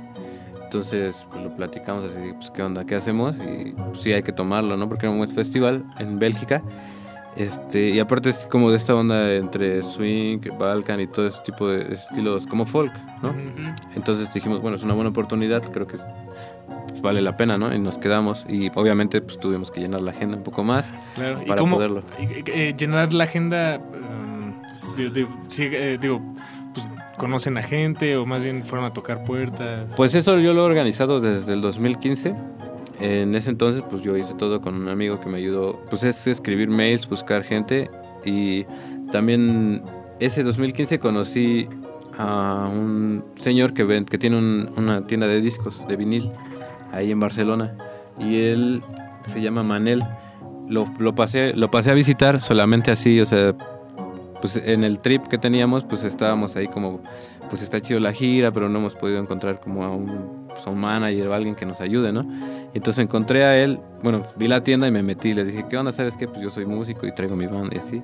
Entonces 0.74 1.26
pues, 1.32 1.44
lo 1.44 1.50
platicamos 1.56 2.06
así, 2.06 2.32
pues 2.34 2.52
qué 2.52 2.62
onda, 2.62 2.84
qué 2.86 2.94
hacemos 2.94 3.36
y 3.38 3.72
pues, 3.72 4.02
sí 4.02 4.14
hay 4.14 4.22
que 4.22 4.32
tomarlo, 4.32 4.78
¿no? 4.78 4.88
Porque 4.88 5.08
era 5.08 5.12
un 5.12 5.18
buen 5.18 5.30
festival 5.32 5.84
en 5.98 6.20
Bélgica. 6.20 6.62
Este, 7.36 7.90
y 7.90 8.00
aparte 8.00 8.30
es 8.30 8.46
como 8.52 8.70
de 8.70 8.78
esta 8.78 8.94
onda 8.96 9.34
entre 9.34 9.82
swing, 9.82 10.38
Balkan 10.60 11.00
y 11.00 11.08
todo 11.08 11.28
ese 11.28 11.42
tipo 11.44 11.68
de 11.68 11.96
estilos 11.96 12.46
como 12.46 12.68
folk, 12.68 12.94
¿no? 13.24 13.34
Entonces 13.96 14.32
dijimos, 14.32 14.62
bueno, 14.62 14.78
es 14.78 14.84
una 14.84 14.94
buena 14.94 15.10
oportunidad, 15.10 15.64
creo 15.64 15.88
que 15.88 15.98
pues, 15.98 17.02
vale 17.02 17.22
la 17.22 17.36
pena, 17.36 17.58
¿no? 17.58 17.74
Y 17.74 17.80
nos 17.80 17.98
quedamos 17.98 18.46
y 18.48 18.70
obviamente 18.76 19.22
pues 19.22 19.40
tuvimos 19.40 19.72
que 19.72 19.80
llenar 19.80 20.02
la 20.02 20.12
agenda 20.12 20.38
un 20.38 20.44
poco 20.44 20.64
más 20.64 20.94
Claro, 21.16 21.42
¿y 21.42 21.48
para 21.48 21.62
cómo 21.62 21.78
poderlo. 21.78 22.04
y- 22.20 22.44
eh, 22.52 22.76
llenar 22.78 23.12
la 23.12 23.24
agenda? 23.24 23.80
um, 23.80 24.54
digo, 24.96 25.10
digo, 25.10 25.30
sí, 25.50 25.64
eh, 25.72 25.98
digo, 26.00 26.22
pues, 26.36 26.44
¿conocen 27.20 27.56
a 27.58 27.62
gente 27.62 28.18
o 28.18 28.26
más 28.26 28.42
bien 28.44 28.64
fueron 28.66 28.88
a 28.88 28.94
tocar 28.94 29.24
puertas? 29.24 29.92
Pues 29.96 30.16
eso 30.16 30.40
yo 30.40 30.54
lo 30.54 30.62
he 30.62 30.66
organizado 30.66 31.20
desde 31.22 31.54
el 31.54 31.62
2015. 31.62 32.34
En 33.00 33.36
ese 33.36 33.50
entonces, 33.52 33.84
pues 33.90 34.02
yo 34.02 34.18
hice 34.18 34.34
todo 34.34 34.60
con 34.60 34.74
un 34.76 34.90
amigo 34.90 35.20
que 35.22 35.30
me 35.30 35.38
ayudó, 35.38 35.80
pues 35.90 36.04
es 36.04 36.26
escribir 36.28 36.70
mails, 36.70 37.08
buscar 37.08 37.44
gente 37.44 37.90
y 38.26 38.66
también 39.12 39.84
ese 40.20 40.44
2015 40.44 41.00
conocí 41.00 41.70
a 42.18 42.68
un 42.70 43.24
señor 43.38 43.74
que 43.74 43.86
ven, 43.86 44.04
que 44.06 44.18
tiene 44.18 44.38
un- 44.38 44.70
una 44.76 45.08
tienda 45.08 45.28
de 45.28 45.40
discos 45.40 45.82
de 45.88 45.96
vinil 45.96 46.30
ahí 46.92 47.12
en 47.12 47.20
Barcelona 47.22 47.74
y 48.20 48.42
él 48.42 48.82
se 49.32 49.42
llama 49.42 49.64
Manel. 49.64 50.04
Lo, 50.68 50.86
lo 51.00 51.16
pasé 51.16 51.54
lo 51.56 51.72
pasé 51.72 51.92
a 51.92 51.94
visitar 51.94 52.42
solamente 52.42 52.92
así, 52.92 53.22
o 53.22 53.26
sea, 53.26 53.56
pues 54.42 54.56
en 54.56 54.84
el 54.84 55.00
trip 55.00 55.28
que 55.28 55.38
teníamos, 55.38 55.84
pues 55.84 56.04
estábamos 56.04 56.56
ahí 56.56 56.68
como, 56.68 57.02
pues 57.50 57.62
está 57.62 57.82
chido 57.82 58.00
la 58.00 58.14
gira, 58.14 58.52
pero 58.52 58.70
no 58.70 58.80
hemos 58.80 58.96
podido 58.96 59.20
encontrar 59.20 59.60
como 59.60 59.84
a 59.84 59.90
un, 59.90 60.48
pues, 60.48 60.66
a 60.66 60.70
un 60.70 60.80
manager 60.80 61.28
o 61.28 61.34
alguien 61.34 61.56
que 61.56 61.66
nos 61.66 61.82
ayude, 61.82 62.12
¿no? 62.12 62.26
Entonces 62.74 63.04
encontré 63.04 63.44
a 63.44 63.62
él, 63.62 63.80
bueno, 64.04 64.24
vi 64.36 64.48
la 64.48 64.64
tienda 64.64 64.88
y 64.88 64.92
me 64.92 65.04
metí, 65.04 65.34
le 65.34 65.46
dije, 65.46 65.66
¿qué 65.70 65.78
onda? 65.78 65.92
¿Sabes 65.92 66.16
qué? 66.18 66.28
Pues 66.28 66.42
yo 66.42 66.50
soy 66.50 66.66
músico 66.66 67.08
y 67.08 67.14
traigo 67.14 67.36
mi 67.36 67.48
banda 67.48 67.76
y 67.76 67.80
así. 67.80 68.02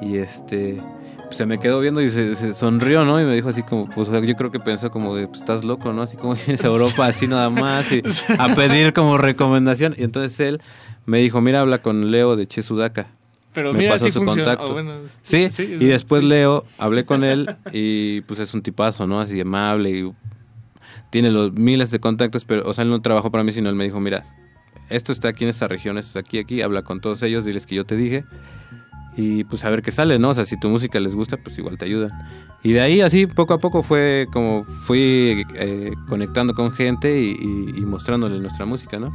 Y 0.00 0.16
este, 0.18 0.80
pues 1.26 1.36
se 1.36 1.46
me 1.46 1.58
quedó 1.58 1.80
viendo 1.80 2.02
y 2.02 2.10
se, 2.10 2.36
se 2.36 2.54
sonrió, 2.54 3.04
¿no? 3.04 3.20
Y 3.20 3.24
me 3.24 3.34
dijo 3.34 3.48
así 3.48 3.62
como, 3.62 3.88
pues 3.88 4.08
yo 4.10 4.36
creo 4.36 4.50
que 4.50 4.60
pensó 4.60 4.90
como 4.90 5.14
de, 5.14 5.28
pues 5.28 5.40
estás 5.40 5.64
loco, 5.64 5.92
¿no? 5.92 6.02
Así 6.02 6.16
como 6.16 6.34
vienes 6.46 6.64
a 6.64 6.68
Europa 6.68 7.06
así 7.06 7.26
nada 7.26 7.50
más 7.50 7.90
y 7.92 8.02
a 8.38 8.54
pedir 8.54 8.92
como 8.92 9.16
recomendación. 9.16 9.94
Y 9.96 10.04
entonces 10.04 10.38
él 10.40 10.60
me 11.06 11.18
dijo, 11.18 11.40
mira, 11.40 11.60
habla 11.60 11.80
con 11.80 12.10
Leo 12.10 12.36
de 12.36 12.46
Chesudaka. 12.46 13.06
Pero 13.52 13.72
me 13.72 13.80
mira, 13.80 13.92
pasó 13.92 14.06
sí 14.06 14.12
su 14.12 14.24
contacto. 14.24 14.64
Oh, 14.64 14.72
bueno, 14.72 15.00
sí, 15.22 15.48
sí, 15.50 15.76
y 15.78 15.86
después 15.86 16.24
Leo, 16.24 16.64
hablé 16.78 17.04
con 17.04 17.22
él 17.24 17.56
y 17.72 18.22
pues 18.22 18.40
es 18.40 18.54
un 18.54 18.62
tipazo, 18.62 19.06
¿no? 19.06 19.20
Así 19.20 19.40
amable 19.40 19.90
y 19.90 20.12
tiene 21.10 21.30
los 21.30 21.52
miles 21.52 21.90
de 21.90 22.00
contactos, 22.00 22.44
pero, 22.44 22.68
o 22.68 22.72
sea, 22.72 22.84
él 22.84 22.90
no 22.90 23.02
trabajó 23.02 23.30
para 23.30 23.44
mí, 23.44 23.52
sino 23.52 23.68
él 23.68 23.76
me 23.76 23.84
dijo, 23.84 24.00
mira, 24.00 24.24
esto 24.88 25.12
está 25.12 25.28
aquí 25.28 25.44
en 25.44 25.50
esta 25.50 25.68
región, 25.68 25.98
esto 25.98 26.18
está 26.18 26.20
aquí, 26.20 26.38
aquí, 26.38 26.62
habla 26.62 26.82
con 26.82 27.00
todos 27.00 27.22
ellos, 27.22 27.44
diles 27.44 27.66
que 27.66 27.74
yo 27.74 27.84
te 27.84 27.96
dije 27.96 28.24
y 29.16 29.44
pues 29.44 29.64
a 29.64 29.70
ver 29.70 29.82
qué 29.82 29.92
sale, 29.92 30.18
¿no? 30.18 30.30
O 30.30 30.34
sea, 30.34 30.44
si 30.44 30.58
tu 30.58 30.68
música 30.68 30.98
les 31.00 31.14
gusta, 31.14 31.36
pues 31.36 31.58
igual 31.58 31.76
te 31.78 31.84
ayudan. 31.84 32.10
Y 32.62 32.72
de 32.72 32.80
ahí 32.80 33.00
así 33.00 33.26
poco 33.26 33.54
a 33.54 33.58
poco 33.58 33.82
fue 33.82 34.26
como 34.32 34.64
fui 34.64 35.44
eh, 35.56 35.92
conectando 36.08 36.54
con 36.54 36.70
gente 36.72 37.20
y, 37.20 37.30
y- 37.32 37.78
y 37.78 37.80
mostrándole 37.82 38.38
nuestra 38.38 38.64
música, 38.66 38.98
¿no? 38.98 39.12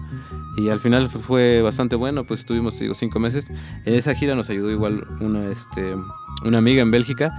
Y 0.57 0.69
al 0.69 0.79
final 0.79 1.09
fu- 1.09 1.19
fue 1.19 1.61
bastante 1.61 1.95
bueno, 1.95 2.25
pues 2.25 2.41
estuvimos, 2.41 2.77
digo, 2.79 2.93
cinco 2.93 3.19
meses. 3.19 3.47
En 3.85 3.93
esa 3.95 4.13
gira 4.15 4.35
nos 4.35 4.49
ayudó 4.49 4.69
igual 4.71 5.05
una, 5.21 5.45
este, 5.49 5.95
una 6.45 6.57
amiga 6.57 6.81
en 6.81 6.91
Bélgica 6.91 7.31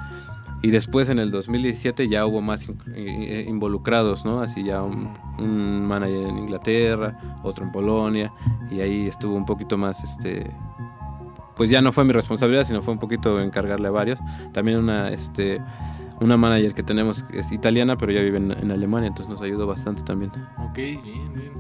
y 0.63 0.71
después 0.71 1.09
en 1.11 1.19
el 1.21 1.31
2017 1.31 2.09
ya 2.09 2.27
hubo 2.27 2.41
más 2.41 2.67
in- 2.69 2.79
eh, 2.97 3.45
involucrados, 3.49 4.25
¿no? 4.25 4.41
Así 4.41 4.65
ya 4.65 4.83
un, 4.83 5.13
un 5.39 5.87
manager 5.87 6.27
en 6.29 6.39
Inglaterra, 6.39 7.17
otro 7.45 7.65
en 7.67 7.71
Polonia 7.73 8.33
y 8.71 8.81
ahí 8.81 9.07
estuvo 9.07 9.37
un 9.37 9.45
poquito 9.47 9.77
más, 9.79 10.03
este, 10.03 10.51
pues 11.59 11.69
ya 11.69 11.83
no 11.83 11.93
fue 11.93 12.05
mi 12.05 12.13
responsabilidad, 12.13 12.65
sino 12.65 12.81
fue 12.81 12.95
un 12.95 13.01
poquito 13.01 13.39
encargarle 13.41 13.89
a 13.89 13.91
varios. 13.91 14.19
También 14.53 14.79
una, 14.79 15.11
este, 15.11 15.61
una 16.21 16.39
manager 16.39 16.73
que 16.73 16.83
tenemos 16.83 17.23
que 17.25 17.41
es 17.41 17.53
italiana, 17.53 17.99
pero 17.99 18.13
ya 18.13 18.23
vive 18.23 18.39
en, 18.39 18.53
en 18.53 18.71
Alemania, 18.71 19.09
entonces 19.09 19.31
nos 19.31 19.43
ayudó 19.43 19.67
bastante 19.67 20.03
también. 20.03 20.33
Ok, 20.59 20.75
bien, 20.77 21.33
bien. 21.35 21.53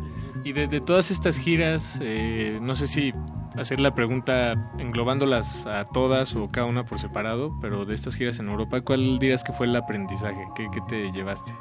Y 0.44 0.52
de, 0.52 0.66
de 0.68 0.80
todas 0.80 1.10
estas 1.10 1.36
giras, 1.36 1.98
eh, 2.00 2.58
no 2.62 2.74
sé 2.76 2.86
si 2.86 3.12
hacer 3.56 3.80
la 3.80 3.92
pregunta 3.92 4.70
englobándolas 4.78 5.66
a 5.66 5.84
todas 5.84 6.36
o 6.36 6.48
cada 6.48 6.66
una 6.68 6.84
por 6.84 6.98
separado, 7.00 7.52
pero 7.60 7.84
de 7.84 7.94
estas 7.94 8.14
giras 8.14 8.38
en 8.38 8.48
Europa, 8.48 8.80
¿cuál 8.82 9.18
dirías 9.18 9.42
que 9.42 9.52
fue 9.52 9.66
el 9.66 9.74
aprendizaje? 9.74 10.46
¿Qué, 10.54 10.68
qué 10.72 10.80
te 10.88 11.10
llevaste? 11.12 11.52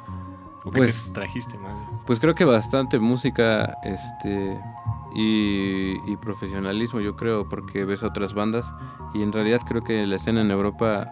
¿O 0.64 0.70
qué 0.70 0.78
Pues- 0.78 1.04
te 1.06 1.10
trajiste 1.12 1.58
más? 1.58 1.74
Pues 2.06 2.20
creo 2.20 2.34
que 2.34 2.44
bastante 2.44 2.98
música 3.00 3.76
este 3.82 4.58
y, 5.18 5.96
y 6.10 6.16
profesionalismo, 6.16 7.00
yo 7.00 7.16
creo, 7.16 7.48
porque 7.48 7.84
ves 7.84 8.02
otras 8.02 8.34
bandas 8.34 8.64
y 9.14 9.22
en 9.22 9.32
realidad 9.32 9.60
creo 9.66 9.82
que 9.82 10.06
la 10.06 10.16
escena 10.16 10.40
en 10.42 10.50
Europa, 10.50 11.10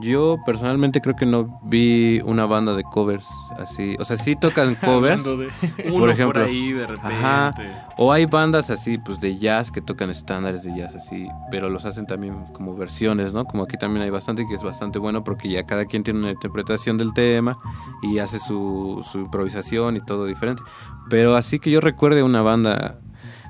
yo 0.00 0.38
personalmente 0.46 1.02
creo 1.02 1.14
que 1.16 1.26
no 1.26 1.60
vi 1.64 2.20
una 2.24 2.46
banda 2.46 2.74
de 2.74 2.82
covers 2.82 3.26
así, 3.58 3.94
o 4.00 4.04
sea, 4.06 4.16
sí 4.16 4.36
tocan 4.36 4.74
covers, 4.82 5.22
de- 5.24 5.50
Uno 5.90 5.98
por 5.98 6.08
ejemplo, 6.08 6.40
por 6.40 6.48
ahí 6.48 6.72
de 6.72 6.86
repente. 6.86 7.14
Ajá. 7.14 7.54
o 7.98 8.10
hay 8.10 8.24
bandas 8.24 8.70
así, 8.70 8.96
pues 8.96 9.20
de 9.20 9.36
jazz 9.36 9.70
que 9.70 9.82
tocan 9.82 10.08
estándares 10.08 10.62
de 10.62 10.74
jazz 10.74 10.94
así, 10.94 11.26
pero 11.50 11.68
los 11.68 11.84
hacen 11.84 12.06
también 12.06 12.44
como 12.54 12.74
versiones, 12.74 13.34
¿no? 13.34 13.44
Como 13.44 13.64
aquí 13.64 13.76
también 13.76 14.02
hay 14.02 14.10
bastante 14.10 14.46
que 14.46 14.54
es 14.54 14.62
bastante 14.62 14.98
bueno 14.98 15.24
porque 15.24 15.50
ya 15.50 15.64
cada 15.66 15.84
quien 15.84 16.02
tiene 16.04 16.20
una 16.20 16.30
interpretación 16.30 16.96
del 16.96 17.12
tema 17.12 17.58
y 18.02 18.18
hace 18.18 18.38
su, 18.38 19.04
su 19.12 19.18
improvisación 19.18 19.96
y 19.96 20.00
todo 20.00 20.24
diferente. 20.24 20.62
Pero 21.10 21.36
así 21.36 21.58
que 21.58 21.70
yo 21.70 21.80
recuerde 21.82 22.22
una 22.22 22.40
banda, 22.40 22.98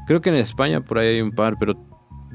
creo 0.06 0.20
que 0.20 0.30
en 0.30 0.36
España 0.36 0.80
por 0.80 0.98
ahí 0.98 1.16
hay 1.16 1.20
un 1.20 1.32
par, 1.32 1.56
pero 1.58 1.74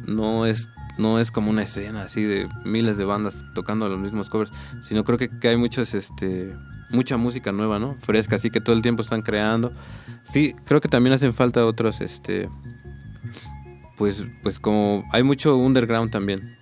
no 0.06 0.46
es 0.46 0.68
no 0.98 1.20
es 1.20 1.32
como 1.32 1.52
una 1.52 1.64
escena 1.64 2.04
así 2.04 2.24
de 2.24 2.50
miles 2.66 2.98
de 2.98 3.06
bandas 3.06 3.46
tocando 3.54 3.88
los 3.88 4.00
mismos 4.00 4.30
covers, 4.30 4.52
sino 4.82 5.04
creo 5.04 5.18
que, 5.18 5.30
hay 5.48 5.58
muchos 5.58 5.94
este 5.94 6.56
mucha 6.90 7.18
música 7.18 7.52
nueva, 7.52 7.80
¿no? 7.80 7.96
Fresca, 7.96 8.38
así 8.38 8.50
que 8.50 8.62
todo 8.62 8.76
el 8.76 8.82
tiempo 8.82 9.04
están 9.04 9.22
creando. 9.22 9.74
Sí, 10.24 10.56
creo 10.66 10.82
que 10.82 10.88
también 10.88 11.14
hacen 11.14 11.34
falta 11.34 11.66
otros 11.66 12.02
este 12.02 12.50
pues 13.98 14.24
pues 14.44 14.60
como 14.60 15.04
hay 15.12 15.24
mucho 15.24 15.58
underground 15.58 16.12
también. 16.12 16.57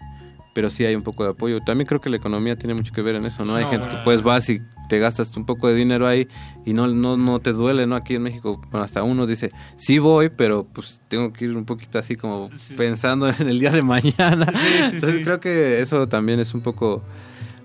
Pero 0.55 0.69
sí 0.69 0.85
hay 0.85 0.95
un 0.95 1.03
poco 1.03 1.25
de 1.25 1.31
apoyo. 1.31 1.59
También 1.59 1.85
creo 1.85 1.99
que 1.99 2.09
la 2.09 2.15
economía 2.15 2.55
tiene 2.55 2.73
mucho 2.73 2.93
que 2.93 3.01
ver 3.01 3.15
en 3.15 3.25
eso, 3.25 3.43
¿no? 3.43 3.55
Hay 3.57 3.65
No, 3.65 3.71
gente 3.71 3.89
que 3.89 3.97
pues 4.05 4.23
vas 4.23 4.49
y 4.49 4.61
te 4.87 4.99
gastas 4.99 5.35
un 5.35 5.45
poco 5.45 5.67
de 5.67 5.75
dinero 5.75 6.07
ahí 6.07 6.29
y 6.65 6.71
no, 6.71 6.87
no, 6.87 7.17
no 7.17 7.41
te 7.41 7.51
duele, 7.51 7.85
¿no? 7.87 7.95
Aquí 7.97 8.15
en 8.15 8.21
México, 8.23 8.61
bueno, 8.71 8.85
hasta 8.85 9.03
uno 9.03 9.27
dice, 9.27 9.49
sí 9.75 9.99
voy, 9.99 10.29
pero 10.29 10.63
pues 10.71 11.01
tengo 11.09 11.33
que 11.33 11.43
ir 11.45 11.57
un 11.57 11.65
poquito 11.65 11.99
así 11.99 12.15
como 12.15 12.49
pensando 12.77 13.27
en 13.27 13.49
el 13.49 13.59
día 13.59 13.71
de 13.71 13.81
mañana. 13.81 14.51
Entonces 14.93 15.19
creo 15.25 15.41
que 15.41 15.81
eso 15.81 16.07
también 16.07 16.39
es 16.39 16.53
un 16.53 16.61
poco 16.61 17.03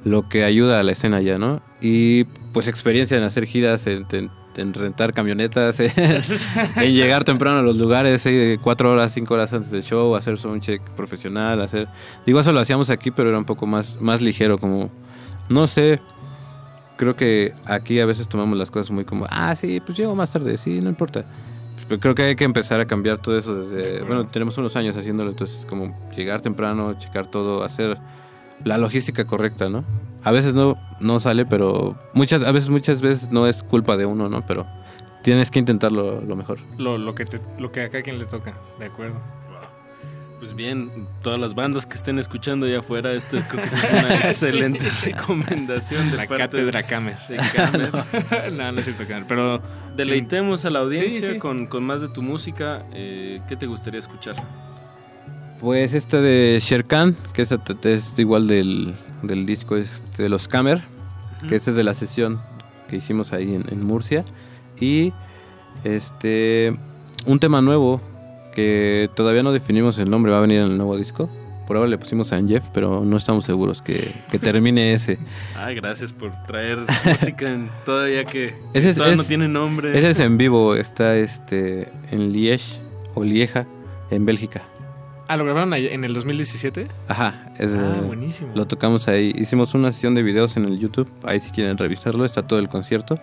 lo 0.05 0.29
que 0.29 0.43
ayuda 0.45 0.81
a 0.81 0.83
la 0.83 0.91
escena 0.93 1.21
ya, 1.21 1.39
¿no? 1.39 1.63
Y 1.81 2.25
pues 2.53 2.67
experiencia 2.67 3.17
en 3.17 3.23
hacer 3.23 3.47
giras, 3.47 3.87
en, 3.87 4.05
en- 4.13 4.31
en 4.61 4.75
rentar 4.75 5.13
camionetas, 5.13 5.81
en, 5.81 5.93
en 6.77 6.95
llegar 6.95 7.25
temprano 7.25 7.59
a 7.59 7.63
los 7.63 7.77
lugares, 7.77 8.25
eh, 8.27 8.59
cuatro 8.63 8.93
horas, 8.93 9.13
cinco 9.13 9.35
horas 9.35 9.53
antes 9.53 9.71
del 9.71 9.83
show, 9.83 10.15
hacer 10.15 10.37
un 10.45 10.61
check 10.61 10.83
profesional, 10.91 11.61
hacer... 11.61 11.89
Digo, 12.27 12.41
eso 12.41 12.53
lo 12.53 12.61
hacíamos 12.61 12.91
aquí, 12.91 13.11
pero 13.11 13.29
era 13.29 13.39
un 13.39 13.45
poco 13.45 13.67
más, 13.67 14.01
más 14.01 14.23
ligero, 14.23 14.59
como... 14.59 14.91
No 15.49 15.67
sé, 15.67 16.01
creo 16.97 17.17
que 17.17 17.55
aquí 17.65 17.99
a 17.99 18.07
veces 18.07 18.29
tomamos 18.29 18.57
las 18.59 18.71
cosas 18.71 18.91
muy 18.91 19.05
como, 19.05 19.27
ah, 19.31 19.57
sí, 19.57 19.81
pues 19.81 19.99
llego 19.99 20.15
más 20.15 20.33
tarde, 20.33 20.57
sí, 20.57 20.81
no 20.81 20.91
importa. 20.91 21.25
Pero 21.89 21.99
creo 22.01 22.15
que 22.15 22.23
hay 22.23 22.37
que 22.37 22.45
empezar 22.45 22.81
a 22.81 22.87
cambiar 22.87 23.19
todo 23.19 23.37
eso 23.37 23.63
desde... 23.63 24.03
Bueno, 24.05 24.27
tenemos 24.27 24.57
unos 24.59 24.77
años 24.77 24.97
haciéndolo, 24.97 25.31
entonces 25.31 25.67
como 25.67 25.97
llegar 26.15 26.41
temprano, 26.41 26.97
checar 26.99 27.27
todo, 27.27 27.65
hacer 27.65 27.99
la 28.65 28.79
logística 28.79 29.25
correcta, 29.25 29.69
¿no? 29.69 29.85
A 30.23 30.33
veces 30.33 30.55
no, 30.55 30.77
no 31.01 31.21
sale, 31.21 31.47
pero 31.47 31.97
muchas, 32.13 32.43
a 32.43 32.53
veces 32.53 32.69
muchas 32.69 33.01
veces 33.01 33.31
no 33.31 33.47
es 33.47 33.63
culpa 33.63 33.97
de 33.97 34.07
uno, 34.07 34.29
¿no? 34.29 34.45
Pero 34.47 34.67
tienes 35.23 35.51
que 35.51 35.59
intentarlo 35.59 36.21
lo 36.21 36.37
mejor. 36.37 36.59
Lo, 36.79 36.99
lo, 36.99 37.15
que 37.15 37.25
te, 37.25 37.41
lo 37.59 37.73
que 37.73 37.83
a 37.83 37.91
cada 37.91 38.03
quien 38.03 38.19
le 38.19 38.27
toca, 38.27 38.55
de 38.79 38.87
acuerdo. 38.87 39.17
Pues 40.39 40.55
bien, 40.55 40.91
todas 41.21 41.39
las 41.39 41.55
bandas 41.55 41.85
que 41.85 41.99
estén 41.99 42.19
escuchando 42.19 42.65
allá 42.65 42.79
afuera, 42.79 43.13
esto 43.13 43.39
creo 43.51 43.63
que 43.63 43.69
es 43.69 43.91
una 43.93 44.15
excelente 44.25 44.89
recomendación 45.03 46.11
de 46.11 46.17
La 46.17 46.27
parte 46.27 46.45
cátedra 46.45 46.83
Camer. 46.83 47.19
de 47.29 47.37
Camer. 47.37 48.53
no, 48.55 48.73
no 48.73 48.79
es 48.79 48.87
cierto, 48.87 49.07
Camer, 49.07 49.27
pero... 49.29 49.61
Deleitemos 49.95 50.65
a 50.65 50.71
la 50.71 50.79
audiencia 50.79 51.27
Sí, 51.27 51.33
sí. 51.35 51.39
Con, 51.39 51.67
con 51.67 51.85
más 51.85 52.01
de 52.01 52.09
tu 52.09 52.23
música. 52.23 52.87
Eh, 52.95 53.43
¿Qué 53.49 53.57
te 53.57 53.67
gustaría 53.67 54.01
escuchar? 54.01 54.37
Pues 55.61 55.93
este 55.93 56.21
de 56.21 56.59
Sherkan, 56.63 57.15
que 57.35 57.43
es, 57.43 57.53
es 57.85 58.19
igual 58.19 58.49
del, 58.49 58.95
del 59.23 59.45
disco 59.47 59.77
este 59.77 60.23
de 60.23 60.29
los 60.31 60.49
Camer, 60.49 60.81
que 61.49 61.57
este 61.57 61.71
es 61.71 61.77
de 61.77 61.85
la 61.85 61.93
sesión 61.95 62.41
que 62.89 62.97
hicimos 62.97 63.33
ahí 63.33 63.55
en, 63.55 63.65
en 63.71 63.85
Murcia. 63.85 64.25
Y 64.81 65.13
este 65.85 66.75
un 67.27 67.39
tema 67.39 67.61
nuevo 67.61 68.01
que 68.55 69.11
todavía 69.15 69.43
no 69.43 69.53
definimos 69.53 69.99
el 69.99 70.11
nombre, 70.11 70.33
va 70.33 70.39
a 70.39 70.41
venir 70.41 70.61
en 70.61 70.71
el 70.71 70.77
nuevo 70.79 70.97
disco. 70.97 71.29
Por 71.67 71.77
ahora 71.77 71.89
le 71.91 71.99
pusimos 71.99 72.33
a 72.33 72.43
Jeff, 72.43 72.65
pero 72.75 73.05
no 73.05 73.17
estamos 73.17 73.45
seguros 73.45 73.81
que, 73.83 74.13
que 74.31 74.39
termine 74.41 74.93
ese. 74.95 75.19
Ay, 75.57 75.77
gracias 75.77 76.11
por 76.13 76.33
traer 76.45 76.79
música 77.05 77.49
en- 77.49 77.71
todavía 77.85 78.25
que 78.25 78.55
Ese 78.73 78.91
es, 78.91 78.97
todavía 78.97 79.17
no 79.17 79.25
tiene 79.25 79.47
nombre. 79.47 79.97
Ese 79.97 80.11
es 80.11 80.19
en 80.21 80.37
vivo, 80.39 80.75
está 80.75 81.17
este 81.17 81.87
en 82.11 82.33
Liège 82.33 82.79
o 83.15 83.23
Lieja, 83.23 83.67
en 84.11 84.25
Bélgica. 84.25 84.63
Ah, 85.31 85.37
¿lo 85.37 85.45
grabaron 85.45 85.73
en 85.75 86.03
el 86.03 86.13
2017? 86.13 86.89
Ajá, 87.07 87.53
es, 87.57 87.71
Ah, 87.71 87.95
eh, 87.97 88.01
buenísimo. 88.05 88.51
Lo 88.57 88.67
tocamos 88.67 89.07
ahí. 89.07 89.33
Hicimos 89.37 89.75
una 89.75 89.93
sesión 89.93 90.17
de 90.17 90.25
videos 90.25 90.57
en 90.57 90.65
el 90.65 90.81
YouTube. 90.81 91.09
Ahí 91.23 91.39
si 91.39 91.51
quieren 91.51 91.79
revisarlo, 91.79 92.25
está 92.25 92.43
todo 92.45 92.59
el 92.59 92.69
concierto. 92.69 93.17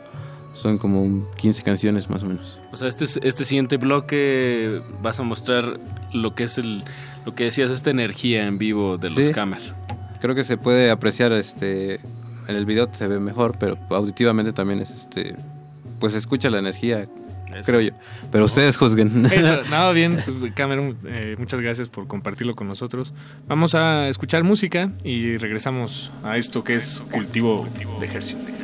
Son 0.54 0.78
como 0.78 1.04
un 1.04 1.26
15 1.36 1.64
canciones 1.64 2.10
más 2.10 2.24
o 2.24 2.28
menos. 2.28 2.60
O 2.72 2.78
sea, 2.78 2.88
este, 2.88 3.04
este 3.04 3.44
siguiente 3.44 3.76
bloque 3.76 4.82
vas 5.02 5.20
a 5.20 5.24
mostrar 5.24 5.80
lo 6.14 6.34
que 6.34 6.46
es 6.46 6.58
el, 6.58 6.86
lo 7.26 7.36
que 7.36 7.44
decías, 7.44 7.72
esta 7.72 7.90
energía 7.90 8.48
en 8.48 8.58
vivo 8.58 8.98
de 8.98 9.10
los 9.10 9.26
Sí. 9.28 9.34
Camel. 9.34 9.60
Creo 10.22 10.34
que 10.34 10.46
se 10.46 10.56
puede 10.58 10.90
apreciar 10.92 11.34
este 11.34 11.96
en 12.48 12.56
el 12.56 12.66
video 12.66 12.88
se 12.94 13.08
ve 13.10 13.20
mejor, 13.20 13.58
pero 13.60 13.78
auditivamente 13.90 14.54
también 14.54 14.80
es 14.80 14.92
este 14.92 15.36
pues 16.00 16.14
escucha 16.14 16.50
la 16.50 16.60
energía, 16.60 17.06
creo 17.65 17.82
yo. 17.82 17.91
Pero 18.32 18.45
ustedes 18.45 18.78
juzguen. 18.78 19.26
Eso, 19.26 19.64
no, 19.69 19.94
bien, 19.94 20.18
pues, 20.24 20.52
Cameron, 20.53 20.98
eh, 21.06 21.36
muchas 21.38 21.60
gracias 21.60 21.90
por 21.90 22.07
compartirlo 22.07 22.56
con 22.56 22.68
nosotros. 22.68 23.14
Vamos 23.48 23.76
a 23.76 24.07
escuchar 24.10 24.44
música 24.44 24.91
y 25.03 25.38
regresamos 25.38 26.11
a 26.24 26.38
esto 26.38 26.64
que 26.64 26.76
es 26.76 27.02
cultivo 27.11 27.68
de 27.99 28.06
ejercicio. 28.06 28.57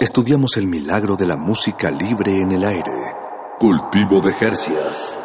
Estudiamos 0.00 0.56
el 0.56 0.66
milagro 0.66 1.16
de 1.16 1.26
la 1.26 1.36
música 1.36 1.90
libre 1.90 2.40
en 2.40 2.52
el 2.52 2.64
aire. 2.64 2.92
Cultivo 3.58 4.20
de 4.20 4.32
Jercias. 4.32 5.18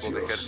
Cultivo 0.00 0.26
de 0.26 0.32
Hercios. 0.32 0.41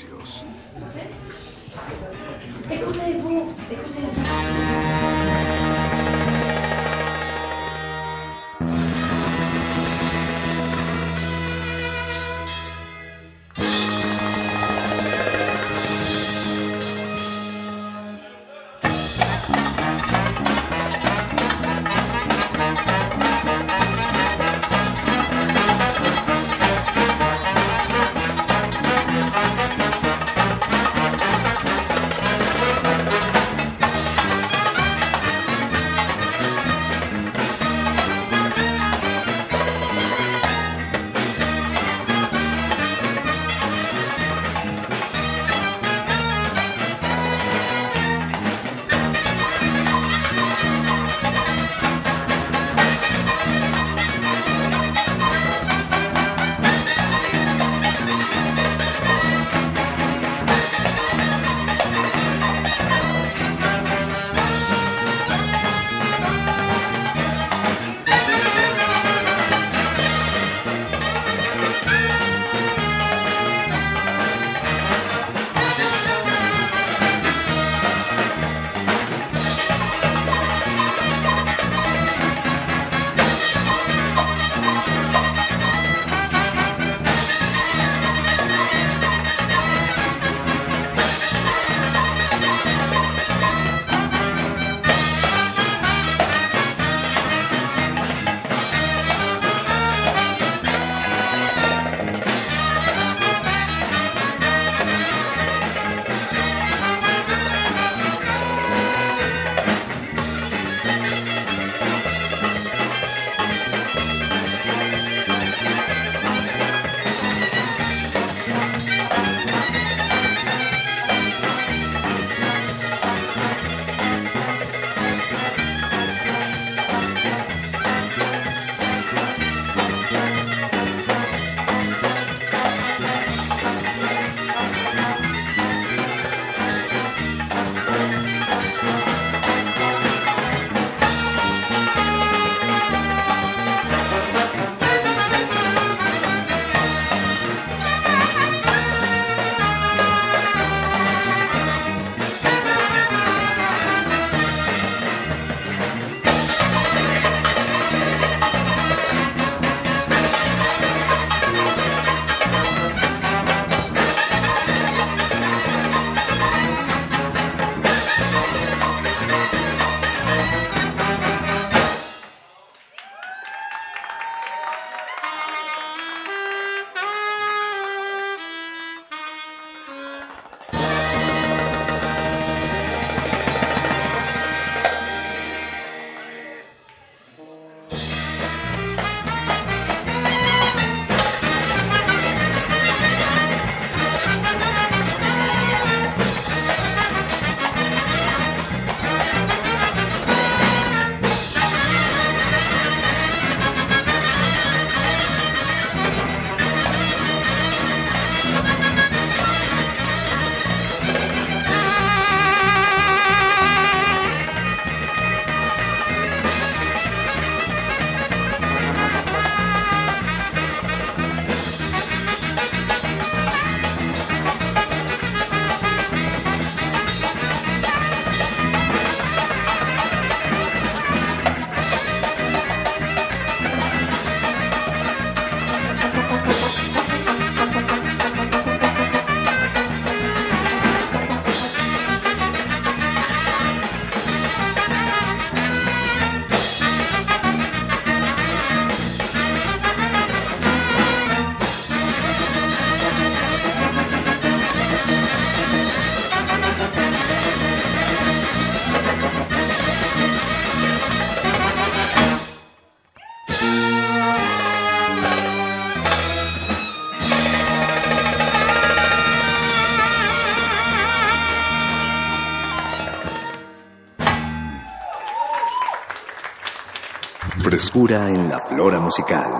Frescura 277.94 278.28
en 278.28 278.48
la 278.48 278.58
flora 278.58 278.98
musical. 278.98 279.52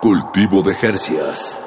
Cultivo 0.00 0.62
de 0.62 0.72
Jercias. 0.72 1.60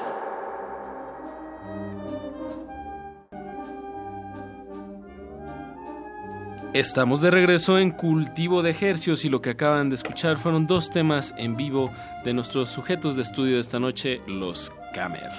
Estamos 6.73 7.19
de 7.19 7.31
regreso 7.31 7.77
en 7.79 7.91
Cultivo 7.91 8.63
de 8.63 8.69
Ejercios 8.69 9.25
y 9.25 9.29
lo 9.29 9.41
que 9.41 9.49
acaban 9.49 9.89
de 9.89 9.95
escuchar 9.95 10.37
fueron 10.37 10.67
dos 10.67 10.89
temas 10.89 11.33
en 11.37 11.57
vivo 11.57 11.91
de 12.23 12.33
nuestros 12.33 12.69
sujetos 12.69 13.17
de 13.17 13.23
estudio 13.23 13.55
de 13.55 13.61
esta 13.61 13.81
noche, 13.81 14.21
los 14.25 14.71
Camer. 14.93 15.31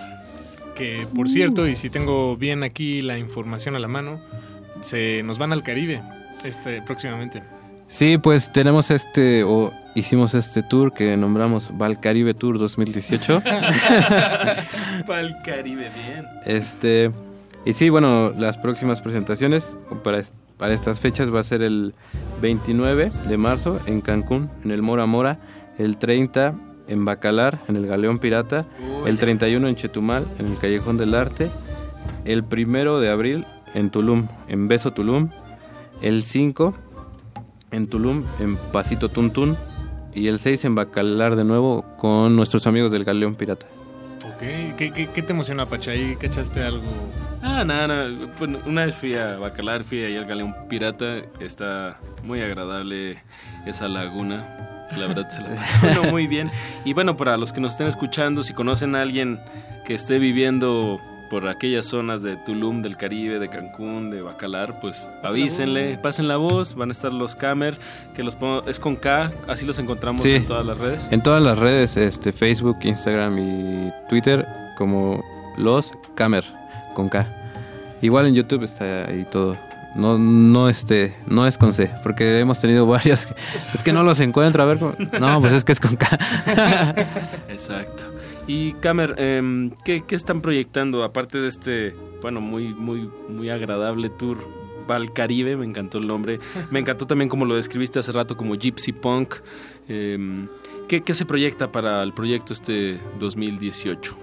Que 0.77 1.09
por 1.15 1.31
cierto, 1.31 1.67
y 1.67 1.75
si 1.75 1.89
tengo 1.89 2.37
bien 2.37 2.63
aquí 2.63 3.01
la 3.01 3.17
información 3.17 3.77
a 3.77 3.79
la 3.79 3.89
mano, 3.89 4.21
se 4.83 5.23
nos 5.23 5.39
van 5.39 5.55
al 5.55 5.63
Caribe 5.63 6.03
este 6.45 6.83
próximamente. 6.83 7.43
Sí, 7.87 8.19
pues 8.19 8.53
tenemos 8.53 8.91
este, 8.91 9.43
o 9.43 9.73
hicimos 9.97 10.35
este 10.35 10.63
tour 10.63 10.93
que 10.93 11.17
nombramos 11.17 11.77
Valcaribe 11.77 12.35
Tour 12.35 12.59
2018. 12.59 13.43
Valcaribe, 15.09 15.91
bien. 15.91 16.27
Este, 16.45 17.11
y 17.65 17.73
sí, 17.73 17.89
bueno, 17.89 18.31
las 18.37 18.59
próximas 18.59 19.01
presentaciones 19.01 19.75
para, 20.05 20.23
para 20.59 20.75
estas 20.75 21.01
fechas 21.01 21.35
va 21.35 21.41
a 21.41 21.45
ser 21.45 21.63
el 21.63 21.95
29 22.43 23.11
de 23.27 23.37
marzo 23.39 23.81
en 23.87 24.03
Cancún, 24.03 24.51
en 24.65 24.71
el 24.71 24.83
Mora 24.83 25.07
Mora, 25.07 25.39
el 25.79 25.97
30 25.97 26.55
en 26.89 27.05
Bacalar, 27.05 27.61
en 27.67 27.77
el 27.77 27.87
Galeón 27.87 28.19
Pirata, 28.19 28.67
el 29.07 29.19
31 29.19 29.67
en 29.67 29.77
Chetumal, 29.77 30.27
en 30.39 30.47
el 30.47 30.59
Callejón 30.59 30.99
del 30.99 31.15
Arte, 31.15 31.51
el 32.27 32.45
1 32.45 33.01
de 33.01 33.11
abril 33.11 33.47
en 33.75 33.91
Tulum, 33.91 34.29
en 34.49 34.69
Beso 34.69 34.93
Tulum, 34.93 35.31
el 36.03 36.23
5 36.23 36.75
en 37.71 37.89
Tulum, 37.89 38.23
en 38.41 38.57
Pasito 38.57 39.09
Tuntún, 39.09 39.57
y 40.17 40.29
el 40.29 40.41
6 40.41 40.65
en 40.65 40.75
Bacalar 40.75 41.37
de 41.37 41.45
nuevo 41.45 41.85
con 41.99 42.35
nuestros 42.35 42.67
amigos 42.67 42.91
del 42.91 43.05
Galeón 43.05 43.35
Pirata. 43.35 43.67
Ok, 44.25 44.77
¿qué, 44.79 45.11
qué, 45.15 45.23
te 45.23 45.33
emociona, 45.33 45.67
Pachay? 45.67 46.17
¿Cachaste 46.17 46.63
algo? 46.63 46.83
Ah, 47.43 47.65
nada, 47.65 47.87
nada. 47.87 48.09
Bueno, 48.39 48.61
una 48.65 48.87
vez 48.87 48.95
fui 48.95 49.15
a 49.15 49.37
Bacalar, 49.37 49.85
fui 49.85 50.03
ahí 50.03 50.17
al 50.17 50.25
Galeón 50.25 50.55
Pirata. 50.71 51.19
Está 51.39 51.99
muy 52.25 52.41
agradable 52.41 53.23
esa 53.67 53.89
laguna. 53.89 54.89
La 54.99 55.07
verdad 55.07 55.29
se 55.29 55.43
la 55.43 55.51
pasó 55.51 56.05
muy 56.11 56.27
bien. 56.27 56.51
Y 56.87 56.95
bueno, 56.95 57.17
para 57.19 57.37
los 57.37 57.53
que 57.53 57.61
nos 57.61 57.73
estén 57.73 57.87
escuchando, 57.87 58.43
si 58.43 58.55
conocen 58.55 58.97
a 58.97 59.03
alguien 59.03 59.39
que 59.85 59.95
esté 59.95 60.19
viviendo 60.19 60.99
por 61.31 61.49
aquellas 61.49 61.87
zonas 61.87 62.23
de 62.23 62.37
Tulum, 62.37 62.83
del 62.83 62.97
Caribe, 62.97 63.39
de 63.39 63.49
Cancún, 63.49 64.11
de 64.11 64.23
Bacalar, 64.23 64.79
pues 64.81 65.11
avísenle, 65.23 65.99
pasen 65.99 66.29
la 66.29 66.37
voz, 66.37 66.75
van 66.75 66.91
a 66.91 66.93
estar 66.93 67.13
los 67.13 67.35
Camer, 67.37 67.79
que 68.15 68.23
los 68.23 68.37
es 68.67 68.81
con 68.81 68.97
K, 68.97 69.33
así 69.49 69.67
los 69.67 69.79
encontramos 69.79 70.25
en 70.25 70.47
todas 70.47 70.65
las 70.65 70.79
redes. 70.79 71.09
En 71.11 71.23
todas 71.23 71.43
las 71.43 71.59
redes, 71.59 71.97
este 71.97 72.33
Facebook, 72.33 72.79
Instagram 72.83 73.39
y 73.39 73.93
Twitter, 74.09 74.47
como 74.77 75.23
los 75.57 75.93
Camer, 76.15 76.45
con 76.95 77.09
K. 77.09 77.27
Igual 78.03 78.27
en 78.27 78.35
YouTube 78.35 78.65
está 78.65 79.07
ahí 79.09 79.27
todo. 79.31 79.57
No, 79.95 80.19
no, 80.19 80.69
este, 80.69 81.17
no 81.27 81.47
es 81.47 81.57
con 81.57 81.73
C, 81.73 81.91
porque 82.03 82.39
hemos 82.39 82.61
tenido 82.61 82.87
varios. 82.87 83.27
Es 83.75 83.83
que 83.83 83.93
no 83.93 84.03
los 84.03 84.21
encuentro, 84.21 84.63
a 84.63 84.67
ver. 84.67 84.79
No, 85.19 85.41
pues 85.41 85.53
es 85.55 85.65
que 85.65 85.73
es 85.73 85.81
con 85.81 85.97
K. 85.97 86.07
Exacto. 87.49 88.05
Y 88.47 88.73
Camer, 88.75 89.17
eh, 89.19 89.71
¿qué, 89.85 90.03
están 90.11 90.41
proyectando 90.41 91.03
aparte 91.03 91.39
de 91.39 91.49
este, 91.49 91.95
bueno, 92.23 92.41
muy, 92.41 92.75
muy, 92.75 93.11
muy 93.29 93.51
agradable 93.51 94.09
tour 94.09 94.39
Valcaribe? 94.87 95.57
Me 95.57 95.67
encantó 95.67 95.99
el 95.99 96.07
nombre. 96.07 96.39
Me 96.71 96.79
encantó 96.79 97.07
también 97.07 97.29
como 97.29 97.45
lo 97.45 97.57
describiste 97.57 97.99
hace 97.99 98.13
rato 98.13 98.37
como 98.37 98.55
Gypsy 98.55 98.93
Punk. 98.93 99.35
Em, 99.89 100.47
¿qué, 100.87 101.01
¿Qué 101.01 101.13
se 101.13 101.27
proyecta 101.27 101.73
para 101.73 102.03
el 102.05 102.13
proyecto 102.13 102.53
este 102.53 103.01
2018? 103.19 104.17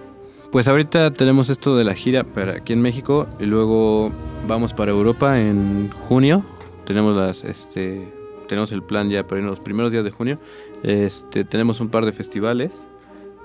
Pues 0.50 0.68
ahorita 0.68 1.10
tenemos 1.10 1.50
esto 1.50 1.76
de 1.76 1.84
la 1.84 1.94
gira 1.94 2.24
para 2.24 2.52
aquí 2.58 2.72
en 2.72 2.80
México 2.80 3.26
y 3.40 3.44
luego 3.44 4.10
vamos 4.48 4.72
para 4.72 4.92
Europa 4.92 5.38
en 5.38 5.90
junio. 5.90 6.44
Tenemos 6.86 7.14
las, 7.14 7.44
este, 7.44 8.08
tenemos 8.48 8.72
el 8.72 8.82
plan 8.82 9.10
ya 9.10 9.26
para 9.26 9.42
los 9.42 9.60
primeros 9.60 9.92
días 9.92 10.04
de 10.04 10.10
junio. 10.10 10.38
Este, 10.82 11.44
tenemos 11.44 11.80
un 11.80 11.90
par 11.90 12.06
de 12.06 12.12
festivales 12.12 12.72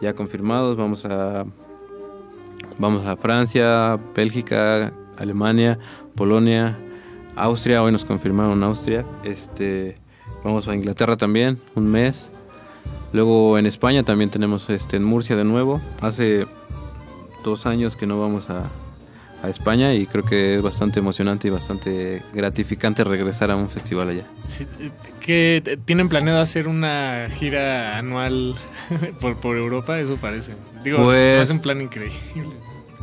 ya 0.02 0.14
confirmados. 0.14 0.78
Vamos 0.78 1.06
a 1.06 1.46
vamos 2.78 3.06
a 3.06 3.18
Francia, 3.18 4.00
Bélgica, 4.16 4.94
Alemania, 5.18 5.80
Polonia, 6.16 6.78
Austria. 7.36 7.84
Hoy 7.84 7.92
nos 7.92 8.06
confirmaron 8.06 8.64
Austria. 8.64 9.06
Este 9.24 9.98
vamos 10.44 10.68
a 10.68 10.76
Inglaterra 10.76 11.18
también 11.18 11.60
un 11.76 11.90
mes. 11.90 12.30
Luego 13.12 13.58
en 13.58 13.66
España 13.66 14.04
también 14.04 14.30
tenemos 14.30 14.70
este 14.70 14.98
en 14.98 15.04
Murcia 15.04 15.36
de 15.36 15.44
nuevo. 15.44 15.82
Hace 16.02 16.46
dos 17.44 17.66
años 17.66 17.96
que 17.96 18.06
no 18.06 18.20
vamos 18.20 18.50
a, 18.50 18.64
a 19.42 19.50
España 19.50 19.94
y 19.94 20.06
creo 20.06 20.24
que 20.24 20.56
es 20.56 20.62
bastante 20.62 21.00
emocionante 21.00 21.48
y 21.48 21.52
bastante 21.52 22.24
gratificante 22.34 23.04
regresar 23.04 23.52
a 23.52 23.56
un 23.56 23.70
festival 23.70 24.10
allá. 24.10 24.26
que 25.20 25.80
tienen 25.86 26.10
planeado 26.10 26.42
hacer 26.42 26.68
una 26.68 27.30
gira 27.32 27.98
anual 27.98 28.56
por, 29.22 29.40
por 29.40 29.58
Europa, 29.58 30.00
eso 30.00 30.18
parece. 30.18 30.54
Digo, 30.84 31.04
pues, 31.04 31.36
es 31.36 31.50
un 31.50 31.60
plan 31.60 31.82
increíble. 31.82 32.18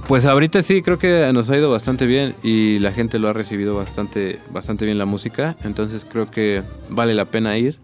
Pues 0.09 0.25
ahorita 0.25 0.63
sí, 0.63 0.83
creo 0.83 0.99
que 0.99 1.29
nos 1.33 1.51
ha 1.51 1.57
ido 1.57 1.71
bastante 1.71 2.07
bien 2.07 2.35
y 2.45 2.79
la 2.79 2.93
gente 2.93 3.19
lo 3.19 3.29
ha 3.29 3.33
recibido 3.33 3.75
bastante, 3.75 4.39
bastante 4.53 4.85
bien 4.85 4.99
la 4.99 5.05
música, 5.05 5.57
entonces 5.65 6.07
creo 6.09 6.31
que 6.31 6.63
vale 6.89 7.13
la 7.15 7.25
pena 7.25 7.59
ir. 7.59 7.79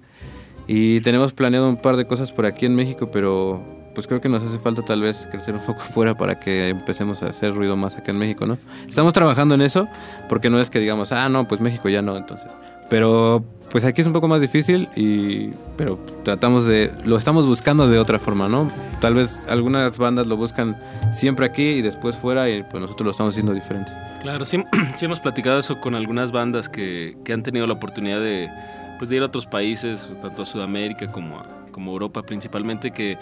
Y 0.68 1.00
tenemos 1.00 1.32
planeado 1.32 1.68
un 1.68 1.76
par 1.76 1.96
de 1.96 2.06
cosas 2.06 2.30
por 2.30 2.46
aquí 2.46 2.66
en 2.66 2.76
México, 2.76 3.10
pero 3.10 3.60
pues 3.94 4.06
creo 4.06 4.20
que 4.20 4.28
nos 4.28 4.42
hace 4.42 4.58
falta 4.58 4.82
tal 4.82 5.02
vez 5.02 5.26
crecer 5.30 5.54
un 5.54 5.60
poco 5.60 5.80
fuera 5.94 6.16
para 6.16 6.38
que 6.38 6.68
empecemos 6.68 7.22
a 7.24 7.26
hacer 7.26 7.54
ruido 7.54 7.76
más 7.76 7.96
acá 7.96 8.12
en 8.12 8.18
México, 8.18 8.46
¿no? 8.46 8.56
Estamos 8.88 9.12
trabajando 9.12 9.56
en 9.56 9.62
eso, 9.62 9.88
porque 10.28 10.48
no 10.48 10.60
es 10.60 10.70
que 10.70 10.78
digamos, 10.78 11.10
ah, 11.10 11.28
no, 11.28 11.48
pues 11.48 11.60
México 11.60 11.88
ya 11.88 12.02
no, 12.02 12.16
entonces. 12.16 12.48
Pero 12.92 13.42
pues 13.70 13.86
aquí 13.86 14.02
es 14.02 14.06
un 14.06 14.12
poco 14.12 14.28
más 14.28 14.42
difícil 14.42 14.86
y 14.94 15.48
pero 15.78 15.98
tratamos 16.24 16.66
de 16.66 16.92
lo 17.06 17.16
estamos 17.16 17.46
buscando 17.46 17.88
de 17.88 17.98
otra 17.98 18.18
forma, 18.18 18.50
¿no? 18.50 18.70
Tal 19.00 19.14
vez 19.14 19.40
algunas 19.48 19.96
bandas 19.96 20.26
lo 20.26 20.36
buscan 20.36 20.76
siempre 21.10 21.46
aquí 21.46 21.62
y 21.62 21.80
después 21.80 22.16
fuera 22.16 22.50
y 22.50 22.62
pues 22.64 22.82
nosotros 22.82 23.06
lo 23.06 23.10
estamos 23.12 23.32
haciendo 23.32 23.54
diferente. 23.54 23.90
Claro, 24.20 24.44
sí, 24.44 24.62
sí 24.96 25.06
hemos 25.06 25.20
platicado 25.20 25.58
eso 25.58 25.80
con 25.80 25.94
algunas 25.94 26.32
bandas 26.32 26.68
que, 26.68 27.16
que 27.24 27.32
han 27.32 27.42
tenido 27.42 27.66
la 27.66 27.72
oportunidad 27.72 28.20
de 28.20 28.50
pues 28.98 29.08
de 29.08 29.16
ir 29.16 29.22
a 29.22 29.26
otros 29.26 29.46
países, 29.46 30.10
tanto 30.20 30.42
a 30.42 30.44
Sudamérica 30.44 31.10
como 31.10 31.38
a, 31.38 31.46
como 31.70 31.92
Europa 31.92 32.22
principalmente 32.24 32.90
que 32.90 33.16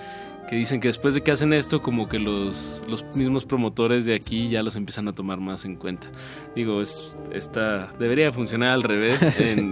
que 0.50 0.56
dicen 0.56 0.80
que 0.80 0.88
después 0.88 1.14
de 1.14 1.20
que 1.20 1.30
hacen 1.30 1.52
esto, 1.52 1.80
como 1.80 2.08
que 2.08 2.18
los, 2.18 2.82
los 2.88 3.04
mismos 3.14 3.44
promotores 3.44 4.04
de 4.04 4.16
aquí 4.16 4.48
ya 4.48 4.64
los 4.64 4.74
empiezan 4.74 5.06
a 5.06 5.12
tomar 5.12 5.38
más 5.38 5.64
en 5.64 5.76
cuenta. 5.76 6.08
Digo, 6.56 6.82
es, 6.82 7.16
esta, 7.32 7.92
debería 8.00 8.32
funcionar 8.32 8.70
al 8.70 8.82
revés, 8.82 9.20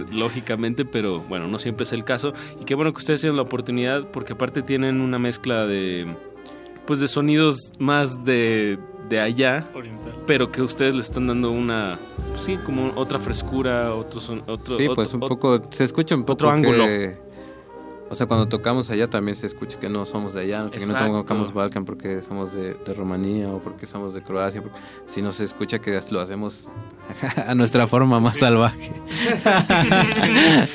lógicamente, 0.13 0.85
pero 0.85 1.19
bueno, 1.19 1.49
no 1.49 1.59
siempre 1.59 1.83
es 1.83 1.91
el 1.91 2.05
caso. 2.05 2.31
Y 2.61 2.63
qué 2.63 2.75
bueno 2.75 2.93
que 2.93 2.99
ustedes 2.99 3.19
tienen 3.19 3.35
la 3.35 3.41
oportunidad, 3.41 4.09
porque 4.09 4.31
aparte 4.31 4.61
tienen 4.61 5.01
una 5.01 5.19
mezcla 5.19 5.67
de, 5.67 6.07
pues 6.87 7.01
de 7.01 7.09
sonidos 7.09 7.73
más 7.77 8.23
de, 8.23 8.79
de 9.09 9.19
allá, 9.19 9.69
pero 10.25 10.49
que 10.49 10.61
ustedes 10.61 10.95
le 10.95 11.01
están 11.01 11.27
dando 11.27 11.51
una, 11.51 11.99
sí, 12.37 12.57
como 12.65 12.93
otra 12.95 13.19
frescura, 13.19 13.93
otro, 13.93 14.21
otro 14.47 14.77
sí, 14.77 14.87
pues 14.95 15.13
un 15.13 15.19
poco, 15.19 15.61
se 15.71 15.83
escucha 15.83 16.15
un 16.15 16.21
poco 16.21 16.35
otro 16.35 16.51
ángulo. 16.51 16.85
O 18.09 18.15
sea, 18.15 18.25
cuando 18.25 18.47
tocamos 18.47 18.89
allá 18.89 19.07
también 19.07 19.35
se 19.35 19.45
escucha 19.45 19.79
que 19.79 19.87
no 19.87 20.05
somos 20.05 20.33
de 20.33 20.41
allá, 20.41 20.69
que 20.71 20.85
no 20.85 20.93
tocamos 20.93 21.53
Balkan 21.53 21.85
porque 21.85 22.23
somos 22.23 22.51
de, 22.51 22.73
de, 22.73 22.93
Rumanía 22.93 23.49
o 23.49 23.59
porque 23.59 23.85
somos 23.85 24.15
de 24.15 24.23
Croacia, 24.23 24.63
porque 24.63 24.79
si 25.05 25.21
no 25.21 25.31
se 25.31 25.43
escucha 25.43 25.79
que 25.79 25.99
lo 26.09 26.19
hacemos 26.19 26.67
a 27.47 27.53
nuestra 27.53 27.87
forma 27.87 28.19
más 28.19 28.37
salvaje. 28.37 28.91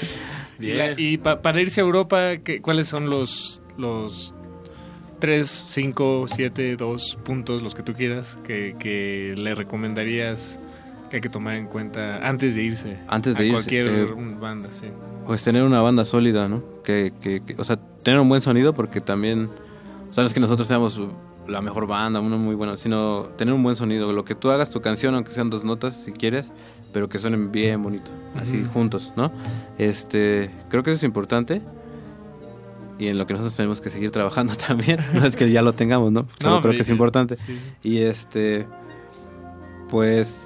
Bien. 0.59 0.95
Y 0.97 1.19
para 1.19 1.61
irse 1.61 1.81
a 1.81 1.85
Europa, 1.85 2.37
¿qué, 2.45 2.63
¿cuáles 2.63 2.87
son 2.87 3.11
los, 3.11 3.61
los 3.77 4.33
3, 5.19 5.49
5, 5.49 6.27
7, 6.29 6.77
2 6.77 7.19
puntos, 7.25 7.63
los 7.63 7.75
que 7.75 7.83
tú 7.83 7.95
quieras, 7.95 8.39
que, 8.45 8.77
que 8.79 9.35
le 9.37 9.57
recomendarías 9.57 10.61
que 11.15 11.19
hay 11.19 11.21
que 11.21 11.29
tomar 11.29 11.55
en 11.55 11.67
cuenta 11.67 12.27
antes 12.27 12.57
de 12.57 12.63
irse 12.65 12.99
antes 13.07 13.37
de 13.37 13.49
a 13.49 13.53
cualquier 13.53 13.87
eh, 13.87 14.15
banda, 14.41 14.69
sí. 14.73 14.87
Pues 15.25 15.45
tener 15.45 15.63
una 15.63 15.81
banda 15.81 16.05
sólida, 16.05 16.49
¿no? 16.49 16.61
Que, 16.83 17.13
que, 17.21 17.41
o 17.57 17.63
sea, 17.63 17.77
tener 18.03 18.19
un 18.19 18.29
buen 18.29 18.43
sonido 18.43 18.75
porque 18.75 19.01
también, 19.01 19.49
o 20.11 20.13
sea, 20.13 20.25
no 20.25 20.27
es 20.27 20.35
que 20.35 20.41
nosotros 20.41 20.67
seamos 20.67 21.01
la 21.47 21.61
mejor 21.61 21.87
banda, 21.87 22.19
uno 22.19 22.37
muy 22.37 22.57
bueno, 22.57 22.77
sino 22.77 23.29
tener 23.37 23.55
un 23.55 23.63
buen 23.63 23.77
sonido. 23.77 24.13
Lo 24.13 24.25
que 24.25 24.35
tú 24.35 24.51
hagas 24.51 24.71
tu 24.71 24.81
canción, 24.81 25.15
aunque 25.15 25.33
sean 25.33 25.51
dos 25.51 25.63
notas, 25.63 25.95
si 26.05 26.11
quieres, 26.11 26.51
pero 26.93 27.09
que 27.09 27.21
suenen 27.21 27.53
bien 27.53 27.81
bonito, 27.81 28.11
así 28.35 28.65
juntos, 28.65 29.13
¿no? 29.17 29.31
Este, 29.79 30.51
creo 30.69 30.83
que 30.83 30.91
eso 30.91 30.97
es 30.97 31.05
importante 31.05 31.63
y 32.99 33.07
en 33.07 33.19
lo 33.19 33.27
que 33.29 33.35
nosotros 33.35 33.55
tenemos 33.55 33.81
que 33.81 33.91
seguir 33.91 34.11
trabajando 34.11 34.55
también. 34.67 34.99
No 35.15 35.25
es 35.25 35.37
que 35.37 35.49
ya 35.49 35.63
lo 35.63 35.75
tengamos, 35.75 36.11
¿no? 36.11 36.27
Solo 36.41 36.61
creo 36.61 36.75
que 36.75 36.83
es 36.83 36.89
importante. 36.89 37.37
Y 37.85 37.99
este, 37.99 38.67
pues 39.89 40.41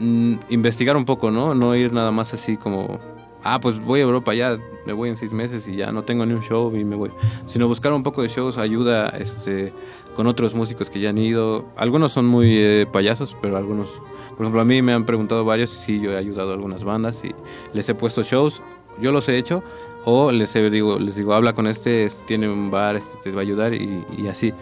Mm, 0.00 0.36
investigar 0.48 0.96
un 0.96 1.04
poco, 1.04 1.30
¿no? 1.30 1.54
No 1.54 1.76
ir 1.76 1.92
nada 1.92 2.10
más 2.10 2.32
así 2.32 2.56
como, 2.56 2.98
ah, 3.44 3.60
pues 3.60 3.78
voy 3.78 4.00
a 4.00 4.04
Europa 4.04 4.32
ya, 4.32 4.56
me 4.86 4.94
voy 4.94 5.10
en 5.10 5.18
seis 5.18 5.30
meses 5.30 5.68
y 5.68 5.76
ya 5.76 5.92
no 5.92 6.04
tengo 6.04 6.24
ni 6.24 6.32
un 6.32 6.40
show 6.40 6.74
y 6.74 6.84
me 6.84 6.96
voy. 6.96 7.10
Sino 7.46 7.68
buscar 7.68 7.92
un 7.92 8.02
poco 8.02 8.22
de 8.22 8.28
shows, 8.28 8.56
ayuda 8.56 9.10
este, 9.10 9.74
con 10.16 10.26
otros 10.26 10.54
músicos 10.54 10.88
que 10.88 11.00
ya 11.00 11.10
han 11.10 11.18
ido. 11.18 11.66
Algunos 11.76 12.12
son 12.12 12.26
muy 12.26 12.48
eh, 12.50 12.86
payasos, 12.90 13.36
pero 13.42 13.58
algunos, 13.58 13.90
por 14.30 14.46
ejemplo, 14.46 14.62
a 14.62 14.64
mí 14.64 14.80
me 14.80 14.94
han 14.94 15.04
preguntado 15.04 15.44
varios 15.44 15.68
sí, 15.68 16.00
yo 16.00 16.12
he 16.12 16.16
ayudado 16.16 16.52
a 16.52 16.54
algunas 16.54 16.82
bandas 16.82 17.22
y 17.22 17.34
les 17.74 17.86
he 17.90 17.94
puesto 17.94 18.22
shows, 18.22 18.62
yo 19.02 19.12
los 19.12 19.28
he 19.28 19.36
hecho. 19.36 19.62
O 20.06 20.32
les 20.32 20.54
digo, 20.54 20.98
les 20.98 21.14
digo, 21.14 21.34
habla 21.34 21.52
con 21.52 21.66
este, 21.66 22.10
tiene 22.26 22.48
un 22.48 22.70
bar, 22.70 22.96
este 22.96 23.18
te 23.22 23.32
va 23.32 23.40
a 23.40 23.42
ayudar 23.42 23.74
y, 23.74 24.02
y 24.16 24.28
así. 24.28 24.54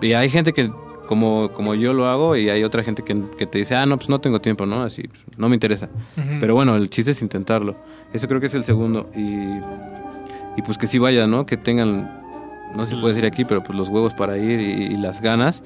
Y 0.00 0.12
hay 0.12 0.30
gente 0.30 0.52
que 0.52 0.70
como, 1.08 1.50
como 1.52 1.74
yo 1.74 1.92
lo 1.92 2.06
hago 2.06 2.36
y 2.36 2.50
hay 2.50 2.62
otra 2.62 2.84
gente 2.84 3.02
que, 3.02 3.20
que 3.36 3.46
te 3.46 3.58
dice, 3.58 3.74
ah, 3.74 3.86
no, 3.86 3.96
pues 3.96 4.08
no 4.08 4.20
tengo 4.20 4.40
tiempo, 4.40 4.66
¿no? 4.66 4.84
Así, 4.84 5.08
pues, 5.08 5.20
no 5.36 5.48
me 5.48 5.56
interesa. 5.56 5.88
Ujú. 6.16 6.36
Pero 6.38 6.54
bueno, 6.54 6.76
el 6.76 6.88
chiste 6.90 7.10
es 7.10 7.22
intentarlo. 7.22 7.74
Eso 8.12 8.28
creo 8.28 8.40
que 8.40 8.46
es 8.46 8.54
el 8.54 8.64
segundo. 8.64 9.10
Y, 9.16 9.58
y 10.56 10.62
pues 10.64 10.78
que 10.78 10.86
sí 10.86 10.98
vayan, 10.98 11.30
¿no? 11.30 11.46
Que 11.46 11.56
tengan, 11.56 12.22
no 12.76 12.86
se 12.86 12.94
puede 12.96 13.14
decir 13.14 13.26
aquí, 13.26 13.44
pero 13.44 13.64
pues 13.64 13.76
los 13.76 13.88
huevos 13.88 14.14
para 14.14 14.36
ir 14.36 14.60
y, 14.60 14.92
y 14.92 14.96
las 14.96 15.20
ganas 15.20 15.62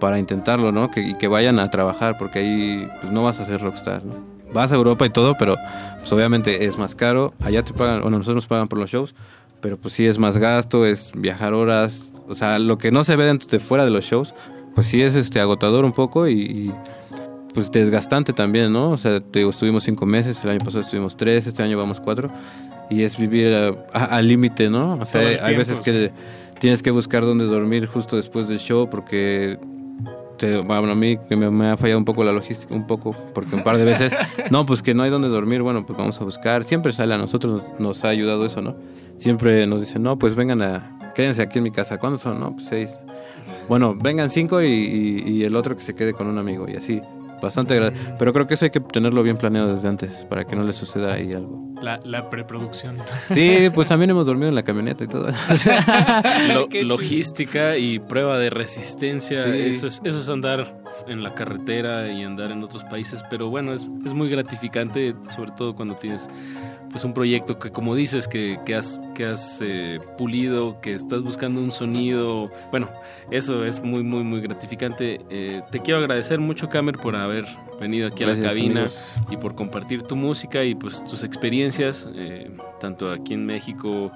para 0.00 0.18
intentarlo, 0.18 0.72
¿no? 0.72 0.90
Que, 0.90 1.00
y 1.00 1.14
que 1.14 1.28
vayan 1.28 1.58
a 1.60 1.70
trabajar, 1.70 2.18
porque 2.18 2.40
ahí 2.40 2.88
pues 3.00 3.12
no 3.12 3.22
vas 3.22 3.38
a 3.38 3.46
ser 3.46 3.60
rockstar, 3.60 4.04
¿no? 4.04 4.14
Vas 4.52 4.72
a 4.72 4.76
Europa 4.76 5.04
y 5.04 5.10
todo, 5.10 5.36
pero 5.38 5.56
pues 5.98 6.10
obviamente 6.12 6.64
es 6.64 6.78
más 6.78 6.94
caro. 6.94 7.34
Allá 7.44 7.62
te 7.62 7.72
pagan, 7.72 8.00
bueno, 8.00 8.18
nosotros 8.18 8.36
nos 8.36 8.46
pagan 8.46 8.68
por 8.68 8.78
los 8.78 8.90
shows, 8.90 9.14
pero 9.60 9.76
pues 9.76 9.94
sí 9.94 10.06
es 10.06 10.18
más 10.18 10.38
gasto, 10.38 10.86
es 10.86 11.12
viajar 11.14 11.52
horas. 11.52 12.10
O 12.28 12.34
sea, 12.34 12.58
lo 12.58 12.78
que 12.78 12.90
no 12.90 13.04
se 13.04 13.14
ve 13.16 13.24
dentro 13.24 13.48
de 13.48 13.58
fuera 13.60 13.84
de 13.84 13.90
los 13.90 14.04
shows, 14.04 14.34
pues 14.76 14.86
sí 14.86 15.02
es 15.02 15.16
este 15.16 15.40
agotador 15.40 15.84
un 15.84 15.92
poco 15.92 16.28
y, 16.28 16.34
y, 16.42 16.74
pues 17.54 17.72
desgastante 17.72 18.34
también, 18.34 18.70
¿no? 18.70 18.90
O 18.90 18.96
sea, 18.98 19.18
te 19.20 19.38
digo, 19.40 19.48
estuvimos 19.50 19.82
cinco 19.82 20.04
meses, 20.04 20.44
el 20.44 20.50
año 20.50 20.58
pasado 20.60 20.82
estuvimos 20.82 21.16
tres, 21.16 21.46
este 21.46 21.62
año 21.62 21.78
vamos 21.78 22.00
cuatro. 22.00 22.30
Y 22.90 23.02
es 23.02 23.16
vivir 23.16 23.52
al 23.92 24.28
límite, 24.28 24.68
¿no? 24.68 24.98
O 25.00 25.06
sea, 25.06 25.22
hay 25.22 25.36
tiempo, 25.38 25.56
veces 25.56 25.80
que 25.80 26.12
tienes 26.60 26.82
que 26.82 26.90
buscar 26.90 27.24
dónde 27.24 27.46
dormir 27.46 27.86
justo 27.86 28.14
después 28.16 28.46
del 28.46 28.58
show 28.58 28.88
porque 28.88 29.58
te- 30.36 30.58
bueno, 30.58 30.92
a 30.92 30.94
mí 30.94 31.16
que 31.28 31.34
me, 31.34 31.50
me 31.50 31.70
ha 31.70 31.76
fallado 31.78 31.98
un 31.98 32.04
poco 32.04 32.22
la 32.22 32.32
logística, 32.32 32.74
un 32.74 32.86
poco, 32.86 33.16
porque 33.34 33.56
un 33.56 33.64
par 33.64 33.78
de 33.78 33.84
veces, 33.84 34.14
no, 34.50 34.66
pues 34.66 34.82
que 34.82 34.92
no 34.92 35.02
hay 35.02 35.10
dónde 35.10 35.28
dormir, 35.28 35.62
bueno, 35.62 35.86
pues 35.86 35.98
vamos 35.98 36.20
a 36.20 36.24
buscar. 36.24 36.64
Siempre 36.64 36.92
sale 36.92 37.14
a 37.14 37.18
nosotros, 37.18 37.62
nos 37.78 38.04
ha 38.04 38.08
ayudado 38.08 38.44
eso, 38.44 38.60
¿no? 38.60 38.76
Siempre 39.16 39.66
nos 39.66 39.80
dicen, 39.80 40.02
no, 40.02 40.18
pues 40.18 40.34
vengan 40.34 40.60
a, 40.60 41.12
quédense 41.14 41.40
aquí 41.40 41.56
en 41.58 41.64
mi 41.64 41.70
casa. 41.70 41.98
¿Cuántos 41.98 42.20
son? 42.20 42.38
No, 42.38 42.52
pues 42.54 42.66
seis. 42.68 42.90
Bueno, 43.68 43.94
vengan 43.94 44.30
cinco 44.30 44.62
y, 44.62 44.66
y- 44.66 45.22
y 45.26 45.44
el 45.44 45.56
otro 45.56 45.76
que 45.76 45.82
se 45.82 45.94
quede 45.94 46.12
con 46.12 46.26
un 46.26 46.38
amigo 46.38 46.66
y 46.68 46.76
así. 46.76 47.00
Bastante 47.42 47.74
agradable. 47.74 47.98
Pero 48.18 48.32
creo 48.32 48.46
que 48.46 48.54
eso 48.54 48.64
hay 48.64 48.70
que 48.70 48.80
tenerlo 48.80 49.22
bien 49.22 49.36
planeado 49.36 49.74
desde 49.74 49.88
antes 49.88 50.24
para 50.30 50.44
que 50.44 50.56
no 50.56 50.62
le 50.62 50.72
suceda 50.72 51.12
ahí 51.14 51.32
algo. 51.34 51.66
La, 51.82 52.00
la 52.02 52.30
preproducción. 52.30 52.96
Sí, 53.34 53.68
pues 53.74 53.88
también 53.88 54.08
hemos 54.10 54.24
dormido 54.24 54.48
en 54.48 54.54
la 54.54 54.62
camioneta 54.62 55.04
y 55.04 55.08
todo. 55.08 55.28
Lo- 56.54 56.68
logística 56.84 57.76
y 57.76 57.98
prueba 57.98 58.38
de 58.38 58.48
resistencia, 58.48 59.42
Sí. 59.42 59.50
eso, 59.66 59.86
es, 59.86 60.00
eso 60.02 60.18
es 60.20 60.28
andar 60.30 60.82
en 61.06 61.22
la 61.22 61.34
carretera 61.34 62.10
y 62.12 62.22
andar 62.22 62.50
en 62.50 62.62
otros 62.62 62.84
países, 62.84 63.22
pero 63.30 63.48
bueno, 63.48 63.72
es, 63.72 63.86
es 64.04 64.14
muy 64.14 64.28
gratificante, 64.28 65.14
sobre 65.28 65.52
todo 65.52 65.74
cuando 65.74 65.94
tienes 65.94 66.28
pues 66.90 67.04
un 67.04 67.12
proyecto 67.12 67.58
que 67.58 67.70
como 67.70 67.94
dices, 67.94 68.26
que, 68.26 68.58
que 68.64 68.74
has, 68.74 69.00
que 69.14 69.26
has 69.26 69.60
eh, 69.62 69.98
pulido, 70.16 70.80
que 70.80 70.94
estás 70.94 71.22
buscando 71.22 71.60
un 71.60 71.70
sonido, 71.70 72.50
bueno, 72.70 72.88
eso 73.30 73.64
es 73.64 73.82
muy, 73.82 74.02
muy, 74.02 74.24
muy 74.24 74.40
gratificante. 74.40 75.20
Eh, 75.28 75.62
te 75.70 75.80
quiero 75.80 76.00
agradecer 76.00 76.40
mucho, 76.40 76.68
Camer, 76.68 76.96
por 76.96 77.14
haber 77.16 77.44
venido 77.80 78.08
aquí 78.08 78.24
a 78.24 78.28
la 78.28 78.40
cabina 78.40 78.80
amigos. 78.84 78.98
y 79.30 79.36
por 79.36 79.54
compartir 79.54 80.04
tu 80.04 80.16
música 80.16 80.64
y 80.64 80.74
pues 80.74 81.04
tus 81.04 81.22
experiencias, 81.22 82.08
eh, 82.14 82.50
tanto 82.80 83.10
aquí 83.10 83.34
en 83.34 83.44
México 83.44 84.10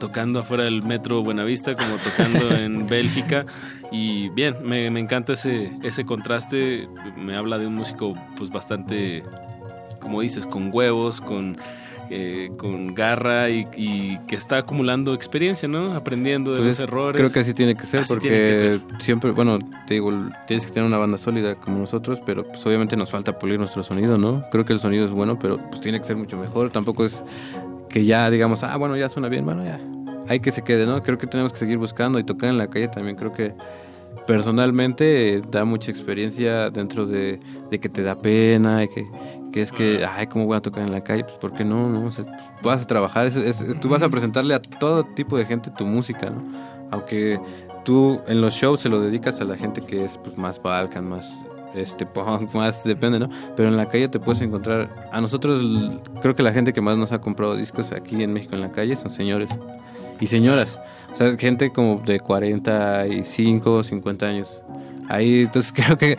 tocando 0.00 0.40
afuera 0.40 0.64
del 0.64 0.82
metro 0.82 1.22
Buenavista 1.22 1.74
como 1.76 1.96
tocando 1.98 2.54
en 2.56 2.86
Bélgica 2.88 3.46
y 3.94 4.28
bien, 4.30 4.56
me, 4.64 4.90
me 4.90 5.00
encanta 5.00 5.34
ese, 5.34 5.70
ese 5.82 6.04
contraste, 6.04 6.88
me 7.16 7.36
habla 7.36 7.58
de 7.58 7.66
un 7.66 7.74
músico 7.76 8.14
pues 8.36 8.50
bastante, 8.50 9.22
como 10.00 10.20
dices, 10.20 10.46
con 10.46 10.70
huevos, 10.72 11.20
con... 11.20 11.56
eh, 12.10 12.50
con 12.58 12.94
garra 12.94 13.48
y, 13.48 13.66
y 13.76 14.18
que 14.26 14.36
está 14.36 14.58
acumulando 14.58 15.14
experiencia, 15.14 15.66
¿no? 15.68 15.94
Aprendiendo 15.94 16.50
de 16.52 16.58
Pues 16.58 16.78
los 16.78 16.80
errores. 16.80 17.18
Creo 17.18 17.32
que 17.32 17.40
así 17.40 17.54
tiene 17.54 17.74
que 17.74 17.86
ser, 17.86 18.00
Así 18.00 18.12
porque 18.12 18.28
tiene 18.28 18.44
que 18.46 18.54
ser. 18.54 18.80
siempre, 19.00 19.30
bueno, 19.30 19.58
te 19.86 19.94
digo, 19.94 20.10
tienes 20.46 20.66
que 20.66 20.72
tener 20.72 20.86
una 20.86 20.98
banda 20.98 21.16
sólida 21.16 21.54
como 21.54 21.78
nosotros, 21.78 22.20
pero 22.26 22.44
pues 22.46 22.64
obviamente 22.66 22.94
nos 22.96 23.10
falta 23.10 23.38
pulir 23.38 23.58
nuestro 23.58 23.82
sonido, 23.84 24.18
¿no? 24.18 24.44
Creo 24.50 24.64
que 24.66 24.74
el 24.74 24.80
sonido 24.80 25.06
es 25.06 25.12
bueno, 25.12 25.38
pero 25.38 25.56
pues 25.70 25.80
tiene 25.80 25.98
que 25.98 26.04
ser 26.04 26.16
mucho 26.16 26.36
mejor. 26.36 26.70
Tampoco 26.70 27.06
es 27.06 27.24
que 27.88 28.04
ya 28.04 28.28
digamos, 28.28 28.62
ah, 28.64 28.76
bueno, 28.76 28.96
ya 28.98 29.08
suena 29.08 29.28
bien, 29.30 29.44
bueno, 29.46 29.64
ya. 29.64 29.78
Hay 30.28 30.40
que 30.40 30.52
se 30.52 30.62
quede, 30.62 30.84
¿no? 30.86 31.02
Creo 31.02 31.16
que 31.16 31.26
tenemos 31.26 31.52
que 31.52 31.58
seguir 31.58 31.78
buscando 31.78 32.18
y 32.18 32.24
tocar 32.24 32.50
en 32.50 32.58
la 32.58 32.68
calle 32.68 32.88
también. 32.88 33.16
Creo 33.16 33.32
que 33.32 33.54
personalmente 34.26 35.34
eh, 35.36 35.42
da 35.50 35.64
mucha 35.64 35.90
experiencia 35.90 36.70
dentro 36.70 37.06
de, 37.06 37.40
de 37.70 37.78
que 37.80 37.88
te 37.88 38.02
da 38.02 38.14
pena 38.16 38.84
y 38.84 38.88
que, 38.88 39.06
que 39.52 39.62
es 39.62 39.70
que, 39.72 40.04
ay, 40.04 40.26
¿cómo 40.26 40.46
voy 40.46 40.56
a 40.56 40.60
tocar 40.60 40.84
en 40.84 40.92
la 40.92 41.02
calle? 41.02 41.24
Pues, 41.24 41.36
¿por 41.36 41.52
qué 41.52 41.64
no? 41.64 41.88
no? 41.88 42.06
O 42.06 42.10
sea, 42.12 42.24
pues, 42.24 42.62
vas 42.62 42.82
a 42.82 42.86
trabajar, 42.86 43.26
es- 43.26 43.36
es- 43.36 43.80
tú 43.80 43.88
vas 43.88 44.02
a 44.02 44.08
presentarle 44.08 44.54
a 44.54 44.60
todo 44.62 45.04
tipo 45.04 45.36
de 45.36 45.44
gente 45.46 45.70
tu 45.70 45.84
música, 45.86 46.30
¿no? 46.30 46.42
Aunque 46.90 47.40
tú 47.84 48.20
en 48.26 48.40
los 48.40 48.54
shows 48.54 48.80
se 48.80 48.88
lo 48.88 49.00
dedicas 49.00 49.40
a 49.40 49.44
la 49.44 49.56
gente 49.56 49.80
que 49.82 50.04
es 50.04 50.18
pues, 50.18 50.36
más 50.38 50.60
Balkan, 50.62 51.08
más 51.08 51.30
este 51.74 52.06
punk, 52.06 52.52
más 52.54 52.84
depende, 52.84 53.18
¿no? 53.18 53.28
Pero 53.56 53.68
en 53.68 53.76
la 53.76 53.88
calle 53.88 54.08
te 54.08 54.20
puedes 54.20 54.40
encontrar. 54.42 55.08
A 55.12 55.20
nosotros, 55.20 55.62
creo 56.22 56.34
que 56.34 56.42
la 56.42 56.52
gente 56.52 56.72
que 56.72 56.80
más 56.80 56.96
nos 56.96 57.12
ha 57.12 57.20
comprado 57.20 57.56
discos 57.56 57.92
aquí 57.92 58.22
en 58.22 58.32
México 58.32 58.54
en 58.54 58.60
la 58.60 58.70
calle 58.72 58.96
son 58.96 59.10
señores 59.10 59.48
y 60.20 60.26
señoras. 60.26 60.78
O 61.12 61.16
sea, 61.16 61.36
gente 61.36 61.70
como 61.70 62.02
de 62.04 62.18
45, 62.20 63.84
50 63.84 64.26
años. 64.26 64.60
Ahí, 65.08 65.42
entonces 65.42 65.72
creo 65.76 65.96
que 65.96 66.16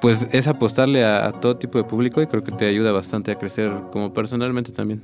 pues 0.00 0.28
es 0.32 0.46
apostarle 0.46 1.04
a, 1.04 1.32
todo 1.32 1.56
tipo 1.56 1.78
de 1.78 1.84
público 1.84 2.20
y 2.20 2.26
creo 2.26 2.42
que 2.42 2.52
te 2.52 2.66
ayuda 2.66 2.92
bastante 2.92 3.32
a 3.32 3.36
crecer 3.36 3.72
como 3.92 4.12
personalmente 4.12 4.72
también. 4.72 5.02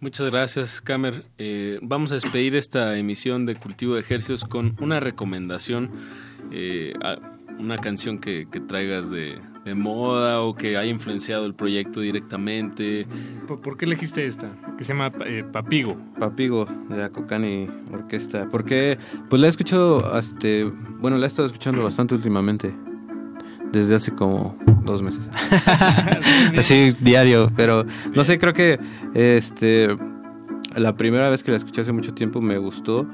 Muchas 0.00 0.30
gracias, 0.30 0.80
Camer. 0.80 1.24
Eh, 1.36 1.78
vamos 1.82 2.10
a 2.10 2.14
despedir 2.14 2.56
esta 2.56 2.96
emisión 2.96 3.44
de 3.44 3.56
Cultivo 3.56 3.94
de 3.94 4.00
Ejercicios 4.00 4.44
con 4.44 4.76
una 4.80 4.98
recomendación, 4.98 5.90
eh, 6.50 6.94
una 7.58 7.76
canción 7.76 8.18
que 8.18 8.46
traigas 8.66 9.10
de, 9.10 9.38
de 9.64 9.74
moda 9.74 10.40
o 10.40 10.54
que 10.54 10.76
haya 10.76 10.90
influenciado 10.90 11.46
el 11.46 11.54
proyecto 11.54 12.00
directamente. 12.00 13.06
¿Por, 13.46 13.60
por 13.60 13.76
qué 13.76 13.84
elegiste 13.84 14.26
esta? 14.26 14.50
Que 14.78 14.84
se 14.84 14.92
llama 14.92 15.12
eh, 15.26 15.44
Papigo. 15.50 15.96
Papigo 16.18 16.66
de 16.88 16.96
la 16.96 17.10
Cocani 17.10 17.68
Orquesta. 17.92 18.48
Porque 18.50 18.98
pues 19.28 19.40
la 19.40 19.46
he 19.46 19.50
escuchado, 19.50 20.18
este, 20.18 20.64
bueno, 20.98 21.18
la 21.18 21.26
he 21.26 21.28
estado 21.28 21.46
escuchando 21.46 21.84
bastante 21.84 22.14
últimamente. 22.14 22.74
Desde 23.72 23.94
hace 23.94 24.12
como 24.12 24.58
dos 24.84 25.00
meses. 25.00 25.28
Así, 26.58 26.92
diario. 27.00 27.52
Pero 27.54 27.84
no 28.14 28.24
sé, 28.24 28.38
creo 28.38 28.52
que 28.52 28.80
este 29.14 29.96
la 30.76 30.96
primera 30.96 31.28
vez 31.30 31.42
que 31.42 31.50
la 31.50 31.56
escuché 31.56 31.80
hace 31.80 31.92
mucho 31.92 32.14
tiempo 32.14 32.40
me 32.40 32.58
gustó 32.58 33.06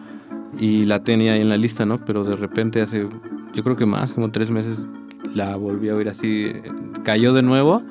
y 0.58 0.84
la 0.84 1.02
tenía 1.02 1.34
ahí 1.34 1.40
en 1.40 1.48
la 1.48 1.56
lista, 1.56 1.84
¿no? 1.84 1.98
Pero 2.04 2.24
de 2.24 2.36
repente 2.36 2.80
hace, 2.80 3.08
yo 3.54 3.62
creo 3.62 3.76
que 3.76 3.86
más, 3.86 4.12
como 4.12 4.30
tres 4.30 4.50
meses, 4.50 4.86
la 5.36 5.54
volví 5.56 5.90
a 5.90 5.94
oír 5.94 6.08
así, 6.08 6.52
cayó 7.04 7.32
de 7.34 7.42
nuevo. 7.42 7.82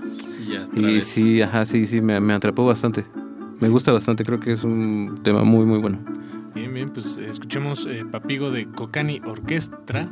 Y 0.73 0.81
vez. 0.81 1.03
sí, 1.05 1.41
ajá, 1.41 1.65
sí, 1.65 1.85
sí, 1.87 2.01
me, 2.01 2.19
me 2.19 2.33
atrapó 2.33 2.65
bastante. 2.65 3.05
Me 3.59 3.69
gusta 3.69 3.91
bastante, 3.91 4.25
creo 4.25 4.39
que 4.39 4.51
es 4.51 4.63
un 4.63 5.19
tema 5.23 5.43
muy, 5.43 5.65
muy 5.65 5.79
bueno. 5.79 5.99
Bien, 6.53 6.73
bien, 6.73 6.89
pues 6.89 7.17
eh, 7.17 7.27
escuchemos 7.29 7.87
eh, 7.89 8.03
Papigo 8.09 8.51
de 8.51 8.67
Cocani 8.67 9.21
Orquestra. 9.25 10.11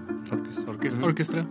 Orquestra. 0.68 1.06
Orquestra. 1.06 1.48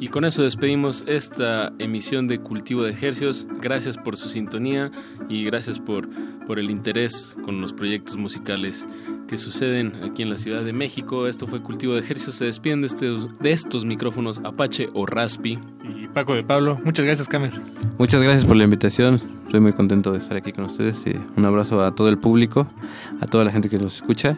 Y 0.00 0.08
con 0.08 0.24
eso 0.24 0.42
despedimos 0.42 1.04
esta 1.06 1.72
emisión 1.78 2.26
de 2.26 2.40
Cultivo 2.40 2.82
de 2.82 2.90
Ejercios. 2.92 3.46
Gracias 3.60 3.96
por 3.96 4.16
su 4.16 4.28
sintonía 4.28 4.90
y 5.28 5.44
gracias 5.44 5.78
por, 5.78 6.08
por 6.46 6.58
el 6.58 6.70
interés 6.70 7.36
con 7.44 7.60
los 7.60 7.72
proyectos 7.72 8.16
musicales 8.16 8.86
que 9.26 9.38
suceden 9.38 9.94
aquí 10.04 10.22
en 10.22 10.30
la 10.30 10.36
Ciudad 10.36 10.64
de 10.64 10.72
México. 10.72 11.26
Esto 11.26 11.46
fue 11.46 11.62
Cultivo 11.62 11.94
de 11.94 12.00
Ejercios. 12.00 12.36
Se 12.36 12.44
despiden 12.44 12.80
de 12.80 12.88
estos, 12.88 13.38
de 13.38 13.52
estos 13.52 13.84
micrófonos 13.84 14.40
Apache 14.44 14.88
o 14.94 15.06
Raspi. 15.06 15.58
Y 15.84 16.08
Paco 16.08 16.34
de 16.34 16.42
Pablo. 16.42 16.80
Muchas 16.84 17.04
gracias, 17.04 17.28
Camer. 17.28 17.52
Muchas 17.98 18.22
gracias 18.22 18.44
por 18.44 18.56
la 18.56 18.64
invitación. 18.64 19.20
Estoy 19.46 19.60
muy 19.60 19.72
contento 19.72 20.12
de 20.12 20.18
estar 20.18 20.36
aquí 20.36 20.52
con 20.52 20.64
ustedes. 20.64 21.04
Y 21.06 21.16
un 21.36 21.44
abrazo 21.44 21.82
a 21.84 21.94
todo 21.94 22.08
el 22.08 22.18
público, 22.18 22.68
a 23.20 23.26
toda 23.26 23.44
la 23.44 23.52
gente 23.52 23.68
que 23.68 23.78
nos 23.78 23.96
escucha. 23.96 24.36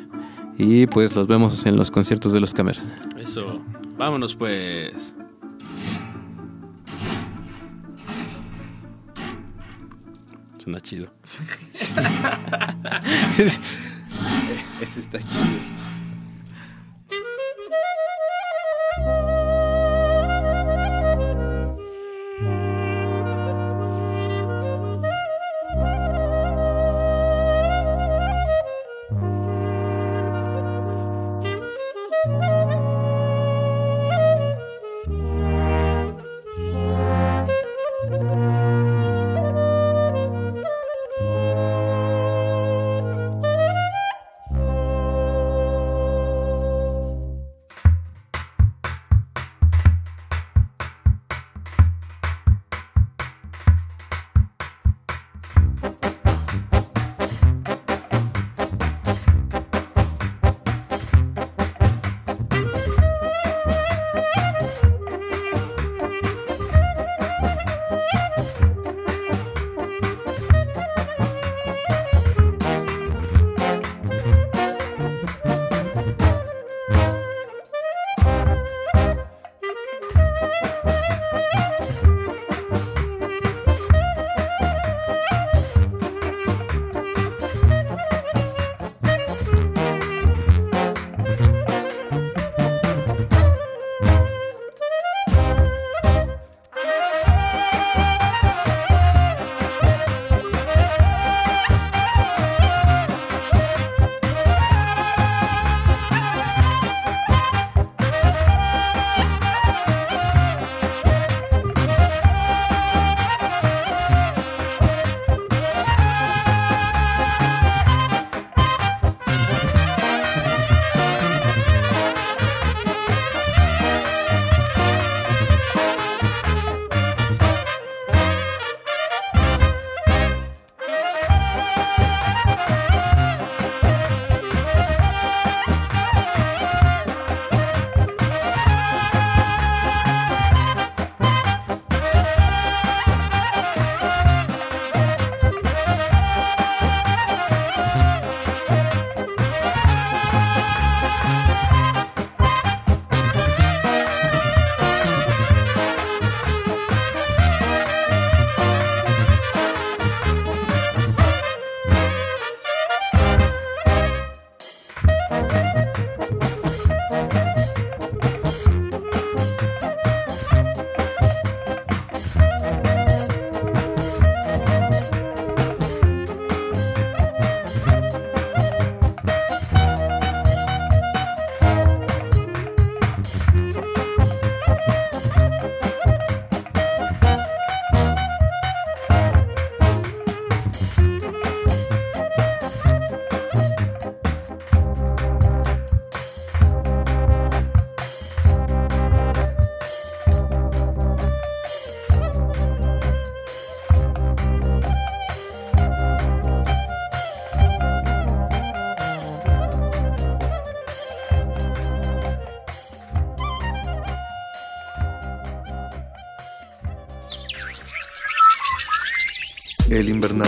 Y 0.58 0.86
pues 0.86 1.14
los 1.14 1.26
vemos 1.26 1.66
en 1.66 1.76
los 1.76 1.90
conciertos 1.90 2.32
de 2.32 2.40
los 2.40 2.54
Camer. 2.54 2.76
Eso. 3.18 3.62
Vámonos 3.98 4.34
pues. 4.34 5.14
Suena 10.58 10.80
chido. 10.80 11.10
Este 14.80 15.00
está 15.00 15.18
chido. 15.18 15.85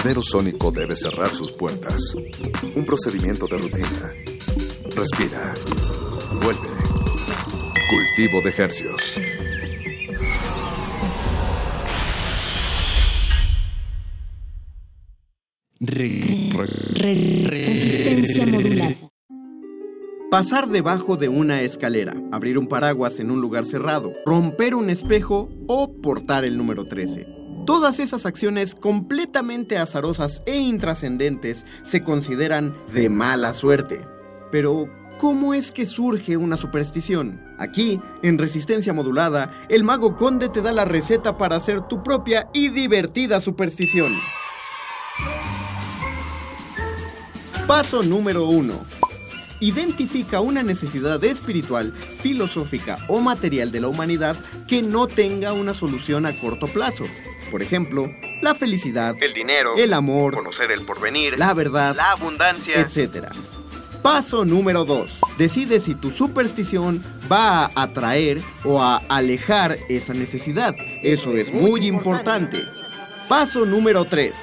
El 0.08 0.12
invernadero 0.12 0.22
sónico 0.22 0.70
debe 0.70 0.96
cerrar 0.96 1.34
sus 1.34 1.52
puertas. 1.52 2.14
Un 2.74 2.86
procedimiento 2.86 3.46
de 3.46 3.58
rutina. 3.58 4.14
Respira. 4.96 5.52
Vuelve. 6.42 6.66
Cultivo 7.90 8.40
de 8.42 8.48
ejercios. 8.48 9.20
Resistencia 15.78 18.46
modulada. 18.46 18.96
Pasar 20.30 20.70
debajo 20.70 21.18
de 21.18 21.28
una 21.28 21.60
escalera, 21.60 22.16
abrir 22.32 22.56
un 22.56 22.66
paraguas 22.66 23.20
en 23.20 23.30
un 23.30 23.42
lugar 23.42 23.66
cerrado, 23.66 24.14
romper 24.24 24.74
un 24.74 24.88
espejo 24.88 25.50
o 25.66 25.92
portar 26.00 26.46
el 26.46 26.56
número 26.56 26.86
13. 26.86 27.37
Todas 27.68 27.98
esas 27.98 28.24
acciones 28.24 28.74
completamente 28.74 29.76
azarosas 29.76 30.40
e 30.46 30.56
intrascendentes 30.56 31.66
se 31.82 32.02
consideran 32.02 32.74
de 32.94 33.10
mala 33.10 33.52
suerte. 33.52 34.00
Pero, 34.50 34.86
¿cómo 35.18 35.52
es 35.52 35.70
que 35.70 35.84
surge 35.84 36.38
una 36.38 36.56
superstición? 36.56 37.42
Aquí, 37.58 38.00
en 38.22 38.38
Resistencia 38.38 38.94
Modulada, 38.94 39.52
el 39.68 39.84
mago 39.84 40.16
conde 40.16 40.48
te 40.48 40.62
da 40.62 40.72
la 40.72 40.86
receta 40.86 41.36
para 41.36 41.56
hacer 41.56 41.82
tu 41.82 42.02
propia 42.02 42.48
y 42.54 42.68
divertida 42.68 43.38
superstición. 43.38 44.16
Paso 47.66 48.02
número 48.02 48.48
1. 48.48 48.72
Identifica 49.60 50.40
una 50.40 50.62
necesidad 50.62 51.22
espiritual, 51.22 51.92
filosófica 51.92 52.96
o 53.08 53.20
material 53.20 53.70
de 53.72 53.80
la 53.82 53.88
humanidad 53.88 54.38
que 54.66 54.80
no 54.80 55.06
tenga 55.06 55.52
una 55.52 55.74
solución 55.74 56.24
a 56.24 56.34
corto 56.34 56.66
plazo. 56.68 57.04
Por 57.50 57.62
ejemplo, 57.62 58.12
la 58.42 58.54
felicidad, 58.54 59.16
el 59.20 59.32
dinero, 59.32 59.74
el 59.76 59.92
amor, 59.92 60.34
conocer 60.34 60.70
el 60.70 60.82
porvenir, 60.82 61.38
la 61.38 61.54
verdad, 61.54 61.96
la 61.96 62.12
abundancia, 62.12 62.80
etc. 62.80 63.26
Paso 64.02 64.44
número 64.44 64.84
2. 64.84 65.20
Decide 65.38 65.80
si 65.80 65.94
tu 65.94 66.10
superstición 66.10 67.02
va 67.30 67.64
a 67.64 67.82
atraer 67.82 68.40
o 68.64 68.82
a 68.82 68.98
alejar 69.08 69.76
esa 69.88 70.14
necesidad. 70.14 70.74
Eso 71.02 71.32
es 71.32 71.52
muy 71.52 71.86
importante. 71.86 72.62
Paso 73.28 73.66
número 73.66 74.04
3. 74.04 74.34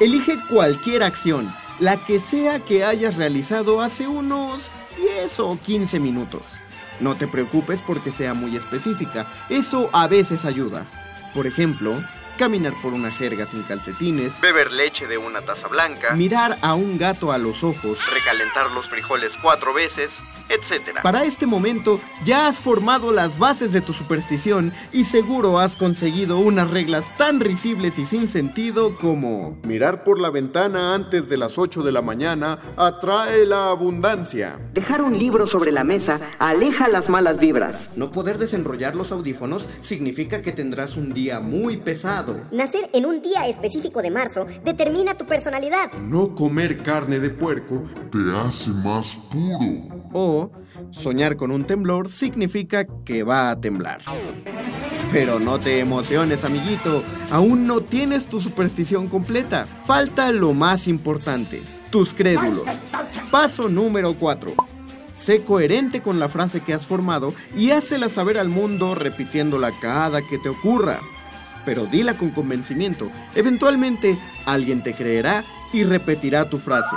Elige 0.00 0.38
cualquier 0.50 1.02
acción, 1.02 1.52
la 1.78 1.96
que 1.96 2.20
sea 2.20 2.60
que 2.60 2.84
hayas 2.84 3.16
realizado 3.16 3.80
hace 3.80 4.06
unos 4.06 4.70
10 4.96 5.40
o 5.40 5.58
15 5.58 6.00
minutos. 6.00 6.42
No 7.00 7.14
te 7.14 7.26
preocupes 7.26 7.80
porque 7.86 8.12
sea 8.12 8.34
muy 8.34 8.56
específica, 8.56 9.26
eso 9.48 9.90
a 9.92 10.06
veces 10.06 10.44
ayuda. 10.44 10.86
Por 11.34 11.46
ejemplo, 11.46 11.94
caminar 12.36 12.74
por 12.80 12.92
una 12.92 13.10
jerga 13.10 13.46
sin 13.46 13.62
calcetines, 13.62 14.40
beber 14.40 14.72
leche 14.72 15.06
de 15.06 15.18
una 15.18 15.40
taza 15.42 15.68
blanca, 15.68 16.14
mirar 16.14 16.58
a 16.60 16.74
un 16.74 16.98
gato 16.98 17.32
a 17.32 17.38
los 17.38 17.64
ojos, 17.64 17.98
recalentar 18.12 18.70
los 18.72 18.88
frijoles 18.88 19.32
cuatro 19.40 19.74
veces, 19.74 20.22
etc. 20.48 21.00
Para 21.02 21.24
este 21.24 21.46
momento 21.46 22.00
ya 22.24 22.48
has 22.48 22.58
formado 22.58 23.12
las 23.12 23.38
bases 23.38 23.72
de 23.72 23.80
tu 23.80 23.92
superstición 23.92 24.72
y 24.92 25.04
seguro 25.04 25.58
has 25.58 25.76
conseguido 25.76 26.38
unas 26.38 26.70
reglas 26.70 27.04
tan 27.16 27.40
risibles 27.40 27.98
y 27.98 28.06
sin 28.06 28.28
sentido 28.28 28.96
como 28.96 29.58
mirar 29.62 30.04
por 30.04 30.20
la 30.20 30.30
ventana 30.30 30.94
antes 30.94 31.28
de 31.28 31.36
las 31.36 31.58
8 31.58 31.82
de 31.82 31.92
la 31.92 32.02
mañana 32.02 32.58
atrae 32.76 33.46
la 33.46 33.70
abundancia. 33.70 34.58
Dejar 34.72 35.02
un 35.02 35.18
libro 35.18 35.46
sobre 35.46 35.72
la 35.72 35.84
mesa 35.84 36.20
aleja 36.38 36.88
las 36.88 37.08
malas 37.08 37.38
vibras. 37.38 37.96
No 37.96 38.10
poder 38.10 38.38
desenrollar 38.38 38.94
los 38.94 39.12
audífonos 39.12 39.68
significa 39.80 40.42
que 40.42 40.52
tendrás 40.52 40.96
un 40.96 41.12
día 41.12 41.40
muy 41.40 41.76
pesado. 41.76 42.25
Nacer 42.50 42.90
en 42.92 43.06
un 43.06 43.22
día 43.22 43.46
específico 43.46 44.02
de 44.02 44.10
marzo 44.10 44.46
determina 44.64 45.14
tu 45.14 45.26
personalidad. 45.26 45.92
No 45.92 46.34
comer 46.34 46.82
carne 46.82 47.18
de 47.18 47.30
puerco 47.30 47.84
te 48.10 48.18
hace 48.36 48.70
más 48.70 49.18
puro. 49.30 49.58
O 50.12 50.50
soñar 50.90 51.36
con 51.36 51.50
un 51.50 51.64
temblor 51.64 52.10
significa 52.10 52.86
que 53.04 53.22
va 53.22 53.50
a 53.50 53.60
temblar. 53.60 54.00
Pero 55.12 55.38
no 55.38 55.58
te 55.58 55.80
emociones, 55.80 56.44
amiguito. 56.44 57.02
Aún 57.30 57.66
no 57.66 57.80
tienes 57.80 58.26
tu 58.26 58.40
superstición 58.40 59.08
completa. 59.08 59.66
Falta 59.66 60.32
lo 60.32 60.52
más 60.52 60.88
importante, 60.88 61.60
tus 61.90 62.12
crédulos. 62.12 62.64
Paso 63.30 63.68
número 63.68 64.14
4. 64.14 64.52
Sé 65.14 65.42
coherente 65.42 66.02
con 66.02 66.18
la 66.18 66.28
frase 66.28 66.60
que 66.60 66.74
has 66.74 66.86
formado 66.86 67.32
y 67.56 67.70
hácela 67.70 68.08
saber 68.08 68.36
al 68.36 68.48
mundo 68.48 68.94
repitiéndola 68.94 69.72
cada 69.80 70.20
que 70.20 70.38
te 70.38 70.50
ocurra 70.50 71.00
pero 71.66 71.84
dila 71.84 72.14
con 72.14 72.30
convencimiento. 72.30 73.10
Eventualmente 73.34 74.16
alguien 74.46 74.82
te 74.82 74.94
creerá 74.94 75.44
y 75.72 75.84
repetirá 75.84 76.48
tu 76.48 76.58
frase. 76.58 76.96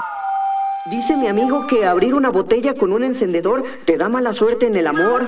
Dice 0.90 1.18
mi 1.18 1.28
amigo 1.28 1.68
que 1.68 1.86
abrir 1.86 2.14
una 2.14 2.30
botella 2.30 2.74
con 2.74 2.94
un 2.94 3.04
encendedor 3.04 3.66
te 3.84 3.98
da 3.98 4.08
mala 4.08 4.34
suerte 4.34 4.68
en 4.68 4.76
el 4.76 4.88
amor. 4.88 5.28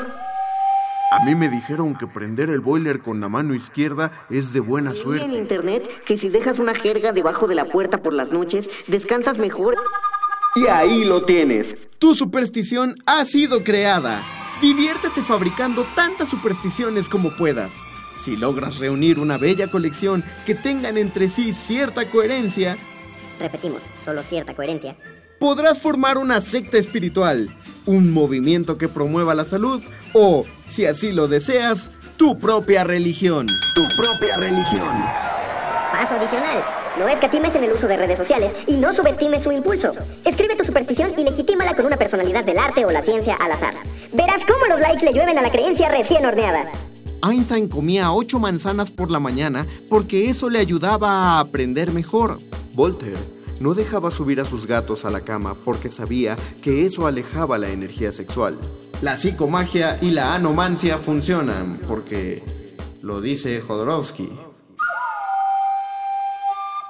A 1.11 1.25
mí 1.25 1.35
me 1.35 1.49
dijeron 1.49 1.93
que 1.95 2.07
prender 2.07 2.49
el 2.49 2.61
boiler 2.61 3.01
con 3.01 3.19
la 3.19 3.27
mano 3.27 3.53
izquierda 3.53 4.13
es 4.29 4.53
de 4.53 4.61
buena 4.61 4.93
suerte. 4.93 5.25
en 5.25 5.33
internet 5.33 5.83
que 6.05 6.17
si 6.17 6.29
dejas 6.29 6.57
una 6.57 6.73
jerga 6.73 7.11
debajo 7.11 7.47
de 7.47 7.55
la 7.55 7.65
puerta 7.65 8.01
por 8.01 8.13
las 8.13 8.31
noches, 8.31 8.69
descansas 8.87 9.37
mejor. 9.37 9.75
Y 10.55 10.67
ahí 10.67 11.03
lo 11.03 11.23
tienes. 11.25 11.89
Tu 11.99 12.15
superstición 12.15 12.95
ha 13.05 13.25
sido 13.25 13.61
creada. 13.63 14.23
Diviértete 14.61 15.21
fabricando 15.21 15.85
tantas 15.95 16.29
supersticiones 16.29 17.09
como 17.09 17.35
puedas. 17.35 17.73
Si 18.23 18.35
logras 18.35 18.77
reunir 18.77 19.19
una 19.19 19.37
bella 19.37 19.67
colección 19.67 20.23
que 20.45 20.53
tengan 20.55 20.97
entre 20.97 21.27
sí 21.29 21.53
cierta 21.53 22.05
coherencia, 22.09 22.77
Repetimos, 23.39 23.81
solo 24.05 24.21
cierta 24.21 24.53
coherencia. 24.53 24.95
podrás 25.39 25.81
formar 25.81 26.19
una 26.19 26.41
secta 26.41 26.77
espiritual, 26.77 27.49
un 27.87 28.11
movimiento 28.13 28.77
que 28.77 28.87
promueva 28.87 29.33
la 29.33 29.45
salud 29.45 29.81
o, 30.13 30.45
si 30.67 30.85
así 30.85 31.11
lo 31.11 31.27
deseas, 31.27 31.89
tu 32.17 32.37
propia 32.37 32.83
religión. 32.83 33.47
Tu 33.73 33.81
propia 33.97 34.37
religión. 34.37 34.87
Paso 35.91 36.13
adicional. 36.13 36.63
No 36.99 37.07
escatimes 37.07 37.55
en 37.55 37.63
el 37.63 37.71
uso 37.71 37.87
de 37.87 37.97
redes 37.97 38.17
sociales 38.19 38.51
y 38.67 38.75
no 38.77 38.93
subestimes 38.93 39.41
su 39.41 39.51
impulso. 39.51 39.93
Escribe 40.23 40.55
tu 40.55 40.65
superstición 40.65 41.13
y 41.17 41.23
legitímala 41.23 41.73
con 41.73 41.87
una 41.87 41.97
personalidad 41.97 42.43
del 42.43 42.59
arte 42.59 42.85
o 42.85 42.91
la 42.91 43.01
ciencia 43.01 43.35
al 43.35 43.53
azar. 43.53 43.73
Verás 44.13 44.45
cómo 44.45 44.67
los 44.67 44.79
likes 44.79 45.03
le 45.05 45.13
llueven 45.13 45.39
a 45.39 45.41
la 45.41 45.49
creencia 45.49 45.89
recién 45.89 46.23
horneada. 46.25 46.65
Einstein 47.23 47.67
comía 47.67 48.11
ocho 48.11 48.39
manzanas 48.39 48.91
por 48.91 49.11
la 49.11 49.19
mañana 49.19 49.65
porque 49.89 50.29
eso 50.29 50.49
le 50.49 50.59
ayudaba 50.59 51.09
a 51.09 51.39
aprender 51.39 51.91
mejor. 51.91 52.39
Voltaire 52.73 53.17
no 53.59 53.75
dejaba 53.75 54.09
subir 54.09 54.41
a 54.41 54.45
sus 54.45 54.65
gatos 54.65 55.05
a 55.05 55.11
la 55.11 55.21
cama 55.21 55.55
porque 55.63 55.87
sabía 55.89 56.35
que 56.61 56.85
eso 56.85 57.05
alejaba 57.05 57.59
la 57.59 57.69
energía 57.69 58.11
sexual. 58.11 58.57
La 59.01 59.17
psicomagia 59.17 59.99
y 60.01 60.11
la 60.11 60.33
anomancia 60.33 60.97
funcionan 60.97 61.79
porque 61.87 62.43
lo 63.01 63.21
dice 63.21 63.61
Jodorowsky. 63.61 64.29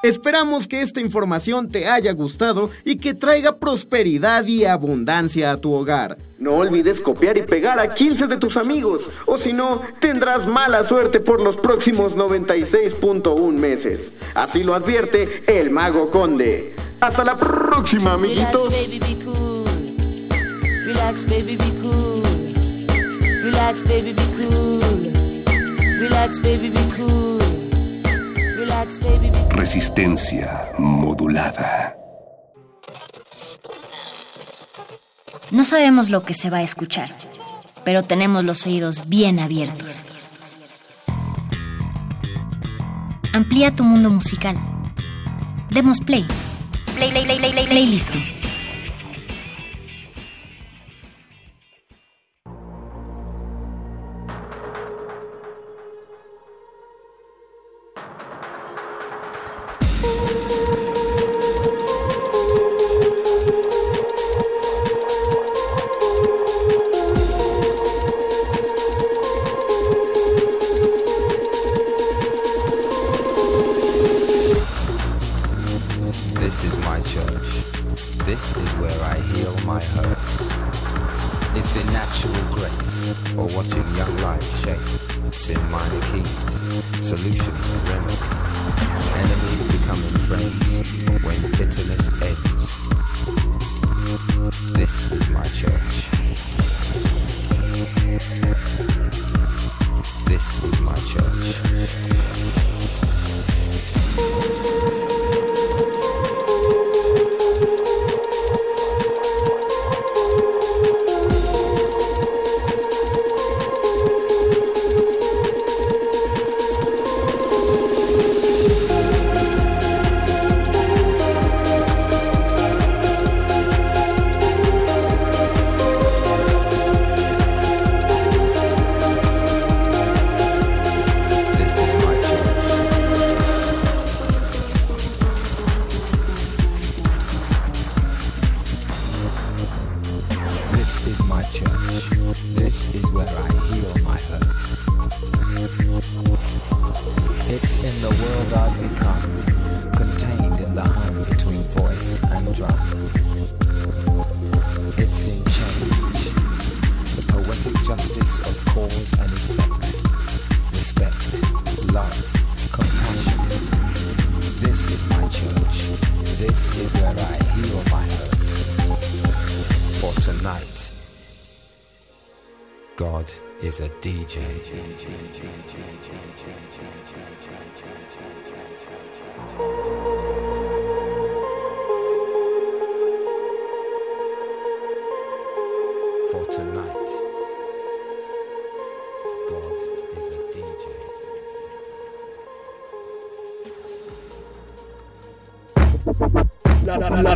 Esperamos 0.03 0.67
que 0.67 0.81
esta 0.81 0.99
información 0.99 1.69
te 1.69 1.87
haya 1.87 2.11
gustado 2.13 2.71
y 2.83 2.95
que 2.95 3.13
traiga 3.13 3.57
prosperidad 3.57 4.47
y 4.47 4.65
abundancia 4.65 5.51
a 5.51 5.57
tu 5.57 5.73
hogar. 5.73 6.17
No 6.39 6.55
olvides 6.55 6.99
copiar 6.99 7.37
y 7.37 7.43
pegar 7.43 7.79
a 7.79 7.93
15 7.93 8.25
de 8.25 8.37
tus 8.37 8.57
amigos, 8.57 9.07
o 9.27 9.37
si 9.37 9.53
no, 9.53 9.83
tendrás 9.99 10.47
mala 10.47 10.83
suerte 10.85 11.19
por 11.19 11.39
los 11.39 11.55
próximos 11.55 12.15
96.1 12.15 13.51
meses. 13.51 14.11
Así 14.33 14.63
lo 14.63 14.73
advierte 14.73 15.43
el 15.45 15.69
Mago 15.69 16.09
Conde. 16.09 16.73
Hasta 16.99 17.23
la 17.23 17.37
próxima, 17.37 18.13
amiguitos. 18.13 18.73
Relax, 20.83 21.25
baby, 21.25 21.55
be 21.55 21.71
cool. 21.81 22.23
Relax, 23.43 23.83
baby, 23.87 24.13
be 24.13 24.23
cool. 24.39 24.81
Relax, 25.99 26.41
baby, 26.41 26.69
be 26.69 26.97
cool. 26.97 27.30
Resistencia 29.49 30.71
modulada. 30.77 31.95
No 35.51 35.63
sabemos 35.65 36.09
lo 36.09 36.23
que 36.23 36.33
se 36.33 36.49
va 36.49 36.57
a 36.57 36.61
escuchar, 36.61 37.09
pero 37.83 38.03
tenemos 38.03 38.45
los 38.45 38.65
oídos 38.65 39.09
bien 39.09 39.39
abiertos. 39.39 40.05
Amplía 43.33 43.75
tu 43.75 43.83
mundo 43.83 44.09
musical. 44.09 44.57
Demos 45.69 45.99
play. 45.99 46.25
Play, 46.95 47.11
play, 47.11 47.25
play, 47.25 47.37
play, 47.39 47.51
play, 47.51 47.67
play, 47.67 47.85
listo. 47.85 48.17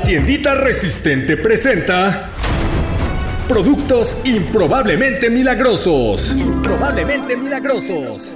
Tiendita 0.05 0.53
resistente 0.53 1.35
presenta 1.35 2.29
productos 3.49 4.15
improbablemente 4.23 5.31
milagrosos. 5.31 6.31
Improbablemente 6.37 7.35
milagrosos. 7.35 8.35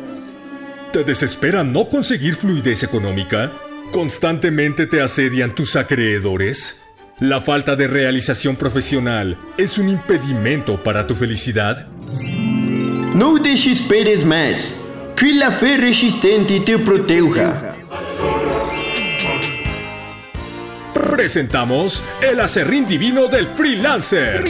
¿Te 0.91 1.03
desespera 1.03 1.63
no 1.63 1.87
conseguir 1.87 2.35
fluidez 2.35 2.81
económica? 2.81 3.51
¿Constantemente 3.91 4.87
te 4.87 4.99
asedian 4.99 5.53
tus 5.53 5.75
acreedores? 5.75 6.81
¿La 7.19 7.39
falta 7.39 7.75
de 7.75 7.87
realización 7.87 8.55
profesional 8.55 9.37
es 9.55 9.77
un 9.77 9.89
impedimento 9.89 10.83
para 10.83 11.05
tu 11.05 11.13
felicidad? 11.13 11.87
No 13.13 13.37
desesperes 13.37 14.25
más. 14.25 14.73
Que 15.15 15.33
la 15.33 15.51
fe 15.51 15.77
resistente 15.77 16.61
te 16.61 16.79
proteja. 16.79 17.68
Presentamos 21.19 22.01
el 22.21 22.39
acerrín 22.39 22.87
divino 22.87 23.27
del 23.27 23.47
freelancer. 23.47 24.41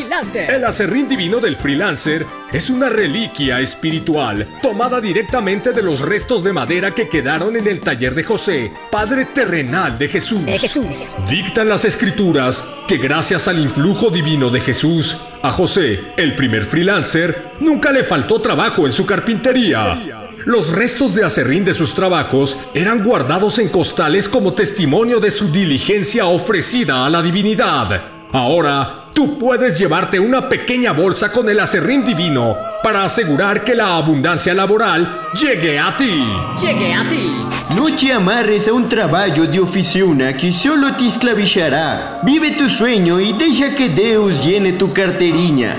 El 0.48 0.64
acerrín 0.64 1.10
divino 1.10 1.40
del 1.40 1.56
freelancer 1.56 2.28
es 2.54 2.70
una 2.70 2.90
reliquia 2.90 3.60
espiritual 3.60 4.46
tomada 4.62 5.02
directamente 5.02 5.72
de 5.72 5.82
los 5.82 6.00
restos 6.00 6.44
de 6.44 6.54
madera 6.54 6.92
que 6.92 7.10
quedaron 7.10 7.56
en 7.56 7.66
el 7.66 7.80
taller 7.80 8.14
de 8.14 8.24
José, 8.24 8.72
padre 8.92 9.26
terrenal 9.26 9.98
de 9.98 10.10
Jesús. 10.10 10.46
De 10.46 10.60
Jesús. 10.60 10.86
Dictan 11.28 11.70
las 11.70 11.86
escrituras 11.86 12.64
que 12.88 12.98
gracias 12.98 13.48
al 13.48 13.58
influjo 13.58 14.12
divino 14.12 14.52
de 14.52 14.60
Jesús, 14.60 15.18
a 15.42 15.52
José, 15.52 16.14
el 16.18 16.36
primer 16.36 16.66
freelancer, 16.66 17.54
nunca 17.60 17.92
le 17.92 18.04
faltó 18.04 18.42
trabajo 18.42 18.86
en 18.86 18.92
su 18.92 19.08
carpintería. 19.08 20.09
Los 20.50 20.72
restos 20.72 21.14
de 21.14 21.24
acerrín 21.24 21.64
de 21.64 21.76
sus 21.76 21.94
trabajos 21.94 22.58
eran 22.74 23.04
guardados 23.04 23.60
en 23.60 23.70
costales 23.70 24.28
como 24.28 24.56
testimonio 24.56 25.20
de 25.20 25.30
su 25.30 25.52
diligencia 25.52 26.26
ofrecida 26.26 27.06
a 27.06 27.10
la 27.12 27.22
divinidad. 27.22 28.02
Ahora, 28.34 29.12
tú 29.14 29.38
puedes 29.38 29.78
llevarte 29.78 30.20
una 30.20 30.50
pequeña 30.50 30.92
bolsa 30.92 31.32
con 31.32 31.48
el 31.50 31.60
acerrín 31.60 32.04
divino 32.04 32.58
para 32.82 33.04
asegurar 33.04 33.64
que 33.64 33.76
la 33.76 33.96
abundancia 33.96 34.56
laboral 34.56 35.28
llegue 35.40 35.78
a 35.78 35.96
ti. 35.96 36.26
Llegue 36.60 36.96
a 36.96 37.08
ti. 37.08 37.30
No 37.76 37.96
te 37.96 38.12
amarres 38.12 38.68
a 38.68 38.74
un 38.74 38.90
trabajo 38.90 39.46
de 39.46 39.60
oficina 39.60 40.36
que 40.36 40.52
solo 40.52 40.96
te 40.96 41.10
esclavizará. 41.10 42.22
Vive 42.24 42.54
tu 42.58 42.68
sueño 42.68 43.20
y 43.20 43.34
deja 43.34 43.76
que 43.76 43.90
Dios 43.90 44.44
llene 44.44 44.74
tu 44.74 44.92
carteriña. 44.94 45.78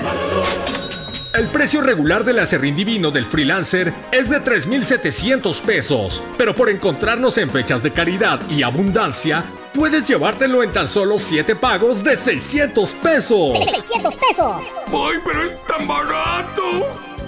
El 1.33 1.47
precio 1.47 1.79
regular 1.79 2.25
del 2.25 2.39
acerrín 2.39 2.75
divino 2.75 3.09
del 3.09 3.25
freelancer 3.25 3.93
es 4.11 4.29
de 4.29 4.43
3.700 4.43 5.61
pesos, 5.61 6.21
pero 6.37 6.53
por 6.53 6.69
encontrarnos 6.69 7.37
en 7.37 7.49
fechas 7.49 7.81
de 7.81 7.91
caridad 7.91 8.41
y 8.49 8.63
abundancia, 8.63 9.41
puedes 9.73 10.05
llevártelo 10.05 10.61
en 10.61 10.71
tan 10.71 10.89
solo 10.89 11.17
7 11.17 11.55
pagos 11.55 12.03
de 12.03 12.17
600 12.17 12.93
pesos. 12.95 13.37
¡600 13.57 14.17
pesos! 14.17 14.65
¡Ay, 14.87 15.19
pero 15.25 15.43
es 15.43 15.65
tan 15.67 15.87
barato! 15.87 16.61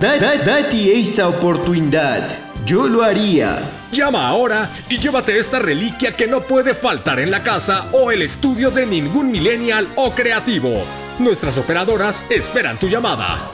date 0.02 1.00
esta 1.00 1.30
oportunidad. 1.30 2.38
Yo 2.66 2.90
lo 2.90 3.04
haría. 3.04 3.60
Llama 3.94 4.28
ahora 4.28 4.70
y 4.90 4.98
llévate 4.98 5.38
esta 5.38 5.60
reliquia 5.60 6.14
que 6.14 6.28
no 6.28 6.42
puede 6.42 6.74
faltar 6.74 7.22
en 7.22 7.32
la 7.32 7.42
casa 7.42 7.88
o 7.94 8.12
el 8.12 8.22
estudio 8.22 8.70
de 8.70 8.86
ningún 8.86 9.32
millennial 9.32 9.88
o 9.96 10.12
creativo. 10.12 10.84
Nuestras 11.20 11.58
operadoras 11.58 12.26
esperan 12.30 12.78
tu 12.78 12.90
llamada. 12.90 13.53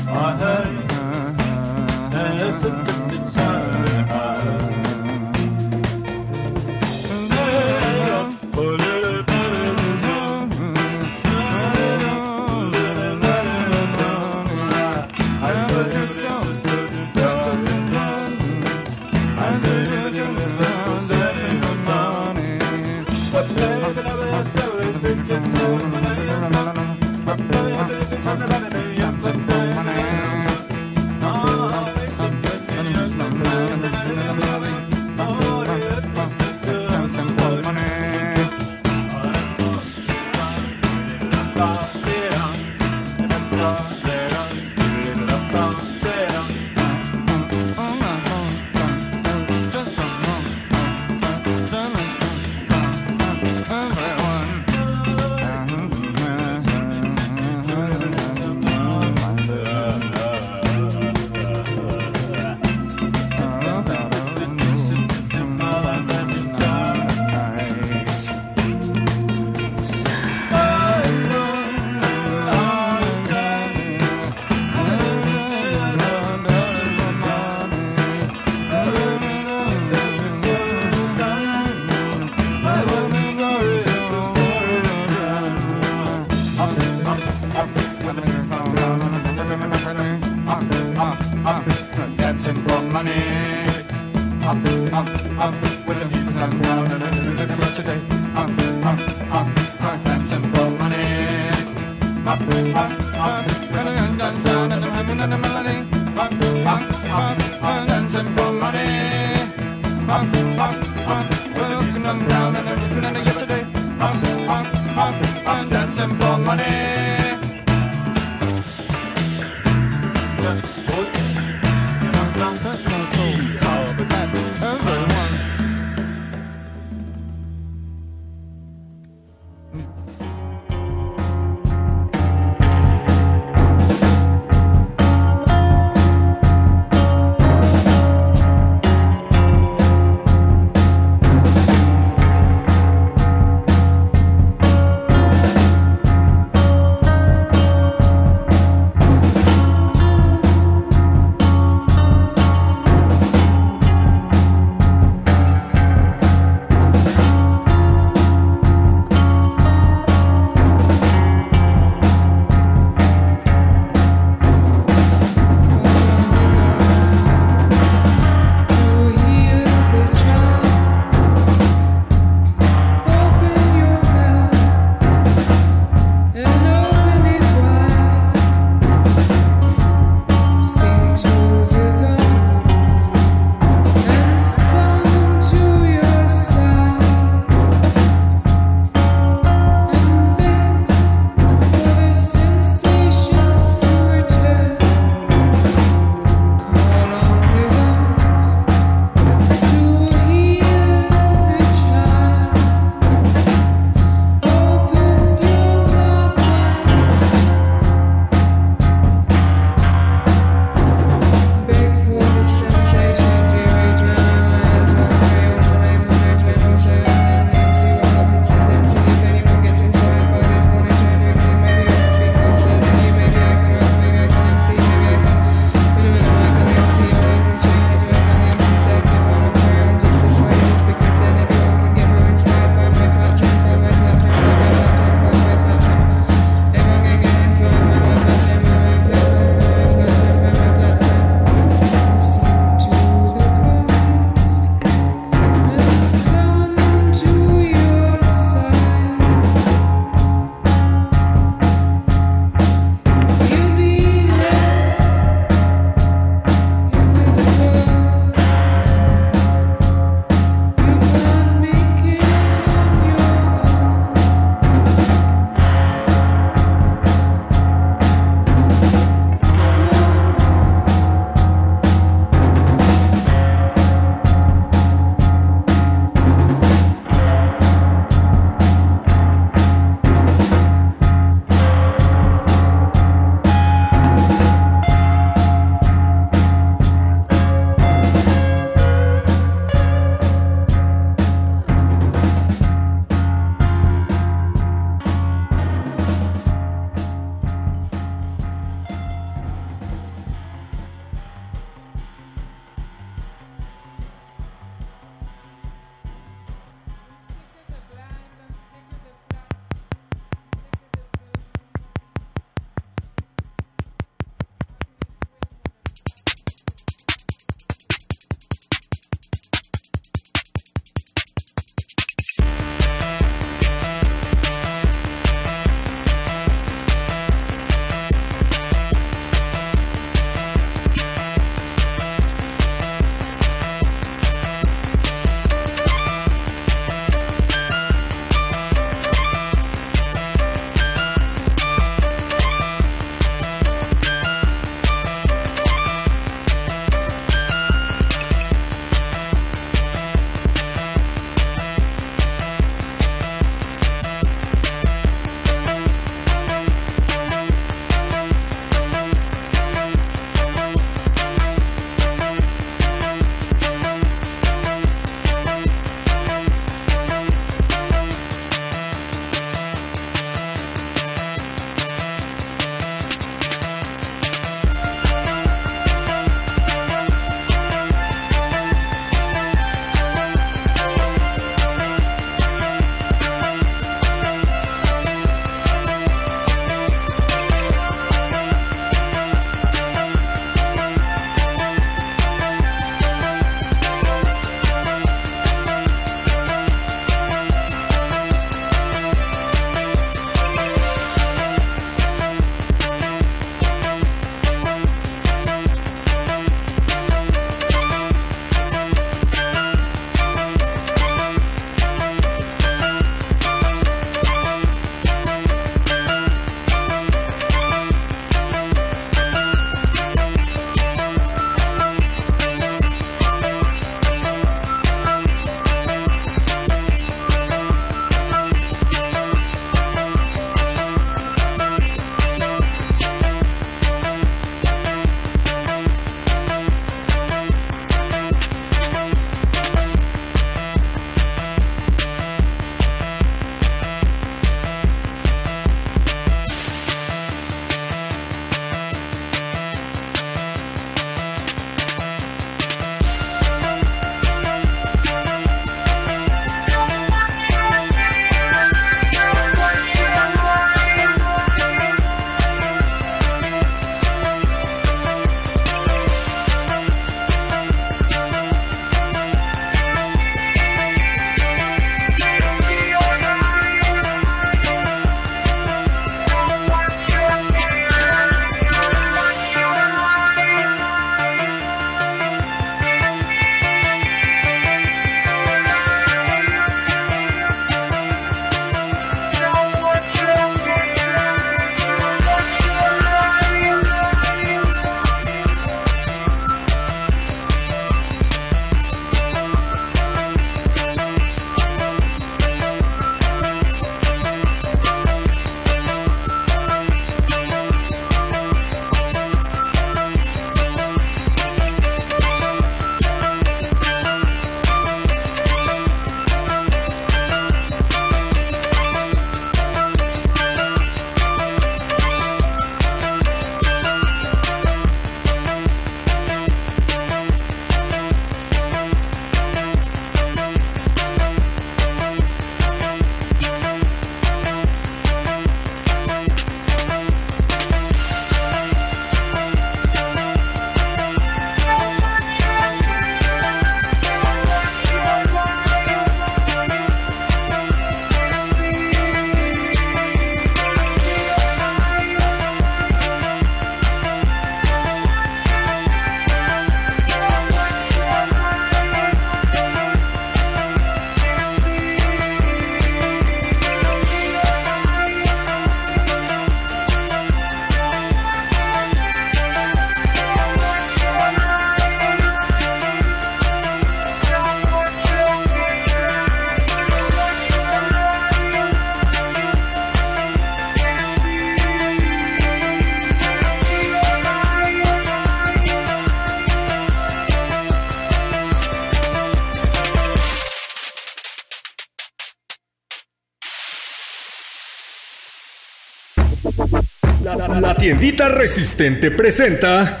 La, 597.60 597.74
tiendita 597.74 598.28
resistente 598.28 599.10
presenta 599.10 600.00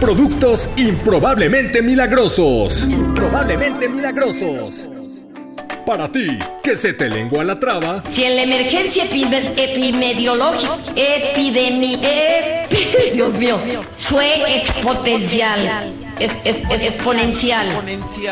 productos 0.00 0.68
improbablemente 0.76 1.80
milagrosos. 1.82 2.84
Improbablemente 2.84 3.88
milagrosos. 3.88 4.88
Para 5.86 6.10
ti, 6.10 6.38
que 6.62 6.76
se 6.76 6.92
te 6.92 7.08
lengua 7.08 7.44
la 7.44 7.58
traba, 7.58 8.02
Si 8.10 8.22
en 8.24 8.36
la 8.36 8.42
emergencia 8.42 9.04
epidemiológica, 9.04 10.76
epidemi, 10.94 11.96
epi- 11.96 13.12
Dios 13.14 13.32
mío, 13.34 13.58
fue 13.96 14.58
exponencial, 14.58 15.92
es, 16.20 16.32
es- 16.44 16.58
es- 16.70 16.80
exponencial. 16.82 17.68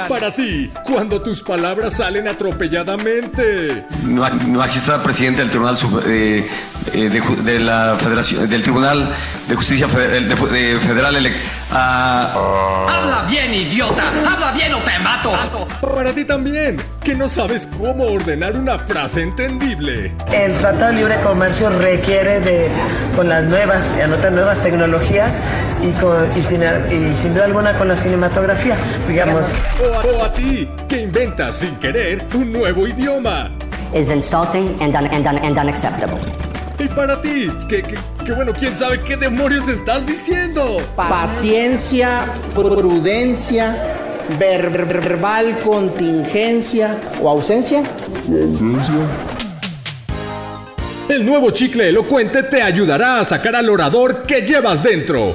para 0.09 0.35
ti, 0.35 0.71
cuando 0.85 1.21
tus 1.21 1.43
palabras 1.43 1.95
salen 1.95 2.29
atropelladamente. 2.29 3.85
Ma- 4.05 4.31
Magistrado 4.31 5.03
presidente 5.03 5.43
del 5.43 5.51
Tribunal 5.51 5.77
eh, 6.07 6.49
eh, 6.93 7.23
de, 7.43 7.59
la 7.61 7.97
Federación 7.99 8.49
del 8.49 8.63
Tribunal 8.63 9.09
de 9.49 9.55
Justicia 9.55 9.87
de- 9.87 10.21
de 10.21 10.77
Federal 10.81 11.15
elec- 11.17 11.37
ah, 11.73 12.87
Habla 12.89 13.23
bien, 13.29 13.53
idiota. 13.55 14.05
Habla 14.09 14.53
bien 14.53 14.73
o 14.75 14.79
te 14.79 14.99
mato. 15.01 15.33
Para 15.81 16.13
ti 16.13 16.25
también, 16.25 16.77
que 17.03 17.15
no 17.15 17.29
sabes 17.29 17.69
cómo 17.77 18.05
ordenar 18.05 18.57
una 18.57 18.79
frase 18.79 19.23
entendible. 19.23 20.13
El 20.33 20.59
Tratado 20.59 20.87
de 20.89 20.93
Libre 20.95 21.21
Comercio 21.23 21.71
requiere 21.71 22.41
de, 22.41 22.69
con 23.15 23.29
las 23.29 23.45
nuevas, 23.45 23.87
y 23.97 24.01
anotar 24.01 24.33
nuevas 24.33 24.59
tecnologías 24.63 25.31
y, 25.83 25.91
con, 26.01 26.27
y, 26.37 26.43
sin, 26.43 26.63
y 26.63 27.17
sin 27.19 27.35
duda 27.35 27.45
alguna 27.47 27.76
con 27.79 27.89
la 27.89 27.97
cinematografía, 27.97 28.77
digamos. 29.09 29.45
O 29.81 29.95
a, 29.95 30.05
o 30.21 30.25
a 30.25 30.33
ti, 30.33 30.69
que 30.89 31.03
inventas 31.03 31.57
sin 31.57 31.75
querer 31.77 32.25
un 32.35 32.53
nuevo 32.53 32.87
idioma. 32.87 33.51
is 33.95 34.11
insulting 34.11 34.77
and, 34.81 34.95
un- 34.97 35.07
and, 35.07 35.27
un- 35.27 35.39
and 35.45 35.59
unacceptable. 35.59 36.19
Y 36.79 36.89
para 36.89 37.21
ti, 37.23 37.51
que, 37.69 37.83
que, 37.83 37.95
que 38.25 38.33
bueno, 38.33 38.53
quién 38.53 38.75
sabe 38.77 38.99
qué 39.01 39.17
demonios 39.17 39.67
estás 39.69 40.07
diciendo. 40.07 40.79
Paciencia, 40.97 42.27
prudencia, 42.55 43.95
ver- 44.39 44.69
ver- 44.71 44.85
verbal 44.87 45.57
contingencia 45.65 46.97
o 47.23 47.31
ausencia. 47.31 47.83
El 51.09 51.25
nuevo 51.25 51.51
chicle 51.53 51.89
elocuente 51.89 52.43
te 52.43 52.61
ayudará 52.61 53.21
a 53.21 53.25
sacar 53.25 53.55
al 53.55 53.71
orador 53.71 54.25
que 54.25 54.43
llevas 54.43 54.83
dentro. 54.83 55.33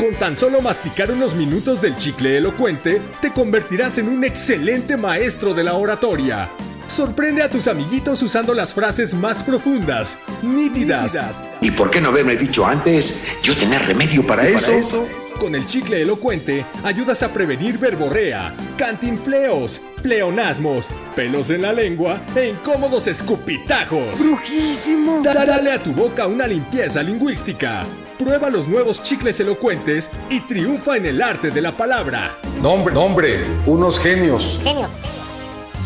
Con 0.00 0.14
tan 0.14 0.34
solo 0.34 0.62
masticar 0.62 1.10
unos 1.10 1.34
minutos 1.34 1.82
del 1.82 1.94
chicle 1.94 2.38
elocuente, 2.38 3.02
te 3.20 3.30
convertirás 3.34 3.98
en 3.98 4.08
un 4.08 4.24
excelente 4.24 4.96
maestro 4.96 5.52
de 5.52 5.62
la 5.62 5.74
oratoria. 5.74 6.48
Sorprende 6.88 7.42
a 7.42 7.50
tus 7.50 7.68
amiguitos 7.68 8.22
usando 8.22 8.54
las 8.54 8.72
frases 8.72 9.12
más 9.12 9.42
profundas, 9.42 10.16
nítidas. 10.40 11.18
¿Y 11.60 11.70
por 11.72 11.90
qué 11.90 12.00
no 12.00 12.08
haberme 12.08 12.34
dicho 12.34 12.64
antes 12.64 13.22
yo 13.42 13.54
tener 13.54 13.82
remedio 13.82 14.26
para 14.26 14.48
eso? 14.48 15.06
Con 15.38 15.54
el 15.54 15.66
chicle 15.66 16.00
elocuente 16.00 16.64
ayudas 16.82 17.22
a 17.22 17.30
prevenir 17.30 17.76
verborrea, 17.76 18.56
cantinfleos, 18.78 19.82
pleonasmos, 20.02 20.88
pelos 21.14 21.50
en 21.50 21.60
la 21.60 21.74
lengua 21.74 22.22
e 22.34 22.48
incómodos 22.48 23.06
escupitajos. 23.06 24.18
¡Brujísimo! 24.18 25.20
Dale 25.22 25.72
a 25.72 25.82
tu 25.82 25.92
boca 25.92 26.26
una 26.26 26.46
limpieza 26.46 27.02
lingüística. 27.02 27.84
Prueba 28.20 28.50
los 28.50 28.68
nuevos 28.68 29.02
chicles 29.02 29.40
elocuentes 29.40 30.10
y 30.28 30.40
triunfa 30.40 30.98
en 30.98 31.06
el 31.06 31.22
arte 31.22 31.50
de 31.50 31.62
la 31.62 31.72
palabra. 31.72 32.36
Nombre, 32.60 32.92
nombre, 32.92 33.38
unos 33.64 33.98
genios. 33.98 34.60
Genios. 34.62 34.90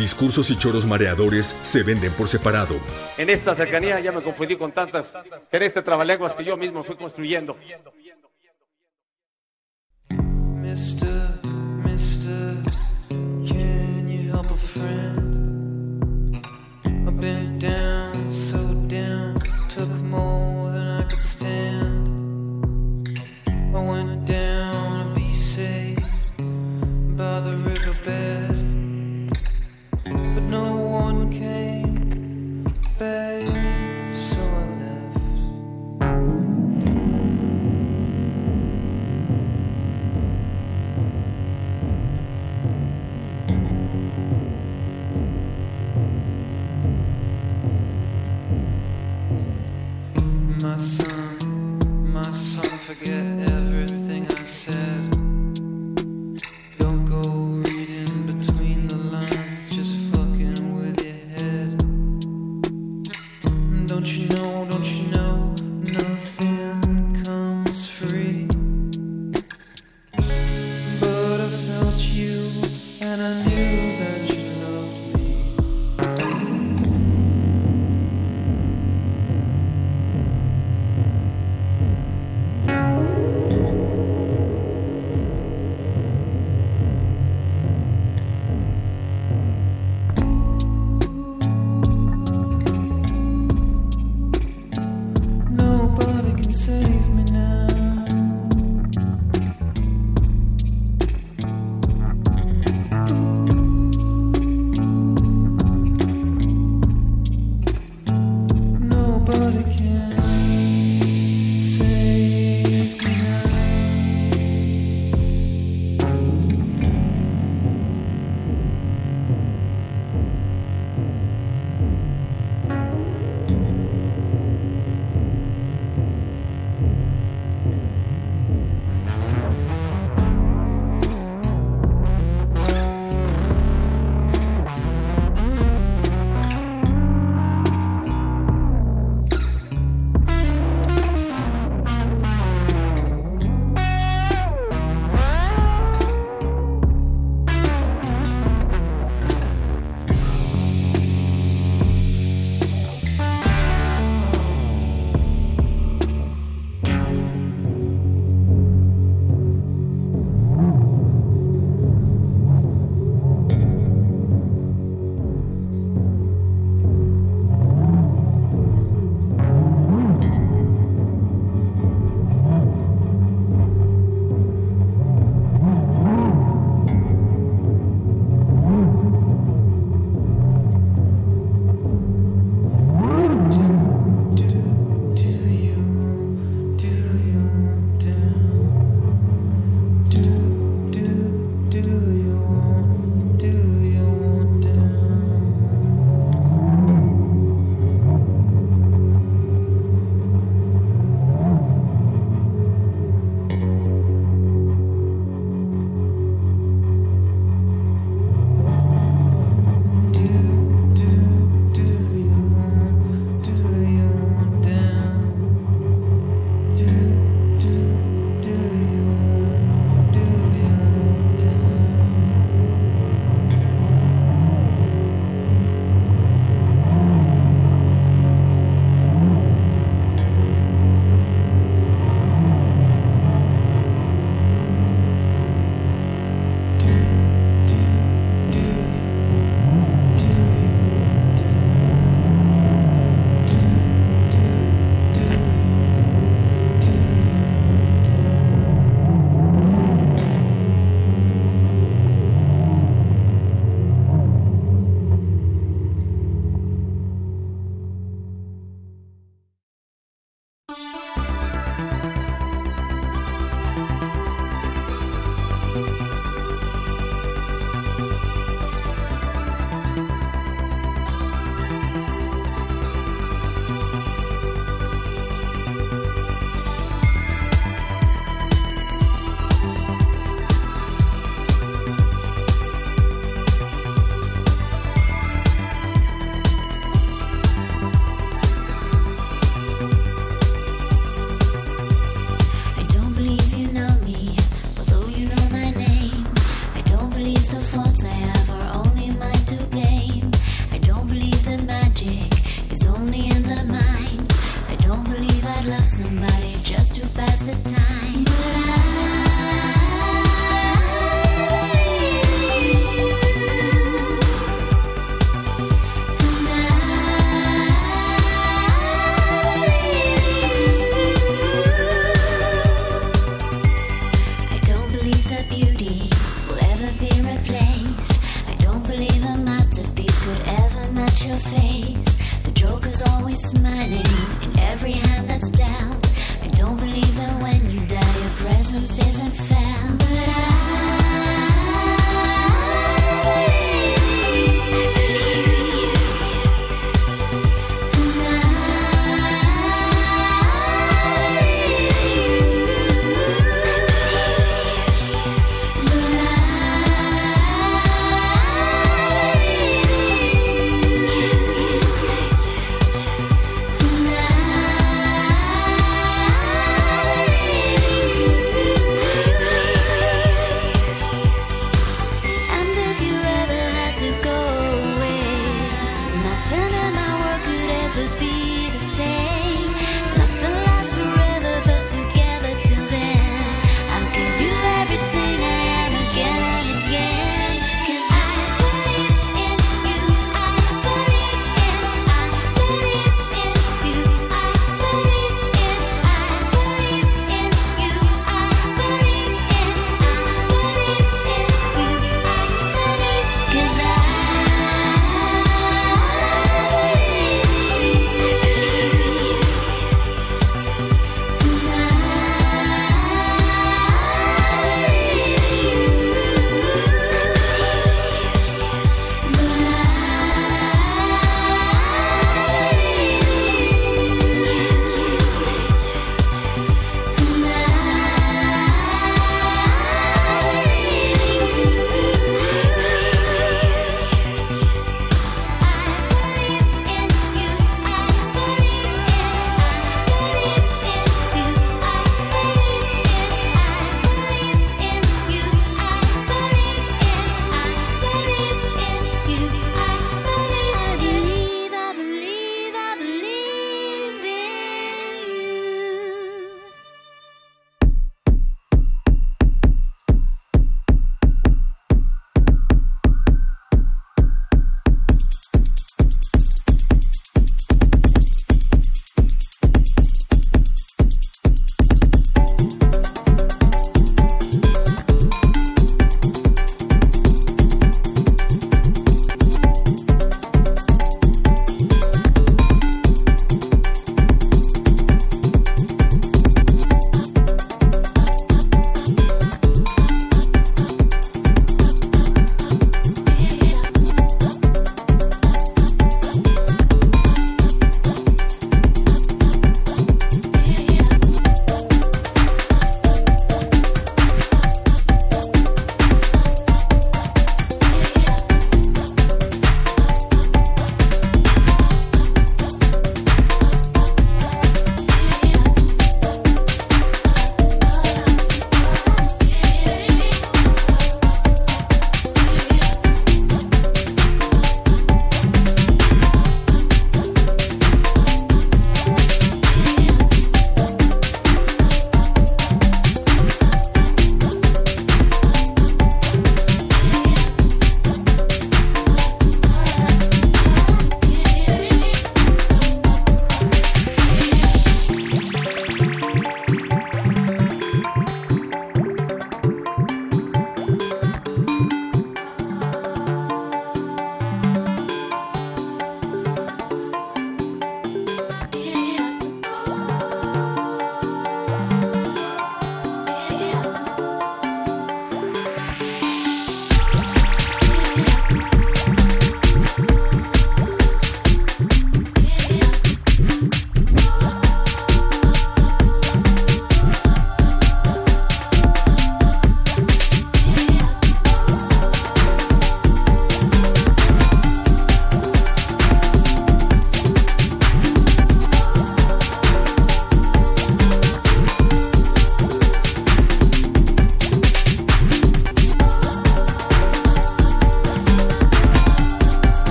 Discursos 0.00 0.50
y 0.50 0.56
choros 0.56 0.84
mareadores 0.84 1.54
se 1.62 1.84
venden 1.84 2.10
por 2.14 2.26
separado. 2.26 2.74
En 3.18 3.30
esta 3.30 3.54
cercanía 3.54 4.00
ya 4.00 4.10
me 4.10 4.20
confundí 4.20 4.56
con 4.56 4.72
tantas 4.72 5.12
en 5.52 5.62
este 5.62 5.80
trabalenguas 5.82 6.34
que 6.34 6.44
yo 6.44 6.56
mismo 6.56 6.82
fui 6.82 6.96
construyendo. 6.96 7.56
Mister, 10.60 11.40
mister, 11.84 12.64
can 13.46 14.08
you 14.08 14.32
help 14.32 14.50
a 14.50 14.56
friend? 14.56 15.23
Down 24.24 24.53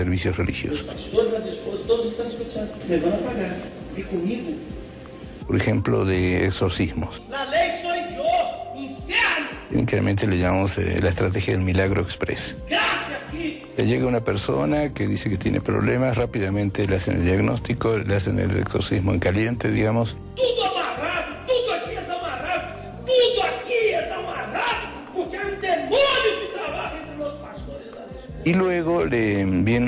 servicios 0.00 0.38
religiosos. 0.38 0.86
Todos 1.86 2.06
están 2.06 2.26
escuchando. 2.28 2.72
Me 2.88 2.96
van 2.96 3.12
a 3.12 3.18
pagar. 3.18 3.56
Y 3.94 4.02
conmigo. 4.02 4.52
Por 5.46 5.56
ejemplo, 5.56 6.06
de 6.06 6.46
exorcismos. 6.46 7.20
La 7.28 7.44
ley 7.44 7.70
soy 7.82 7.98
yo. 8.16 8.80
Infierno. 8.80 9.78
Incremente 9.78 10.26
le 10.26 10.38
llamamos 10.38 10.78
eh, 10.78 11.00
la 11.02 11.10
estrategia 11.10 11.52
del 11.52 11.62
milagro 11.62 12.00
express. 12.00 12.56
Gracias. 12.66 13.10
Le 13.76 13.86
llega 13.86 14.06
una 14.06 14.24
persona 14.24 14.94
que 14.94 15.06
dice 15.06 15.28
que 15.28 15.36
tiene 15.36 15.60
problemas, 15.60 16.16
rápidamente 16.16 16.86
le 16.86 16.96
hacen 16.96 17.16
el 17.16 17.24
diagnóstico, 17.24 17.98
le 17.98 18.14
hacen 18.16 18.38
el 18.38 18.56
exorcismo 18.56 19.12
en 19.12 19.20
caliente, 19.20 19.70
digamos. 19.70 20.16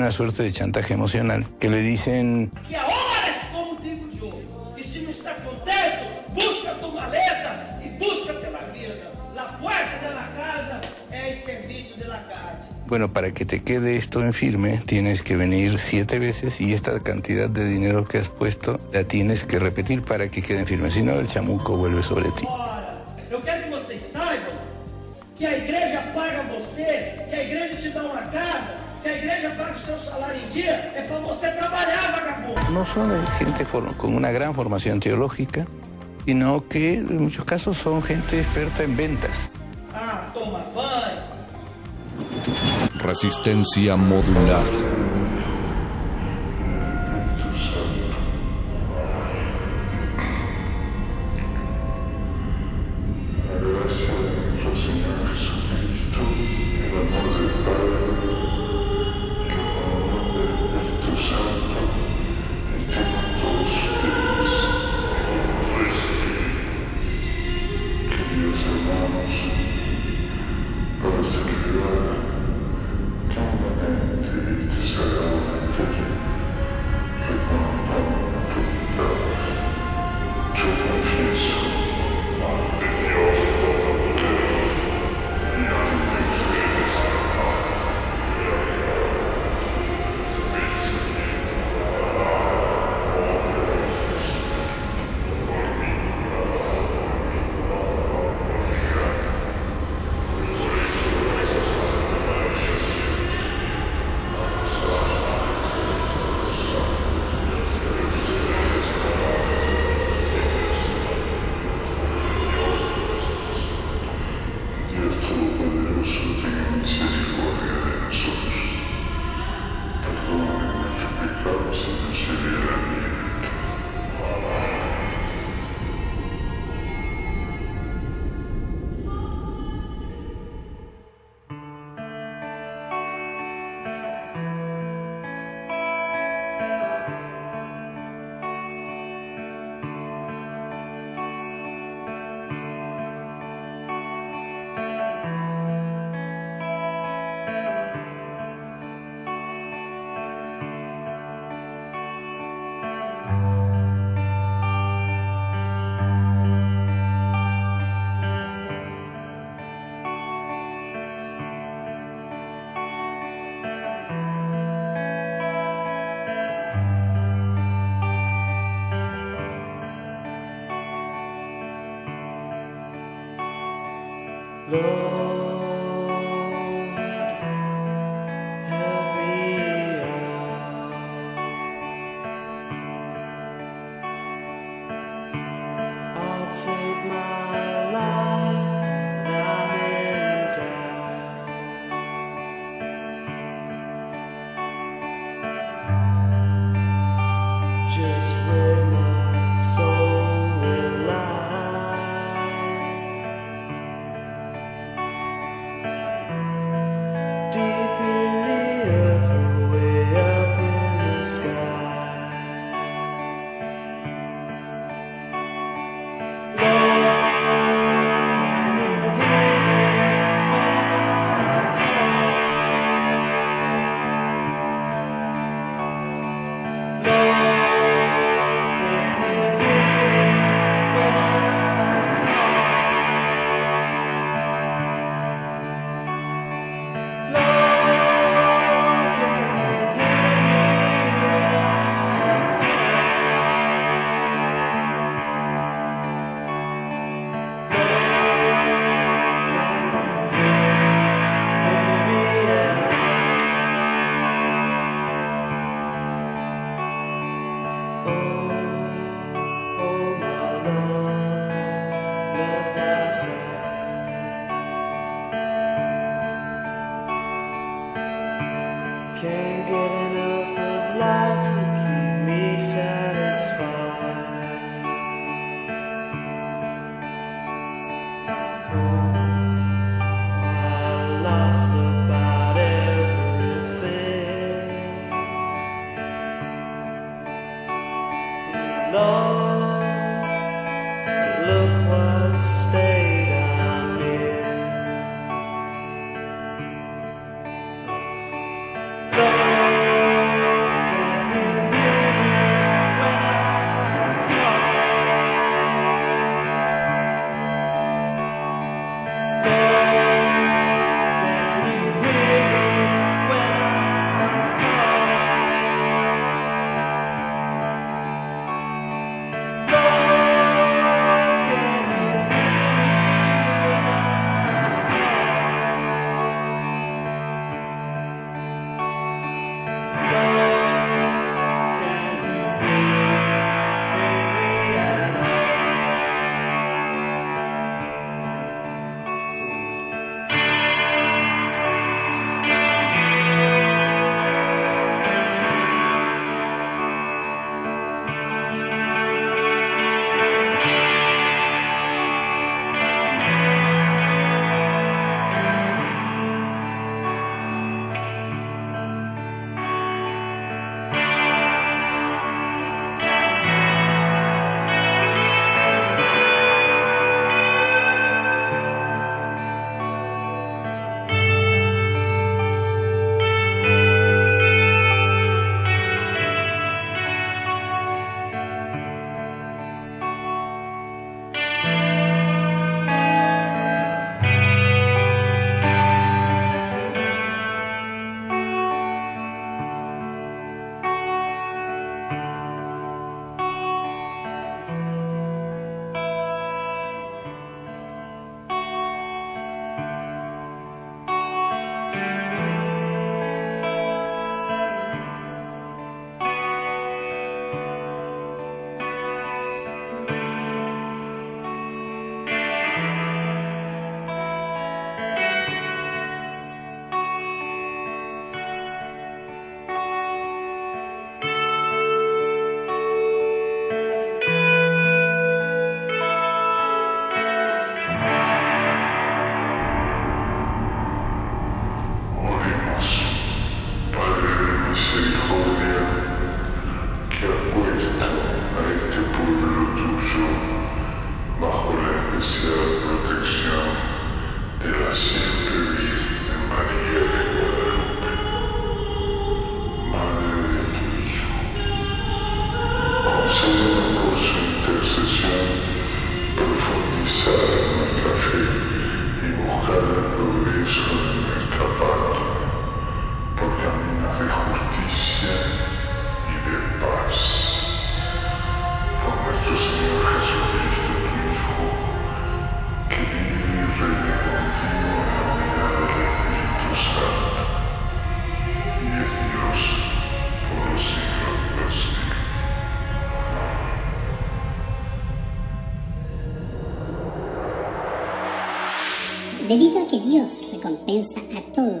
Una 0.03 0.11
suerte 0.11 0.43
de 0.43 0.51
chantaje 0.51 0.95
emocional 0.95 1.47
que 1.61 1.69
le 1.69 1.79
dicen, 1.79 2.51
Que 2.67 2.75
ahora 2.75 2.93
es 3.29 3.45
como 3.53 3.79
digo 3.79 4.09
yo. 4.11 4.75
Y 4.77 4.83
si 4.83 4.99
no 5.01 5.09
está 5.11 5.37
contento, 5.37 6.25
busca 6.33 6.73
tu 6.73 6.91
maleta 6.91 7.79
y 7.81 7.97
búscate 7.97 8.51
la 8.51 8.65
vida. 8.73 8.95
La 9.33 9.57
puerta 9.59 9.99
de 10.03 10.13
la 10.13 10.29
casa 10.35 10.81
es 11.09 11.37
el 11.37 11.45
servicio 11.45 11.95
de 11.95 12.07
la 12.09 12.27
casa. 12.27 12.67
bueno, 12.85 13.13
para 13.13 13.33
que 13.33 13.45
te 13.45 13.61
quede 13.61 13.95
esto 13.95 14.21
en 14.21 14.33
firme, 14.33 14.83
tienes 14.85 15.23
que 15.23 15.37
venir 15.37 15.79
siete 15.79 16.19
veces 16.19 16.59
y 16.59 16.73
esta 16.73 16.99
cantidad 16.99 17.49
de 17.49 17.65
dinero 17.65 18.03
que 18.03 18.17
has 18.17 18.27
puesto 18.27 18.81
la 18.91 19.05
tienes 19.05 19.45
que 19.45 19.57
repetir 19.57 20.01
para 20.01 20.27
que 20.27 20.41
quede 20.41 20.59
en 20.59 20.67
firme. 20.67 20.91
Si 20.91 21.01
no, 21.01 21.13
el 21.13 21.27
chamuco 21.27 21.77
vuelve 21.77 22.03
sobre 22.03 22.29
ti. 22.31 22.45
Gente 33.45 33.65
con 33.97 34.15
una 34.15 34.31
gran 34.31 34.53
formación 34.53 34.99
teológica, 34.99 35.65
sino 36.25 36.67
que 36.67 36.95
en 36.95 37.23
muchos 37.23 37.43
casos 37.45 37.77
son 37.77 38.01
gente 38.01 38.39
experta 38.39 38.83
en 38.83 38.95
ventas. 38.95 39.49
Ah, 39.93 40.31
toma. 40.33 40.63
Resistencia 43.03 43.97
modular. 43.97 45.02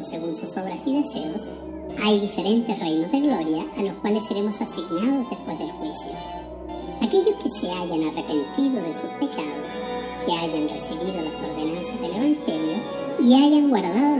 Según 0.03 0.35
sus 0.35 0.51
obras 0.57 0.79
y 0.85 1.01
deseos, 1.01 1.47
hay 2.03 2.19
diferentes 2.19 2.79
reinos 2.79 3.11
de 3.11 3.21
gloria 3.21 3.65
a 3.77 3.83
los 3.83 3.93
cuales 3.95 4.23
seremos 4.27 4.55
asignados 4.55 5.29
después 5.29 5.59
del 5.59 5.71
juicio. 5.71 6.11
Aquellos 7.01 7.35
que 7.43 7.49
se 7.59 7.71
hayan 7.71 8.03
arrepentido 8.03 8.81
de 8.81 8.93
sus 8.93 9.09
pecados, 9.19 9.71
que 10.25 10.33
hayan 10.33 10.69
recibido 10.69 11.21
las 11.21 11.41
ordenanzas 11.41 12.01
del 12.01 12.11
Evangelio 12.11 12.77
y 13.21 13.33
hayan 13.35 13.69
guardado 13.69 14.12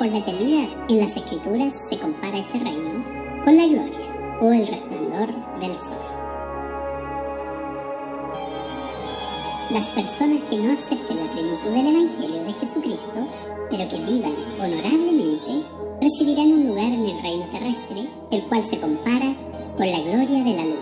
por 0.00 0.08
la 0.08 0.16
eternidad. 0.16 0.66
En 0.88 0.96
las 0.96 1.14
escrituras 1.14 1.74
se 1.90 1.98
compara 1.98 2.38
ese 2.38 2.58
reino 2.58 3.04
con 3.44 3.54
la 3.54 3.66
gloria 3.66 4.38
o 4.40 4.50
el 4.50 4.66
resplandor 4.66 5.28
del 5.60 5.76
sol. 5.76 6.00
Las 9.70 9.86
personas 9.88 10.40
que 10.48 10.56
no 10.56 10.72
acepten 10.72 11.18
la 11.18 11.32
plenitud 11.32 11.70
del 11.70 11.86
Evangelio 11.94 12.44
de 12.44 12.52
Jesucristo, 12.54 13.28
pero 13.70 13.86
que 13.88 13.98
vivan 14.10 14.32
honorablemente, 14.58 15.66
recibirán 16.00 16.50
un 16.50 16.68
lugar 16.68 16.86
en 16.86 17.04
el 17.04 17.22
reino 17.22 17.44
terrestre, 17.52 18.08
el 18.30 18.42
cual 18.44 18.66
se 18.70 18.80
compara 18.80 19.34
con 19.76 19.86
la 19.86 20.00
gloria 20.00 20.44
de 20.44 20.56
la 20.56 20.64
luz. 20.64 20.80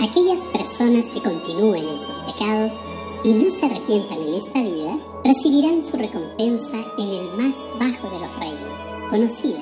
Aquellas 0.00 0.38
personas 0.54 1.04
que 1.12 1.20
continúen 1.20 1.84
en 1.86 1.98
sus 1.98 2.16
pecados 2.32 2.80
y 3.24 3.34
no 3.34 3.50
se 3.50 3.66
arrepientan 3.66 4.22
en 4.22 4.34
esta 4.36 4.62
vida, 4.62 5.13
recibirán 5.24 5.82
su 5.82 5.96
recompensa 5.96 6.76
en 6.98 7.08
el 7.08 7.26
más 7.38 7.54
bajo 7.78 8.10
de 8.10 8.20
los 8.20 8.38
reinos, 8.38 9.08
conocido 9.08 9.58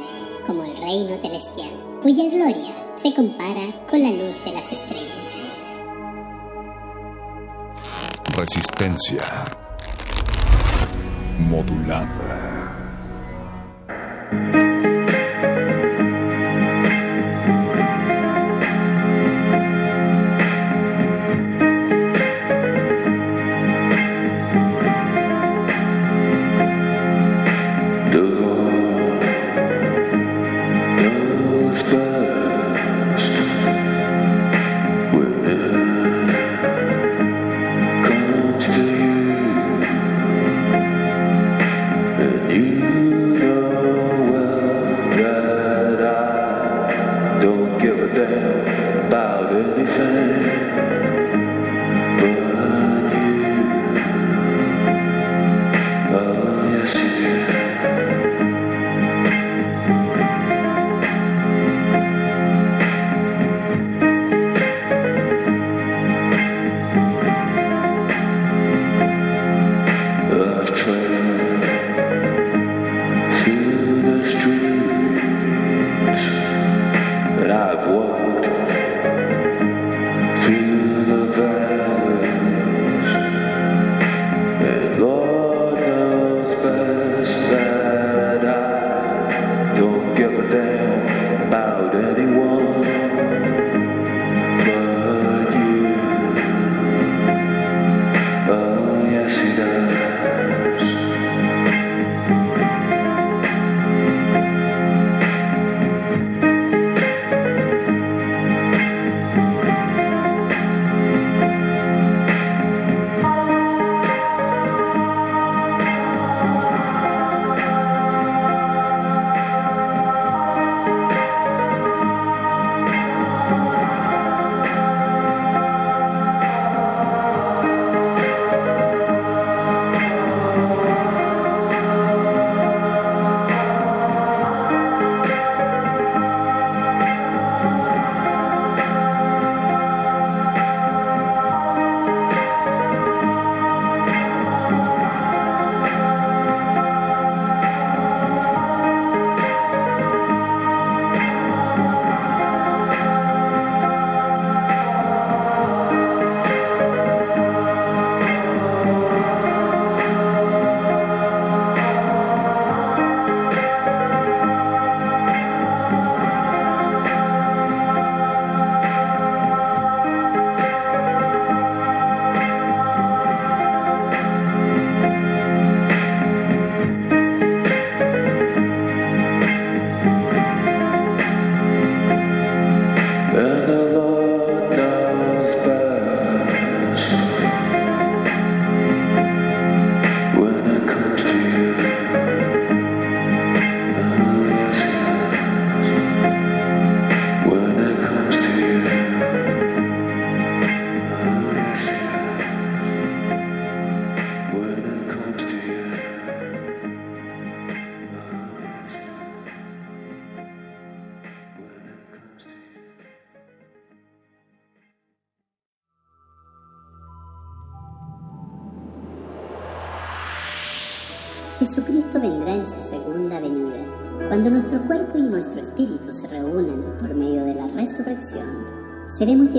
como 0.47 0.65
el 0.65 0.77
reino 0.77 1.17
celestial, 1.23 1.71
cuya 2.03 2.25
gloria 2.25 2.75
se 3.01 3.15
compara 3.15 3.71
con 3.89 4.03
la 4.03 4.11
luz 4.11 4.45
de 4.45 4.53
las 4.53 4.73
estrellas. 4.73 5.23
Resistencia 8.37 9.23
modulada. 11.39 12.83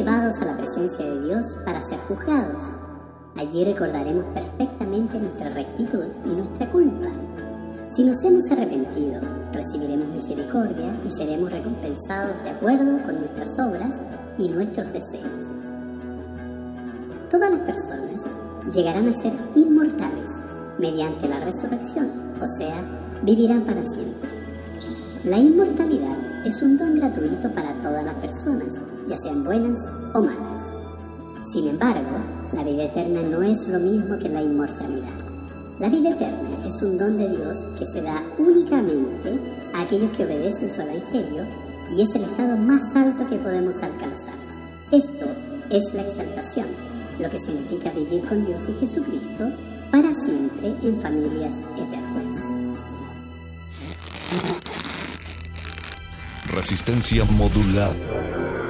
Llevados 0.04 0.36
a 0.42 0.46
la 0.46 0.58
presencia 0.58 1.06
de 1.06 1.22
Dios 1.22 1.56
para 1.64 1.82
ser 1.86 1.98
juzgados. 2.10 2.62
Allí 3.38 3.64
recordaremos 3.64 4.26
perfectamente 4.34 5.18
nuestra 5.18 5.48
rectitud 5.48 6.04
y 6.26 6.30
nuestra 6.30 6.70
culpa. 6.70 7.08
Si 7.96 8.04
nos 8.04 8.22
hemos 8.26 8.44
arrepentido, 8.52 9.22
recibiremos 9.54 10.10
misericordia 10.10 10.94
y 11.06 11.12
seremos 11.16 11.50
recompensados 11.50 12.44
de 12.44 12.50
acuerdo 12.50 12.98
con 13.06 13.16
nuestras 13.18 13.58
obras 13.60 13.96
y 14.38 14.50
nuestros 14.50 14.92
deseos. 14.92 15.32
Todas 17.32 17.52
las 17.52 17.62
personas 17.62 18.22
llegarán 18.74 19.08
a 19.08 19.22
ser 19.22 19.32
inmortales 19.56 20.30
mediante 20.80 21.30
la 21.30 21.40
resurrección, 21.40 22.10
o 22.42 22.58
sea, 22.58 22.76
vivirán 23.22 23.62
para 23.62 23.84
siempre. 23.84 24.30
La 25.24 25.38
inmortalidad 25.38 26.23
es 26.46 26.62
un 26.62 26.78
don 26.78 26.96
gratuito 26.96 27.50
para 27.54 27.74
todas 27.82 28.04
las 28.04 28.16
personas, 28.16 28.68
ya 29.08 29.18
sean 29.18 29.44
buenas 29.44 29.80
o 30.14 30.22
malas. 30.22 30.64
Sin 31.54 31.68
embargo, 31.68 32.18
la 32.54 32.64
vida 32.64 32.84
eterna 32.84 33.22
no 33.22 33.42
es 33.44 33.68
lo 33.68 33.80
mismo 33.80 34.18
que 34.18 34.28
la 34.28 34.42
inmortalidad. 34.42 35.08
La 35.80 35.88
vida 35.88 36.10
eterna 36.10 36.50
es 36.68 36.82
un 36.82 36.98
don 36.98 37.18
de 37.18 37.30
Dios 37.30 37.58
que 37.80 37.86
se 37.86 38.02
da 38.02 38.22
únicamente 38.38 39.40
a 39.74 39.82
aquellos 39.82 40.12
que 40.16 40.26
obedecen 40.26 40.70
su 40.70 40.82
evangelio 40.82 41.46
y 41.96 42.02
es 42.02 42.16
el 42.16 42.24
estado 42.24 42.58
más 42.58 42.82
alto 42.96 43.28
que 43.30 43.38
podemos 43.38 43.78
alcanzar. 43.78 44.36
Esto 44.92 45.26
es 45.70 45.94
la 45.94 46.02
exaltación, 46.02 46.68
lo 47.20 47.30
que 47.30 47.40
significa 47.40 47.90
vivir 47.92 48.28
con 48.28 48.46
Dios 48.46 48.62
y 48.68 48.74
Jesucristo 48.86 49.50
para 49.92 50.14
siempre 50.26 50.76
en 50.82 50.98
familias 50.98 51.56
eternas. 51.78 52.04
Resistencia 56.54 57.26
modulada. 57.26 58.63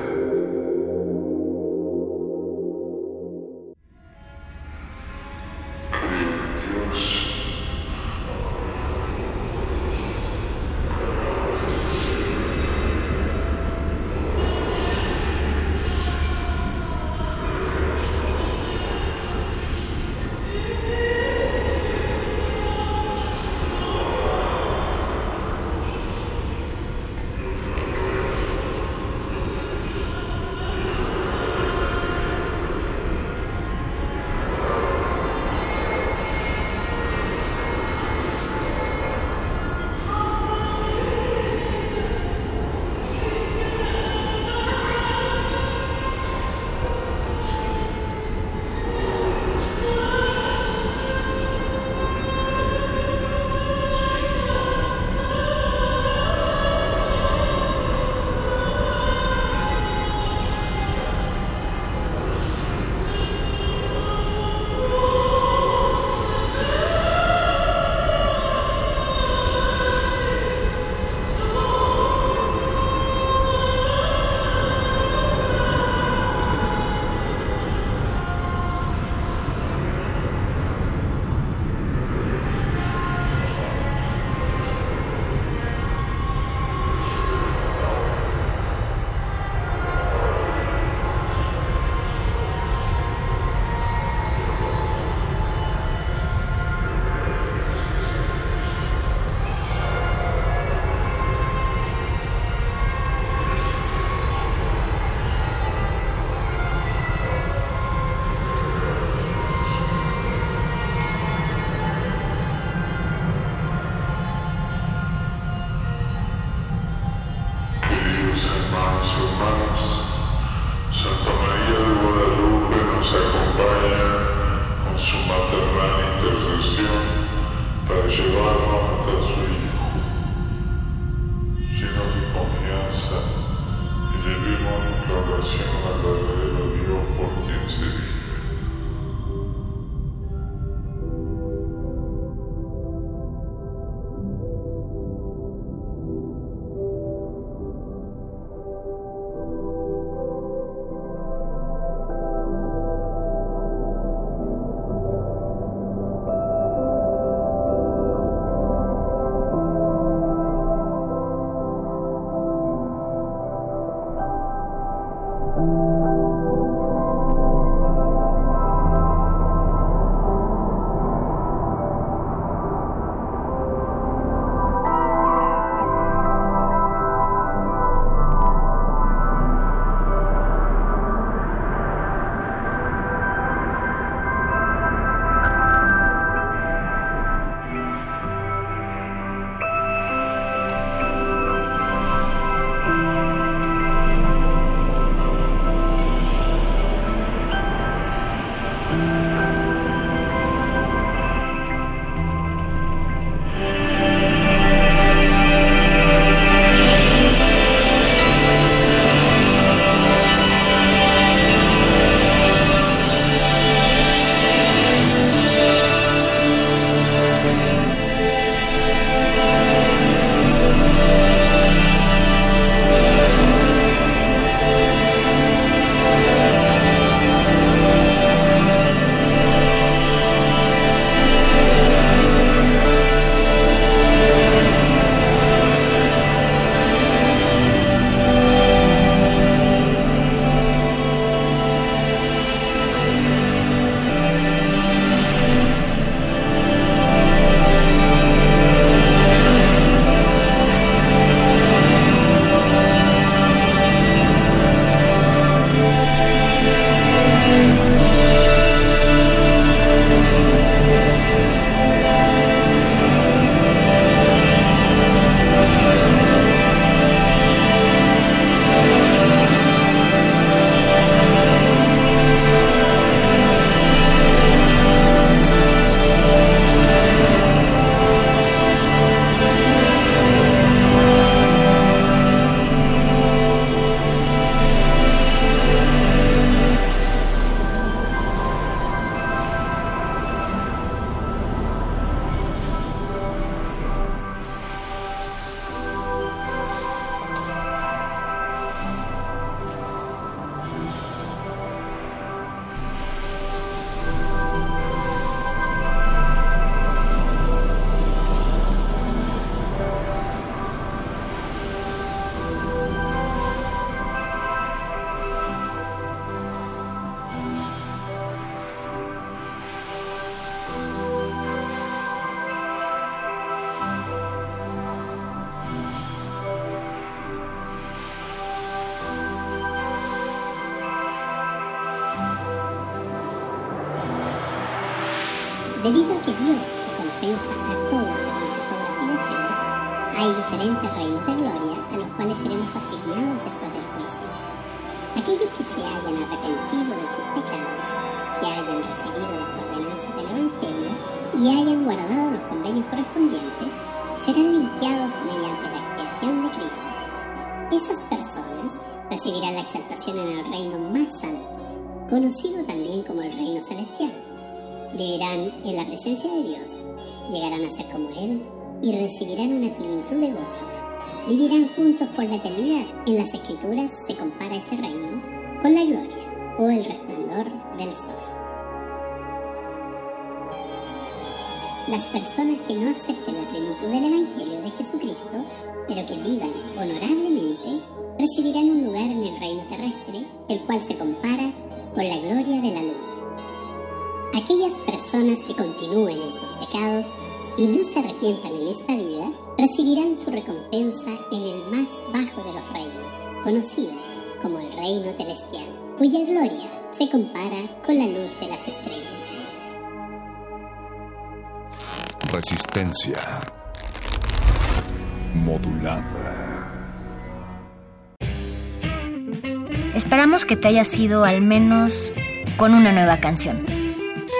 Haya 420.74 420.86
sido 420.86 421.24
al 421.24 421.42
menos 421.42 422.14
con 422.58 422.74
una 422.74 422.92
nueva 422.92 423.18
canción. 423.18 423.64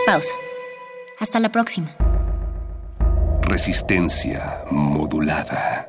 Pausa. 0.08 0.34
Hasta 1.20 1.40
la 1.40 1.50
próxima. 1.50 1.92
Resistencia 3.44 4.64
modulada. 4.72 5.88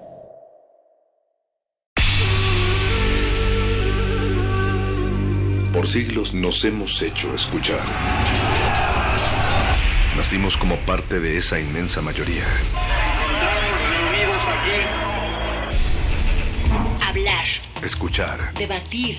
Por 5.73 5.87
siglos 5.87 6.35
nos 6.35 6.63
hemos 6.67 7.01
hecho 7.01 7.35
escuchar. 7.35 7.81
Nacimos 10.15 10.59
como 10.59 10.77
parte 10.85 11.21
de 11.21 11.39
esa 11.39 11.59
inmensa 11.59 12.03
mayoría. 12.03 12.45
Hablar, 17.09 17.45
Escuchar, 17.83 18.53
debatir, 18.55 19.19